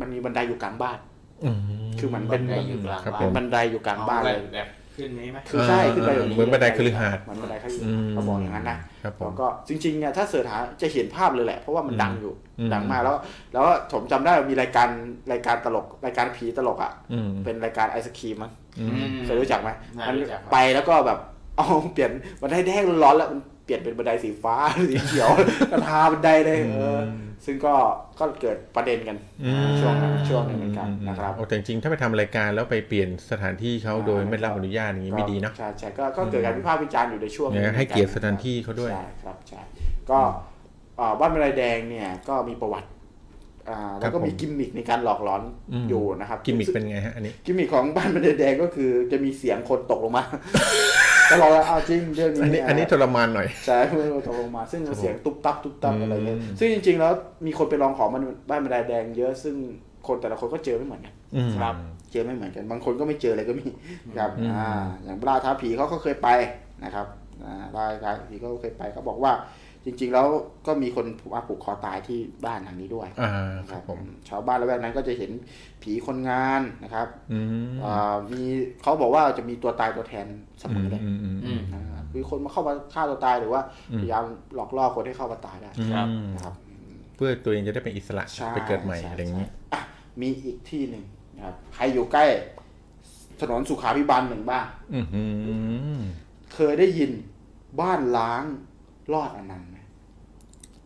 [0.00, 0.98] มันมีบันไดอยู่กลางบ้าน
[1.44, 1.58] อืม
[1.98, 13.16] คือมันบัเป็นนไดอยู่กลางครับบ้าผนมบันไดอยู่กลางบ้านเลยแบบ ขึ้นนี้ไหมคือใช่ขึ้นไปแบบนี้เหมือนบันไดคฤหาสน์เหมือนบันไดคฤอืหาสมน์เขาบอกอย่างนั้นนะครับผมแล้วก็จริงๆเนี่ยถ้าเสิร์ชหาจะเห็นภาพเลยแหละ เพราะว่ามันดังอยู่อืมดังมากแล้ว
[13.52, 14.88] แล้วผมจำได้ว่ามีรายการ
[15.32, 21.18] รายการตลกรายการผีตลกอะอืมเป็นรายการไอศครีมมั้งอืมเคยรู้จักไหมน่ามันรู้จักครับไปแล้วก็แบบ
[21.56, 22.10] เอาเปลี่ยน
[22.40, 24.56] บันไดแดงร้อนแล้วมัน เปลี่ยนเป็นบันไดสีฟ้า
[24.88, 25.28] สีเขียว
[25.72, 27.02] กระทาบันไดเลยเอออ
[27.44, 27.74] ซึ่งก็
[28.18, 39.60] ก็เกิดประเด็นกันอืมช่วงนั้นช่วงหนึงเหมือนกันนะครับโอ้แต่จริงๆถ้าไปทำรายการแล้วไปเปลี่ยนสถานที่เขาโดยไม่รับอนุญาตอย่างนี้ไม่ดีเนาะใช่ใช่ก็ก็เกิดการวิพากษ์วิจารณ์อยู่ในช่วงเนี่ยนี้ให้เกียรติสถานที่เขาด้วยใช่ครับใช่
[40.10, 40.20] ก็
[40.96, 42.93] เอ่อบ้านบันไดแดงเนี่ยก็มีประวัติอ่า
[44.00, 45.42] แล้วก็มีผมกิมมิคในการหลอกหลอน
[45.72, 50.24] อืมอยู่นะครับ กิมมิคเป็นไงฮะอันนี้ กิมมิคของบ้านบันไดแดงก็คือจะมีเสียงคนตกลงมา
[51.30, 57.12] ก็เราเอาจริงเรื่องนี้อันนี้เยอันนี้ทรมานหน่อยใช่เมื่อตกลงมา ซึ่งเสียงตุ๊บตับตุ๊บตับอืมอะไรเงี้ยซึ่งจริง ๆ แล้ว
[57.46, 59.54] มีคนไปลองของมันบ้านบันไดแดงเยอะ ซึ่ง
[60.06, 61.74] คนแต่ละคนก็เจอไม่เหมือนกันอืมครับ
[62.12, 63.66] เจอไม่เหมือนกันบางคนก็ไม่เจออะไรก็มี
[64.18, 64.68] ครับอืมอ่า
[65.02, 66.28] อย่างล่าท้าผีเขาก็เคยไป
[66.84, 67.06] นะครับ
[67.44, 69.32] อ่าล่าท้าผีก็เคยไปเขาบอกว่า
[69.84, 70.26] จริง ๆ แล้ว
[70.66, 75.30] ก็มีคนมาผูกคอตายที่บ้านหลังนี้ด้วยอ่านะคครัรับบผมชาวบ้านละแวกนั้นก็จะเห็น
[75.82, 77.40] ผีคนงานนะครับอื
[77.72, 78.42] มอ่ามี
[78.82, 80.26] เขาบอกว่าจะมีตัวตายตัวแทน
[80.60, 81.82] เสมอเลยอืมอืมอือืมมอ่า
[82.12, 84.24] คือคนมาเข้ามาฆ่าตัวตายหรือว่าอืมพยายาม
[84.54, 86.54] หลอกล่อคนให้เข้ามาตายได้ครับอืมนะครับ
[87.16, 89.80] เพื่อตัวเองจะได้เป็นอิสระใช่ไปเกิดใหม่ช่อะไรอย่างนี้ใช่อะ
[90.20, 91.04] มีอีกที่หนึ่ง
[91.36, 92.24] นะครับใครอยู่ใกล้
[93.40, 95.24] ถนนสุขาพิบาลหนึ่งบ้างอือหื
[95.96, 96.00] อ
[96.54, 97.10] เคยได้ยิน
[97.80, 98.44] บ้านล้าง
[99.12, 99.70] ลอดอนันต์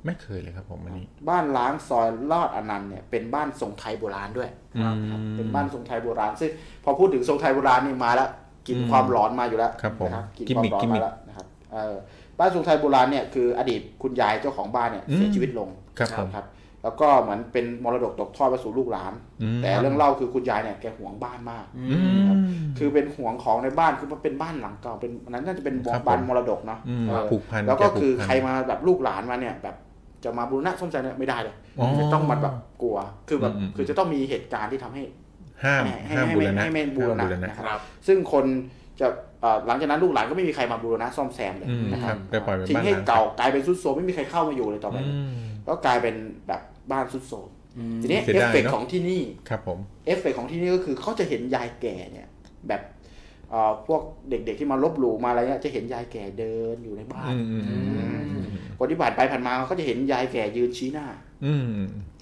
[0.02, 6.50] ไหมไม่เคยเลยครับผมอันนี้ บ้านล้างซอยลอดอนันต์เนี่ยเป็นบ้านทรงไทยโบราณด้วยอืมครับเป็นบ้านทรงไทยโบราณซึ่ง
[6.84, 8.28] พอพูดถึงทรงไทยโบราณนี่มาแล้ว
[8.66, 11.96] กลินอืมความร้อนมาอยู่แล้วครับผมนะกลินกิมความมิคร้อนกิมมิมาคแล้วนะครับเออ
[12.38, 15.68] บ้านทรงไทยโบราณเนี่ยคืออดีตคุณยายเจ้าของบ้านเนี่ยอืมเสียชีวิตลง
[15.98, 16.46] ครับผมครับ
[16.82, 19.12] แล้วก็เหมือนเป็นมรดกตกทอดมาสู่ลูกหลาน
[19.42, 21.98] อืมแต่เรื่องเล่าคือคุณยายเนี่ยแกหวงบ้านมากอื
[22.28, 22.30] ม
[22.78, 29.76] คือเป็นห่วงของในบ้านคือมันเป็นบ้านหลังเก่าเป็นอันนั้นน่าจะเป็นครับผมบ้านมรดกเนาะอืมเออผูกพันแล้วก็แผูคือพันใครมาแบบลูกหลานมาเนี่ยแบบ
[30.24, 32.96] จะมาบูรณะซ่อมแซมเนี่ยไม่ได้เลยอ๋อจะต้องมาแบบกลัว
[33.28, 35.02] คือแบบอืมคือจะต้องมีเหตุการณ์ที่ทำให้
[35.64, 38.44] ห้ามให้ห้ามให้บูไม่รณะให้ไม่บูรณะห้ามบูรณะนะครับครับ ซึ่งคน
[39.00, 39.06] จะ
[39.40, 45.34] เอ่อหลังจากนั้นลูกหลานก็ไม่มีใครมาบูรณะซ่อมแซมเลยอืมนะคครัรับบได้ปล่อยเป็นทิ้งบ้านให้ร้างเก่ากลายเป็นทรุดโทรมไม่มีใครเข้ามาอยู่เลยต่อไปอืม
[45.68, 46.14] ก็กลายเป็น
[46.48, 46.62] แบบ
[46.92, 52.28] บ้านทรุดโทรมอืมทีนี้เสียดายเฟกเนอะของที่นี่ครับผมเอฟเฟกต์ของที่นี่ก็คือเขาจะเห็นยายแก่เนี่ย
[52.68, 52.97] แบบเอ่อ
[53.86, 58.46] พวกเด็กๆที่มาลบหลู่มาอะไรเงี้ยจะเห็นยายแก่เดินอยู่ในบ้านอืมอืมอืมอืม
[58.78, 61.06] คนที่ผ่านไปผ่านมาเขาจะเห็นยายแก่ยืนชี้หน้า
[61.44, 61.66] อืม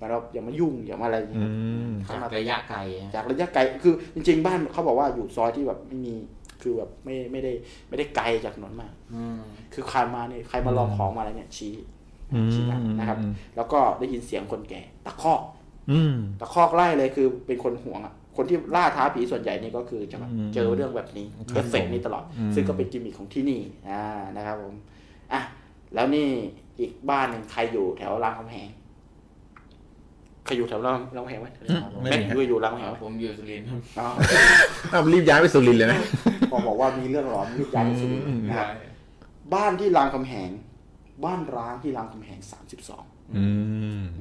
[0.00, 1.52] มาเราอย่ามายุ่งอย่ามาอะไรอย่างอืเงี้ย
[1.90, 6.14] มจากระยะไกลอะจากระยะไกลคือจริง ๆ บ้านเขาบอกว่าอยู่ซอยที่แบบไม่มี
[6.62, 7.52] คือแบบไม่ไม่ได้
[7.88, 9.40] ไม่ได้ไกลจากถนนมากอืม
[9.74, 11.74] คือใครมาเนี่ยใครมาลองของมาอะไรเนี่ยชี้
[12.32, 13.18] อืมชี้หน้านะครับ
[13.56, 15.42] แล้วก็ได้ยินเสียงคนแก่ ตะคอก
[15.90, 24.02] อืมตะคอกไล่เลยคือเป็นคนห่วงอะ คนที่ล่าท้าผีส่วนใหญ่นี่ก็คือจะแบบอืมเจอเรื่องแบบนี้ครับเอฟเฟกต์นี้ตลอดอืมซึ่งก็เป็นกิมมิคของที่นี่อ่า
[24.36, 24.74] นะครับผม
[25.32, 25.40] อะ
[25.94, 26.28] แล้วนี่
[26.80, 28.68] อีกบ้านหนึ่งใครอยู่แถวรามคำแหง
[30.44, 31.48] ใครอยู่แถวรามรามคำแหงไหม
[32.02, 34.06] ไม่แม่มีฮะอยู่อยู่รามคำแหงไหมผมอยู่สุรินทร์ครับอ๋อ
[34.92, 35.98] อ้าวรีบย้ายไปสุรินทร์เลยนะ
[36.50, 38.68] พอบอกว่ามีเรื่องหลอนรีบย้ายไปสุรินทร์อืมนะครับ
[39.54, 40.50] บ้านที่รามคำแหง
[41.24, 43.15] บ้านร้างที่รามคำแหงสามสิบสองอืม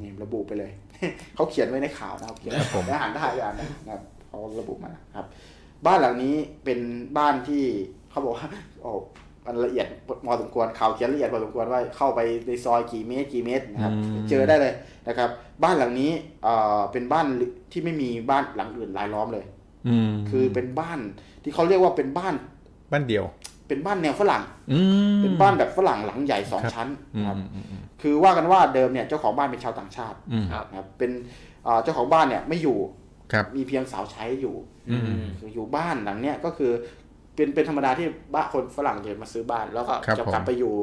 [0.01, 0.71] นี่ระบุไปเลย
[1.35, 5.25] เขาเขียนไว้ในข่าวนะครับเขียนครับผมแล้วอ่านได้อ่านได้นะครับเขาระบุมานะครับ
[5.85, 6.79] บ้านหลังนี้เป็น
[7.17, 7.63] บ้านที่
[8.09, 8.47] เขาบอกว่า
[8.81, 8.91] โอ้
[9.45, 9.87] มันละเอียด
[10.25, 13.93] พอสมควรข่าวเขียนละเอียดพอสมควรว่าเข้าไปในซอยกี่เมตรกี่เมตรนะครับ
[14.29, 14.73] เจอได้เลย
[15.07, 15.29] นะครับ
[15.63, 16.11] บ้านหลังนี้
[16.43, 17.25] เอ่อเป็นบ้าน
[17.71, 19.45] ที่ไม่มีบ้านหลังอื่นรายล้อมเลย
[19.87, 20.99] อืมคือเป็นบ้าน
[21.43, 22.33] ที่เขาเรียกว่าเป็นบ้าน
[22.91, 23.25] บ้านเดียว
[23.67, 24.79] เป็นบ้านแนวฝรั่งอื
[25.17, 31.11] มเป็นบ้านแบบฝรั่งหลังใหญ่สองครับชั้นอืนะครับมอืมอืมคือว่ากันว่าเดิมเนี่ยเจ้าของบ้านเป็นชาวต่างชาติอืมครับนะครับเป็น
[31.63, 32.77] เอ่อเจ้าของบ้านเนี่ยไม่อยู่
[33.33, 34.55] ครับมีเพียงสาวใช้อยู่
[34.89, 36.71] อืมคืออยู่บ้านหลังเนี้ยก็คือ
[37.35, 40.73] เป็นเป็นธรรมดาที่บ้านคนฝรั่งจะมาซื้อบ้านแล้วก็ครับจะผมกลับไปอยู่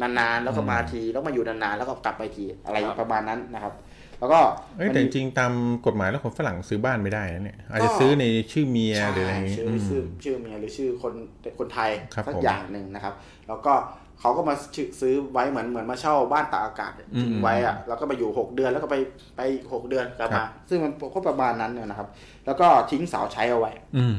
[0.00, 3.72] นานๆแล้วก็อืมมาทีแล้วมาอยู่นานๆแล้วก็กลับไปทีอะไรครับประมาณนั้นนะครับ
[4.20, 4.40] แล้วก็
[4.76, 5.52] เอ้ยแต่จริงๆตาม
[5.86, 11.12] กฎหมายแล้วคนฝรั่งซื้อบ้านไม่ได้นะเนี่ยอาจจะซื้อในชื่อเมียใช่หรืออะไรอย่างงี้ชื่ออืมชื่อชื่อเมียหรือชื่อคน
[11.58, 13.14] คนไทยครับสักผมอย่างหนึ่งนะครับ
[13.48, 13.72] แล้วก็
[14.20, 18.96] เขาก็มาชื่อซื้อไว้เหมือนเหมือนมาเช่าบ้านตากอากาศอืมทิ้งไว้อะแล้วก็มาอยู่หกเดือนแล้วก็ไป
[19.36, 19.40] ไป
[19.72, 22.08] หกเดือนกลับครัมาบซึ่งมันก็ประมาณนั้นเนี่ยนะครับ
[22.46, 24.14] แล้วก็ทิ้งสาวใช้เอาไว้ อืม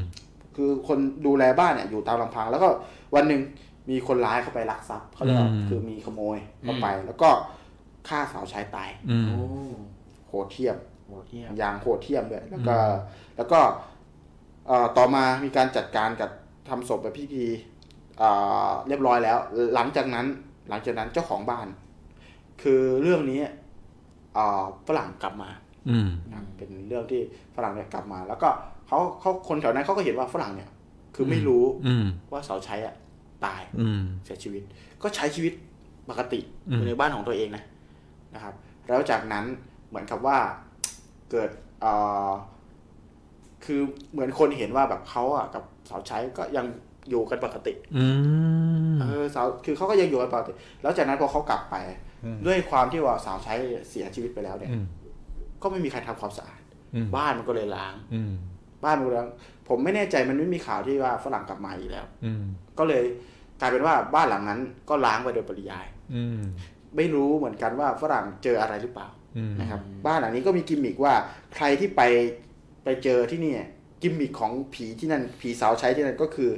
[0.56, 2.68] คือคนดูแลบ้านเนี่ยอยู่ตามลำพัง แล้วก็
[3.14, 3.40] วันหนึ่ง
[3.90, 7.28] มีคนร้ายเข้าไปลักทรัพย์เขาเรียกว่าอืมคือมีขโมยเข้าไป แล้วก็
[8.08, 9.18] ฆ่าสาวใช้ตายอื
[9.68, 9.72] ม
[10.32, 10.76] โอ้โหดเทียม
[11.06, 12.76] โหเที่ยมอย่างโหดเทียมด้วยแล้วก็
[13.36, 13.60] แล้วก็
[14.66, 16.30] เอ่อต่อมามีการจัดการกับ
[16.68, 17.46] ทำศพแบบพิธี
[18.18, 18.28] เอ่
[18.68, 19.38] อเรียบร้อยแล้ว
[19.74, 20.26] หลังจากนั้น
[20.70, 21.66] หลังจากนั้นเจ้าของบ้าน
[22.62, 23.40] คือเรื่องนี้
[24.34, 25.50] เอ่อฝรั่งกลับมา
[25.90, 27.20] อืมนะครับเป็นเรื่องที่
[27.56, 28.48] ฝรั่งเนี่ยกลับมา แล้วก็
[28.86, 30.70] เขาเขาคนแถวนั้นเขาก็เห็นว่าฝรั่งเนี่ย
[31.14, 32.94] คือไม่รู้ อืมว่าเสาใช้อะ
[33.44, 34.62] ตาย อืมเสียชีวิต
[35.02, 35.52] ก็ใช้ชีวิต
[36.08, 37.64] ปกติอืมอยู่ในบ้านของตัวเองนะ
[38.34, 38.54] นะครับ
[38.88, 39.44] แล้วจากนั้น
[39.92, 40.38] เหมือนกับว่า
[41.30, 41.50] เกิด
[41.80, 41.92] เอ่
[42.28, 42.30] อ
[43.64, 43.80] คือ
[44.12, 46.66] เหมือนคนเห็นว่าแบบเขาอะกับเสาใช้ก็ยัง
[47.10, 48.06] อยู่กันปกติอื
[48.94, 50.52] มเออสาวคือเขาก็ยังอยู่กันปกติ
[50.82, 51.76] แล้วจากนั้นพอเขากลับไป
[52.24, 53.54] อืมด้วยความที่ว่าสาวใช้
[53.90, 54.84] เสียชีวิตไปแล้วเนี่ยอืม
[55.62, 56.62] ก็ไม่มีใครทำความสะอาด
[56.94, 58.32] อืมบ้านมันก็เลยล้างอืม
[58.84, 59.30] บ้านมันก็เลยล้าง
[59.68, 62.42] ผมไม่แน่ใจมันไม่มีข่าวที่ว่าฝรั่งกลับมาอีกแล้ว อืม
[62.78, 63.04] ก็เลย
[63.60, 66.40] กลายเป็นว่าบ้านหลังนั้นก็ล้างไปโดยปริยาย อืม
[66.96, 69.21] ไม่รู้เหมือนกันว่าฝรั่งเจออะไรหรือเปล่าอืม
[69.60, 71.14] นะครับบ้านหลังนี้ก็มีกิมมิกว่า
[71.54, 72.02] ใครที่ไป
[72.84, 73.54] ไปเจอที่นี่
[74.02, 76.50] กิมมิกของผีที่นั่นผีสาวใช้ที่นั่นก็คือ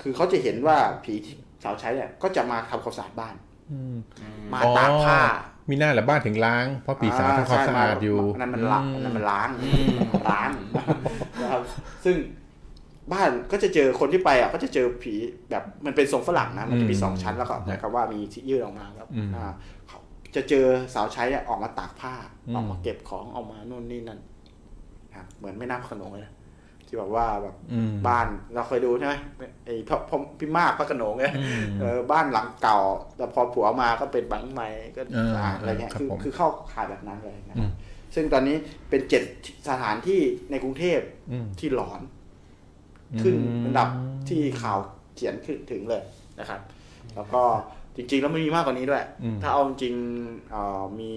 [0.00, 1.34] คือเขาจะเห็นว่าผีที่
[1.64, 3.34] สาวใช้เนี่ยก็จะมาทำความสะอาดบ้าน
[3.72, 3.96] อืม
[4.52, 5.20] มาตากผ้า
[5.70, 9.50] มีหน้าแหละบ้านถึงล้าง เพราะปีศาจทำความสะอาดอยู่อันนั้นมันล้างอันนั้นมันล้าง
[10.32, 10.50] ล้าง
[11.42, 11.62] นะครับ
[12.04, 12.16] ซึ่ง
[13.12, 15.14] บ้านก็จะเจอคนที่ไปอะก็จะเจอผี
[15.50, 19.75] แบบมันเป็นทรงฝรั่งนะมันจะมีสองชั้นแล้วก็เหมือนกับว่ามีที่ยื่นออกมาครับอืมอ่าเขา
[20.34, 22.14] จะเจอสาวใช้เนี่ยออกมาตากผ้า
[22.46, 24.20] อืมออกมาเก็บของออกมานู่นนี่นั่น
[25.14, 26.34] ครับเหมือนแม่น้ำขนงเลยนะ
[26.86, 29.14] ที่แบบว่าแบบอืมบ้านเราเคยดูใช่ไหม
[29.64, 32.78] ไอ้พ่อพ่อพี่มากพระโขนงเนี่ยอืมเออบ้านหลังเก่า
[33.16, 37.70] แต่พอผัวมาก็เป็นบังใหม่ก็เออสะอาดอะไรเงี้ยครับคือผมคือเข้าข่ายแบบนั้นเลยนะอืม
[38.14, 38.56] ซึ่งตอนนี้
[38.90, 39.22] เป็นเจ็ด
[39.68, 40.20] สถานที่
[40.50, 41.00] ในกรุงเทพ
[41.32, 42.00] อืมที่หลอน
[43.22, 43.34] ขึ้น
[43.64, 43.88] อันดับ
[44.28, 44.78] ที่ข่าว
[45.14, 46.02] เขียนขึ้นถึงเลย
[46.40, 46.60] นะครับ
[47.14, 47.42] แล้วก็
[47.96, 51.12] จริงๆ แล้วไม่มีมากกว่านี้ด้วยอืมถ้าเอาจริงๆเอ่อมี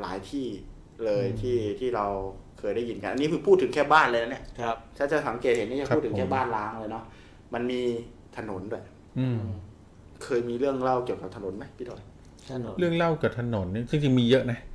[0.00, 0.46] หลายที่
[1.04, 2.06] เลยที่ที่เรา
[2.58, 7.04] เคยได้ยินกัน อันนี้คือพูดถึงแค่บ้านเลยนะเนี่ยครับถ้าจะสังเกตเห็นนี่จะครับพูดถึงแค่ผมบ้านล้างเลยเนาะ
[7.54, 7.80] มันมี
[8.36, 8.82] ถนนด้วย
[9.18, 9.38] อืม
[10.24, 12.02] เคยมีเรื่องเล่าเกี่ยวกับถนนไหมพี่ดอย
[12.52, 14.66] ถนนเรื่องเล่ากับถนนนี่จริงๆมีเยอะนะครับ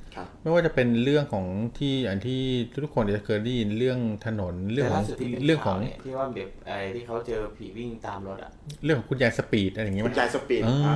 [0.42, 1.46] ไม่ว่าจะเป็นเรื่องของ
[1.78, 2.42] ที่อันที่
[2.82, 8.50] ทุกคนจะเคยได้ยินเรื่องถนนเรื่องของแต่ล่าสุดที่ป็นเรื่องของข่าวนี่ยที่ว่าแบบไอ้ที่เขาเจอผีวิ่งตามรถอะ
[8.84, 10.94] เรื่องของคุณยาย speed อะไรอย่างเงี้ยคุไหมณยาย speed อ่าอ่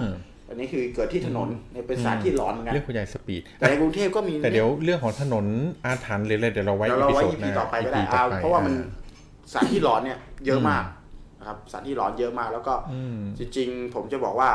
[0.00, 0.02] า
[0.48, 5.46] อันนี้คือเกิดที่ถนนเนี่ยเป็นสถานที่หลอนเหมือนกันเรื่องคุณยาย speed แต่ในกรุงเทพก็มีแต่เดี๋ยวเรื่องของถนน
[5.84, 8.82] อาถรรพ์เลยเลยเดี๋ยวเราไว้เดี๋ยวเราไว้ EP หพีน้าต่อไปก็ได้ EP เอาต่อปเพราะว่ามันอ่
[9.52, 10.84] สถานที่หลอนเนี่ยเยอะมาก
[11.38, 14.50] นะครับสถานที่หลอนเยอะมากแล้วก็อืมจริงๆ ผมจะบอกว่า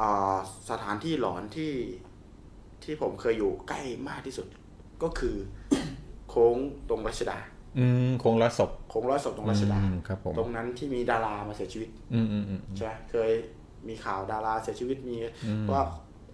[0.00, 0.36] อ่า
[0.70, 1.72] สถานที่หลอนที่
[2.88, 4.46] ที่ผมเคยอยู่ใกล้มากที่สุด
[5.02, 5.36] ก็คือ
[6.28, 6.56] โค้ง
[6.88, 7.38] ตรงรัชดา
[7.78, 13.30] อืมคงร้อยศพ โค้งร้อยศพตรงรัชดา อืมครับผม ตรงนั้นที่มีดารามาเสียชีวิต อืมอืมอืม ใช่ไหมเคย
[13.88, 15.16] มีข่าวดาราเสียชีวิตมี
[15.46, 15.84] อืมว่า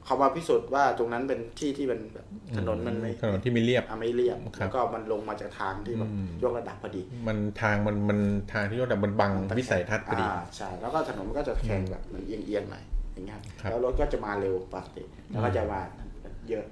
[0.04, 2.26] เขามาพิสูจน์ว่าตรงนั้นเป็นที่ที่เป็นแบบ
[2.56, 8.18] ถนนมันไม่ถนนที่ไม่เรียบ อะไม่เรียบครับแล้วก็มันลงมาจากทางที่แบบอืม ยกระดับพอดีมันทางมันมัน
[8.52, 15.80] ทางที่เราแต่มันบังวิสัยทัศน์พอดี อ่าใช่แล้วก็ถนนมันก็จะแข็งแบบเหมือนเอียงๆหน่อยอย่างเงี้ยครับ แล้วรถก็จะมาเร็วปกติแล้วก็จะมา
[16.50, 16.66] เยอะ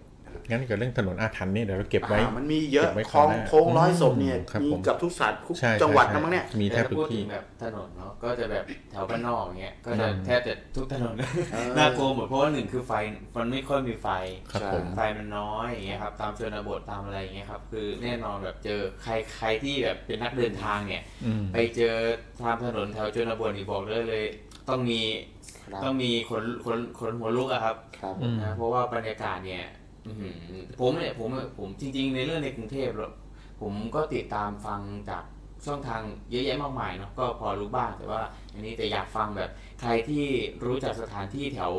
[0.51, 11.15] งั้นเกี่ยวกับเรื่องถนนอาถรรพ์เนี่ยเดี๋ยวเราเก็บไว้อ่ามันมีเยอะเก็บไว้คลองคราวหน้าโค้งร้อยศพเนี่ยครับมีผมเกับทุกสัตว์ทุกใช่จังหวัดใช่นะมั้งเนี่ยมีแทบทุกพูดที่ถึงแบบถนนเนาะก็จะแบบแถวบ้านนอกอย่างเงี้ยก็จะอืมแทบจะทุกถนน
[11.53, 12.93] เออน่ากลัวหมดเพราะว่าหนึ่งคือไฟ
[13.37, 14.09] มันไม่ค่อยมีไฟ
[14.53, 21.95] ครับใช่ผมไฟมันน้อยอย่างเงี้ยครับตามชนบทตามอะไรอย่างเงี้ยครับคือแน่นอนแบบเจอใครใครที่แบบเป็นนักเดินทางเนี่ยอืมไปเจอ
[22.43, 24.25] ตามถนนแถวชนบทนี่บอกเลยเลย
[24.69, 25.42] ต้องมีครับ
[25.85, 29.65] ต้องมีขนขนขนหัวลุกอะครับครับอืมนะเพราะว่าบรรยากาศเนี่ย
[30.07, 30.35] อื้อหือ
[30.81, 31.29] ผมเนี่ยผม
[31.59, 33.13] ผมจริง ๆ ในเรื่องในกรุงเทพหรอก
[33.61, 34.81] ผมก็ติดตามฟัง
[35.11, 35.25] จาก
[35.67, 38.21] ช่องทางเยอะแยะมากมายเนาะก็พอรู้บ้างแต่ว่า
[38.55, 40.25] อันนี้แต่อยากฟังแบบใครที่
[40.65, 41.73] รู้จักสถานที่แถว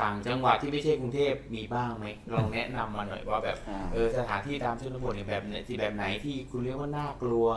[0.00, 7.48] ต่างจังหวัดที่ไม่ใช่กรุงเทพมีบ้างไหมลองแนะนำมาหน่อยว่าแบบอ่าเออสถานที่ตามชนบทเนี่ยแบบไหนที่แบบไหนที่คุณเรียกว่าน่ากลัว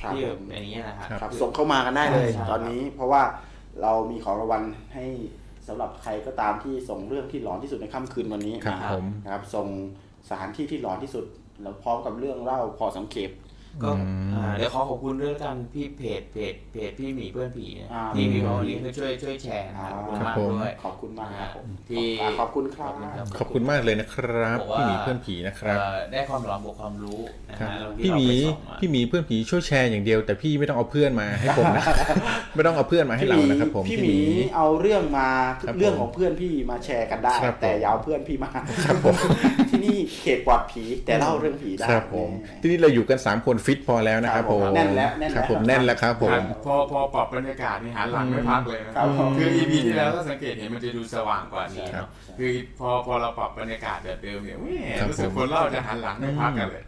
[0.00, 3.22] ครับที่แบบอย่างเงี้ยนะครับครับส่งเข้ามากันได้เลยใช่ตอนนี้เพราะว่า
[3.82, 4.62] เรามีของรางวัล
[4.94, 5.06] ให้
[5.66, 9.68] สำหรับใครก็ตามที่ส่งเรื่องที่หลอนที่สุดในค่ำคืนวันนี้ครับนะผมนะครับส่ง
[10.28, 11.24] สถานที่ที่หลอนที่สุด
[11.62, 13.30] แล้วพร้อมกับเรื่องเล่าพอสังเกต
[13.82, 22.92] ก็อืมอ่าเดี๋ยวขอขอบคุณด้วยแล้วกันพี่เพจเพจเพจพี่หมีเพื่อนผีเนี่ยอ่าที่มีวันนี้คือช่วยช่วยแชร์นะขอบคุณครับมากผมด้วยขอบคุณมากครับผมที่อ่าขอบคุณครับ
[23.38, 27.20] ขอบคุณมากเลยนะครับบอกว่าพี่หมีเพื่อนผีนะครับเอ่อได้ความหลอนบวกความรู้
[27.50, 31.84] นะครับฮะแล้วพี่หมีเราไปส่องาพี่หมีเพื่อนผีช่วยแชร์อย่างเดียว แต่พี่ไม่ต้องเอาเพื่อนมาให้ผมนะ
[32.54, 34.16] ไม่ต้องเอาเพื่อนมาให้เรานะครับผมพี่หมี
[34.56, 35.30] เอาเรื่องมา
[35.60, 38.50] ครับผมเรื่องของเพื่อนพี่มาแชร์กันได้ครับผมแต่อยาวเพื่อนพี่มา
[38.84, 39.14] ครับผม
[39.70, 52.08] ที่นี่เขตปลอดผีแต่เล่าเรื่องผีได้ครับผมแน่ที่นี่เราอยู่กัน3คนฟิตพอแล้วนะครับผมแน่นแล้วแน่นครับแล้วผมแน่นแล้วครับผมพอพอปรับบรรยากาศนี่หันหลังไม่พักเลยนะครับผมคือ EP ที่แล้วถ้าสังเกตเห็นมันจะดูสว่างกว่านี้ครัเนาะบ
[52.38, 56.82] คือพอพอเราปรับบรรยากาศแบบเดิมเนี่ยแหม่ครับรู้สึกผมคนเล่าจะหันหลังไม่พักกันเลย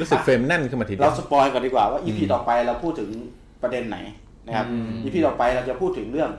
[0.00, 3.10] รู้สึกเฟรมแน่นขึ้นมาทีเดีเรายวสปอยก่อนดีกว่าว่า EP ต่อไปเราพูดถึง
[3.62, 3.98] ประเด็นไหน
[4.46, 6.30] นะครับอืม EP ต่อไปเราจะพูดถึงเรื่อง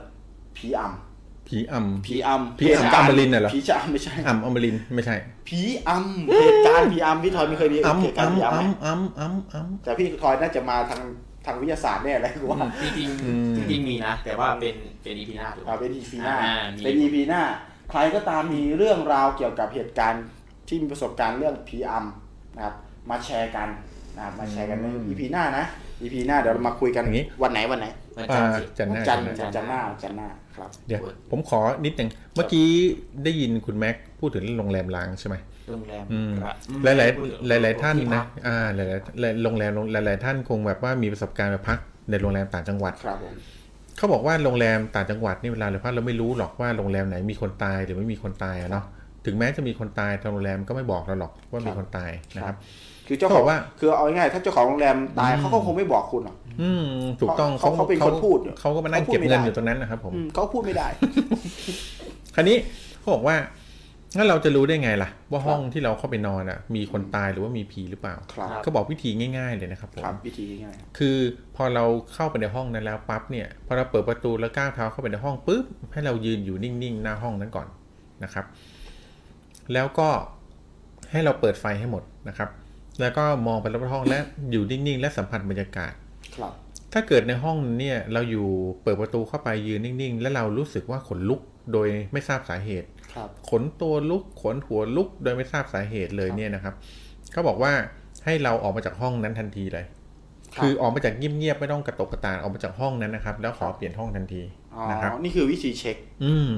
[0.56, 1.11] ผีอำ
[1.48, 5.16] ผีอำผีอำผีอำเหตุกาอมรินทร์น่ะเหรอผีจะอำไม่ใช่อำอมรินทร์ไม่ใช่
[5.48, 11.00] ผีอำเหตุการณ์ผีอำพี่ทอยไม่เคยมีอำเหตุการณ์ผีอำอำไหมอำอำอำอำแต่พี่ทอยน่าจะมาทาง
[11.46, 17.42] ทางวิทยาศาสตร์แน่เลยกูว่าจริงอืมๆจริงๆมีนะ แต่ว่าเป็นเป็น EP หน้าถูกไหมเอาเป็น EP หน้าอ่ามีเป็น EP หน้า
[17.90, 20.24] ใครก็ตามมีเรื่องราวเกี่ยวกับเหตุการณ์
[20.68, 22.74] ที่มีประสบการณ์เรื่องผีอำนะครับ
[23.10, 23.68] มาแชร์กัน
[24.16, 25.64] นะครับมาแชร์กันใน EP หน้านะ
[26.02, 32.68] EP หน้าเดี๋ยวเรามาคุยกันอย่างนี้วันไหนวันไหนวันอ่า จันทร์สิจันทร์หน้าจันทร์จันทร์หน้าจันทร์หน้าจันทร์หน้าครับ เดี๋ยวผมขอนิดหนึ่งเมื่อกี้
[33.24, 35.36] ได้ยินคุณแม็กพูดถึงเรื่องโรงแรมล้างใช่ไหม
[35.72, 41.78] โรงแรมอืมครับหลายหลายพูดถึงหลายหลายๆท่านที่พันะกอ่าหลายหลายๆโรงแรมหลายหลายๆท่านคงแบบว่ามีประสบการณ์ไปพัก
[42.10, 43.34] ในโรงแรมต่างจังหวัดครับผม
[43.96, 48.84] เขาบอกว่าโรงแรมต่างจังหวัดนี่เวลาเราพักเราไม่รู้หรอกว่าโรงแรมไหนมีคนตายหรือไม่มีคนตายอะเนาะ
[49.26, 52.56] ถึงแม้จะมีคนตายทางโรงแรมก็ไม่บอกเราหรอกว่ามีคนตายนะครับ
[53.06, 56.84] คือเจ้าของเขาบอกว่าคือเอาง่ายๆถ้าเจ้าของโรงแรมตายเขาก็คงไม่บอกคุณหรอก อืม
[57.20, 60.88] ถูกต้องเขาเขาเป็นคนพูดอยู่เขาก็มานั่งเขาพูดเก็บไม่เงินได้อยู่ตรงนั้นนะครับผมอืมเขาพูดไม่ได้
[62.34, 62.56] คราวนี้
[62.98, 63.36] เขาบอกว่า
[64.16, 71.16] งั้นเราจะรู้ได้ไงล่ะ ว่าห้องที่เราเข้าไปนอนอะ มีคนตายหรือว่ามีผีหรือเปล่าครับเขาบอกวิธีง่ายๆเลยนะครับผมครับวิธีง่ายคือ
[71.56, 71.84] พอเรา
[72.14, 77.66] เข้าไปในห้องนั้นแล้วปั๊บเนี่ยพอเราเปิดประตูแล้วก้าวเท้าเข้าไปในห้องปุ๊บให้เรายืนอยู่นิ่งๆหน้าห้องนั้นก่อน
[78.24, 78.44] นะครับ
[79.72, 80.08] แล้วก็
[81.10, 82.48] ให้เราเปิดไฟให้หมดนะครับ
[83.00, 84.18] แล้วก็มองไปรอบๆห้องและ
[84.50, 86.01] อยู่นิ่งๆ และสัมผัสบรรยากาศๆ
[86.36, 86.52] ครับ
[86.92, 88.48] ถ้าเกิดในห้องเนี่ยเราอยู่
[88.82, 91.40] เปิดประตูเข้าไปยืนนิ่ง ๆ แล้วเรารู้สึกว่าขนลุก
[91.72, 96.74] โดยไม่ทราบสาเหตุครับขนตัวลุกขนหัวลุกโดยไม่ทราบสาเหตุเลยเนี่ยนะครับ
[97.32, 97.72] เขาบอกว่า
[98.24, 99.84] ให้เราออกมาจากห้องนั้นทันทีเลย
[100.54, 104.42] ครับคือออกมาจากเงียบๆไม่ต้องกระตกกระตากออกมาจากห้องนั้นนะครับ แล้วขอเปลี่ยนห้องทันที
[104.74, 106.52] อ๋อนะครับนี่คือวิธีเช็ค อืม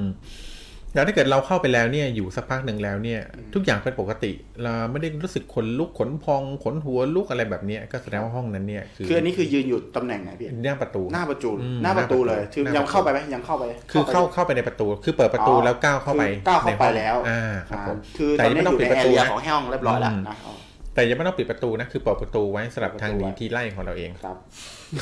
[0.95, 3.21] แล้วถ้าเกิดเราเข้าไปแล้วเนี่ยอยู่สักพักหนึ่งแล้วเนี่ย
[3.53, 4.31] ทุกอย่างเป็นปกติ
[4.63, 20.53] เราไม่ได้รู้สึกขนลุกขนพองขนหัวลุกอะไรแบบเนี้ยก็แสดงว่าห้องนั้นเนี่ยคือคืออันนี้คือยืนอยู่ตำแหน่งไหนพี่หน้าประตูหน้าประตูอืมหน้าประตูเลยหน้าประตูคือหน้ายังประตูเข้าไปไหมยังเข้าไป คือเข้าไปเข้าไปในประตู คือเปิดประตูอ๋อแล้วก้าวเข้าไปคือก้าวเข้าไปในห้องแล้วอ่าครับผมคือแต่ตอนยังไม่นี้ต้อองยู่ปิดในประตูแอเรียนะของห้องเรียบร้อยแล้วอืมนะอ๋อ
[20.93, 24.37] แต่ยังไม่ต้องปิดประตูนะคือเปิดประตูไว้สำหรับเปิดประตูทางหนีไว้ที่ไล่ของเราเองครับ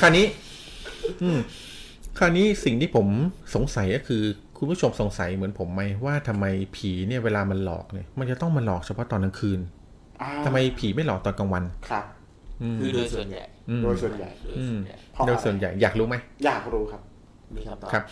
[0.00, 0.26] คราวนี้
[1.22, 1.38] อืม
[2.18, 3.06] คราวนี้สิ่งที่ผม
[3.54, 4.22] สงสัยก็คือ
[4.56, 6.44] คุณผู้ชมสงสัยเหมือนผมไหมว่าทำไม
[6.76, 9.60] ผีเนี่ยเวลามันหลอกเนี่ย มันจะต้องมาหลอกเฉพาะตอนกลางคืน
[10.22, 12.04] อ่าทำไมผีไม่หลอกตอนกลางวันครับ
[12.62, 17.02] อืมคือโดยส่วนใหญ่อืมโดยส่วนใหญ่โดยส่วนใหญ่เพราะโดยส่วนใหญ่อยากรู้ไหมอยากรู้ครับ
[17.56, 18.04] มีคำตอบครับ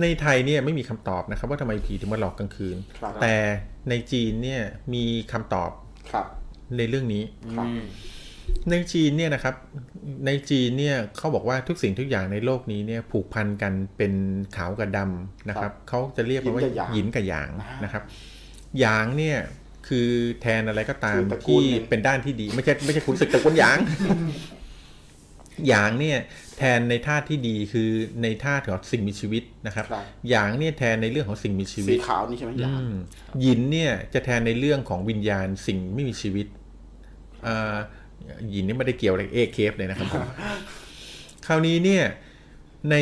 [0.00, 3.34] ในไทยเนี่ยไม่มีคำตอบนะครับ ว่าทำไมผีถึงมาหลอกกลางคืนครับแต่
[3.88, 4.62] ในจีนเนี่ย
[4.94, 5.70] มีคำตอบ
[6.12, 6.26] ครับ
[6.78, 7.22] ในเรื่องนี้
[7.56, 7.82] ครับอืม
[8.70, 9.54] ในจีนเนี่ยนะครับ
[10.26, 14.12] ในจีนเนี่ยเขาบอกว่าทุกสิ่งทุกอย่างในโลกนี้เนี่ยผูกพันกันเป็น
[14.56, 16.62] ขาวกับดำนะครับเขาจะเรียกมันว่า
[16.94, 17.50] หยินกับหยาง
[17.84, 18.02] นะครับ
[18.80, 19.38] หยางเนี่ย
[19.88, 20.08] คือ
[20.42, 23.78] แทนอะไรก็ตามที่เป็นด้านที่ดี ไม่ใช่ไม่ใช่คุณศึกตระกูลหยาง
[25.68, 26.18] หยางเนี่ย
[26.58, 27.88] แทนในธาตุที่ดีคือ
[28.22, 32.94] ในธาตุของสิ่งมีชีวิตนะครับครับหยางเนี่ยแทนในเรื่องของสิ่งมีชีวิสีตขาวนี่ใช่ไหมหยางอืม
[33.40, 36.46] หยินเนี่ยจะแทนในเรื่องของวิญญาณสิ่งไม่มีชีวิต
[37.46, 37.97] อ่าห
[38.54, 40.08] ยินนี่ไม่ได้เกี่ยวอะไรกับเอเคฟเลยนะครับ
[41.46, 42.04] คราวนี้เนี่ย
[42.90, 42.96] ใน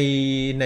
[0.60, 0.64] ใน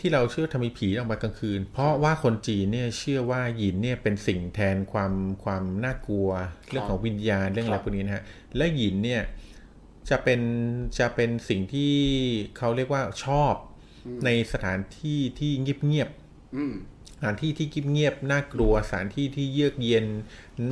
[0.00, 5.12] ที่เราเชื่อทำมีผีออกมากลางคืน เพราะว่าคนจีนเนี่ยเชื่อว่าหยินเนี่ยเป็นสิ่งแทนความ
[5.44, 6.28] ความน่ากลัว
[6.68, 8.24] เรื่องของวิญญาณเรื่องอะไรพวกนี้นะฮะ
[8.56, 9.22] และหยินเนี่ย
[10.10, 10.40] จะเป็น
[10.98, 11.94] จะเป็นสิ่งที่
[12.56, 13.54] เขาเรียกว่าชอบ
[14.24, 16.74] ในสถานที่ที่เงียบๆอืม
[17.18, 20.06] สถานที่ที่เงียบๆน่ากลัวสถานที่ที่เยือกเย็น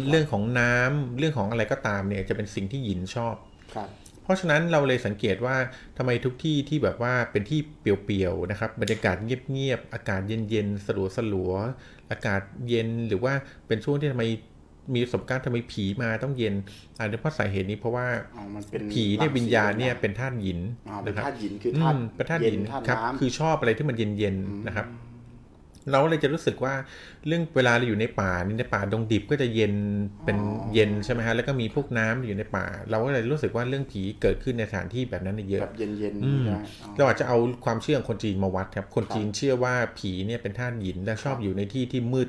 [0.08, 3.34] เรื่องของน้ำเรื่องของอะไรก็ตามเนี่ยจะเป็นสิ่งที่หยินชอบ
[3.74, 3.90] ครับ
[4.22, 5.56] เพราะฉะนั้นเราเลยสังเกตว่า
[5.98, 13.32] ทำไมทุกที่ที่แบบว่าเป็นที่เปลี่ยวๆนะครับบรรยากาศเงียบๆอากาศเย็นๆสลัวสลัวๆอากาศเย็นหรือว่า
[13.66, 14.24] เป็นช่วงที่ทำไม
[14.94, 16.54] มีประสบการณ์ทำไมผีมาต้องเย็น
[16.98, 18.06] อาจจะเพราะสาเหตุนี้เพราะว่า
[18.36, 24.86] อ๋อมันเป็นผีเนี่ยรังสีวิญญาณเนี่ยเป็นธาตุหยินอ๋อเป็นนะครับธาตุหยินคืออืธาตุมเป็นธาตุเย็หยินธาตุครับน้ำคือชอบอะไรที่มันเย็นๆนะครับ
[25.90, 26.74] เราเลยจะรู้สึกว่า
[27.26, 29.74] เรื่องเวลาเราอยู่ในป่านี่ในป่าดงดิบก็จะเย็น
[30.24, 30.38] เป็น
[30.74, 42.28] เย็นใช่ไหมฮะแล้วก็มีพวกน้ำอยู่ในป่า เราก็เลยรู้สึกว่าเรื่องผีเกิดขึ้นในสถานที่แบบนั้นเยอะแบบเย็นเย็นๆอืมใช่ไหมอ๋อเราอาจจะเอาความเชื่อของคนจีนมาวัดครับคนจีนเชื่อว่าผีเนี่ยเป็นธาตุหยินและชอบอยู่ในที่ที่มืด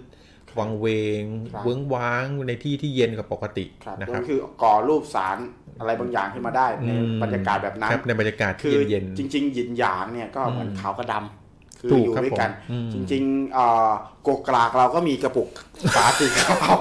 [0.60, 0.88] วังเว
[1.22, 1.24] ง
[1.54, 5.38] ครับเวิ้งว้างในที่ที่เย็นกว่าปกติครับนะคก็รับคือก่อรูปสาร
[5.80, 11.37] อะไรบางอย่างขึ้นมาได้ในอืมบรรยากาศแบบนั้นครับในบรรยากาศคืที่อเย็นจริงๆหยินหยางเนี่ยก็เหมือนอืมขาวกับดำ
[11.82, 13.90] คือถูกอยู่ครับด้วยกันผมอืมจริงๆเอ่อ
[14.24, 15.50] โกกรากเราก็มีกระปุก
[15.96, 16.76] ฝาสีขาว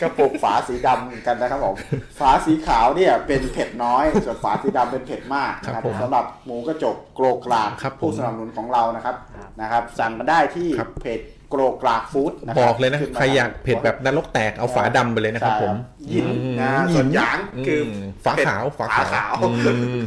[0.00, 1.74] กระปุกฝาสีดำเหมือนกันนะครับผม
[2.20, 9.16] ฝาสีขาวเนี่ยเป็นเผ็ดน้อย ส่วนฝาสีดำเป็นเผ็ดมากนะคครัรับบผมสำหรับหมูกระจกโกรกรากครับผมผู้สนับสนุนของเรานะครับ
[9.60, 11.20] นะครับ สั่งมาได้ที่ครับเพจ
[11.50, 15.74] โกรกรากฟู้ดนะบครัอกเลยนะขึ้มใครอยากเผ็ดแบบนรกแตกเอาฝาดำไปเลยนะครับผม
[16.08, 16.26] หยิน
[16.60, 19.72] นะอืมส่วนหยางคืออมฝาขาวฝาฝาขาวขาวอืมอื
[20.02, 20.04] ม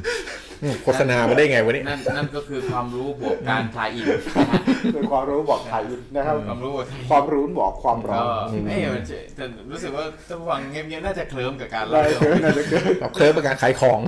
[0.83, 4.05] โฆษณามาได้ไงวะเนี่ยนั่นนั่นก็คือความรู้บวกการทายอิน
[4.37, 4.61] นะฮะ
[4.93, 5.83] เป็นความรู้บอกไทย
[6.15, 13.99] นะครับ ความรู้บวกทายอินความรู้บอกความร้อก็นเอ้ยมันจะแต่รู้สึกว่าถ้าฟังเงียบๆน่าจะเคลิ้มกับการได้เล่าเกินน่าจะเกินเราเคลิ้มเป็นการขายของ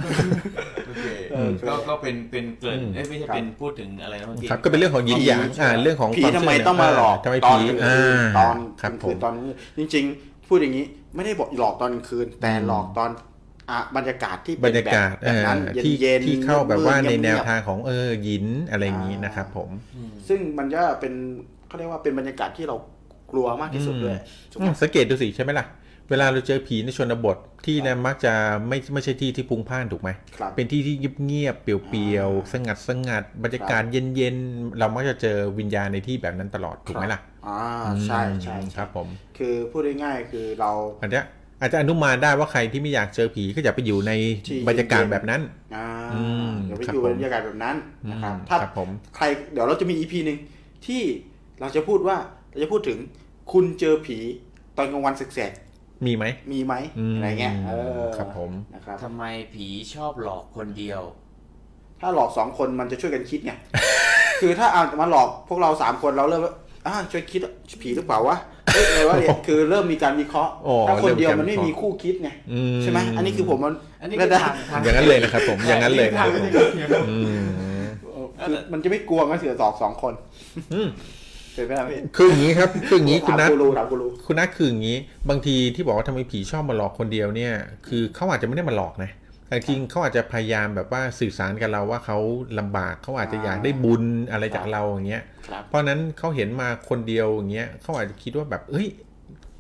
[0.88, 13.23] โอเคเออก็ก็เป็นเป็นเกริ่นอืมเอ้ยไม่ใช่ครับเป็นพูดถึงอะไรนะเมื่อกี้ครับก็เป็นเรื่องของหยินหยางอ่าเรื่องของผีควาทำไมเชื่ต้องมาหลอกทำไมตอนผีกลางคืนตอนครับกลางผคืมนตอนมืดจริง ๆ พูดอย่างนี้ไม่ได้บอกหลอกตอนกลางคืนแต่หลอกตอนอะ
[13.95, 19.69] บรรยากาศที่บเป็รนรยากาศแบบนั้นเออที่เย็นๆที่เข้าแบบว่าในมืดๆแนวเงียบๆทางของเออหยินอะไรอย่างนี้นะครับผม
[20.27, 21.13] ซึ่งมันก็เป็น
[21.67, 22.75] เขาเรียกว่าเป็นบรรยากาศที่เรา
[23.31, 24.17] กลัวมากที่สุดด้วย
[24.51, 25.65] ถูกไหอืมมสังเกตดูสิใช่ไหมล่ะ
[26.09, 28.33] เวลาเราเจอผีในชนบทที่นะมักจะ
[28.67, 37.61] ไม่ไม่ใช่ที่ที่พลุงพล่านถูกไหมครับเป็นที่ที่เงียบๆเปลี่ยวๆสงัดสงัดบรรยากาศเย็นๆ เรามักจะเจอวิญญาณในที่แบบนั้นตลอดถูกไหมล่ะอ่า
[38.05, 40.71] ใช่ใช่อืมใช่ครับผม คือพูดง่ายๆคือเรา
[41.01, 41.21] อาจจะ
[41.60, 44.11] อาจจะอนุมานได้ว่าใครที่ไม่อยากเจอผีก็อย่าไปอยู่ใน
[44.48, 45.41] ที่บรรยากาศแบบนั้น
[45.76, 47.76] อ่าอืมเดี๋ยวไปครับอยู่ผมบรรยากาศแบบนั้น
[48.11, 50.38] นะครับอืมถ้าครับผมใครเดี๋ยวเราจะมีอีพีหนึ่ง
[50.86, 51.02] ที่
[51.60, 52.18] เราจะพูดว่า
[52.49, 52.98] เราจะพูดถึง
[53.52, 54.18] คุณเจอผี
[54.77, 55.52] ตอนกลางวันแสก
[56.06, 59.23] มีไหมๆมีไหมอืมอะไรเงี้ยเออครับผมนะครับทำไม
[59.53, 61.02] ผีชอบหลอกคนเดียว
[62.02, 63.53] ถ้าหลอกสองคนมันจะช่วยกันคิดไง
[64.41, 66.53] คือถ้าเอามาหลอกพวกเราสามคนเราเริ่มว่า
[66.87, 67.41] อ่าช่วยคิด
[67.81, 68.37] ผีหรือเปล่าวะ
[68.73, 76.37] เอ้ยอะไรวะเนี่ยคือเริ่มมีการวิเคราะห์อ๋อถ้าคนเดียวเริ่มมีการมันไม่มีคู่คิดไงอืใช่ไหมอันนี้คือผมมันอันนี้ไม่คือได้ทางทาง อย่างนั้นเลยนะครับผมอย่างนั้นเลยนะครับผ
[77.03, 77.45] มอืม
[78.39, 80.13] คือมันจะไม่กลัวงั้นเสือสองสองคน
[80.73, 80.87] อืม
[81.53, 84.97] เป็นไปได้ไหมพี่คืออย่างนี้ครับคืออย่างนี้คุณนัทถามกูรู้ถามกูรู้ คุณนัทคืออย่างนี้
[85.29, 87.53] บางทีที่บอกว่าทำไมผีชอบมาหลอกคนเดียวเนี่ย
[87.87, 89.11] คือเขาอาจจะไม่ได้มาหลอกนะ
[89.56, 92.18] แต่จริงๆเขาอาจจะพยายามแบบว่าสื่อสารกับเราว่าเขา
[92.60, 98.88] ลำบากเขาอาจจะอยากได้บุญอะไรจากเราอย่างเงี้ยครับเพราะฉะนั้นเขาเห็นมาคนเดียวอย่างเงี้ยเขาอาจจะคิดว่าแบบเฮ้ย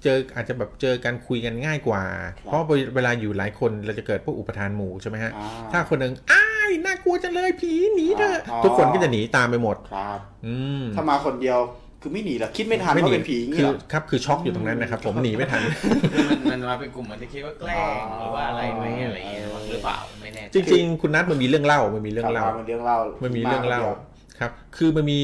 [0.03, 2.03] เจออาจจะแบบเจอกันคุยกันง่ายกว่า
[2.45, 2.61] เพราะ
[2.95, 11.59] เวลาอยู่หลายคนเราจะเกิดพวกอุปทานหมู่ใช่ไหมฮะอ่าถ้าคนหนึ่งอ้ายน่ากลัวจังเลยผีหนีเถอะอ๋อทุกคนก็จะหนีตามไปหมดครับ อืมถ้ามาคนเดียว
[12.05, 15.61] คือไม่หนีหรอกคิดไม่ทันไม่ว่าหนีเป็นผีอย่างคืงี้อหรอครับคือช็อกอยู่ตรงนั้นนะครับ ผมหนีไม่ทัน
[16.13, 19.41] คือมันมันมาเป็นกลุ่มมันจะคิดว่าแกล้งหรือว่าอะไรไหมอะไรเงี้ย
[19.71, 23.81] หรือเปล่าไม่แน่ใจจริง ๆ คุณนัทมันมีเรื่องเล่ามันมีเรื่องเล่ามันเรื่องเล่ามันมีเรื่องเล่า
[24.39, 25.21] ครับ คือมันมี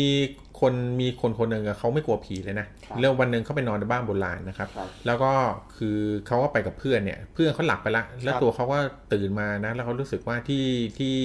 [0.61, 5.31] คนมีคนคนหนึ่งอะเขาไม่กลัวผีเลยนะครับเรื่องวันหนึ่งเขาไปนอนในบ้านโบราณนะครับครับ แล้วก็
[5.77, 5.97] คือ
[6.27, 8.77] เขาก็ไปกับเพื่อนเนี่ย เพื่อนเขาหลับไปละแล้วครับตัวเขาก็
[9.13, 10.65] ตื่นมานะแล้วเขารู้สึกว่าที่
[10.99, 11.17] ที่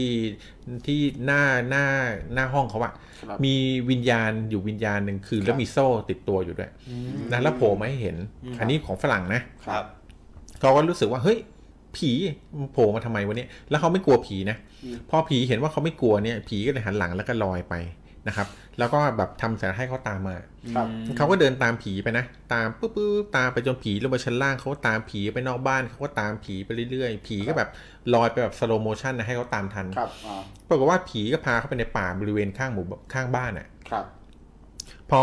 [0.86, 1.86] ที่หน้าหน้า
[2.34, 2.92] หน้าห้องเขาอะ
[3.28, 3.54] ครับมี
[3.90, 6.70] วิญญาณอยู่วิญญาณหนึ่งคือ แล้วมีโซ่ติดตัวอยู่ด้วย
[7.32, 8.16] นะแล้วโผล่มาให้เห็น
[8.60, 9.84] อันนี้ของฝรั่งนะครับ
[10.60, 11.38] เขาก็รู้สึกว่าเฮ้ย
[11.96, 12.12] ผี
[12.58, 17.74] มันโผล่มาทำไมวะเนี่ยแล้วเขาไม่กลัวผีนะอืมพอผีเห็นว่าเขาไม่กลัวเนี่ย ผีก็เลยหันหลังแล้วก็ลอยไป
[18.28, 18.48] นะครับ
[18.78, 20.36] แล้วก็แบบทำเสร็จให้เขาตามมา
[20.74, 20.86] ครับ
[21.16, 27.68] เขาก็เดินตามผีไปนะ ตามปุ๊บปุ๊บตามไปจนผีลงมาชั้นล่างเขาก็ตามผีไปนอกบ้านเขาก็ตามผีไปเรื่อยๆ ผีก็แบบ
[28.14, 34.04] ลอยไปแบบ slow motion นะให้เขาตามทันครับอ่าปรากฏว่าผีก็พาเขาไปในป่าบริเวณข้างหมู่ข้างบ้านอะครับ
[35.10, 35.20] พอ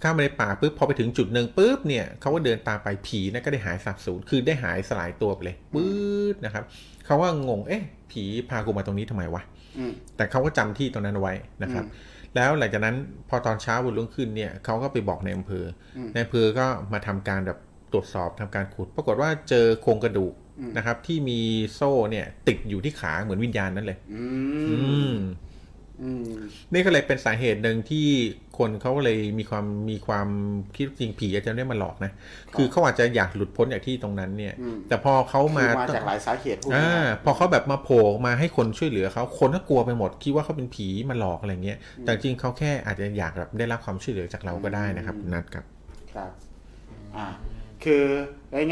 [0.00, 5.90] เข้ามาในป่าปุ๊บพอไปถึงจุดหนึ่งปุ๊บเนี่ยเขาก็เดินตามไปผีนั่นก็ได้หายสาบสูญคือได้หายสลายตัวไปเลยปื๊
[6.32, 6.64] ดนะครับ
[7.04, 9.42] เขาว่างงเอ๊ะ ผีพากูมาตรงนี้ทำไมวะ
[9.78, 12.96] อืมแต่เขาก็จำที่ตรงนั้นเอาไว้นะครับอืม แล้วหลังจากนั้น
[13.28, 15.64] พอตอนเช้าวันรุ่งขึ้นเนี่ยเขาก็ไปบอกในอำเภอ
[15.96, 17.58] อมในอำเภอก็มาทำการแบบ
[17.92, 21.40] ตรวจสอบทำการขุด ปรากฏว่าเจอโครงกระดูกอืมนะครับ ที่มี
[21.74, 24.24] โซ่เนี่ย ติดอยู่ที่ขาเหมือนวิญญาณนั่นเลย อื
[24.68, 24.76] อื
[25.10, 25.16] มม
[26.02, 26.32] อืม
[26.72, 28.08] นี่ก็เลยเป็นสาเหตุหนึ่งที่
[28.58, 30.28] คนเขาก็เลยมีความมีความ
[30.76, 32.12] คิดจริงผีอาจจะไม่ได้มาหลอกนะ
[32.54, 45.64] คือเขาอาจจะอยากหลุดพ้นจากที่ตรงนั้นเนี่ยอืมแต่พอเขาคือมามาจากหลายสาเหตุพูดอ่าง่ายพอเขาแบบมาโผล่มาให้คนช่วยเหลือเขาคนก็กลัวไปหมดคิดว่าเขาเป็นผีมาหลอกอะไรเงี้ยแต่จริงเขาแค่อาจจะอยากแบบได้รับความช่วยเหลือจากเราก็ได้นะครับคุณนัทครับ
[46.14, 46.30] ครับ
[47.16, 47.26] อ่า
[47.84, 48.04] คือ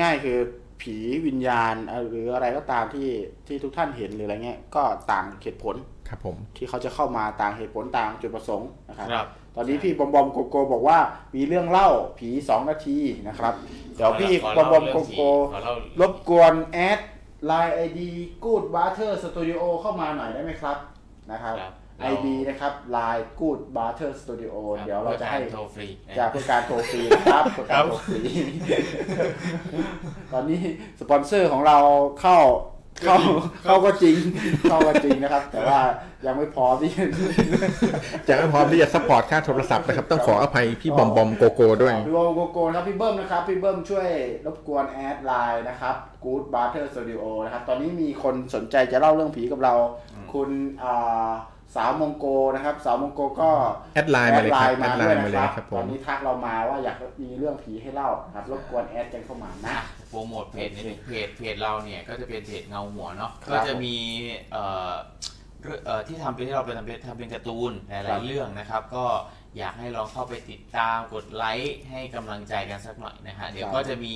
[0.00, 0.38] ง่ายๆคือ
[0.82, 0.96] ผี
[1.26, 3.08] วิญญาณเอ่อหรืออะไรก็ตามที่
[3.46, 4.82] ที่ทุกท่านเห็นหรืออะไรเงี้ยก็
[5.12, 5.76] ต่างเหตุผล
[6.08, 9.26] ครับผมที่เขาจะเข้ามาต่างเหตุผลต่างจุดประสงค์นะครับครับ
[9.56, 10.98] ตอนนี้พี่บอมบอมโกโกบอกว่า
[11.34, 11.88] มีเรื่องเล่า
[12.18, 13.54] ผีสองนาทีนะครับ
[13.96, 15.22] เดี๋ยวพี่ขบอมบอมเล่าโกเรื่องผีโก
[15.52, 17.00] ขอเล่ารบกวน add
[17.46, 20.76] ไลน์ ID Good Barter Studio เข้ามาหน่อยได้ไหมครับ
[21.32, 28.20] นะครับครับ ID นะครับไลน์ Good Barter Studio เดี๋ยวเราจะให้โทรฟรีนะจากเพื่อการโทรฟรีนะครับเพื่อการโทรฟรี
[30.32, 30.60] ตอนนี้
[31.00, 31.78] สปอนเซอร์ของเรา
[32.20, 32.38] เข้า
[33.04, 33.16] เข้า
[33.64, 34.16] เข้าก็จริง
[34.70, 35.78] เข้าก็จริงนะครับ แต่ว่า
[36.26, 37.04] ยังไม่พร้อมที่จะ
[38.28, 44.08] จะไม่พร้อมที่จะ support ค่าโทรศัพท์นะครับ ต้องขออภัยพี่บอมบอมโกโก้ด้วยพี่บอมโกโก้นะครับพี่เบิ้มนะครับพี่เบิ้มช่วย
[44.46, 45.94] รบกวน add ไลน์นะครับ
[46.24, 49.74] Good Barter Studio นะครับ ตอนนี้มีคนสนใจจะเล่าเรื่องผีกับเรา
[50.32, 50.48] คุณ
[50.82, 51.30] อ่า
[51.76, 53.50] สาวมงโกนะครับ สาวมงโกก็
[53.94, 59.76] add ไลน์มาเลยครับ add ไลน์มาแอดไลด้วยน์มานะเลยครับครับผตอมนนี้ทักเรามาว่าอยากมีเรื่องผีให้เล่านะครับรบกวน add กันเข้ามานะ
[60.08, 63.96] โปรโมทเพจนิดนึงเพจเพจเราเนี่ยก็จะเป็นเพจเงาหัวเนาะครับก็จะมี
[64.52, 64.92] เอ่อ
[65.62, 69.04] เรื่องเอ่อที่ทำเป็นที่เราเป็นทำเป็นทำเป็นการ์ตูนหครัลายบ ๆเรื่องนะครับ ก็
[69.58, 74.14] อยากให้ลองเข้าไปติดตามกดไลค์ให้กำลังใจกันสักหน่อยนะฮะเดี๋ยวก็จะมี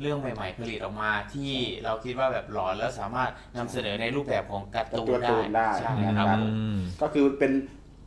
[0.00, 1.52] เรื่องใหม่ ๆ ผลิตออกมาที่
[1.84, 7.52] เราคิดว่าแบบหลอนแล้วสามารถนำเสนอในรูปแบบของการ์ตูการ์ตูนได้นได้ใช่นะคครัรับบอืม ก็คือเป็น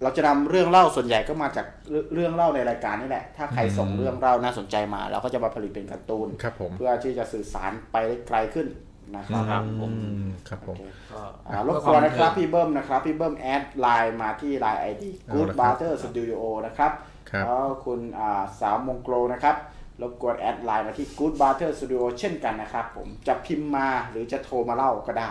[0.04, 8.68] เราจะนำเรื่องเล่าส่วนใหญ่ก็มาจากเรื่องเรื่องเล่าในรายการนี่แหละ ถ้าใครส่งอืมเรื่องเล่าน่าสนใจมา เราก็จะมาผลิตเป็นการ์ตูนครับผมเพื่อที่จะสื่อสารไปได้ไกลขึ้น
[9.16, 16.92] นะครับครับผมอืมครับผมโอเคก็อ่ารบกวนนะครับพี่เบิ้มนะครับ พี่เบิ้ม add ไลน์มาที่ไลน์ ID เอา Good ละครับ Barter Studio นะครับ
[17.32, 19.56] ครับแล้วคุณอ่าสาวมงโกลนะครับ
[20.02, 25.30] รบกวน add ไลน์มาที่ Good Barter Studio เช่นกันนะครับผมจะพิมพ์มาหรือจะโทรมาเล่าก็ได้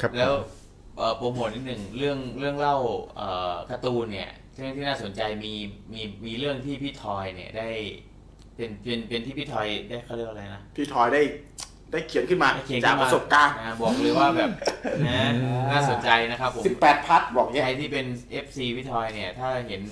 [0.00, 0.42] ครับผมแล้วเอ่อ
[1.16, 2.76] โปรโมทนิดหนึ่งเรื่องเรื่องเล่า
[3.16, 5.52] เอ่อการ์ตูนเนี่ยเรื่องที่น่าสนใจมี
[5.92, 7.68] มีมีเรื่องที่พี่ทอยเนี่ยได้
[8.56, 11.22] เป็นเป็นเป็นที่พี่ทอยได้เขาเรียกว่าอะไรนะพี่ทอยได้
[11.92, 14.50] ได้เขียนขึ้นมาได้เขียนจากขึ้นปมาระสบการณ์นะบอกเลยว่าแบบ
[15.08, 15.28] นะ
[15.70, 18.06] น่าสนใจนะครับผม18พัทบอกเนี่ยใครที่เป็น
[18.44, 19.82] FC พี่ทอยเนี่ยถ้าเห็น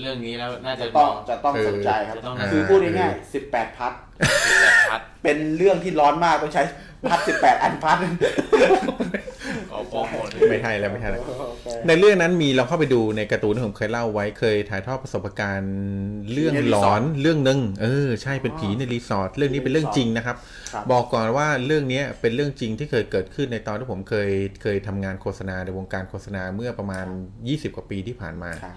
[0.00, 3.92] เรื่องนี้แล้วน่าจะต้องมจะต้องสนใจครับจะต้องคือพูดง่ายๆ18พัท
[4.60, 6.62] แบบพัดเป็นเรื่องที่ร้อนมากต้องใช้
[7.10, 7.96] พัด18อันพัด
[8.88, 8.96] ขอ
[9.90, 15.74] โปรโมทไม่ใช่แล้วไม่ใช่แล้วโอเคในเรื่องนั้นมีเราเข้าไปดูในการ์ตูนที่ผมเคยเล่าไว้เคยถ่ายทอดประสบการณ์
[16.32, 20.36] เรื่องหลอนเรื่องหนึ่งเออใช่เป็นผีในรีสอร์ทเรื่องนี้เป็นเรื่องจริงนะครับ
[20.72, 24.30] ครับ บอกก่อนว่าเรื่องนี้เป็นเรื่องจริงที่เคยเกิดขึ้นในตอนที่ผมเคย
[24.62, 27.06] เคยทำงานโฆษณาในวงการโฆษณาเมื่อประมาณ
[27.40, 28.76] 20 กว่าปีที่ผ่านมาครับ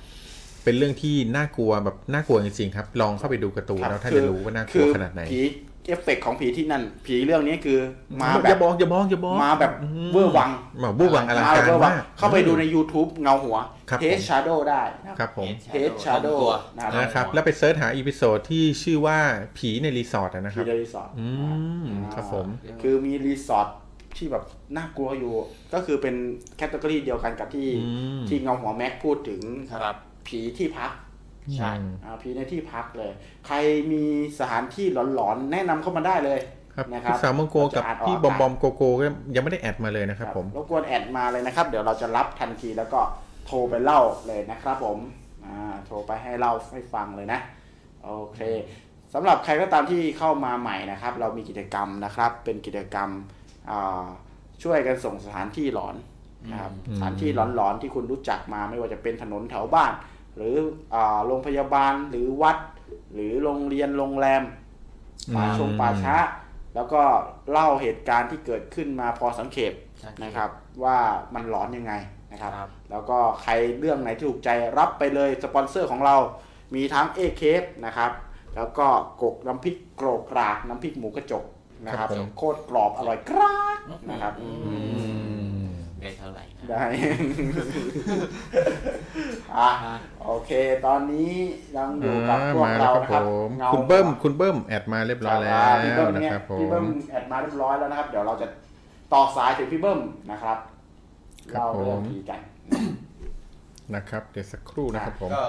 [0.64, 5.42] เป็นเรื่องที่น่ากลัวแบบน่ากลัวจริงๆครับ ลองเข้าไปดูการ์ตูนแล้วท่านจะรู้ว่าน่ากลัวขนาดไหนผี
[5.88, 7.80] เอฟเฟกต์ของผีที่นั่น ผีเรื่องนี้คือ
[8.22, 10.50] มาแบอย่าบบอกอย่าบอกอย่าบอกมาแบบอืมเวอร์วัง
[10.84, 13.58] มาเวอร์วังอลังการเวอร์วังมากเข้าไปดูใน YouTube เงาหัว
[13.90, 16.40] ครับ Head Shadow ได้นะครับครับผม Head Shadow
[16.78, 19.18] นะครับนะครับ แล้วไป search หา episode ที่ชื่อว่า
[19.58, 21.28] ผีในรีสอร์ทอะนะคผีรับในรีสอร์ทอื
[21.84, 22.48] มครับผม
[22.82, 23.68] คือมีรีสอร์ท
[24.18, 24.44] ที่แบบ
[24.78, 25.34] น่ากลัวอยู่
[25.74, 26.16] ก็คือเป็น
[26.58, 29.42] category เดียวกันกับที่อืมที่เงาหัวแม็กพูดถึง
[29.72, 29.96] ครับ
[30.28, 30.92] ผีที่พัก
[31.58, 31.72] ใช่
[32.06, 33.12] อ่าผีในที่พักเลย
[33.48, 33.56] ใคร
[33.92, 34.04] มี
[34.40, 36.40] สถานที่หลอนๆ แนะนำเข้ามาได้เลย
[36.76, 39.06] ครับนะครับพี่สาวมงโกกับจะอ่านออกพี่บอมบอมโกโกก็
[39.36, 43.00] ยังไม่ได้แอดมาเลยนะครับผมรบกวนแอดมาเลยนะครับ เดี๋ยวเราจะรับทันทีแล้วก็
[43.46, 44.98] โทรไปเล่าเลยนะครับผม
[45.46, 47.40] อ่าโทรไปให้เล่าให้ฟังเลยนะ
[48.04, 48.40] โอเค
[49.14, 53.10] สำหรับใครก็ตามที่เข้ามาใหม่นะครับ เรามีกิจกรรมนะครับ เป็นกิจกรรม
[53.70, 54.06] อ่า
[54.64, 55.96] ช่วยกันส่งสถานที่หลอน
[56.52, 59.92] นะครับอืมสถานที่หลอนๆที่คุณรู้จักมาไม่ว่าจะเป็นถนนแถวบ้าน
[60.40, 60.56] หรือ
[60.94, 62.58] อาโรงพยาบาลหรือวัด
[63.14, 64.44] หรือโรงเรียนโรงแรม
[65.36, 66.16] ป่าชงป่าช้า
[66.76, 67.02] แล้วก็
[67.52, 70.50] เล่าเหตุการณ์ที่เกิดขึ้นมาพอสังเขปสังเกตนะครับ
[70.84, 70.98] ว่า
[71.34, 71.94] มันหลอนยังไง
[72.32, 76.16] นะครับครับ แล้วก็ใครเรื่องไหนที่ถูกใจรับไปเลยสปอนเซอร์ของเรา
[76.76, 78.12] มีทั้งเอเคฟนะครับ
[78.56, 78.88] แล้วก็
[79.22, 81.44] กกน้ำพริกโกรกกรากน้ำพริกหมูกระจก
[81.86, 83.80] นะครับครับผมโคตรกรอบอร่อยกราก
[84.10, 84.50] นะครับอื
[85.48, 85.49] ม
[86.02, 86.84] ได้เท่าไหร่นะ ได้
[89.58, 89.70] อะ
[90.24, 90.52] โอเค
[90.86, 91.32] ตอนนี้
[91.78, 98.48] ยังอยู่กับพวกมาแล้เราวครับนะครับผมงาคุณเบิ้มคุณเบิ้มแอดมาเรียบร้อยแล้อ่าวพี่เบิ้มนะเนี่ยครับผพี่มเบิ้มแอดมาเรียบร้อยแล้วนะครับ เดี๋ยวเราจะ
[99.14, 100.00] ต่อสายถึงพี่เบิ้ม
[100.32, 100.58] นะครับ
[101.52, 102.40] ครับเราเรื่องผมผีกัน
[103.96, 105.44] นะครับ เดี๋ยวสักครู่นะครับผม ก็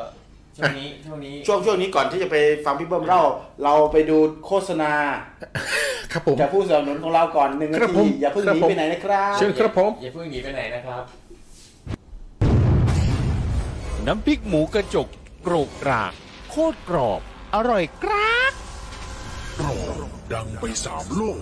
[0.61, 3.23] ช่วงนี้ช่วงนี้ช่วงช่วงนี้ก่อนที่จะไปฟังพี่เบิ้มเล่า
[3.65, 4.17] เราไปดู
[4.47, 4.93] โฆษณา
[6.13, 11.03] ครับผมจากผู้สนับสนุนของเราก่อนหนึ่งนาครับผทีมอย่าเพิ่งครัหบนีผมไปไหนนะครับเชิญครับผมอย่าเพิ่งหนีไปไหนนะครับ
[14.07, 15.09] น้ำพริกหมูกระจก
[15.45, 16.13] โกรกกราก
[16.51, 17.21] โคตรกรอบ
[17.55, 18.53] อร่อยกราก
[19.61, 19.77] กรอ
[20.07, 21.39] บดังไปสามโลก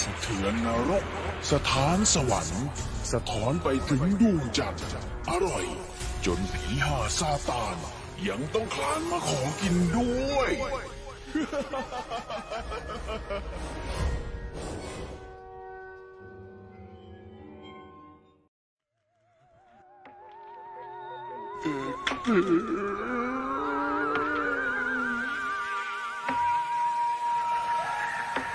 [0.00, 1.04] สะเทือนนรก
[1.52, 2.66] สถานสวรรค์
[3.12, 4.82] สะท้อนไปถึงดวงจันทร์
[5.30, 5.64] อร่อย
[6.26, 7.76] จนผีหาซาตาน
[8.26, 10.50] ยังต้องคลานมาขอกินด้วย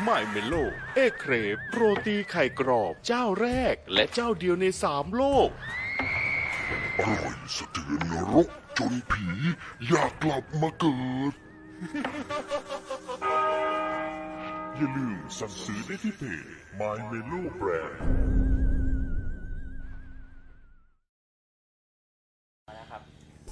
[0.04, 0.56] ไม่เมโล
[0.96, 5.50] เอเครปโรตีไข่กรอบเจ้าแรกและเจ้าเดียวในสามโลก
[7.00, 8.48] อร่อยสะเทือนนรก
[8.78, 9.28] จนผี
[9.88, 10.98] อยากกลับมาเกิ
[11.32, 11.34] ด
[14.78, 16.46] อย่าลืมสั่งซื้อได้ที่เพจ
[16.80, 17.96] My Melo Brand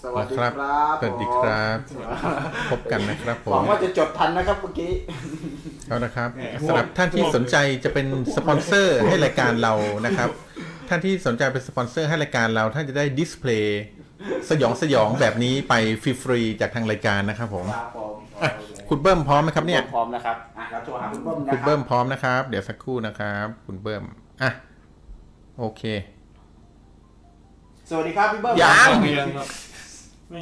[0.04, 0.52] สวัสดีครับ
[1.02, 1.78] สวัสดีครับ
[2.72, 4.92] พบกันนะครับผหวัมงว่าจะจดทันนะครับเมื่อกี้
[5.88, 6.30] แล้วนะครับ
[6.68, 9.74] สำหรับท่านที่สนใจจะเป็นสปอนเซอร์ให้รายการเรา
[10.06, 10.30] นะครับ
[10.90, 13.84] ท่านที่สนใจเป็นสปอนเซอร์ให้รายการเราท่านจะได้ display
[14.50, 15.74] สยองสยองแบบนี้ไป
[16.24, 18.50] ฟรีๆจากทางรายการนะครับผมครับผมอะ
[18.90, 24.04] คุณเบิ้มพร้อมไหมครับเนี่ย พร้อมนะครับอะเราโทรหาคุณเบิ้มนะคุณครัเบิ้มพร้อมนะครับ เดี๋ยวสักครู่นะครับ คุณเบิ้ม
[24.42, 24.52] อะ
[25.60, 25.84] โอเค
[27.90, 28.88] สวัสดีครับพี่เบิ้มยัง
[30.32, 30.42] ไม่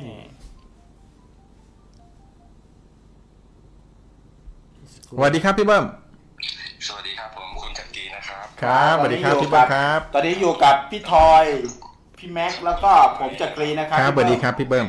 [5.11, 5.85] สวัสดีครับพี่เบิ้ม
[6.87, 11.43] สวัสดีครับผมคุณจักรีนะครับ ครับสวัสดีครับพี่เบิ้มครับ ตอนนี้อยู่กับพี่ทอย
[12.19, 14.87] พี่แม็กซ์แล้วก็ผมจักรีนะครับครับสวัสดีครับพี่เบิ้ม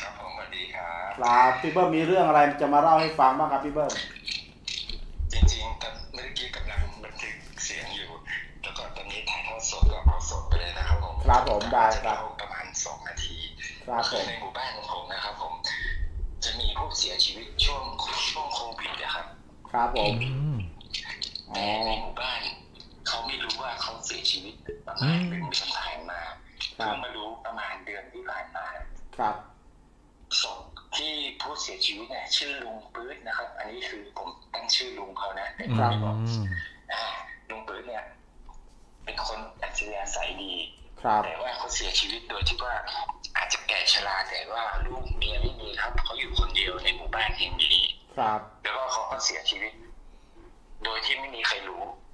[0.00, 3.92] ครับผมสวัสดีครับครับพี่เบิ้มมีเรื่องอะไรจะมาเล่าให้ฟังบ้างครับพี่เบิ้ม
[5.32, 7.34] จริงๆตอนเมื่อกี้กำลังบันทึก
[7.64, 8.10] เสียงอยู่
[8.62, 13.36] แล้วก็ตอนนี้ถ่ายทอดสดก็เอาสดไปเลยนะครับผมครับผมได้ครับจะเล่าประมาณสองนาที
[13.86, 15.52] ครับผมในหมู่บ้านของผมนะครับ ผม
[16.44, 17.82] จะมีผู้เสียชีวิตช่วง
[18.30, 19.26] ช่วงโควิดนะครับ
[19.70, 20.14] ครับผม
[21.50, 22.40] อ๋อแต่ในหมู่บ้าน
[23.10, 24.54] เขาไม่รู้ว่าเขาเสียชีวิต
[24.86, 26.20] ประมาณเป็นเดือนผ่านมา
[26.78, 28.66] ครัเพิ่บงมารู้ประมาณเดือนที่ผ่านมา
[29.18, 29.34] ครับ
[30.40, 30.60] ศพ
[30.96, 36.16] ที่ผู้เสียชีวิตเนี่ยชื่อลุงปื๊ดนะครับ อันนี้คือผมตั้งชื่อลุงเขานะแต่ผมไม่บอก
[36.92, 37.02] อ่า
[37.50, 38.04] ลุงปื๊ดเนี่ย
[39.04, 40.52] เป็นคนอัจฉริยะใสยดี
[41.02, 42.74] ครับแต่ว่าเขาเสียชีวิตโดยที่ว่า
[43.36, 47.78] อาจจะแก่ชราแต่ว่าลูกเมียไม่มีครับเขาอยู่คนเดียวในหมู่บ้านแห่งนี้
[48.16, 49.72] ครับ แล้วก็เขาก็เสียชีวิต
[50.84, 52.09] โดยที่ไม่มีใครรู้จน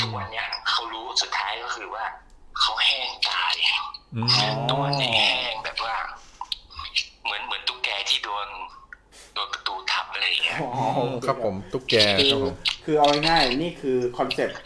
[0.00, 2.04] ทุกวันเนี้ยเขารู้สุดท้ายก็คือว่า
[2.60, 3.52] เขาแห้งตาย
[4.70, 5.96] ตัวเนี่ยแห้งแบบว่า
[7.24, 8.48] เหมือนเหมือนตุ๊กแกที่โดน
[9.34, 10.72] โดนประตูทับอะไรอย่างเงี้ยอ๋อ
[11.26, 12.54] ครับผมตุ๊กแกคืครับอผม
[12.84, 14.58] คือเอาง่ายๆนี่คือ concept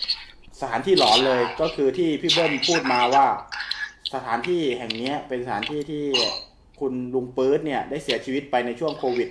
[0.61, 3.27] สถานที่หลอนเลยก็คือที่พี่เบิ้มพูดมาว่า
[4.15, 6.05] สถานที่แห่งเนี้ยเป็นสถานที่ที่
[6.81, 9.29] คุณลุงปื๊ดเนี่ยได้เสียชีวิตไปในช่วงโควิด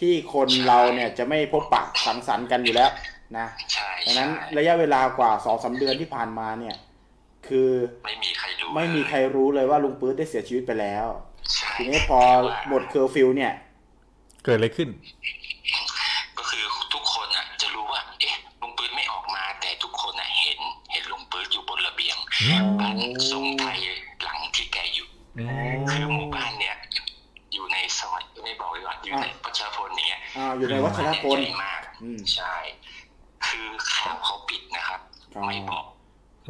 [0.00, 2.90] ที่คนเราเนี่ยจะไม่พบปะสังสรรค์กันอยู่แล้ว
[3.38, 6.76] นะใช่ดังนั้นใช่ระยะเวลากว่าสองสาเดือนที่ผ่านมาเนี่ย
[7.46, 7.70] คือ
[8.04, 11.06] ไม่มีใครรู้ไม่มีใครรู้เลยว่าลุงปื๊ดได้เสียชีวิตไปแล้ว
[11.54, 12.20] ใช่ทีนี้พอ
[12.68, 13.52] หมดเคอร์ฟิวเนี่ย
[14.44, 14.88] เกิดอะไรขึ้น
[16.38, 16.64] ก็คือ
[16.94, 20.58] ทุกคนอะ จะรู้ว่า เอ๊ะลุงปื๊ดไม่ออกมา แต่ทุกคนอะเห็น
[20.92, 22.16] เห็นลุงปื๊ดอยู่บนระเบียง
[22.80, 22.96] บ้าน
[23.30, 23.78] ทรงไทย
[24.22, 25.08] หลังที่แกอยู่
[25.90, 26.76] คือหมู่บ้านเนี่ย
[27.54, 32.54] อยู่ในซอยไม่บอกเลยว่าอยู่ในประชาพลเนี่ยอ่าอยู่ในวัชรพลใหญ่มากอืมใช่
[33.46, 35.00] คือข่าวเขาปิดนะครับ
[35.34, 35.84] อ๋อไม่บอก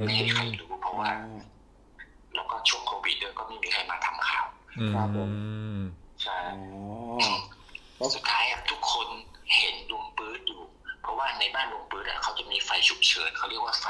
[0.06, 1.43] ไม่ให้ใครรู้เพราะว่าอ่า
[2.35, 4.47] แล้วก็ช่วงโควิดด้วยก็ไม่มีใครมาทำข่าว
[4.94, 5.31] ครับผม
[6.23, 9.09] ใช่อ๋อสุดท้ายอะทุกคน
[9.56, 10.62] เห็นลุงปื๊ดอยู่
[11.02, 13.86] เพราะว่าในบ้านลุงปื๊ดอะเขาจะมีไฟฉุกเฉินเขาเรียกว่าไฟ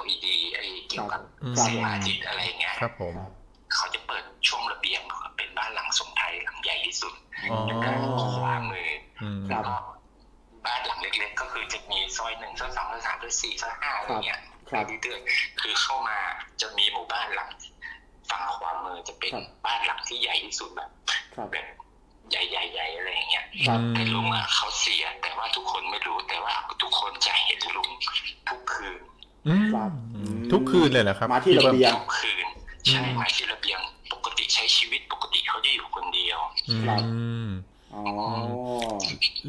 [0.00, 3.14] LED ไอ้เกี่ยวกับอืมครับเสียอาทิตย์อะไรเงี้ยครับผม
[3.74, 5.00] เขาจะเปิดช่วงระเบียง
[5.36, 7.14] เป็นบ้านหลังทรงไทยหลังใหญ่ที่สุด
[7.50, 8.90] อ๋ออยู่ด้านขวามือ
[9.22, 9.74] อืมครับแล้วก็
[10.68, 16.18] บ้านหลังเล็ก ๆ ก็คือจะมีซอยหนึ่งซอยสองซอยสามซอยสี่ซอยห้าอะไรเงี้ยครับไปเรื่อยๆคือเข้ามา
[16.60, 17.48] จะมีหมู่บ้านหลัง
[18.30, 20.90] ฝั่งขวามือจะเป็นครับบ้านหลังที่ใหญ่ที่สุดแบบ
[21.36, 21.66] ครับแบบ
[22.30, 27.90] ใหญ่ๆๆอะไรอย่างเงี้ยครับแต่ลุงอะเขาเสีย แต่ว่าทุกคนไม่รู้ แต่ว่าทุกคนจะเห็นลุง
[28.48, 29.00] ทุกคืน
[29.48, 29.90] อืมครับ
[30.52, 32.46] ทุกคืนเลยเหรอครับมาที่ระเบียงทุกคืน
[32.88, 33.80] ใช่มาที่ระเบียง
[34.12, 36.38] ปกติใช้ชีวิตปกติเขาจะอยู่คนเดียว
[37.94, 38.28] อืครับมอ๋อ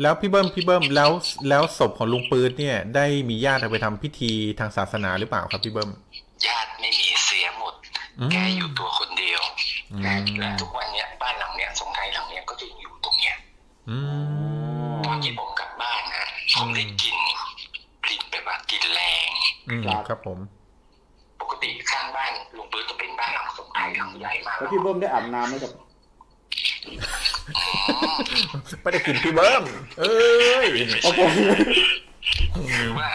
[0.02, 1.12] แล้วพี่เบิ้มพี่เบิ้มแล้ว
[1.50, 5.90] แล้วศพของลุงปืนเนี่ย ได้มีญาติเอาไปทำพิธีทางศาสนาหรือเปล่าครับพี่เบิ้ม
[6.48, 7.74] ญาติไม่มีเสียหมด
[8.20, 9.42] อืมแกอยู่ตัวคนเดียว
[9.92, 13.36] อืมและทุกวันเนี้ยบ้านหลังเนี้ยทรงไทยหลังเนี้ยก็จะอยู่ตรงเนี้ย
[13.90, 13.98] อื
[14.96, 16.26] มตอนที่ผมกลับบ้านนะ
[16.56, 17.18] ผมได้กลิน
[18.06, 19.30] กลิ่นแบบว่ากลิ่นแรง
[19.70, 20.40] อืมครับครับผม
[21.42, 25.72] ปกติข้างบ้านลุงปื้ดจะเป็นบ้านหลังทรงไทยหลังใหญ่มากแล้วพี่เบิ้มได้อาบน้ำไหมกับ
[28.82, 29.64] ไม่ได้กินพี่เบิ้ม
[30.00, 30.68] เอ้ย
[31.04, 31.20] โอเค
[32.54, 33.10] คือว่า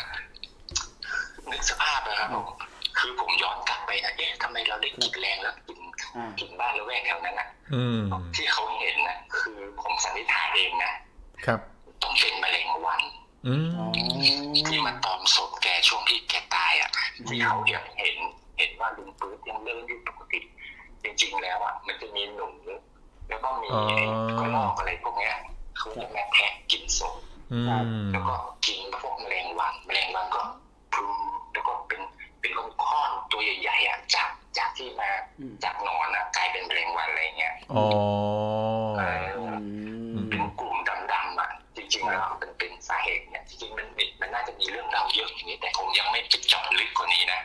[1.51, 2.47] นึกสภาพนะครับผม
[2.99, 5.79] คือผมย้อนกลับไปนะเอ๊ะทำไมเราได้กลิ่นแรงแล้วกลิ่น
[6.17, 8.01] อ่ากลิ่นบ้านละแวกแถวนั้นนะอืม
[8.37, 10.93] ที่เขาเห็นนะคือผมสันนิษฐานเองนะ
[11.47, 11.61] ครับ
[12.03, 13.03] ต้องเป็นแมลงวัน
[13.47, 13.87] อืมอ๋อ
[14.69, 16.91] ที่มาตอมศพแกช่วงที่แกตายอะ
[17.29, 18.17] ที่เขาเห็นเห็น
[18.59, 20.41] เห็นว่าลุงปื๊ดยังเดินอยู่ปกติ
[21.03, 22.47] จริงๆแล้วอะมันจะมีหนู
[23.29, 24.05] แล้วก็มีไอ้
[24.41, 25.35] กระรอกอะไรพวกเนี้ย
[25.77, 27.15] เขาจะมาแทะกินศพ
[27.53, 27.69] อืม
[28.13, 28.35] แล้วก็
[28.67, 30.43] กินพวกแมลงวันแมลงวันก็
[30.93, 31.07] พลู
[31.53, 32.01] แล้วก็เป็น
[32.41, 32.53] เป็น
[32.83, 37.85] ก้อนๆตัวใหญ่ๆอะจากจากที่มาอืมจากหนอนอะกลายเป็นแมลงวันอะไรเงี้ยอ๋อ
[38.97, 39.03] เอ
[40.15, 40.77] อือมเป็นกลุ่ม
[41.13, 47.41] ดำๆอะจริงๆแล้วมันเป็นสาเหตุเนี่ยจริงๆมันมันมันน่าจะมีเรื่องเล่าเยอะอย่างนี้แต่ผมยังไม่ไปเจาะลึกกว่านี้นะ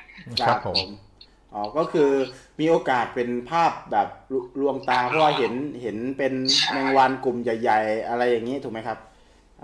[0.47, 0.77] ครับผม
[1.53, 2.11] อ๋อก็คือ
[2.59, 6.33] มีโอกาสเป็นภาพแบบลุลวงตาเพราะว่าเห็นเห็นเป็น
[6.71, 8.97] แมงวันกลุ่มใหญ่ ๆ อะไรอย่างนี้ถูกไหมครับ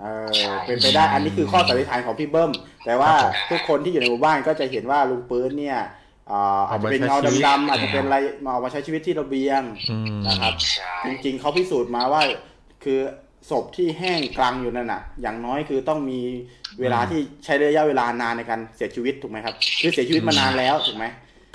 [0.00, 0.04] เอ
[0.48, 2.50] อเป็นไปได้อันนี้คือข้อสันนิษฐานของพี่เบิ้ม
[2.84, 5.78] แต่ว่าครับผมทุกคนที่อยู่ในหมู่บ้านก็จะเห็นว่าลุงปื้นเนี่ย
[6.30, 12.22] อ่าอาจจะเป็นเงาดำๆอาจจะเป็นอะไรมาออกมาใช้ชีวิตที่ระเบียงอืมนะครับใช่จริงๆเขาพิสูจน์มาว่า
[12.84, 12.98] คือ
[13.50, 16.20] ศพที่แห้งกรังอยู่นั่นน่ะ อย่างน้อยคือต้องมี
[16.80, 21.04] เวลาที่ใช้ระยะเวลานานในการเสียชีวิตถูกไหมครับ คือเสียชีวิตมานานแล้วถูกไหม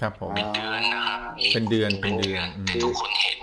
[0.02, 1.20] ครับผมอ่าเดือนนะครับ
[1.54, 3.38] เป็นเดือนเป็นเดือนอืมแต่ทุกคนเห็น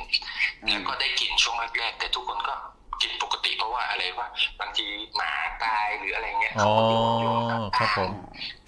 [0.68, 2.54] แล้วก็ได้กินช่วงแรกๆแต่ทุกคนก็
[3.02, 4.26] กินปกติเพราะว่าอะไรว่า
[4.60, 4.86] บางที
[5.16, 5.30] หมา
[5.64, 7.26] ตายหรืออะไรเงี้ยอ๋อเขาก็โยนโย
[7.60, 8.10] นครับผม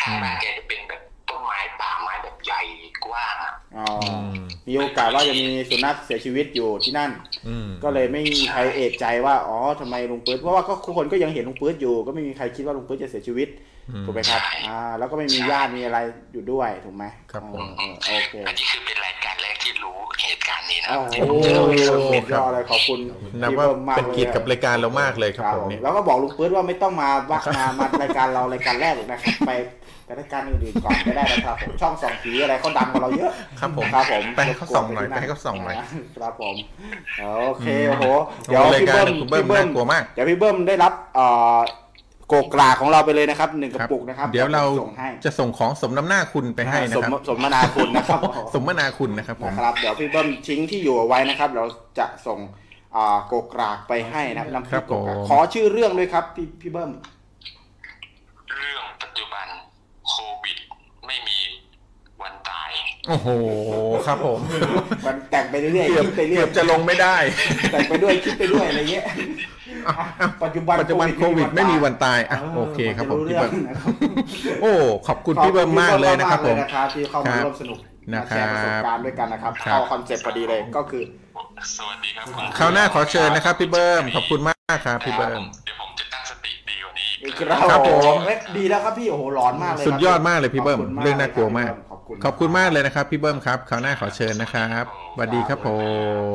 [0.03, 1.01] ทางบ้านแกจะเป็นแบบ
[1.31, 2.61] ต้นไม้ป่าไม้แบบใหญ่
[3.07, 4.31] กว้างอะอ๋ออม
[4.69, 7.11] มีโอกาสว่าจะมีสุนัขเสียชีวิตอยู่ที่นั่น
[7.48, 13.48] อืมก็เลยไม่มีใครเอะใจว่าอ๋อทำไมลุงปื๊ดเพราะว่าก็ทุกคนก็ยังเห็นลุงปื๊ดอยู่ ก็ไม่มีใครคิดว่าลุงปื๊ดจะเสียชีวิต
[13.90, 15.98] อืม ถูกไหมครับอ่าแล้วก็ไม่มีญาติมีอะไร
[16.32, 23.01] อยู่ด้วยถูกไหมครับผม เออเออโอเคอันนี้คือเป็นรายการแรกที่รู้เหตุการณ์นี้นะโอ้โหที่ผมจะเล่าให้ฟังสุดยอดเลยขอบคุณ
[23.40, 29.51] นับพี่ว่าบิ้มมเป็นเกียรติลกับรายการเรามากเลยครับครับผผมมเนี่ย แล้วก็บอกลุงปื๊ดว่าไม่ต้องมาวักมา มารายการเรารายการแรกหรอกนะครับไป
[30.11, 33.31] ไปรายการอื่นๆก่อนก็ได้นะครับผมช่องสองผีอะไรเขาดังกว่าเราเยอะ
[33.61, 35.77] ครับผมครับผมไปให้เขาส่องหน่อยไปให้เขาส่องหน่อย
[36.16, 36.55] ครับผม
[37.19, 38.05] โอเคโอ้โห
[38.45, 41.27] เดี๋ยวรายพี่การเบิ้มคุณเบิ้มพี่น่ากลัวมากเดี๋ยวพี่เบิ้มได้รับเอ่
[41.57, 41.59] อ
[42.28, 48.20] โกกลาของเราไปเลยนะครับหนึ่งกระปุกนะครับ เดี๋ยวเราส่งให้จะส่งของสมน้ำหน้าคุณไปให้นะสมครับสมนาคุณนะครับ
[48.55, 51.65] สมนาคุณนะครับผมนะครับเดี๋ยวพี่เบิ้มทิ้งที่อยู่เอาไว้นะครับ เรา
[51.99, 52.39] จะส่ง
[52.97, 56.91] อ่าโกกรากไปให้นะครับน้ำพครัริกบโกกรากผมขอชื่อเรื่องด้วยครับพี่พี่เบิ้ม
[58.57, 59.47] เรื่องปัจจุบัน
[60.09, 60.59] โควิด
[61.07, 61.39] ไม่มี
[62.23, 62.70] วันตาย
[63.09, 63.29] โอ้โห
[64.07, 64.39] ครับผม
[65.07, 67.17] มันแต่งไปเรื่อยเกืๆอบคิดไปเรื่เกืออยบจะลงไม่ได้
[67.73, 69.05] แต่งไปด้วยคิดไปด้วยอะไรเงี้ย
[69.89, 73.93] อะอะปัจจุบันปัจจุบันโควิดไม่มีวันตายอะโอเคครับผมนจะพี่เรื่เบิ้องมนะครับ
[74.63, 74.73] โอ้
[75.09, 77.79] ขอบคุณพี่เบิ้มมากเลยนะครับผมขอบคุณพี่เบิ้มากๆเลยนะครับที่เข้ามาครับร่วมสนุก
[78.15, 81.03] นะครัแชบร์ประสบการณ์ด้วยกันนะครับครับเข้าคอนเซ็ปต์พอดีเลยก็คือ
[81.77, 95.69] สวัสดีครับณคราวหน้าขอเชิญนะครับพี่เบิ้มขอบคุณมากครับพี่เบิ้มเดี๋ยวผมจะตั้งสติดีกว่านี้อีกครับครับผมเอ้ยดีแล้วครับพี่โอ้โหร้อนมากเลยครับสุดยอดมากเลยพี่เบิ้มขบคุณเรื่องน่ากลัวมากขอบ คุณขอบคุณมากเลยนะครับ พี่เบิ้มครับคราวหน้าขอเชิญนะครับสวัสดีครับผ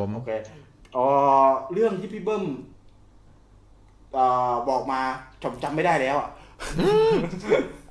[0.06, 0.32] มโอเค
[0.94, 1.04] เอ่
[1.46, 2.44] อเรื่องที่พี่เบิ้ม
[4.14, 5.02] เอ่อบอกมา
[5.44, 6.30] ผมจำไม่ได้แล้วอะ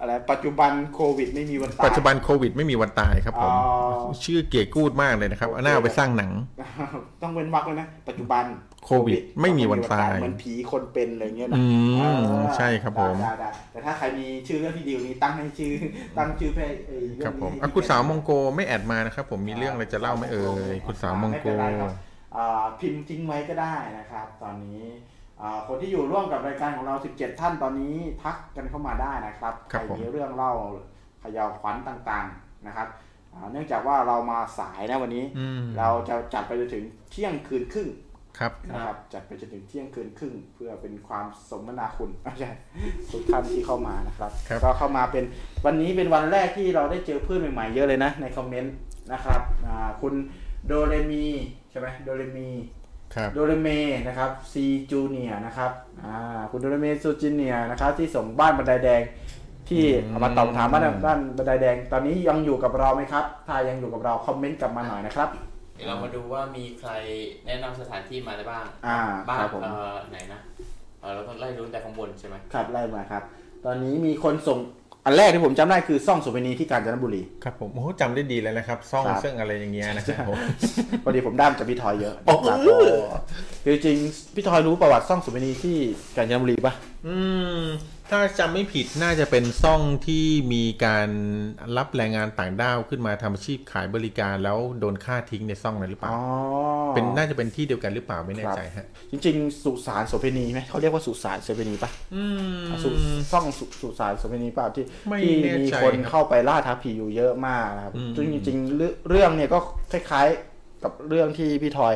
[0.01, 3.69] อะไรปัจจุบันโควิดไม่มีวันตายปัจจุบันโควิดไม่มีวันตายครับผมอ๋
[4.11, 6.31] อชื่อเก๋กูดมากเลยนะครับเอาหน้าเอาไปสร้างหนัง
[7.23, 8.45] ต้องเว้นวรรคเลยนะ ปัจจุบัน
[8.85, 11.65] โควิด ไม่มีวันตายเหมือนผีคนเป็นอะไรเงี้ยนะอื
[11.95, 12.05] มเอ
[12.41, 15.73] อใช่ครับผมได้ได้ได้แต่ถ้าใครมีชื่อเรื่องที่ดีกว่านี้ตั้งให้ชื่อ
[16.17, 21.93] ตั้งชื่อเพลงไอ้เรื่คอรับงผมนี้อะคุณสาวมงโกไม่แอดมานะครับผมมีเรื่องอะไรจะเล่าไหมเอ่ยคุณสาวมงโกไเป็นไรครับ
[22.37, 24.83] อ่าพิมพ์ทิ้งไว้ก็ได้นะครับ ตอนนี้
[25.41, 30.53] อ่าคนที่อยู่ร่วมกับรายการของเรา 17 ท่านตอนนี้ทักกันเข้ามาได้นะครับครับใครผมมีเรื่องเล่า
[31.21, 32.89] เขยาวขวัญต่างๆนะครับ
[33.33, 37.89] อ่าเนื่องจากว่าเรามาสายนะวันนี้อืมเราจะจัดไปจนถึงเที่ยงคืนครึ่ง
[38.39, 42.51] ครับนะครับจัดไปจนถึงเที่ยงคืนครึ่ง เพื่อเป็นความสมนาคุณไม่ใช่
[43.11, 45.25] ทุกท่านที่เข้ามานะครับครับ ก็เข้ามาเป็น
[45.65, 48.75] วันนี้เป็นวันแรกที่เราได้เจอเพื่อนใหม่ๆเยอะเลยนะ ในคอมเมนต์
[49.13, 50.15] นะครับอ่าคุณ
[50.67, 51.27] โดเรมี
[51.71, 52.51] ใช่ไหมโดเรมี
[53.15, 53.69] ครับโดเรเม
[54.07, 55.71] นะครับซีจูเนียนะครับ
[56.03, 59.03] อ่าคุณโดเรเมซูจูเนียนะครับ ที่ส่งบ้านบันไดแดง
[59.69, 65.29] ที่อืมเอามาตอบถามบ้านบ้านบันไดแดง ตอนนี้ยังอยู่กับเราไหมครับ ถ้ายังอยู่กับเราคอมเมนต์กลับมาหน่อยนะครับ
[65.75, 66.91] เดี๋ยวเรามาดูว่ามีใคร
[67.47, 70.41] แนะนำสถานที่มาได้บ้าง อ่าบ้าครันบผมเอ่อไหนนะ
[71.01, 73.23] เออเราต้องไล่รุ้นแต่ข้างบนใช่ไหมครับไล่มาครับ
[73.65, 74.59] ตอนนี้มีคนส่ง
[75.07, 80.39] อันแรกที่ผมจำได้คือซ่องโสุเวนีที่กาญจนบุรีครับผมโอ้โหจำได้ดีเลยนะครับซ่องครับเสื่องอะไรอย่างเงี้ยนะครับผม
[81.05, 82.99] พอดีผมด้ามจากพี่ทอยเยอะโอ้นะครับเออ
[83.65, 85.77] คือจริงๆพี่ทอยรู้ประวัติซ่องโสุเวนีที่
[86.17, 86.73] กาญจนบุรีปะ
[87.07, 87.17] อื
[87.61, 87.65] ม
[88.11, 91.09] ถ้าจำไม่ผิดน่าจะเป็นซ่องที่มีการ
[91.77, 96.21] รับแรงงานต่างด้าวขึ้นมาทำอาชีพขายบริการแล้วโดนฆ่าทิ้งในซ่องนั้นหรือเปล่าอ๋อ
[96.95, 102.25] เป็นน่าจะเป็นที่เดียวกันหรือเปล่าไม่แน่ใจฮะ จริง ๆ สุสานโสเภณีไหมเขาเรียกว่าสุสานโสเภณีปะอื
[102.61, 102.91] มสุ
[103.33, 109.59] ซ่องสุสุสานโสเภณีปะที่ไม่ที่แน่มีใจคนครับเข้าไปล่าท้าผีอยู่เยอะมากนะครับอืมซึ่งจริงๆเรื่องเรื่องเนี่ยก็
[109.93, 111.95] คล้ายๆกับเรื่องที่พี่ทอย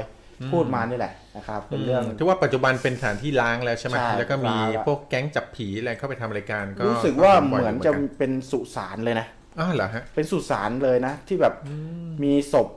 [0.52, 9.26] พูดมานี่แหละ นะครับเป็นเรื่องที่ว่าปัจจุบันเป็นสถานที่ล้างแล้วใช่ไหมใช่แล้วก็มีล้างแล้วพวกแก๊งจับผีอะไรเข้าไปทำรายการก็รู้สึกว่าบ่ยเหมือนจะกัเป็นสุสานเลยนะ
[9.58, 11.54] อ้าวเหรอฮะเป็นสุสานเลยนะ ที่แบบ
[12.22, 12.68] มีศพ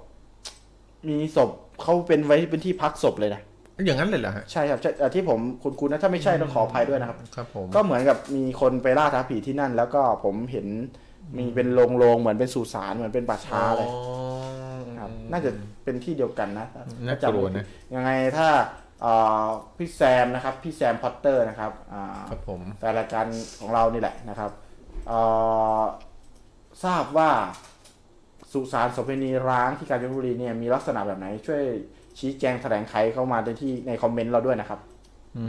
[1.10, 1.50] มีศพ
[1.82, 3.42] เขาเป็นไว้เป็นที่พักศพเลยนะ
[3.86, 10.68] อย่างนั้นเลยเหรอฮะใช่ครับใช่อะที่ผมคุณคุณนะถ้าไม่ใช่ต้องขออภัยด้วยนะครับ ครับผมก็เหมือนกับมีคนไปล่าท้าผีที่นั่น แล้วก็ผมเห็น
[11.38, 14.00] มีเป็นโรงโรงๆเหมือนเป็นสุสานเหมือนเป็นป่าช้าเลยอ๋อ
[15.00, 15.51] ครับ น่าจะ
[15.84, 16.68] เป็นที่เดียวกันนะ
[17.08, 18.48] น่ากลัวนะยังไงถ้า
[19.01, 19.45] เอ่อ
[19.77, 23.26] พี่แซมนะครับ พี่แซมพอตเตอร์นะครับอ่าครับผมแต่รายการ
[23.60, 24.51] ของเรานี่แหละนะครับ
[25.08, 25.19] เอ่
[25.80, 25.82] อ
[26.84, 27.30] ทราบว่า
[28.51, 31.64] สุสานโสเภณีร้างที่กาญจนบุรีเนี่ยมีลักษณะแบบไหน ช่วย
[32.19, 34.80] ชี้แจงแถลงไขเข้ามาในที่ในคอมเมนต์เราด้วยนะครับ
[35.38, 35.43] อื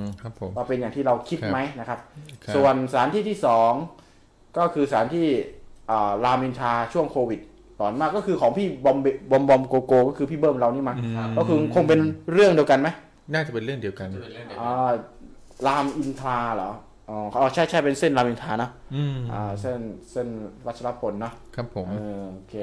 [0.00, 1.98] มครับผมว่าเป็นอย่างที่เราคิดครับไหมนะครับ
[2.44, 3.72] ครับ ส่วนสถานที่ที่สอง
[4.56, 5.26] ก็คือสถานที่
[5.90, 7.40] อ่ารามอินทราช่วงโควิด
[7.76, 12.00] หลอนมากก็คือของพี่บอมเบบอมบอมโกโกก็คือพี่เบิ้มเรานี่มาอืมก็คือคงเป็น
[12.32, 12.88] เรื่องเดียวกันไหม
[13.32, 14.94] น่าจะเป็นเรื่องเดียวกันจะเป็นเรื่องเดียวกัอ่าน
[15.66, 16.70] รามอินทราเหรอ
[17.10, 19.80] อ๋ออ๋อใช่ใช่เป็นเส้นรามอินทรานะอืมอ่าเส้น
[20.12, 20.28] เส้น
[20.66, 22.54] วัชรพลเนาะครับผมเออโอเค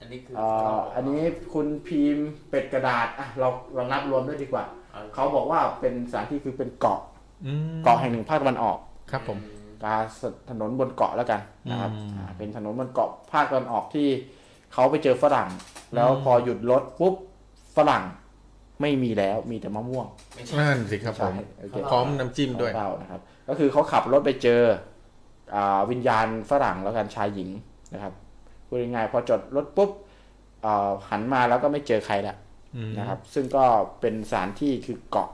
[0.00, 1.20] อันนี้คืออ่าอันนี้
[1.52, 7.00] คุณพิมพ์เป็ดกระดาษอะเราเรานับรวมด้วยดีกว่าเอาเขาบอกว่าเป็นสถานที่คือเป็นเกาะ
[7.46, 8.78] อืมเกาะแห่งหนึ่งภาคตะวันออก
[9.10, 9.38] ครับผม
[9.84, 10.02] การ
[10.50, 11.40] ถนนบนเกาะแล้วกัน
[11.70, 14.08] นะครับอืมอ่าเป็นถนนบนเกาะภาคตะวันออกที่
[14.72, 15.48] เขาไปเจอฝรั่ง
[15.94, 17.14] แล้วพอหยุดรถปุ๊บ
[17.76, 18.04] ฝรั่ง
[18.80, 24.60] ไม่มีแล้วมีแต่มะม่วงไม่ใช่นั่นสิครับผมใช่โอเคพร้อมน้ำจิ้มด้วยของเรานะครับ ก็คือเขาขับรถไปเจอ
[25.54, 27.50] อ่าวิญญาณฝรั่งแล้วกันชายหญิง
[27.94, 28.12] นะครับ
[28.66, 29.90] พูดง่ายๆพอจอดรถปุ๊บ
[30.64, 32.36] อ่าหันมาแล้วก็ไม่เจอใครแล้ว
[32.76, 33.64] อืมนะครับ ซึ่งก็
[34.00, 35.30] เป็นสถานที่คือเกาะ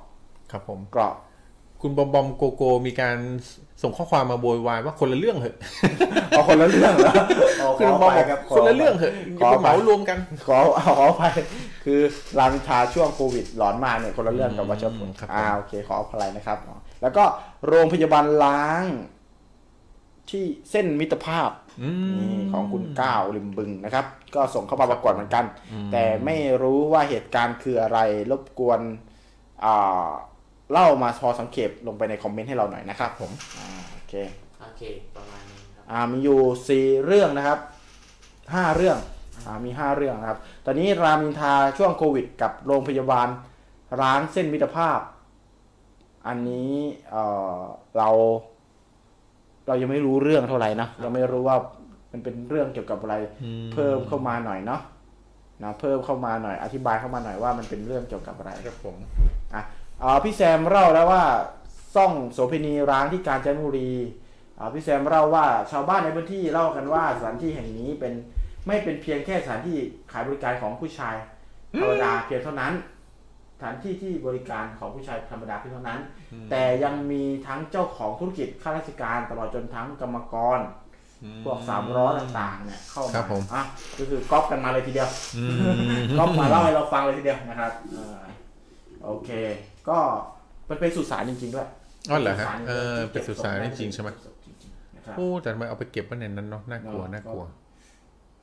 [0.50, 1.14] ครับผมเกาะ
[1.80, 3.18] คุณบอมบอมโกโกมีการ
[3.82, 5.56] ส่งข้อความมาโวยวายว่าคนละเรื่องเหอะ
[6.30, 7.12] เอาคนละเรื่องเหรอ
[7.58, 11.22] เอาขคุณอบอมไปบอกครับคนละเรื่องเหอะขอย่าอไปไปเหมารวมกัน ขอเอาขอไป
[11.84, 12.00] คือ
[12.38, 16.58] รามอินทราช่วงโควิดหลอนมาเนี่ยคนละเรื่องกับวัชรพลครับอ่าโอเค ขออภัยนะครับ
[17.02, 17.24] แล้วก็
[17.66, 18.84] โรงพยาบาลล้าง
[20.30, 21.50] ที่เส้นมิตรภาพ
[21.82, 25.44] อืมนี่ของคุณก้าวริมบึงนะครับ ก็ส่งเข้ามาประกวดเหมือนกัน
[25.92, 27.98] แต่ไม่รู้ว่าเหตุการณ์คืออะไร
[28.30, 28.80] รบกวน
[29.64, 30.08] อ่า
[30.72, 34.14] เล่ามาพอสังเกตลงไปในคอมเมนต์ให้เราหน่อยนะครับผมอ่าโอเค
[34.60, 34.82] โอเค
[35.16, 37.58] ประมาณนี้ครับ อ่ามีอยู่สี่เรื่องนะครับ
[38.54, 38.98] ห้าเรื่อง
[39.46, 43.28] อ่ามีห้าเรื่องนะครับ ตอนนี้รามอินทราช่วงโควิด กับโรงพยาบาล
[44.00, 45.00] ร้างเส้นมิตรภาพ
[46.26, 46.72] อันนี้
[47.10, 47.24] เอ่
[47.58, 47.60] อ
[47.96, 48.08] เรา
[49.66, 51.56] เรายังไม่รู้เรื่องเท่าไหร่นะยังไม่รู้ว่า
[52.12, 54.80] มันเป็นเรื่องเกี่ยวกับอะไร อืมเพิ่มเข้ามาหน่อยเนาะ
[55.62, 59.12] นะเพิ่มเข้ามาหน่อยอธิบายเข้ามาหน่อยว่ามันเป็นเรื่องเกี่ยวกับอะไร ครับผม อะ
[59.54, 59.62] อ่า
[60.24, 61.24] พี่แซมเล่าแล้วว่า
[61.94, 63.92] ซ่องโสเภณีร้างที่กาญจนบุรี
[64.58, 68.12] อ่าพี่แซมเล่าว่าชาวบ้านในพื้นที่เล่ากันว่าสถานที่แห่งนี้เป็น
[68.66, 69.76] ไม่เป็นเพียงแค่สถานที่
[70.12, 71.14] ขายบริการของผู้ชาย
[71.80, 72.72] ธรรมดาเพียงเท่านั้น
[73.56, 76.00] สถานที่ที่บริการของผู้ชายธรรมดาเพียงเท่านั้น
[76.50, 80.58] แต่ยังมีทั้งเจ้าของธุรกิจข้าราชการตลอดจนทั้งกรรมกร
[81.44, 83.62] พวกสามล้อต่างๆเนี่ยเข้าครัมาบผมอะ
[83.98, 85.44] ก็คือก๊อปกันมาเลยทีเดียวอื
[85.96, 88.22] มก็มาเล่าให้เราฟังเลยทีเดียวนะครับอ่า
[89.04, 89.30] โอเค
[89.88, 89.98] ก็
[90.70, 91.66] มันเป็นสุสานจริงๆด้วย
[92.10, 94.08] อ๋อเหรอฮะสุสานเออเป็นสุสานจริงๆใช่ไหม
[94.96, 97.44] นะครับโอ้แต่ทำไมเอาไปเก็บไว้ในนั้นเนาะน่ากลัวน่ากลัว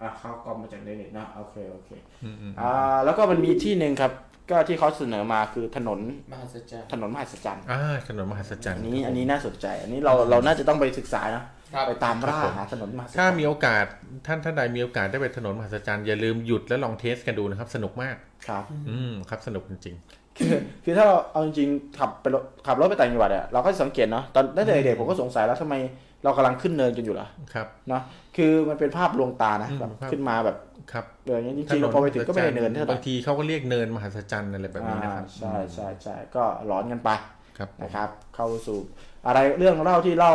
[0.02, 1.90] อะเขากรมมาจากในเน็ตนะโอเคโอเค
[2.24, 4.12] อืมอืมอ่าแล้วก็มันมีที่หนึ่งครับ
[4.50, 6.00] ก็ที่เขาเสนอมาคือถนน
[6.32, 11.44] มหัศจรรย์ถนนมหัศจรรย์อ่าถนนมหัศจรรอัย์นนี้อันนี้น่าสนใจ อันนี้เราเราน่าจะต้องไปศึกษานะ
[11.74, 13.84] ครับไปตามล่าครับผมหาถนนมหัศจรรย์ถ้ามีโอกาส
[14.28, 18.16] ท่านท่านใดมีโอกาสได้ไปถนนมหัศจรรย์อย่าลืมหยุดแล้วลองเทสกันดูนะครับ สนุกมาก
[18.48, 19.96] ครับ อืมครับสนุกจริง
[20.40, 20.52] คือ
[20.84, 25.76] คือถ้าเราเอาจริงๆขับไปรถขับรถไปต่างจังหวัดอะเราก็สังเกตเนาะตอนตั้งแต่เด็กๆผมก็สงสัยแล้วทำไม
[26.24, 28.02] เรากำลังขึ้นเนินกันอยู่ล่ะๆครับเนาะ
[28.38, 30.58] คือมันเป็นภาพลวงตานะอืมแบบภาพขึ้นมาแบบ
[30.92, 37.10] ครับเดินอย่างนี้จริงๆเราพอไปถึงก็ไม่ได้เนินเท่าไหร่บางทีเขาก็เรียกเนินมหัศจรรย์อะไรแบบนี้นะครับอ่าใช่ใช่ใช่ก็หลอนกันไป
[37.58, 38.80] ครับนะครับ เข้าสู่
[39.28, 40.34] อะไรเรื่องเล่าที่เล่า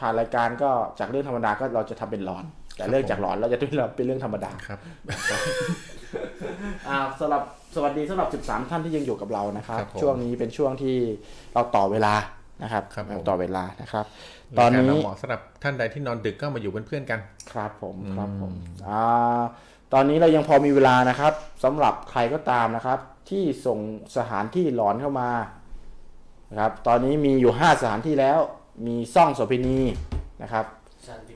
[0.00, 2.44] ผ่านรายการก็จากเรื่องธรรมดาก็เราจะทำเป็นหลอน
[2.76, 4.78] แต่เรื่องจากหลอนเราจะเป็นเป็นเรื่องธรรมดาครับ
[6.88, 7.42] อ่าสำหรับ
[7.76, 10.96] สวัสดีสำหรับ 13 ท่านที่ยังอยู่กับเรานะครับ ครับผมช่วงนี้เป็นช่วงที่
[11.54, 12.14] เราต่อเวลา
[12.62, 14.04] นะครับครับผมต่อเวลานะครับ
[14.58, 17.20] ตอนรายการนี้เราเหมาะสำหรับท่านใดที่นอนดึกก็มาอยู่เป็นเพื่อนกัน
[17.52, 18.52] ครับผมครับผม
[18.88, 19.40] อ่า
[19.92, 21.32] ตอนนี้เรายังพอมีเวลานะครับ
[21.64, 22.98] สำหรับใครก็ตามนะครับ
[23.30, 23.78] ที่ส่ง
[24.16, 25.30] สถานที่หลอนเข้ามา
[26.50, 28.38] นะครับตอนนี้มีอยู่ 5 สถานที่แล้ว
[28.86, 29.80] มีซ่องโสเภณี
[30.42, 30.64] นะครับ
[31.06, 31.34] ซานติ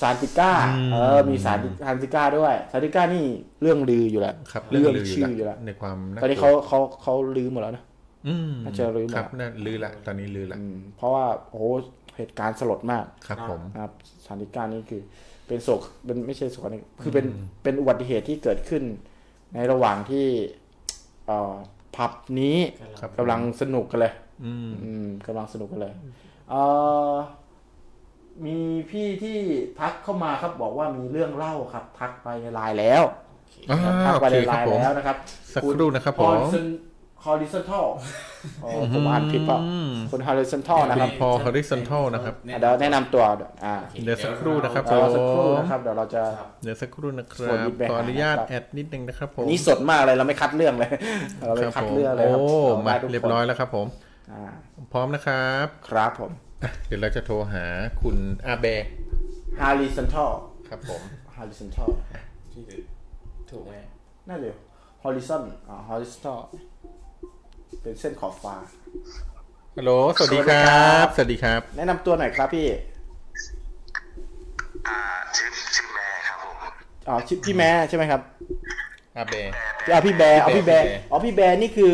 [0.00, 3.24] ซานติก้าอืมเออ มีซานติซานติก้าด้วยซานติก้านี่
[3.62, 7.84] เรื่องลืออยู่แล้วครับ เรื่องลืชื่ออยู่แล้วในความตอนนี้เขาเขาเขาลือหมดแล้วนะ
[8.28, 11.64] อืมน่าจะลืมครับละน่าลือละตอนนี้ลือละอืมเพราะว่าโอ้โห
[12.16, 13.92] เหตุการณ์สลดมากครับผมนะครับ
[14.26, 15.02] ซานติก้านี่คือ
[15.46, 17.26] เป็นโศกเป็นไม่ใช่โศกนี่คือเป็น
[17.62, 18.82] เป็นอุบัติเหตุที่เกิดขึ้น
[19.54, 20.26] ในระหว่างที่
[21.26, 21.54] เอ่อ
[21.96, 22.58] ผับนี้
[23.00, 24.12] ครับกำลังสนุกกันเลย
[24.44, 25.92] อืมอืมกำลังสนุกกันเลย
[26.50, 26.60] เอ่
[27.12, 27.14] อ
[28.46, 28.56] มี
[28.90, 29.36] พี่ที่
[29.80, 33.02] ทักเข้ามาครับบอกว่ามีเรื่องเล่าครับ ทักไปในไลน์แล้ว
[33.70, 35.16] อ่าทักโอไปเคในไลครับน์ผม แล้วนะครับ
[35.54, 36.32] สักครู่นะครับผม
[37.24, 37.86] ฮอริซอนทัล
[38.94, 43.22] ผมอ่านผิดเปล่าอืม คุณฮอริซอนทัลนะครับพอ horizontal นะครับ อะเดี๋ยวแนะนำตัว
[43.64, 46.22] อ่าเดี๋ยวสักครู่นะครับ เดี๋ยวสักครู่ผมนะครับเดี๋ยวเราจะ
[46.62, 50.90] เดี๋ยวสักครู่นะคสรัวัสบดีแบงค์ขออนุญาตนะครับแอดนิดนึงนะครับผมนี่สดมากเลยเราไม่คัดเรื่องเลย
[51.46, 52.48] เราไม่ครับคัดผมเรื่องเลยครับโอ้
[52.84, 53.86] เมาได้ทุกคนเรียบร้อยแล้วครับผม
[54.32, 54.42] อ่า
[54.92, 56.47] พร้อมนะครับ ครับผมอะ
[56.86, 57.64] เดี๋ยวเราจะโทรหา
[58.02, 58.66] คุณอาเบ
[59.60, 60.30] horizontal
[60.68, 61.02] ครับผม
[61.36, 61.90] horizontal
[62.52, 62.62] ที่
[63.50, 63.72] ถูกไหม
[64.28, 64.50] น่าจะ
[65.02, 66.38] horizon อ่า horizontal
[67.82, 68.54] เป็นเส้นขอบฟ้า
[69.76, 72.68] ฮัลโหลสวัสดีครับสวัสดีครับสวัสดีครับ แนะนำตัวหน่อยครับพี่
[74.88, 74.98] อ่า
[75.36, 76.54] ชื่อชื่อแม่ครับผม
[77.08, 78.20] อ๋อชื่อพี่แม่ใช่ไหมครับ
[79.16, 79.34] อาเบ
[79.84, 81.92] พี่เอาพี่แบร์เอาพี่แบร์พี่แบร์อ๋อพี่แบร์นี่คือ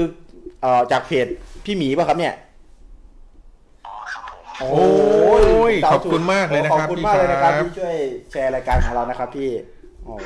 [0.63, 1.27] เอ่อจากเพจ
[1.65, 2.44] พี่หมีป่ะครับเนี่ยอ๋อครับผม
[4.61, 7.97] โอ้โอ้ยขอบคุณมากเลยนะครับขอบคุณมากเลยนะครับพี่ครับ ที่ช่วย
[8.33, 9.51] แชร์รายการของเรานะครับพี่
[10.05, 10.17] โอ้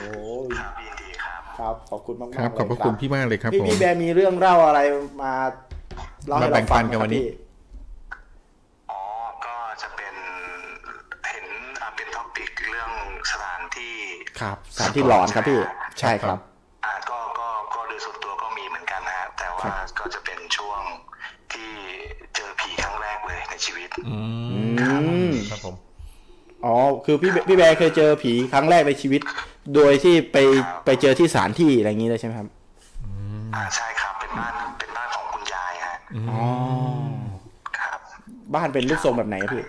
[0.45, 4.81] ยครับยินดีครับครับขอบคุณมากๆครับ ขอบพระคุณพี่มากเลยครับพี่ผม พี่แบร์มีเรื่องเล่าอะไร
[5.23, 5.33] มา
[6.27, 7.37] เล่าให้มาแบ่เรางปัฟังนกันวันนี้ ครับพี่
[8.91, 9.01] อ๋อ
[9.45, 10.15] ก็จะเป็น
[11.29, 11.47] เห็น
[11.81, 12.91] อ่าเป็นท็อปิกเรื่อง
[13.31, 13.97] สถานที่
[14.41, 15.61] ครับสถานที่หลอนครับพี่
[16.01, 16.39] ใช่ครับ
[16.85, 20.18] อ่าก็ก็ก็โดยส่วนตัวก็มีเหมือนกันนะฮะแต่ว่าก็จะ
[23.65, 24.17] ชีวิตอื
[24.53, 25.75] อืมมครับผม
[26.65, 29.21] อ๋อ คือพี่พี่แบร์เคยเจอผีครั้งแรกในชีวิต
[29.75, 30.37] โดยที่ไป
[30.85, 32.49] ไปเจอที่สถานที่อะไรอย่างนี้เลยใช่ไหมครับ
[33.55, 35.95] อ่าใช่ครับเป็นบ้านเป็นบ้านของคุณยายฮะ
[36.31, 36.43] อ๋อ
[37.79, 37.99] ครับ
[38.55, 39.65] บ้านเป็นรูปทรงแบบไหนครับพี่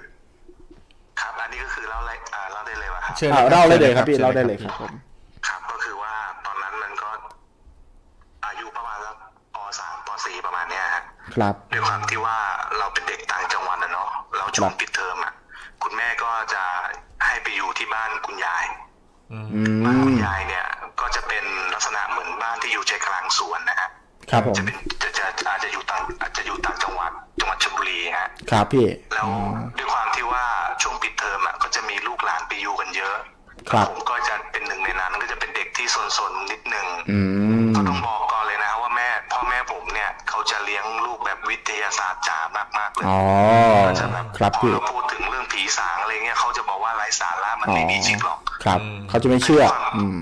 [1.20, 4.92] ครับอันนี้ก็คือเล่าเลยอ่าเล่าได้เลยว่าครับเชิญอ่าครับเล่าเลยเลยครับพี่ชิญเล่าได้เลยครับผม
[5.48, 6.14] ครับก็คือว่า
[6.46, 7.10] ตอนนั้นมันก็
[8.46, 9.16] อายุประมาณสัก
[9.54, 11.04] ปสามปสี่ประมาณเนี้ยฮะ
[11.36, 12.38] ครับด้วยความที่ว่า
[14.58, 15.34] ช่วงปิดเทอมอะ
[15.84, 16.64] คุณแม่ก็จะ
[17.26, 18.66] ให้ไปอยู่ที่บ้านคุณยาย
[19.34, 19.38] อื
[19.86, 20.66] บ้านคุมณยายเนี่ย
[21.00, 23.90] ก็จะเป็นลักษณะเหมือนบ้านที่อยู่ใจกลางสวนนะฮะ
[24.32, 29.30] ครับผมจะเป็นจะจะอาจจะอยู่ต่างอาจจะอยู่ต่างจังหวัดจังหวัดชลบุรีฮะครับพี่แล้ว
[29.78, 30.46] ด้วยความที่ว่า
[30.82, 33.16] ช่วงปิดเทอมอะก็จะมีลูกหลานไปอยู่กันเยอะ
[33.72, 35.88] ครับผมก็จะเป็นหนึ่งในนั้นก็จะเป็นเด็กที่
[36.18, 37.20] ซนๆนิดนึงอื
[37.64, 38.44] มก็ต้องบอกก่อน
[39.72, 42.40] ผมเนี่ยเขาจะเลี้ยงลูกแบบวิทยาศาสตร์จ๋า
[42.78, 43.20] มากๆเลยอ๋อ
[43.88, 49.64] ก็จะแบบครับพอพี่เราพูดถึงเรื่องผีสางอะไรเงี้ยเขาจะบอกว่าไร้สาระมันไม่มีจริงหรอกครับ เขาจะไม่เชื่อ
[49.98, 50.18] อืม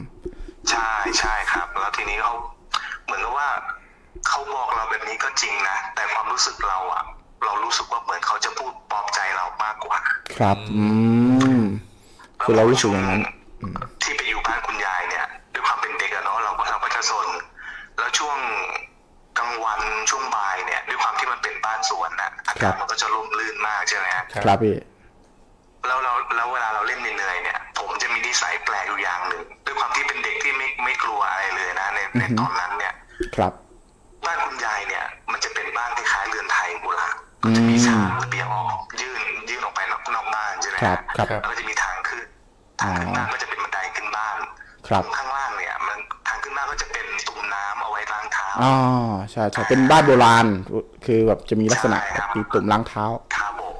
[0.69, 2.33] ใช่ใช่ครับ แล้วทีนี้เขา
[3.05, 3.49] เหมือนกับว่า
[4.27, 7.03] เขาบอกเราแบบนี้ก็จริงนะ แต่ความรู้สึกเราอะ
[7.45, 9.99] เรารู้สึกว่าเหมือนเขาจะพูดปลอบใจเรามากกว่า
[10.37, 10.85] ครับ อื
[11.57, 11.61] ม
[12.41, 13.21] คือเรารู้สึกอย่างนั้น
[14.01, 17.27] ที่ไปอยู่บ้านคุณยายเนี่ยด้วยความเป็นเด็กอะเนาะเราก็เราก็จะสน
[17.97, 18.37] แล้วช่วง
[19.39, 24.75] กลางวันช่วงบ่ายเนี่ยด้วยความที่มันเป็นบ้านสวนนะอาครักาศบมันก็จะร่มรื่นมากใช่ไหมฮะครับพี่
[25.87, 32.93] แล้วเราแล้วเวลาเราเล่นเหนื่อยๆเนี่ย ผมจะมีนิสัยแปลกอยู่อย่างหนึ่งด้วยความที่เป็นเด็กที่ไม่ไม่กลัวอะไรเลยนะในในตอนนั้นเนี่ย
[33.35, 33.53] ครับ
[34.25, 42.25] บ้านคุณยายเนี่ย มันจะเป็นบ้านคล้ายๆเรือนไทยโบราณก็จะมีฉากระเบียงออกยื่นยื่นออกไปนอกนอกบ้านใช่ไหมครับฮะครับแล้วก็จะมีทางขึ้น
[42.81, 44.37] ทางขึ้นบ้านก็จะเป็นบันไดขึ้นบ้าน
[44.87, 45.51] ครับข้างล่าง
[48.61, 48.73] อ๋อ
[49.31, 50.45] ใช่ใช่เป็นบ้านโบราณ
[51.05, 53.05] คือแบบจะมีลักษณะใช่ครับมีตุ่มล้างเท้า
[53.37, 53.75] ครับผม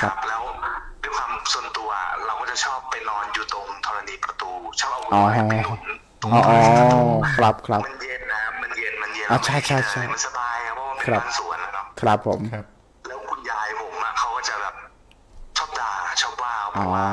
[0.00, 0.42] ครับแล้ว
[1.02, 1.90] ด้วยความส่วนตัว
[2.26, 4.50] เราก็จะชอบไปนอนอยู่ตรงธรณีประตู
[4.82, 5.80] ชอบเอาอ๋อหัวไปหนุน
[6.22, 6.58] ตรงอ๋ออ๋อ
[7.36, 12.64] ครับครับมันเย็นนะมันเย็นมันเย็นอะใช่ใช่ใช่มันสบายอะเพราะว่ามันครัเป็นบบ้านสวนอะเนาะครับผมครับ
[13.08, 14.74] แล้วคุณยายผมอะเขาก็จะแบบ
[15.58, 15.90] ชอบด่า
[16.22, 17.08] ชอบว่าอ๋อว่า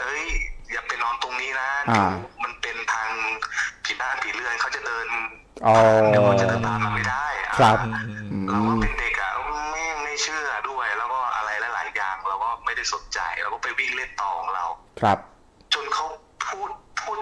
[0.00, 0.24] เอ้ย
[0.72, 2.02] อย่าไปนอนตรงนี้นะอ่า
[5.66, 5.74] อ๋อ
[6.10, 7.76] เดี๋ยวมันจะตามไม่ได้อะครับ
[8.50, 9.30] เราก็เป็นเด็กอะ
[9.70, 14.64] ไม่ไม่เชื่อด้วย แล้วก็อะไรหลายๆอย่างเราก็ไม่ได้สนใจเราก็ไปวิ่งเล่นต่อของเรา
[15.00, 15.18] ครับ
[15.74, 16.06] จนเขา
[16.46, 16.70] พูด
[17.00, 17.18] พูด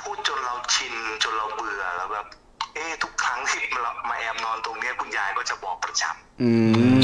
[0.00, 2.26] พูดจนเราชินจนเราเบื่อแล้วแบบ
[2.74, 6.50] เอ๊ะทุกครั้งที่เรามาแอบนอนตรงเนี้ยคุณยายก็จะบอกประจำอื
[6.98, 7.00] ม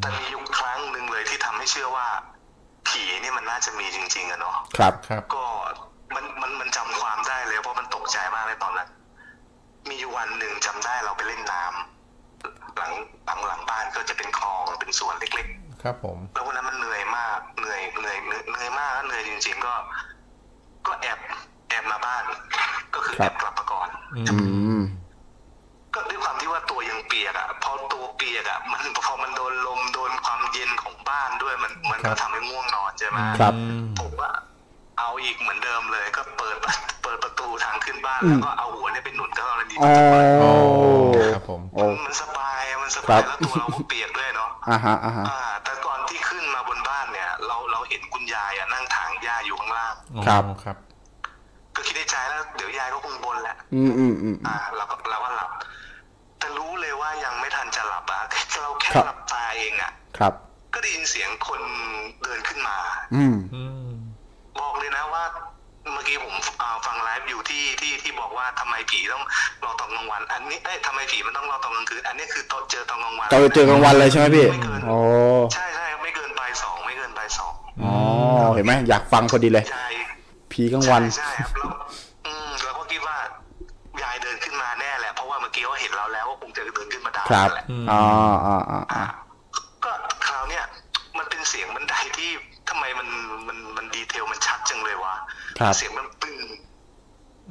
[0.00, 2.06] แต่มียุคครั้งหนึ่งเลยที่ทำให้เชื่อว่า
[2.88, 5.44] ผีนี่มันน่าจะมีจริง ๆอะเนาะครับ ครับ ก็
[6.14, 8.88] มันมันมันจำความได้เลยเพราะมันตกใจมากเลยตอนนั้น
[9.88, 12.92] มีอยู่วันหนึ่งจำได้เราไปเล่นน้ำหลัง
[13.26, 19.74] หลังหลังบ้านก็จะเป็นคลองเป็นสวนเล็ก ๆ ครับ ผม แล้ววันนั้นมันเหนื่อยมากเหนื่อยเหนื่อยเหนื่อยเหนื่อยมากแล้วเหนื่อยจริงๆก็
[20.86, 21.18] ก็แอบ
[21.68, 22.22] แอบมาบ้าน
[22.94, 24.36] ก็คือครัแอบบกลับมาก่อนอื
[24.78, 24.80] ม
[25.94, 33.54] ก็ด้วยความที่ว่าตัวยังเปียกอะพอตัวเปียกอะมันพอมันโดนลมโดนความเย็นของบ้านด้วยมันมันครัก็บทำให้ง่วงนอนใช่ไหมครับ
[34.00, 34.30] ผมว่า
[34.98, 36.56] เอาอีกเหมือนเดิมเลยก็เปิด
[37.02, 39.94] เปิดประตูทางขึ้นบ้านอืมแล้วก็เอาหัวเนี่ยไปหนุนเข้าเลยดีอ๋อ
[40.40, 40.50] โอ้
[41.34, 49.94] ครับผมโอ้มันสบายมันสครับายบแล้วตัวเราก็เปียกด้วยเนาะอ่าฮะอ่าฮะอ่าแต่ก่อนที่ขึ้นมาบนบ้านเนี่ย เราเราเห็นคุณยายอะนั่งถางหญ้าอยู่ข้างล่าง
[50.26, 50.76] ครับครับ
[51.74, 55.50] ก็คิดในใจแล้วเดี๋ยวยายก็คงบนแหละอืมอืมอืมอ่าเราก็เราก็หลับ
[56.38, 58.22] แต่รู้เลยว่ายังไม่ทันจะหลับอะ
[58.62, 60.32] เราแค่ครับหลับตาเองอะครับ
[60.74, 61.60] ก็ได้ยินเสียงคน
[62.22, 62.76] เดินขึ้นมา
[63.14, 63.90] อืม อืม
[64.58, 65.24] บอกเลยนะว่า
[65.82, 69.22] เมื่ อกี้ผมอ่าฟังไลฟ์อยู่ที่ที่ที่บอกว่าทำไมผีต้อง
[69.64, 74.98] รอตอนกลางวัน อันนี้เอ้ยทำไมผีมันต้องรอตอนกลางคืน อันนี้คือตอนเจอตอนกลางวันเจอเจอกลางวันเลยใช่ไหมพี่ไม่เกินโอ้
[75.54, 77.52] ใช่ใช่ไม่เกินบ่ายสองไม่เกินบ่ายสอง
[77.82, 77.94] อ๋อ
[78.54, 79.86] เห็นไหมอยากฟังพอดีเลยใช่
[80.52, 81.70] ผีกลางวันใช่ใช่ครับแล้ว
[82.26, 83.16] อืมเราก็คิดว่า
[84.02, 88.02] ยายเดินขึ้นมาแน่แหละเพราะว่าเมื่อกี้เขาเห็นเราแล้วว่าคงจะเดินขึ้นมาด่าครับแหละอ่า
[88.46, 89.04] อ่าอ่าอ่า
[89.84, 89.92] ก็
[90.26, 90.64] คราวเนี้ย
[91.18, 91.83] มันเป็นเสียงบัน
[95.76, 96.38] เสียงมันตึง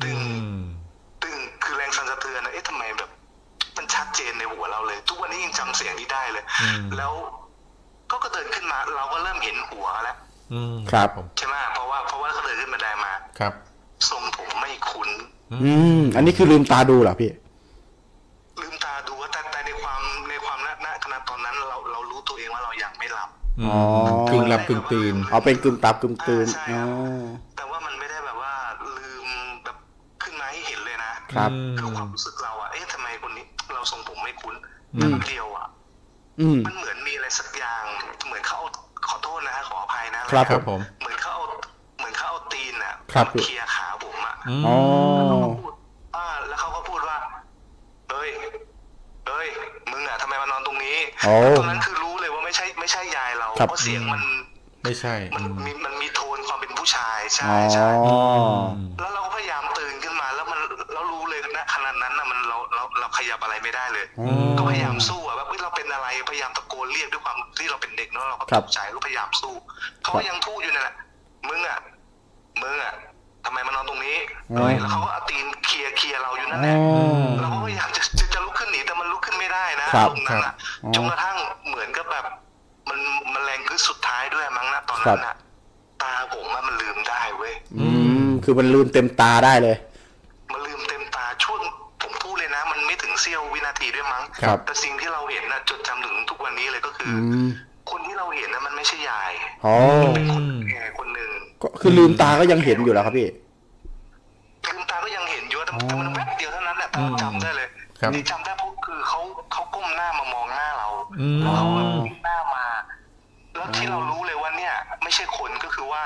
[0.02, 0.20] ตึอืง
[0.56, 0.64] ม
[1.24, 3.10] ตึงคือแรงสั่นสะเทือนนะเอ๊ะทำไมแบบ
[3.78, 7.14] มันชัดเจนในหัวเราเลย ทุกวันนี้ยังจำเสียงนี้ได้เลยอืมแล้ว
[8.10, 10.18] ก็ก็เดินขึ้นมา เราก็เริ่มเห็นหัวแล้ว
[10.54, 13.54] อืมครับผมใช่ไหมเพราะว่าเพราะว่าเขาเดินขึ้นบันไดมาครับ
[14.10, 15.10] ทรงผมไม่คุ้น
[15.64, 17.32] อืม อันนี้คือลืมตาดูเหรอพี่
[18.62, 23.80] ลืมตาดูว่าแต่แต่ในความในความณณขณะตอนนั้นเราเรารู้ตัวเองว่าเรายังไม่หลับอืมอ๋อ
[24.30, 27.53] กึ่งหลับกึ่งตื่นเอาเป็นกึ่มตับกึ่มตื่นใช่อ๋คอ
[31.36, 34.56] ครับคือความรู้สึกเราอะเอ๊ะทำไมคนนี้ เราทรงผมไม่คุ้น
[34.96, 35.68] อืมแป๊บเดียวอะ
[36.40, 37.84] อืมมันเหมือนมีอะไรสักอย่าง
[38.28, 38.70] เหมือนเขาเอา
[39.08, 41.44] ขอโทษนะฮะขออภัยนะครับครับผม เหมือนเขาเอา
[41.98, 44.76] เหมือนเขาเอาตีนอะครับมาเคลียร์ขาผมอะอืมอ๋อ
[45.60, 45.74] พูด
[46.16, 47.18] อ่าแล้วเขาก็พูดว่า
[48.12, 48.30] เอ้ย
[49.28, 49.48] เอ้ย
[49.92, 54.22] มึงอะทำไมมานอนตรงนี้โอ้ตรงนั้นคือรู้เลยว่าไม่ใช่ไม่ใช่ยายเราครับเพราะเสียงมัน
[54.84, 58.14] ไม่ใช่ มันอืมมีมันมีโทนความเป็นผู้ชายใช่อ๋อใช่อื
[58.58, 58.62] ม
[59.00, 59.62] แล้วเราก็พยายาม
[63.24, 69.54] ขยับอะไรไม่ได้เลยอืมก็พยายามสู้อะแบบเฮ้ยเราเป็นอะไรพยายามตะโกนเรียกด้วยความที่เราเป็นเด็กเนาะเราก็ครัตบกใจก็พยายามสู้
[70.04, 70.96] เขาก็ยังพูดอยู่นั่นแหละ
[71.50, 71.80] มึงอะ
[72.62, 72.94] มึงอะ
[73.46, 74.18] ทำไมมานอนตรงนี้
[74.58, 76.80] เฮ้ยแล้วเขาก็เอาตีนเคลียร์เคลียร์เราอยู่นั่นแหอ๋ละอ
[77.42, 81.38] เราก็พยายามจะจะจะลุกขึ้นหนีแต่มันลุกขึ้นไม่ได้นะครับตรงนั้นครัอะบอ๋อจนกระทั่ง
[81.68, 82.26] เหมือนกับแบบ
[82.90, 83.00] มัน
[83.34, 85.36] มันแรงขึ้นสุดท้ายด้วยมั้งนะตอนครันั้บนอะ
[86.02, 87.88] ตาผมอะมันลืมได้เว้ยอื
[88.26, 89.76] มคือมันลืมเต็มตาได้เลย
[90.54, 91.83] มันลืมเต็มตาช่วงผมพูด
[92.44, 97.50] เลยนะ มันไม่ถึงเสี้ยววินาทีด้วยมั้งครับแต่สิ่งที่เราเห็นนะจดจำถึงทุกวันนี้เลยก็คืออือม
[97.92, 99.34] คนที่เราเห็นนะมันไม่ใช่ยาย
[99.66, 99.76] อ๋อ
[100.16, 101.30] เป็นคนแก่คนหนึ่ง
[101.62, 103.28] ก็คือลืมตาก็ยังเห็นอยู่แล้วครับพี่
[104.68, 107.68] ลืมตาก็ยังเห็นอยู่แต่แต่มันแวบเดียวเท่านั้นแหละแต่เราจำได้เลย
[108.02, 109.20] ครับที่จำได้เพราะคือเขา
[109.54, 110.88] เขาก้มหน้ามามองหน้าเรา
[111.20, 112.66] อืมแล้วเขาแบบวิ่งหน้ามา
[113.56, 114.74] แล้วที่เรารู้เลยว่าเนี่ย
[115.04, 116.04] ไม่ใช่คนก็คือว่า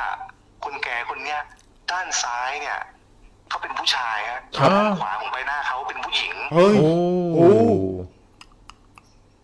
[0.63, 1.39] คนแก่คนเนี้ย
[1.91, 2.77] ด้านซ้ายเนี่ย
[3.49, 6.91] เขาเป็นผู้ชายฮะครับด้านขวาของใบหน้าเขาเป็นผู้หญิง เฮ้ย โอ้
[7.35, 7.47] โอ้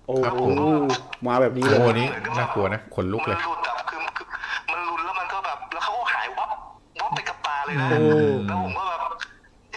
[0.05, 0.53] โอ้ครับโหผม
[1.27, 2.07] มาแบบนี้เลยโอ้นี้
[2.37, 4.27] น่ากลัวนะขนลุกเลย มันหลุดแบบคือคือ
[4.71, 6.49] มันหลุดแล้วมันก็แบบ แล้วเขาก็หายวับ
[7.01, 7.99] วับไปกับตาเลยนะโอ้
[8.47, 9.11] แล้วผมก็แบบ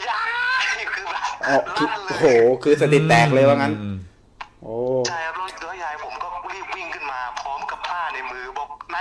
[0.09, 0.23] ยา
[0.63, 0.65] ย
[0.95, 3.97] คือแบบอ๋อคือลั่นเลโอ้โห ยคือสติแตกเลยว่างั้น อืม
[4.63, 4.75] โอ้
[5.09, 8.97] ใช่ครับแล้วแล้วยายผมก็รีบวิ่งขึ้นมา พร้อมกับผ้าในมือบอกไหน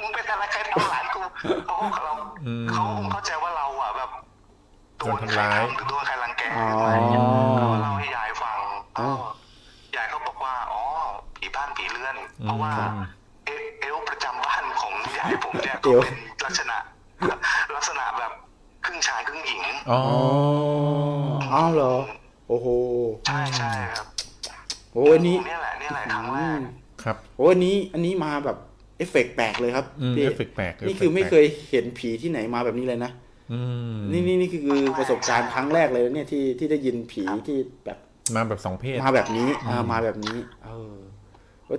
[0.00, 1.20] มึงเป็นอะไรใครทำหลานกู
[1.66, 2.12] เขาคงเรา
[2.46, 3.79] อืมเขาคงเข้าใจว่าเราอะแบบ
[5.00, 7.22] โดนทำร้ายหรือโดนใครรังแกอ๋ออะไรอย่างเงี้ย
[7.60, 8.58] ก็เล่าให้ยายฟัง
[8.98, 9.08] ก็
[9.96, 10.82] ยายเขาบอกว่าอ๋อ
[11.36, 13.02] ผีบ้านผีเรือน เพราะว่าอืม
[13.46, 16.76] เอเอลประจำบ้านของยายผมเนี่ยเอก็วเป็นลักษณะ
[17.76, 18.32] ลักษณะแบบ
[18.84, 20.18] ครึ่งชายครึ่งหญิงอ๋ออ๋อ
[21.54, 21.94] อ้าวเหรอ
[22.48, 22.66] โอ้โห
[23.26, 24.06] ใช่ใช่ครับ
[24.92, 26.60] โอ้อันนี้เนี่ยแหละเนี่ยแหละครั้งแรก
[27.02, 28.56] ครับโอ้อันนี้อันนี้มาแบบ
[28.98, 33.29] เอฟเฟกต์แปลกเลยครับอืมพี่เอฟเฟกต์แปลกนี่คือไม่เคยเห็นผีที่ไหนมาแบบนี้เลยนะออืม
[34.12, 37.98] นี่นี่นี่คือประสบการณ์ครั้งแรกเลยนะเนี่ยที่ที่ได้ยินผีที่แบบ
[38.34, 40.94] มาแบบสองเพศมาแบบนี้อ่ามาแบบนี้ เออ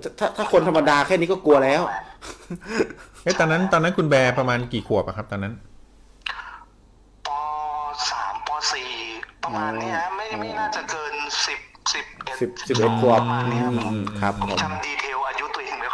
[0.04, 1.82] ถ้าถ้าถ้าคนธรรมดาแค่นี้ก็กลัวแล้ว
[3.22, 5.54] เอ้ยตอนนั้นตอนนั้นคุณแบร์ประมาณกี่ขวบอะครับ ตอนนั้น
[7.26, 7.28] ป
[8.10, 8.88] สามปสี่
[9.42, 11.14] ประมาณเนี้ยไม่ไม่น่าจะเกิน
[11.46, 11.60] สิบ
[11.92, 15.11] สิบเอ็ดสิบสิบเอ็ดขวบประมาณเนี้ยอืมครับผมจำดีเทล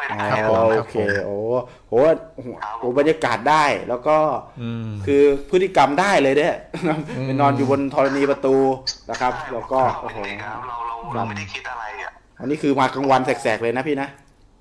[0.08, 0.96] ค่อยได้ครับผมอ๋อโอเค
[1.26, 1.52] โอ้โห
[1.88, 2.48] โอ้โห
[2.80, 4.16] โอ้บรรยากาศได้แล้วก็
[4.62, 6.56] อืมคือพฤติกรรมได้เลยเนี่ย
[7.26, 8.56] ไปนอนอยู่บนธรณีประตู
[9.10, 14.08] นะครับ แล้วก็เราโอ้โหเป็นเด็กครับเราเราเราไม่ได้คิดอะไรอะอันนี้คือมากลางวันแสกๆเลยนะพี่นะ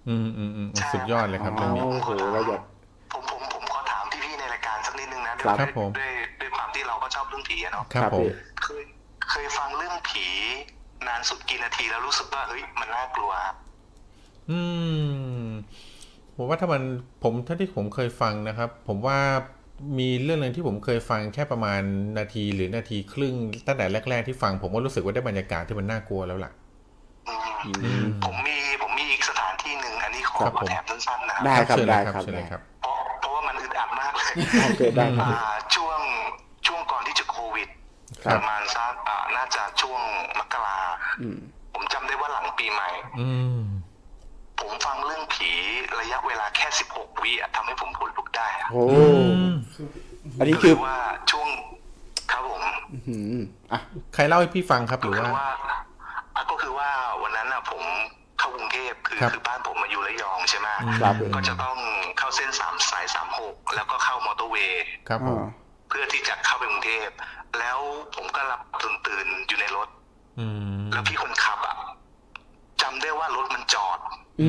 [0.09, 2.61] อืมอืมอืมสุดยอดเลยครับอ๋เรื่องนี้อโอ้โหเราอยาก
[3.13, 8.29] ผมผมผมขอถามพี่ๆในรายการสักนิดนึงนะครับครับผมด้วยด้วยความที่เราก็ชอบเรื่องผีอะเนาะครับผมพี่
[8.63, 8.83] เคย
[9.29, 10.27] เคยฟังเรื่องผี
[11.07, 13.31] นานสุดกี่นาทีแล้วรู้สึกว่าเฮ้ยมันน่ากลัว
[14.51, 14.59] อื
[15.41, 15.47] ม
[16.35, 16.81] ผมว่าถ้ามัน
[17.23, 19.19] ผมถ้าที่ผมเคยฟังนะครับ ผมว่า
[19.99, 21.81] มีเรื่องหนึงที่ผมเคยฟังแค่ประมาณ
[22.17, 23.35] นาทีหรือนาทีครึ่ง
[23.67, 26.51] ตั้งแต่แรก ๆ ที่ฟัง ผมก็รู้สึกว่าได้บรรยากาศที่มันน่ากลัวแล้วล่ะ
[27.65, 34.31] อืมผมมีผมมีอีกสถานที่หนึ่งอันนี้ขอครับผมแถมสั้นๆนะได้ครับเชิญเลได้ยครับเชิญได้เลยครับเพราะเพราะว่ามันอึดอัดมากเลย
[34.63, 35.99] โอเคได้ครับอ่าช่วง
[36.67, 37.69] ช่วงก่อนที่จะโควิด
[38.25, 40.01] ครับประมาณสักอ่าน่าจะช่วง
[40.39, 40.79] มกรา
[41.21, 41.37] อืม
[41.73, 43.61] ผมจำได้ว่าหลังปีใหม่ อืม
[44.67, 45.51] ผมฟังเรื่องผี
[45.99, 48.83] ระยะเวลาแค่ 16 วิอะทำให้ผมขนลุกได้อะโอ้
[50.39, 50.99] อันนี้คือก็ว่า
[51.31, 51.47] ช่วง
[52.31, 52.63] ครับผม
[52.93, 53.33] อื้อหือ
[53.71, 53.79] อะ
[54.13, 55.49] ใครเล่าให้พี่ฟังครับหก็รือคือว่าว่า
[56.35, 56.89] อะก็คือว่า
[57.21, 57.81] วันนั้นอะผม
[58.39, 60.67] เข้ากรุงเทพคือครับคือบ้านผมมาอยู่ระยองใช่ไหม
[61.01, 61.77] ครับก็จะต้อง
[62.17, 65.47] เข้าเส้นสามสายสามหกแล้วก็เข้ามอเตอร์เวย์ครับผมอ่า
[65.87, 67.09] เพื่อที่จะเข้าไปกรุงเทพ
[67.59, 67.79] แล้ว
[68.15, 69.87] ผมก็รับตื่นตื่นๆอยู่ในรถ
[70.39, 70.45] อื
[70.77, 71.75] มแล้วพี่คนขับอะ
[72.81, 74.47] จำได้ว่ารถมันจอดอืม คื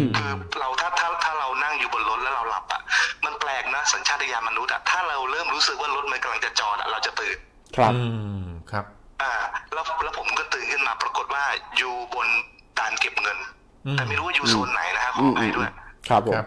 [0.56, 2.80] อเราถ้าถ้าถ้าเรานั่งอยู่บนรถแล้วเราหลับอะ
[3.24, 7.38] มันแปลกนะสัญชาตญาณมนุษย์อะถ้าเราเริ่มรู้สึกว่ารถมันกำลังจะจอดอะเราจะตื่น
[7.76, 8.00] ครับอื
[8.42, 8.84] มครับ
[9.22, 9.32] อ่า
[9.72, 11.42] แล้วแล้วผมก็ตื่นขึ้นมาปรากฏว่า
[11.76, 12.28] อยู่บน
[12.78, 13.38] ด่านเก็บเงิน
[13.86, 15.70] อืมแต่ไม่รู้ว่าอยู่โซนไหนนะฮะขออือมภัอืยมด้วย
[16.08, 16.46] ครับผมครับ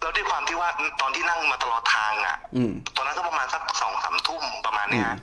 [0.00, 0.68] แล้วด้วยความที่ว่า
[1.00, 5.18] ตอนที่นั่งมาตลอดทางอะอืมตอนนั้นก็ประมาณสักสองสามทุ่มประมาณเนี้ยฮะ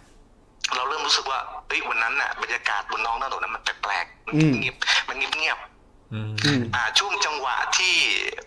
[0.75, 4.75] เราเริ่มรู้สึกว่าเฮ้ยวันนั้นน่ะบรรยากาศบนน้องถนนนั้นมันแปลกๆมันอืมเงียบ
[5.07, 5.57] มันเงียบเงียบ
[6.13, 7.93] อืมอืมๆอ่าช่วงจังหวะที่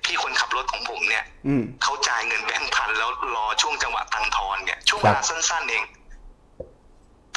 [0.05, 5.85] พี่คนขับรถของผมเนี่ยอืมเขาจ่ายเงินแบงค์พันแล้วรอช่วงจังหวะตังค์ทอนเนี่ยช่วงครัเวบลาสั้น ๆ เอง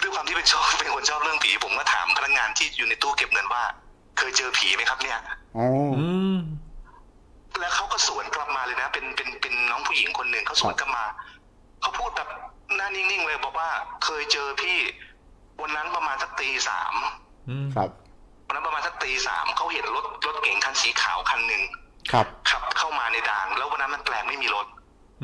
[0.01, 3.63] ด้วยความที่เป็นชอบเป็นคนชอบเรื่องผีผมก็ถามพนักงานที่อยู่ในตู้เก็บเงินว่า
[4.17, 5.19] เคยเจอผีไหมครับ เนี่ย
[5.57, 6.05] อ๋ออื
[6.35, 6.37] ม
[7.59, 11.05] แล้วเขาก็สวนกลับมาเลยนะ เป็นเป็นเป็นน้องผู้หญิงคนหนึ่งเขาสวนกลับมา
[11.81, 12.29] เขาพูดแบบ
[12.75, 13.69] หน้านิ่งๆเลยบอกว่า
[14.03, 14.77] เคยเจอพี่
[15.61, 16.95] วันนั้นประมาณสักตีสาม
[17.49, 17.89] อืมครับ
[18.45, 21.61] วันนั้นประมาณสักตีสามเขาเห็นรถรถเก๋งคันสีขาวคันหนึ่ง
[22.11, 24.65] ครับขับเข้ามาในด่าน แล้ววันนั้นมันแปลกไม่มีรถ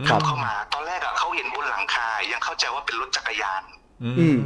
[0.10, 3.62] ครับเข้ามา ตอนแรกอะเขาเห็นบนหลังคายังเข้าใจว่าเป็นรถจักรยาน
[4.04, 4.38] อืม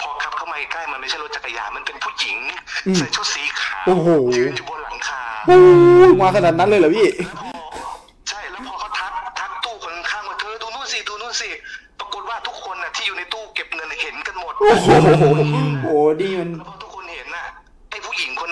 [0.00, 2.38] พอขับเข้ามาใกล้มันไม่ใช่รถจักรยานมันเป็นผู้หญิง
[2.86, 5.58] อืมใส่ชุดสีขาวโอ้โหยืนอยู่บนหลังคาโอ้
[6.08, 7.50] ยมาขนาดนั้นเลยเหรอพี่แล้วพอ
[8.28, 11.48] ใช่แล้วพอเขาทักทักตู้คนข้างๆว่าเธอดูนู่นสิดูนู่นสิ
[12.00, 14.88] ปรากฏว่าทุกคนน่ะที่อยู่ในตู้เก็บเงินเห็นกันหมด โอ้โห
[15.84, 16.50] โอ้ดีมัน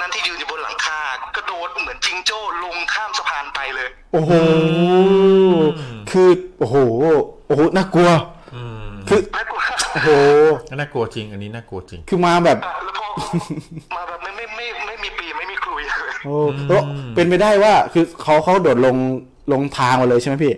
[0.02, 0.98] นนั้นที่ยืนอยู่บนหลังคา
[1.36, 4.32] กระโดดเหมือนจิงโจ้ลงข้ามสะพานไปเลย โอ้โห
[6.10, 6.76] คือ โอ้โห
[7.46, 8.10] โอ้โห น่ากลัว
[8.54, 9.60] อืมคือ น่ากลัว
[9.94, 10.10] โอ้โห
[10.78, 13.06] น่ากลัวจริง อันนี้น่ากลัวจริง คือมาแบบอะแล้วพอ
[13.96, 16.34] มาแบบไม่ไม่ไม่ไม่มีปีไม่มีคลุยเลยโอ้
[16.68, 16.82] แล้ว
[17.14, 18.96] เป็นไปได้ว่า คือเขาเขาโดดลง
[19.52, 20.54] ลงทางมาเลยใช่ไหมพี่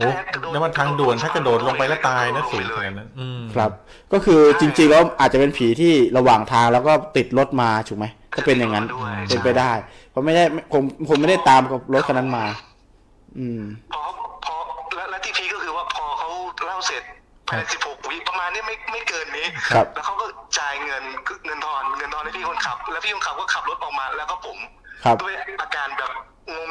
[0.00, 0.10] โอ้
[0.52, 3.70] แล้วมันทางด่วนถ้ากระโดดลงไปแล้วตายนะสูงขนาดนั้นอืมครับ
[4.12, 8.06] ก็คือจริงๆแล้วอาจจะเป็นผีที่ระหว่างทางแล้วก็ติดรถมาถูกไหม
[8.36, 9.72] ก็เป็นอย่างนั้นด้วยเป็นไปได้
[10.10, 12.44] เพราะไม่ได้ผมผมไม่ได้ตามกับรถคันนั้นมา
[13.38, 13.62] อืม
[13.92, 14.02] พอ
[14.44, 14.54] พอ
[14.94, 16.28] และและที่พีคก็คือว่าพอเขา
[16.66, 17.02] เล่าเสร็จ
[17.48, 20.26] ภายในสิบหกวิประมาณนี้ไม่ไม่เกินนี้ครับแล้วเขาก็
[20.58, 21.02] จ่ายเงิน
[21.46, 24.58] เงินทอนเงินทอนให้พี่คนขับ แล้วพี่คนขับก็ขับรถออกมาแล้วก็ผม
[25.04, 26.10] ครับด้วยอาการแบบ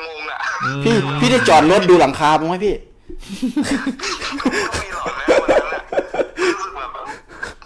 [0.06, 0.40] งงๆอะ
[0.83, 2.75] พี่พี่ได้จอดรถดูหลังคาบ้างไหมพี่
[4.41, 4.48] ก็
[4.81, 5.81] มีหลอดแล้ววันนั้นแหละ
[6.56, 6.89] รู้สึกแบบ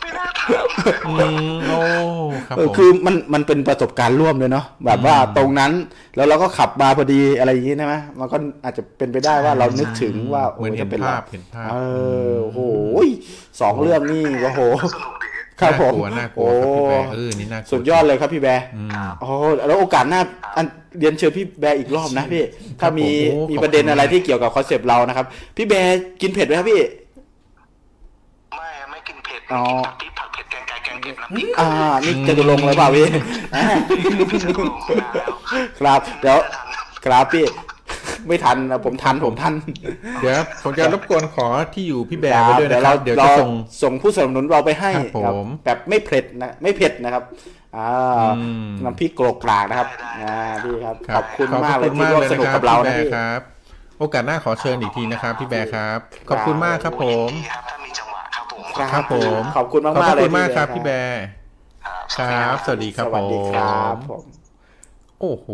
[0.01, 1.14] ไม่น่าถามเลยอื
[1.53, 1.80] มโอ้
[2.48, 5.72] ครับเออผม คือมันมันเป็นประสบการณ์ร่วมเลยเนาะแบบว่าตรงนั้น
[6.15, 11.75] แล้วเราก็ขับมาพอดีอะไรอย่างงี้ใช่ไหมมันก็อาจจะเป็นไปได้ว่าเรานึกถึงว่าเหมือนเห็นจะเป็นภาพรเห็นภาพ เอ
[12.30, 12.59] อโอ้โห
[13.61, 14.59] สองเรื่องนี่โอ้โห
[14.93, 15.23] สนุกดี
[15.61, 19.33] ครับผมน่ากลัวน่ากลัวครับพี่แบร์เออนี่น่ากลัวสุดยอดเลยครับพี่แบร์อืมโอ้โห
[19.67, 20.22] แล้วโอกาสหน้า
[20.56, 20.65] อัน
[20.99, 22.43] เรียนเชิญพี่แบร์อีกรอบนะพี่
[22.80, 25.25] ถ้ามีผมโอ้มีขอบคุณประเด็นอะไรมากที่เกี่ยวกับคอนเซปต์เรานะครับ
[25.57, 26.82] พี่แบร์กินเผ็ดไหมครับพี่
[28.57, 31.69] ไม่ไม่กินเผ็ดอ๋อไม่อกินผักพริกผักเผ็ดแกงไก่แกงเผ็ดน้ำพริกอ่า
[32.06, 33.06] นี่จะลงเลยเปล่าพี่
[33.56, 33.64] อ่า
[34.11, 35.30] สนุกมากแล้ว
[35.80, 36.40] ครับเดี๋ยว
[37.06, 37.45] ครับพี่
[38.27, 39.53] ไม่ทันนะผมทันผมทัน
[40.22, 43.52] เดี๋ยวผมจะรบกวนขอที่อยู่พี่แบร์ไว้ด้วยนะคเรารับเดี๋ยวเราจะส่ง
[43.84, 47.24] ส่งผู้สนับสนุนเราไปให้ครับผมแบบไม่เผ็ดนะไม่เผ็ดนะครับ
[47.77, 47.90] อ่า
[48.38, 49.90] อืมน้ำพริกโกรกกรากนะครับ
[50.22, 53.40] อ่าพี่ครับรัขอบคุณมากเลยขอบที่ร่วมสนุกกับเราพี่นะแบพี่ร์ครับ
[54.00, 61.24] โอกาสหน้าขอเชิญอีกทีนะครับ พี่แบร์ครับ ขอบคุณมากครับผมดีครับถ้ามีจังหวะครับผมครับผมขอบคุณมากขอบมากพระเลยคุณมากครับพี่แบร์
[62.18, 64.43] ครับ สวัสดีครับสผวัสดีครับมผม
[65.24, 65.48] โอ้โห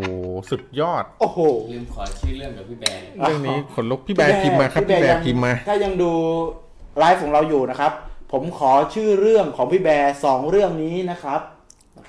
[0.49, 1.39] สุดยอด โอ้โห
[1.73, 6.11] ลืมขอชื่อเรื่องกับพี่แบร์เลยเรื่องนี้ขนลุกพี่แบร์พิมพ์มาครับ พี่แบร์พิมพ์มา ถ้ายังดู
[6.99, 7.91] ไลฟ์ของเราอยู่นะครับ
[8.31, 11.41] ผมขอชื่อเรื่องของพี่แบร์สองเรื่องนี้นะครับ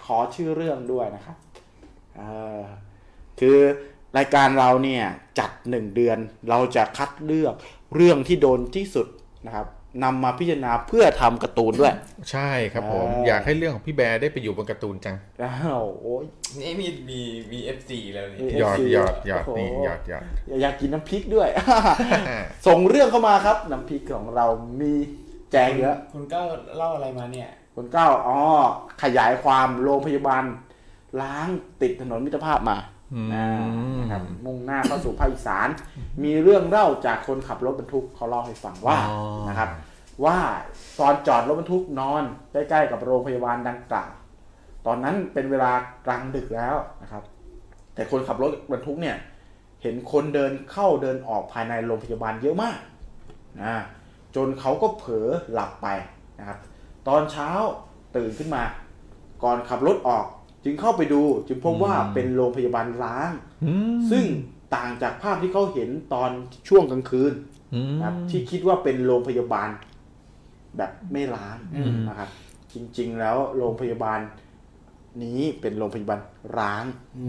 [0.07, 1.37] ขอชื่อเรื่องด้วยนะครับ
[2.17, 2.23] เอ
[2.59, 2.63] อ
[3.41, 3.59] คือ
[4.17, 5.05] รายการเราเนี่ย
[5.39, 6.19] จัดหนึ่งเดือน
[6.51, 7.55] เราจะคัดเลือก
[7.95, 9.07] เรื่องที่โดนที่สุด
[9.47, 9.67] นะครับ
[10.05, 11.95] นำมาพิจารณาเพื่อทำการ์ตูนด้วย
[12.31, 16.25] ใช่ครับผม อ่า อยากให้เรื่องของพี่แบร์ได้ไปอยู่บนการ์ตูนจัง อ้าวโอ้ย
[16.61, 17.21] นี่มีมี
[17.53, 20.23] มี FC แล้วนี่มีหยอด FC หยอดหยอดโอ้โห นี่หยอดหยอด
[20.63, 21.49] อยากกินน้ำพริกด้วย
[22.67, 24.47] ส่งเรื่องเข้ามาครับ น้ำพริกของเรา
[24.81, 24.93] มี
[25.53, 26.41] แจกเยอะ คุณก็
[26.77, 28.39] เล่าอะไรมาเนี่ย คนเก้าอ๋อ
[29.03, 30.45] ขยายความโรงพยาบาล
[31.23, 31.49] ล้าง
[31.83, 33.00] ติดถนนมิตรภาพมาอืมอ่า
[34.01, 35.69] นะครับมุ่งหน้าเข้าสู่ภาคอีสาน
[36.25, 39.71] มีเรื่องเล่าจากคนขับรถบรรทุกเขาเล่าให้ฟังว่าอ๋อนะครับ
[40.25, 40.39] ว่า
[41.01, 42.23] ตอนจอดรถบรรทุกนอน
[42.53, 44.11] ใกล้ๆกับโรงพยาบาลดังกล่าว
[44.87, 45.73] ตอนนั้นเป็นเวลา
[46.07, 47.23] กลางดึกแล้วนะครับ
[47.95, 49.17] แต่คนขับรถบรรทุกเนี่ย
[49.83, 52.79] เห็นคนเดินเข้าเดินออกภายในโรงพยาบาลเยอะมาก
[53.63, 53.75] นะ
[54.37, 55.89] จนเขาก็เผลอหลับไป
[56.39, 56.59] นะครับ
[57.09, 57.51] ตอนเช้า
[58.17, 58.63] ตื่นขึ้นมา
[59.43, 60.27] ก่อนขับรถออก
[60.65, 63.31] จึงเข้าไปดูจึงพบว่าเป็นโรงพยาบาลร้าง
[63.65, 64.25] อืมซึ่ง
[64.77, 66.31] ต่างจากภาพที่เขาเห็นตอน
[66.69, 67.33] ช่วงกลางคืน
[67.75, 69.69] อืมนะครับที่คิดว่าเป็นโรงพยาบาล
[70.77, 72.31] แบบไม่ล้างอืมนะครับ
[72.73, 74.19] จริง ๆ แล้วโรงพยาบาล
[75.25, 76.21] นี้เป็นโรงพยาบาล
[76.59, 76.85] ร้าง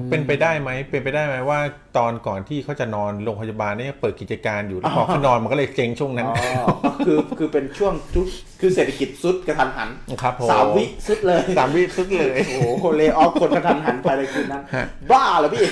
[0.10, 1.60] เป็นไปได้ไหมเป็นไปได้ไหมว่า
[1.98, 8.28] ตอนก่อนที่เขาจะนอนโรงพยาบาลเนี่ยเปิดกิจการอยู่แล้วพอเขานอนมันก็เลยเจ๊งช่วงนั้นอ๋อก็คือคือเป็นช่วงทุก
[8.62, 9.90] คือเศรษฐกิจสุดกระทันหัน
[10.22, 15.66] ครับผมสามวิสุดเลยสามวิสุดเลยโอ้โหคนเลออฟคนกระทันหันภายในคืนนั้นฮะบ้าเหรอพี่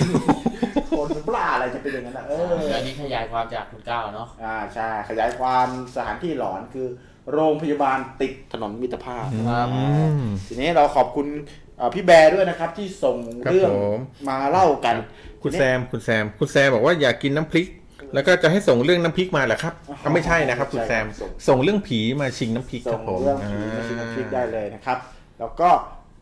[0.97, 6.88] คนมันบ้าอะไรจะเป็นอย่างนั้นอะเอออันนี้ขยายความจากคุณก้าวเนาะอ่าใช่ขยายความสถานที่หลอนคือ
[7.33, 9.83] โรงพยาบาลติดถนนมิตรภาพครับอื
[10.19, 11.27] มทีนี้เราขอบคุณ
[11.68, 13.99] เอ่อ พี่แบร์ด้วยนะครับที่ส่งครับเรื่องผม
[14.30, 14.95] มาเล่ากัน
[15.43, 17.67] คุณแซมคุณแซม คุณแซมบอกว่าอยากกินน้ำพริก
[18.14, 21.06] แล้วก็จะให้ส่งเรื่องน้ำพริกมาเหรอครับอะไม่ใช่นะครับ คุณแซม
[21.48, 24.98] ส่งเรื่องผีมาชิงน้ำพริกคส่รังบผมเรื่องผีมาชิมน้ำพริกได้เลยนะครับ
[25.40, 25.69] แล้วก็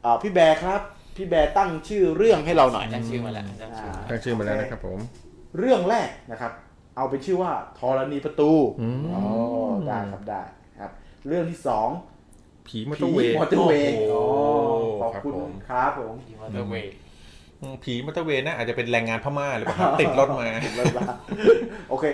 [0.02, 0.82] เอ่อพี่แบร์ครับ
[1.18, 5.00] พี่แบร์ตั้งชื่อเรื่องให้เราหน่อยตั้งชื่อมาแล้วตั้งชื่อมาตั้งชื่อมาแล้วนะครับผม
[5.58, 6.52] เรื่องแรกนะครับ
[6.96, 9.24] เอาเป็นชื่อว่าธรณีประตูอืมอ๋อ
[9.88, 10.42] ได้ครับได้
[10.80, 10.92] ครับ
[11.28, 11.90] เรื่องที่สอง
[12.70, 14.24] ผีมอเตอร์เวย์มอเตอร์เวย์อ๋อ
[14.82, 16.94] โอ้โหขอบคุณครับผมครับผมที่มอเตอร์เวย์
[17.62, 20.44] อืมผีมอเตอร์เวย์น่าอาจจะเป็นแรงงานพม่าหรือเปล่าครับติดรถมา
[20.76, 21.04] เลิกละ
[21.90, 22.06] โอเค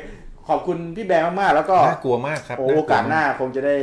[0.49, 3.77] ขอบคุณพี่แบร์มากๆแล้วก็น่ากลัวมากครับโอลัวโอกาสหน้าคงจะได้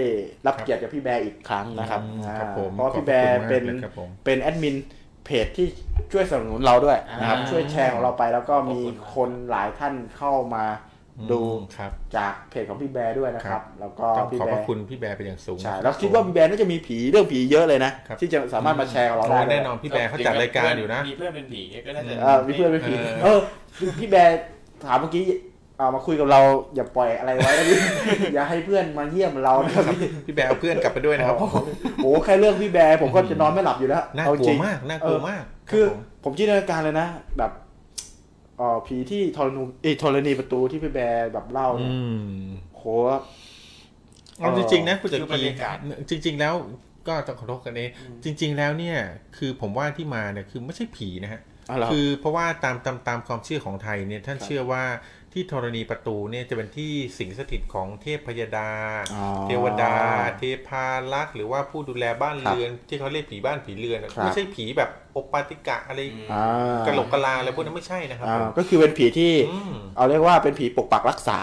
[0.46, 4.76] รับครับเกียรติจากพี่แบร์อีกครั้งนะครับอืมอ่าครับผมเพราะว่าพี่แบร์เป็นขอบคุณมากเลยครับผมเป็นแอดมิน
[5.24, 5.66] เพจที่
[6.12, 10.64] ช่วยสนับสนุนเราด้วยนะครับอ่าช่วยแชร์ของเราไปแล้วก็มีขอบคุณมากคนหลายท่านเข้ามา
[11.32, 23.38] ดูอืมครับจากเพจของพี่แบร์ด้วยนะคครัรับบแล้วก็ต้องพี่ขอบแบพระร์คุณพี่แบร์เป็นอย่างสูงใช่แล้วคิดว่าพี่แบร์น่าจะมีผีเรื่องผีเยอะเลยนะครับที่จะสามารถมาแชร์กับเราโอ้ได้แน่นอนพี่แบร์เขาจัดรายการอยู่นะมีเพื่อนเป็นผีก็น่าจะเออมีเพื่อนเป็นผีเออเออ
[23.98, 24.40] พี่แบร์
[24.84, 25.24] ถามเมื่อกี้
[25.80, 26.40] เอามาคุยกับเรา
[26.74, 27.78] อย่าปล่อยอะไรไว้นะพี่
[28.34, 37.06] อย่าให้เพื่อนมาเยี่ยมเรานะครับพี่พี่แบร์เอาเพื่อนกลับไปด้วยนะครับโอ้โหแค่เรื่องพี่แบร์ผมก็จะนอนไม่หลับอยู่แล้วเอาจริงน่ากลัวมากน่ากลัวมาก คือรับผมผมจินตนาการเลยนะ
[37.38, 41.98] แบบเอ่อผีที่ทรนูเอยธรณีประตูที่พี่แบร์แบบเล่าเนี่ยอื
[42.40, 42.44] ม
[42.76, 42.82] โห
[44.38, 45.76] เอาจริงๆนะคุณจักคือบรรีรยากาศ
[46.10, 46.54] จริง ๆ แล้ว
[47.08, 47.90] ก็ต้องขอโทษกันเอง
[48.24, 48.98] จริง ๆ แล้วเนี่ย
[49.36, 51.40] คือผมว่าที่มาเนี่ยคือไม่ใช่ผีนะฮะ
[51.70, 54.84] อ๋อเหรอคือเพราะว่าตามตามตามความเชื่อของไทยเนี่ยท่านครับเชื่อว่า
[55.32, 58.68] ที่ธรณีประตูเนี่ยจะเป็นที่สิงสถิตของเทพพยดา
[59.14, 59.94] อ๋อเทวดา
[60.38, 66.00] เทพารักษ์หรือว่าผู้ดูแลบ้านครับเรือน ที่เขาเรียกผีบ้านผีเรือนอะครับไม่ใช่ผีแบบโอปปาติกะอะไร
[66.32, 71.38] อ่ากะโหลกกะลาอะไรพวกนั้นไม่ใช่นะครับอ่าผมก็คือเป็นผีที่อืมเอาเรียกว่าเป็นผีปกปักรักษา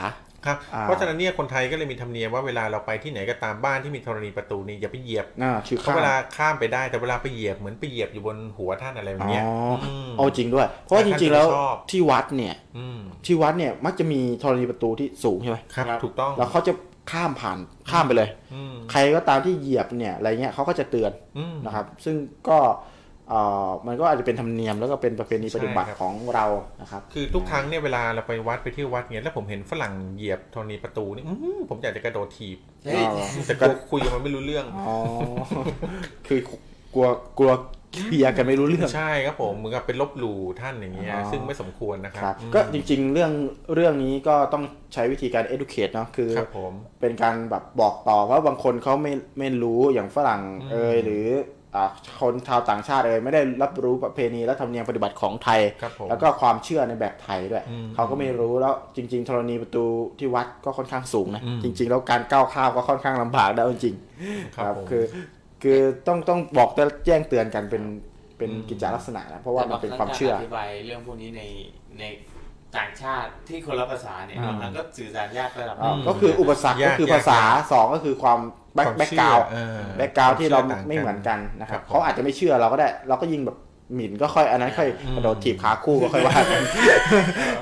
[0.45, 9.77] ครับอ่าเพราะฉะนั้นเนี่ยคนไทยก็เลยมีธรรมเนียมว่าเวลาเราไปที่ไหนก็ตามบ้านที่มีธรณีประตูนี่อย่าไปเหยียบอ่าชื่อเพข้าราะเวลาข้ามไปได้แต่เวลาไปเหยียบเหมือนไปเหยียบอยู่บนหัวท่านอะไรแบบอ๋อเนี้ยอม
[10.17, 16.73] เอาจริงด้วย เพราะว่าจริงๆแล้วท่านจะชอบที่วัดเนี่ยอืมที่วัดเนี่ยมักจะมีธรณีประตูที่สูงใช่ไหมครับ ถูกต้องแล้วเขาจะ
[17.11, 17.57] ข้ามผ่าน
[17.91, 22.15] ข้ามไปเลยอืมใครก็ตามที่เหยียบเนี่ยอะไรเงี้ยเขาก็จะเตือนอืมนะครับ ซึ่ง
[22.49, 22.75] ก็เอ่อ
[23.87, 26.45] มันก็อาจจะเป็นธรรมเนียมแล้วก็เป็นประเพณีใช่ปฏิบัติครับของเรา
[26.81, 33.03] นะครับ คือทุกครั้งเนี่ยเวลาเราไปวัดไปเที่ยววัดเงี้ยแล้วผมเห็นฝรั่งเหยียบธรณีประตูนี่อื้อหือผมอยากจะกระโดดถีบเฮ้ย
[33.45, 34.95] แต่กลัวคุยกับมันไม่รู้เรื่องอ๋อ
[36.27, 36.39] คือ
[36.93, 37.07] กลัว
[37.39, 37.51] กลัว
[37.95, 43.31] เคลียร์กันไม่รู้เรื่องใช่ครับผมเหมือนกับเป็นลบหลู่ท่านอย่างเงี้ยอ๋อซึ่งไม่สมควรนะครัครับอืมก็จริงๆเรื่อง
[43.73, 50.41] เรื่องนี้ก็ต้องใช้วิธีการ educate เนาะคือครับผมเป็นการแบบบอกต่อเพราะบางคนเขาไม่ไม่รู้อย่างฝรั่ง
[50.71, 51.56] เอยหรืออ่า
[52.19, 59.85] คนชาวต่างชาติเอยไม่ได้รับรู้ประเพณีและธรรมเนียมปฏิบัติของไทยครับผมแล้วก็ความเชื่อในแบบไทยด้วยอืมเขาก็ไม่รู้แล้วจริง ๆ ธรณีประตู
[60.19, 63.95] ที่วัดก็ค่อนข้างสูงนะอืมจริง ๆ แล้วการก้าวข้ามก็ค่อนข้างลำบากนะเอาจริง
[64.55, 65.03] ครับผมคือ
[65.63, 67.83] คือต้องต้องบอกและแจ้งเตือนกันเป็น
[68.37, 71.41] เป็นกิจลักษณะนะเพราะว่ามันเป็นความเชื่อแต่บงครั้งกรอธิบายเรื่องพวกนี้ใน
[71.99, 72.03] ใน
[72.77, 77.39] ต่างชาติที่คนละภาษาเนี่ยอืมบางครั้งก็สื่อสารยากระดับหนึ่งอ่า ก็คืออุปสรรคยากก็คือภาษา
[77.71, 78.39] สองก็คือความ
[78.75, 83.57] แบ็คความแบ็คเชื่กราวเออแบ็กกราวที่เราความเชื่อต่างกันไม่เหมือนกันนะครับครับผมเขาอาจจะไม่เชื่อเราก็ได้ เราก็ยิงแบบ
[83.95, 86.61] หมิ่นก็ค่อยอันนั้นค่อยกระโดดถีบขาคู่ก็ค่อยว่ากัน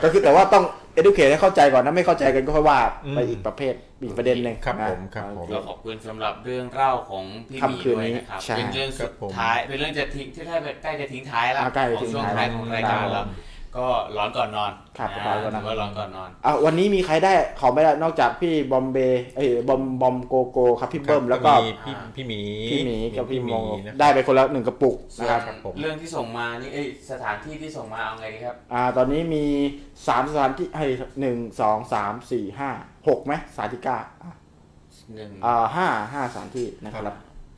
[0.03, 0.63] ก็คือแต่ว่าต้อง
[0.99, 2.79] educate ให้เข้าใจก่อนถ้าไม่เข้าใจกันก็ค่อยว่า
[3.15, 13.25] ไปอีกประเภทอีกประเด็นหนึ่งครับนะ ผมครับผมก็ขอบคุณสำหรับเรื่องเล่าของพี่หมีค่ำคืนด้วยนี้นะครับ ใช่เป็นเรื่องสุดท้าย เป็นเรื่องจะทิ้งที่ใกล้ใกล้จะทิ้งท้ายแล้วอ่าใกล้จะขอทิ้งงช่วงท้ายท้ายของรายการแล้วแล้ว
[13.77, 13.87] ก็
[14.17, 23.53] ร้อนก่อนนอนครับาร้อนก่อนนอนถืว่าร้อนก่อนนอนอะวันนี้มีใครได้ของไม่ได้นอกจากพี่บอมเบย์เอ้ยบอมบอมโกโก้ครับพี่เบิ้มแล้วก็มีพี่พี่หมีพี่หมีกับพี่หโม
[23.85, 29.45] นะได้ไปคนละหนึ่งกระปุกส่วนะครับครับผมเรื่องที่ส่งมานี่เอ้ยสถานที่ที่ส่งมาเอาไงดีครับอ่าตอนนี้มี
[30.07, 30.85] สามสถานที่ให้
[31.21, 32.69] หนึ่งสองสามสี่ห้า
[33.07, 34.31] หกไหมสถานที่เก้าอะ
[35.15, 37.15] หนึ่งอ่าห้าห้าสถานที่นะครับ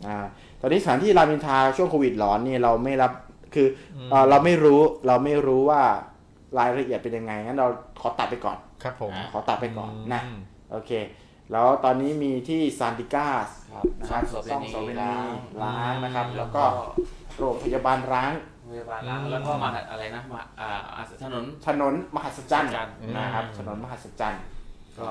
[0.07, 0.17] อ่า
[0.61, 3.11] ตอนนี้สถานที่รามอินทราช่วงโควิดร้อนนี่เราไม่รับ
[3.53, 3.67] คือ
[3.97, 5.81] ออ่าเราไม่รู้เราไม่รู้ว่า
[6.57, 7.67] รายละเอียดเป็นยังไงงั้นเรา
[8.01, 10.37] ขอตัดไปก่อนครับผมขอตัดไปก่อนนะม
[10.71, 10.91] โอเค
[11.51, 13.27] แล้วตอนนี้มีที่ซานติก้า
[13.73, 15.07] ครับนะครับซ่ซ่อองงโสโสเภเภณีณี
[15.63, 16.65] ล้างนะครับ แล้แล้ววก็ก็
[17.39, 18.31] โรงพยาบาลร้าง
[18.71, 24.41] พยาบาลล้างแล้วก็มหาอะไรนะมาอ่าถนนถนนมหัศจรรย์มหัศจรรย์นะครับอืมถนนมหัศจรรย์
[24.99, 25.09] ก็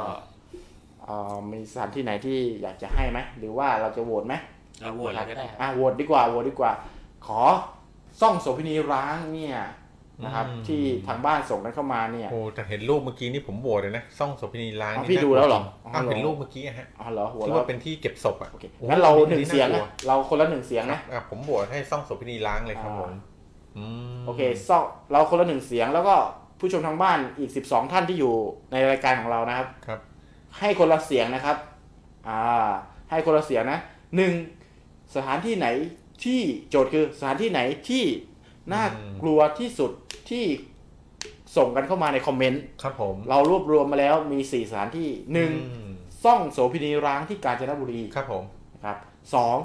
[1.05, 4.35] เอ่อมีสถานที่ไหนที่อยากจะให้ไหมหรือว่าเราจะโหวตไหม
[4.83, 6.73] เราโหวตอะไรก็ได้ครับอะโหวตดีกว่าโหวตดีกว่า
[7.27, 7.43] ขอ
[8.21, 9.59] ซ่องโสเภณีร้างเนี่ย
[10.25, 23.13] นะครับอืมที่ทางบ้านส่งกันเข้ามาเนี่ยโอ้แต่เห็นรูปเมื่อกี้นี่ผมโหวตเลยนะซ่องโสเภณีล้างอ๋อนี่พี่น่ากดูแล้วเหรอจงอ๋ออ้าวเหรอเห็นรูปเมื่อกี้อะฮะอ๋อเหรอโหวตที่แล้วว่าเป็นที่เก็บศพอะโอเคโอ้งั้นเราอัหนึ่งเสียงนะเราคนละหนึ่งเสียงนะอะผมโหวตให้ซ่องโสเภณีล้างเลยครับอ่าผม
[23.77, 23.85] อื
[24.19, 26.15] มโอเคซ่องเราคนละหนึ่งเสียงแล้วก็
[26.59, 28.35] ผู้ชมทางบ้านอีก12ท่านที่อยู่
[28.73, 30.01] ในรายการของเรานะครับครับ
[30.59, 31.57] ให้คนละเสียงนะครับ
[32.29, 32.71] อ่า
[33.11, 33.79] ให้คนละเสียงนะ
[34.17, 34.33] หนึ่ง
[35.15, 35.69] สถานที่ไหน
[36.25, 38.05] ที่โจทย์คือสถานที่ไหนที่
[38.73, 38.85] น่า
[39.23, 39.91] กลัวที่สุด
[40.31, 40.45] ที่
[41.57, 45.89] ส่งกันเข้ามาในคอมเมนต์ครับผม เรารวบรวมมาแล้วมี4สถานที่หนึ่งอืม
[46.25, 48.97] ซ่องโสพินีร้างที่กาญจนบุรีครับผมนะครับ
[49.35, 49.57] สอง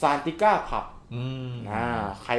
[0.00, 0.84] ซานติก้าผับ
[1.14, 1.84] อืมอ่า
[2.22, 2.32] ใคร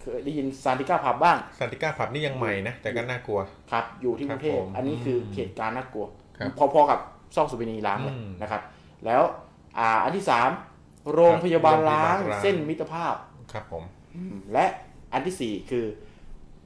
[0.00, 3.40] เคยได้ยินซานติก้าผับบ้างสันติก้าผับนี่ยังใหม่นะ แต่ก็น่ากลัว
[3.72, 6.06] ครับอยู่ที่กรุงเทพครับผมอันนี้คืออมเหตุการณ์น่ากลัว
[6.38, 7.00] ครับพอๆกับ
[7.36, 8.62] ซ่องสุบินีล้างเลยอืมนะครับ
[9.06, 9.22] แล้ว
[9.78, 10.50] อ่าอันที่สาม
[11.14, 13.14] โรงพยาบาลล้างโรงพยาบาลล้างเส้นมิตรภาพ
[13.52, 13.84] ครับผม
[14.16, 14.66] อืมและ
[15.12, 15.84] อันที่สี่คือ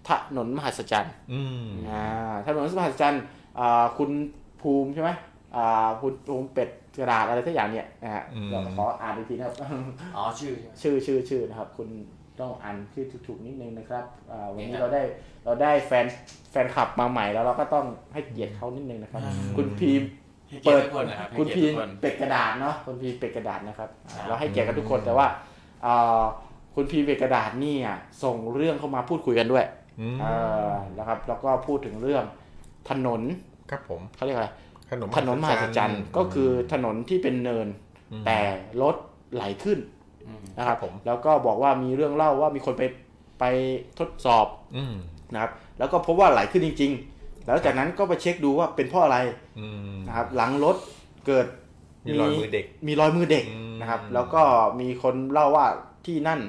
[0.08, 3.22] ถนนมหัศจรรย์อืมอ่าถนนมหัศจรรย์
[3.58, 4.10] อ่าคุณ
[4.62, 5.10] ภูมิใช่ไหม
[5.56, 9.54] อ่าคุณภูมิเป็ดกระดาษอะไรสักอย่างเนี่ยนะฮะเดี๋ยวขออ่านอีกทีนะครับ
[10.16, 11.88] อ๋อชื่อใช่ไหมชื่อชื่อชื่อนะครับ คุณ
[12.40, 15.02] ต้องอ่านชื่อถูกๆนิดนึงนะครับอ่าวันนี้เนี่ยเราได้
[15.44, 16.06] เราได้แฟน
[16.50, 19.20] แฟนคลับมาใหม่แล้วเราก็ต้องให้เกียรติเขานิดนึงนะครับ
[19.56, 20.02] คุณพีม
[20.48, 25.26] ให้เกียรติทุกคนนะครับให้คุณเกียรพีติทุกคน เป็ดกระดาษเนาะคุณพีเป็ดกระดาษนะครับครับ เราให้เกียรติกันทุกคนแต่ว่า
[25.86, 26.22] อ่า
[26.74, 29.64] คุณพีเป็ดกระดาษนี่อะส่งเรื่องเข้ามาพูดคุยกันด้วย
[30.00, 32.24] อืมอ่านะครับ แล้วก็พูดถึงเรื่อง
[32.90, 33.22] ถนน
[33.70, 34.48] ครับผม เขาเรียกอะไร
[34.90, 37.66] ขนมถนนมหัศจรรย์ก็คือถนนที่เป็นเนิน
[38.20, 38.38] ม แต่
[38.82, 38.96] รถ
[39.34, 39.78] ไหลขึ้น
[40.26, 42.82] อืม นะครับครับผม แล้วก็บอกว่ามีเรื่องเล่าว่ามีคนไป
[43.40, 43.44] ไป
[43.98, 44.94] ทดสอบอืม
[45.32, 47.15] นะครับ แล้วก็พบว่าไหลขึ้นจริงๆ
[47.46, 49.18] แล้วจากนั้นก็ไปเช็คดูว่าเป็นเพราะอะไร
[49.58, 50.76] อืมนะครับหลังรถ
[51.26, 51.46] เกิด
[52.06, 54.42] มีรอยมือเด็กมีรอยมือเด็กอืมนะครับ แล้วก็
[54.80, 55.66] มีคนเล่าว่า
[56.06, 56.40] ที่นั่น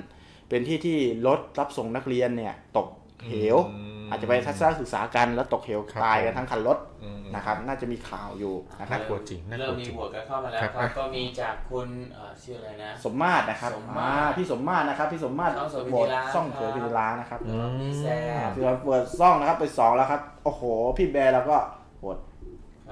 [0.50, 2.88] เป็นที่ที่รถรับส่งนักเรียนเนี่ย ตก
[3.28, 3.58] เหว
[3.97, 20.62] ม อาจจะไปทัศนศึกษากันแล้วตกเหวครับตายกันผมทั้งคันรถอืมนะครับน่าจะมีข่าวอยู่นะครับน่ากลัวจริงน่ากลัวเริ่มมีจริงบวกกันเข้ามาแล้วครับครับก็มีจากคุณเอ่อชื่ออะไรนะ สมมาตรนะครับสมมาตรอ่าพี่สมมาตรนะครับพี่สมมาตรช่องโสเภณีโบสล้างซ่องครับโสเภณีล้างนะครับอืมพี่แซ่บคือเราเปิดซ่องนะครับไปสองแล้วครับโอ้โห
[20.98, 21.58] พี่แบร์เราก็
[22.00, 22.27] โหวตครับ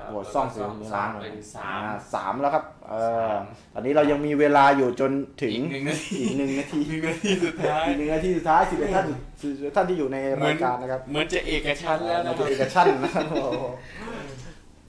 [0.09, 2.93] โหวตซ่องโสแล้วเภก็ณีล้างเป็นสามอ่สามแล้วครับเอ
[3.29, 3.43] อสาม
[3.73, 5.11] ตอนนี้เรายังมีเวลาอยู่จน
[5.43, 9.05] ถึงอีกหนึ่งนาทีอีกหนึ่งนาทีหนึ่งนาทีสุดท้ายอีกหนึ่งนาทีสุดท้ายสิบเอ็ดท่าน
[9.41, 13.65] สิบเอ็ดท่านที่อยู่ในรายการนะครับ เหมือนจะเอกชันท์แล้วในนะคตัรัวบเอกชั่นนะครับโอ้โห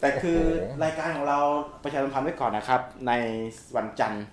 [0.01, 1.39] แต่คือโอ้โหรายการของเรา
[1.83, 3.13] ประชาสัมพันธ์ไว้ก่อนนะครับ ใน
[3.77, 4.25] วันจันทร์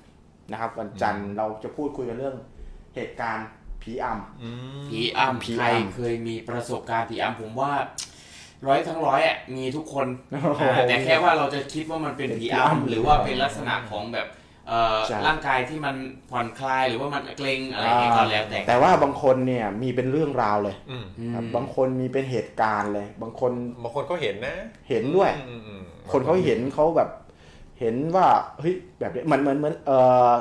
[0.52, 2.35] นะครับ วันจันทร์เราจะพูดคุยกันเรื่อง
[2.95, 3.48] เหตุการณ์
[3.82, 4.50] ผีอำอื
[4.82, 7.72] มผีอ้ำผีใครอำเคยมีประสบการณ์ผีอ้ำผมว่า
[8.67, 14.27] ร้อยทั้งร้อยอะมีทุกคนโอ้โหอ่าแต่แค่ว่าเราจะคิดว่ามันเป็นผีอ้ำหรือว่าเป็นลักษณะของแบบ
[14.67, 15.95] เอ่อใช่ร่างกายที่มัน
[16.32, 23.51] ผ่อนคลายหรือว่ามันเกร็งอะไรอย่างเงี้ยก็แล้วแต่แต่ว่าบางคนเนี่ยมีเป็นเรื่องราวเลยอืมครับบางคนมีเป็นเหตุการณ์เลย บางคน
[23.83, 24.56] บางคนก็เห็นนะ
[24.90, 27.09] เห็นด้วยอืมอืมคนเขาเห็นเขาแบบ
[27.80, 28.27] เห็นว่า
[28.59, 29.92] เฮ้ยแบบนี้เหมือนเหมือนเหมือนเอ
[30.27, 30.32] อ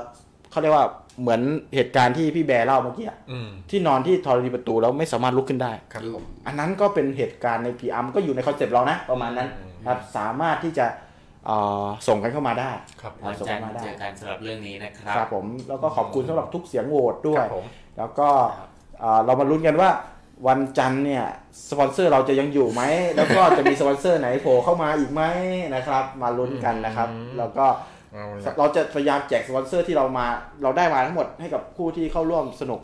[0.51, 0.87] เขาเรียกว่า
[1.21, 1.41] เหมือน
[1.75, 10.87] เหตุการณ์ที่พี่แบร์เล่าเมื่อกี้อะอืมที่นอนที่ธรณีประตูแล้วไม่สามารถลุกขึ้นได้ครับผมอันนั้นก็เป็นเหตุการณ์ในพีอัมก็อยู่ในคอนเซปต์เรานะ ประมาณนั้นอืมครับสามารถที่จะ
[11.47, 17.67] เอ่อส่งกันเข้ามาได้ครับส่งเข้าทมาร์ได้วันจันทร์เจอกันสำหรับเรื่องนี้นะครับครับผมแล้วก็ขอบคุณสำหรับทุกเสียงโหวตด้วยครับผม
[17.99, 18.29] แล้วก็
[19.01, 19.91] เอ่อเรามาลุ้นกันว่า
[20.49, 21.25] วันจันทร์เนี่ย
[21.71, 22.83] สปอนเซอร์เราจะยังอยู่ไหม
[23.17, 25.23] แล้วก็จะมีสปอนเซอร์ไหนโผล่เข้ามาอีกไหม
[25.75, 27.67] นะครับ มาลุ้นกันนะครับอืมแล้วก็
[28.13, 30.27] เอาละเราจะพยายามแจกสปอนเซอร์ที่เรามา
[30.63, 32.81] เราได้มาทั้งหมดให้กับผู้ที่เข้าร่วมสนุก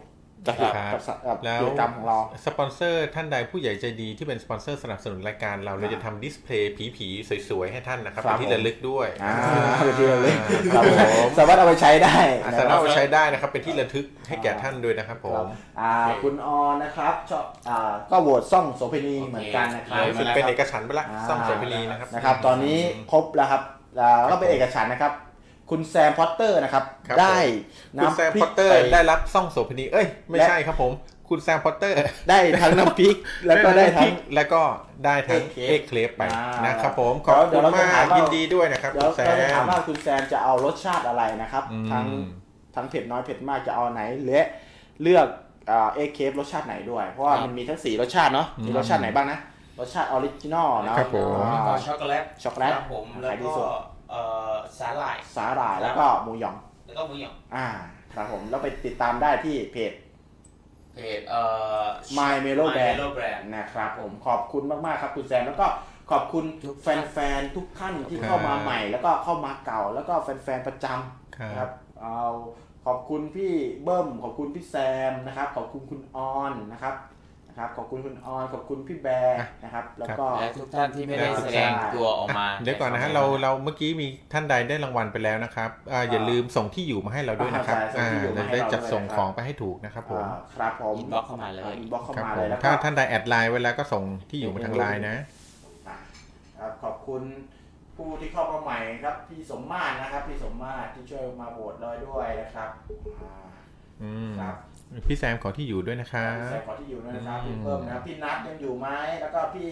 [0.47, 9.35] กับครับกับสกับแล้วกิจกรรมของเรา สปอนเซอร์ท่านใดผู้ใหญ่ใจดีที่เป็นสปอนเซอร์สนับสนุนรายการเราเราจะทำ display ผีๆสวยๆ ให้ท่านนะครับครับเป็นที่ระลึกด้วยอ่า
[9.85, 10.37] เป็นที่ระลึก
[10.75, 10.83] ครับ
[11.19, 15.47] ผมสามารถเอาไปใช้ได้อ่านะครับสามารถรับเอาไปใช้ได้นะครับเป็นที่ระลึกให้แก่ท่านด้วยนะครับครับผม
[15.81, 15.93] อ่า
[16.23, 22.79] คุณออนนะครับชอบอ่าก็โหวตซ่องโสเภณีเหมือนกันนะครับโอรู้สึกเป็นเอกฉันท์ไปละซ่องโสเภณีนะครับนะครับ ตอนนี้
[23.13, 23.63] ครบแล้วครับ
[24.01, 25.13] อ่าก็เป็นเอกฉันท์นะครับ
[25.71, 27.39] คุณแซมพอตเตอร์นะครับ ครับได้
[28.03, 30.93] คุณแซมน้ำพอตเตอร์น้ำพริกไปได้รับซ่องโสเภณีเอ้ย ไม่และใช่ครับผม
[31.29, 31.97] คุณแซมพอตเตอร์
[32.31, 34.63] ได้ทั้งน้ำพริก แล้วก็ได้ทั้ง แล้วก็
[35.05, 42.07] ได้ทั้งเอกเคฟเอกเคลฟไปอ่านนะครับผม ขอบเดี๋คุยวณเราจะมาถามกว่า ยินดีด้วยนะครับเดี๋ยวคุณแซเราจะถามม ว่าคุณแซมจะเอารสชาติอะไรนะครับ อืม ทั้ง
[42.75, 44.47] ทั้งเผ็ดน้อยเผ็ดมากจะเอาไหนและ
[45.03, 45.27] เลือก
[45.71, 49.39] อ่าเอเคฟรสชาติไหนด้วย เพราะว่ามันมีทั้งสี่รสชาติเนาะมีรสชาติไหนบ้างนะ
[49.79, 53.67] รสชาติออริจินอลนะครับผมอ่าก็ช็อกโกแลตช็อกโกแลตครับผมแล้วขายดีก็สุด
[54.11, 54.21] เอ่
[54.53, 57.67] อสาหร่าย สาหร่ายแล้วก็หมูหยอง แล้วก็หมูหยองอ่า
[58.15, 59.93] ครับผม แล้วไปติดตามได้ที่เพจ
[60.95, 61.43] เพจเอ่
[61.83, 61.85] อ
[62.19, 65.67] My Melo Brand Melo Brand นะครับผม ขอบคุณมาก ๆ ครับคุณแซม แล้วก็
[66.11, 70.87] ขอบคุณทุกแฟน ๆ ทุกท่านที่ครับเข้ามาใหม่ แล้วก็เข้ามาเก่า แล้วก็แฟน ๆ ประจ
[71.37, 71.71] ครัำบนะครับ
[72.03, 72.23] เอา
[72.87, 73.53] ขอบคุณพี่
[73.85, 74.77] เบิ้ม ขอบคุณพี่แซ
[75.11, 76.95] มนะครับ ขอบคุณคุณออนนะครับ
[77.59, 95.17] นะครับขอบคุณคุณออนขอบคุณพี่แบร์นะครับ แล้วก็และทุกท่านที่ไม่ได้แสดงตัวออกมาเดี๋ยวก่อนนะฮะเราเราเมื่อกี้มีท่านใดได้รางวัลไปแล้วนะครับอ่าอย่าลืมส่งที่อยู่มาให้เราด้วยนะครับอ่าใช่ส่งที่อยู่มาให้ได้เราจัดส่งด้วยนะครับของไปให้ถูกนะครับผมอ่าครับผม inbox เข้ามาเลย inbox เข้ามาเลยครับผมแล้วก็ถ้าท่านใด add LINE ไว้แล้วก็ส่งที่อยู่มาทางไลน์นะ
[95.89, 95.97] อะ
[96.59, 97.23] ครับขอบคุณ
[97.97, 102.71] ผู้ที่เข้ามาใหม่ครับพี่สมมาตรนะครับ พี่สมมาตรที่ช่วยมาโหวตเราด้วยนะครับ
[103.23, 103.35] อ่า
[104.03, 104.57] อืมครับ
[105.07, 108.89] พี่แซมขอที่อยู่ด้วยนะครับ ใส่ ขอที่อยู่ด้วยนะครับอืมพี่เพิ่มนะครับพี่นัทยังอยู่ไหม
[109.21, 109.71] แล้วก็พี่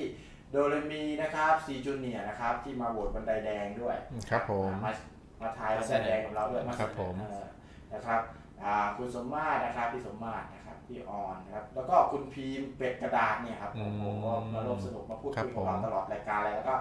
[0.50, 3.96] โดเรมีนะครับซีจูเนียร์นะครับ ที่มาโหวตบันไดแดงด้วย
[4.30, 4.92] ครับผมมา
[5.40, 7.46] มาทายบันไดแดงกับเราด้วยครับผมเออ
[7.92, 8.20] นะครับ
[8.62, 16.74] อ่าคุณสมมาตรนะครับพี่สมมาตรนะครับพี่ออนนะครับแล้วก็คุณพีมเป็ดกระดาษเนี่ยครับโอ้โหก็มาร่วมสนุกมาพูดครับคุยกับเราผมตลอดรายการเลยแล้วก็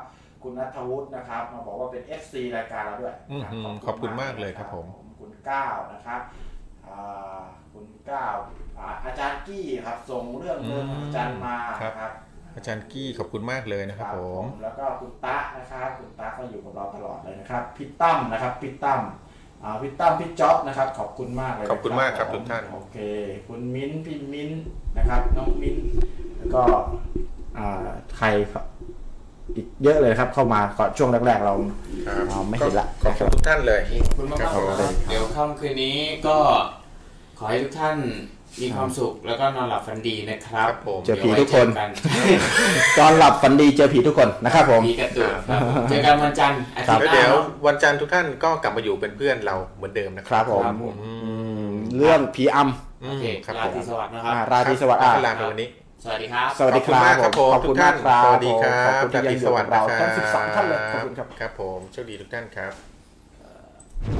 [0.43, 3.53] คุณนัทวุฒินะครับ มาบอกว่าเป็น FC รายการเราด้วยอืมครับ
[3.88, 4.85] ขอบคุณมากเลยครับผม
[5.19, 6.22] คุณก้าวนะครับ
[6.88, 7.41] อ่า
[7.76, 8.36] คุณก้าว
[8.80, 12.12] อ่าอาจารย์กี้ครับ ส่งเรื่องเรื่องอาจารย์มาครับ ครับ
[12.56, 19.02] อาจารย์กี้ขอบคุณมากเลยนะครับผม แล้วก็คุณตะนะครับคุณตะก็อยู่กับเราตลอดเลยนะครับพี่ตั้มนะครับพี่ตั้ม
[19.64, 22.98] อ่าพี่ตั้มพี่จ๊อบนะครับ ขอบคุณมากเลยนะขอบคุณมากครับผทุกท่าน โอเค
[23.48, 24.62] คุณมิ้นท์พี่มิ้นท์
[24.98, 25.86] นะครับ น้องมิ้นท์
[26.38, 26.64] แล้วก็
[27.58, 27.88] อ่า
[28.18, 28.66] ใครครับ
[29.56, 31.54] อีกเยอะเลยครับเข้ามาก่อนช่วงแรกๆเรา
[32.08, 35.98] ครับอ่าไม่เห็นละขอบคุณทุกท่านเลย ขอบคุณมากครับๆผมนะครับ เดี๋ยวค่ำคืนนี้
[36.28, 36.38] ก็
[37.39, 37.97] ขอให้ทุกท่าน
[38.61, 41.67] มีความสุขแล้วก็นอนหลับฝันดีนะครับครับผมเจอผีทุกคน
[42.14, 42.41] เดี๋ยวไว้เจอกัน
[42.99, 51.31] ตอนหลับฝันดีเจอผีทุกคนนะครับผมผีกระตุกครับเจอกันวันจันทร์อาทิตย์หแล้วน้าเดี๋ยวเนาะวันจันทร์ทุกท่านก็กลับมาอยู่เป็นเพื่อนเราเหมือนเดิมนะคครับรับผมครับผมอือื
[51.65, 52.57] มมเรื่องผีอ
[53.03, 55.69] อืโอมเคครับราผตรีมสวัสดิ์นะำครับอ่าราตรีสวัสดิ์ก็อะลาไปวันนี้
[56.03, 62.94] สวัสดีครับ สวัสดีครับ ขอบคุณมากครับผมขอบทุคุณกท่านมากครับสวัสดีครับขอบคุณที่ยังอยู่กับเรานะคทั้ง13ท่านเลยขอบคุณครับ ครับผมโชคดีทุกท่านครับ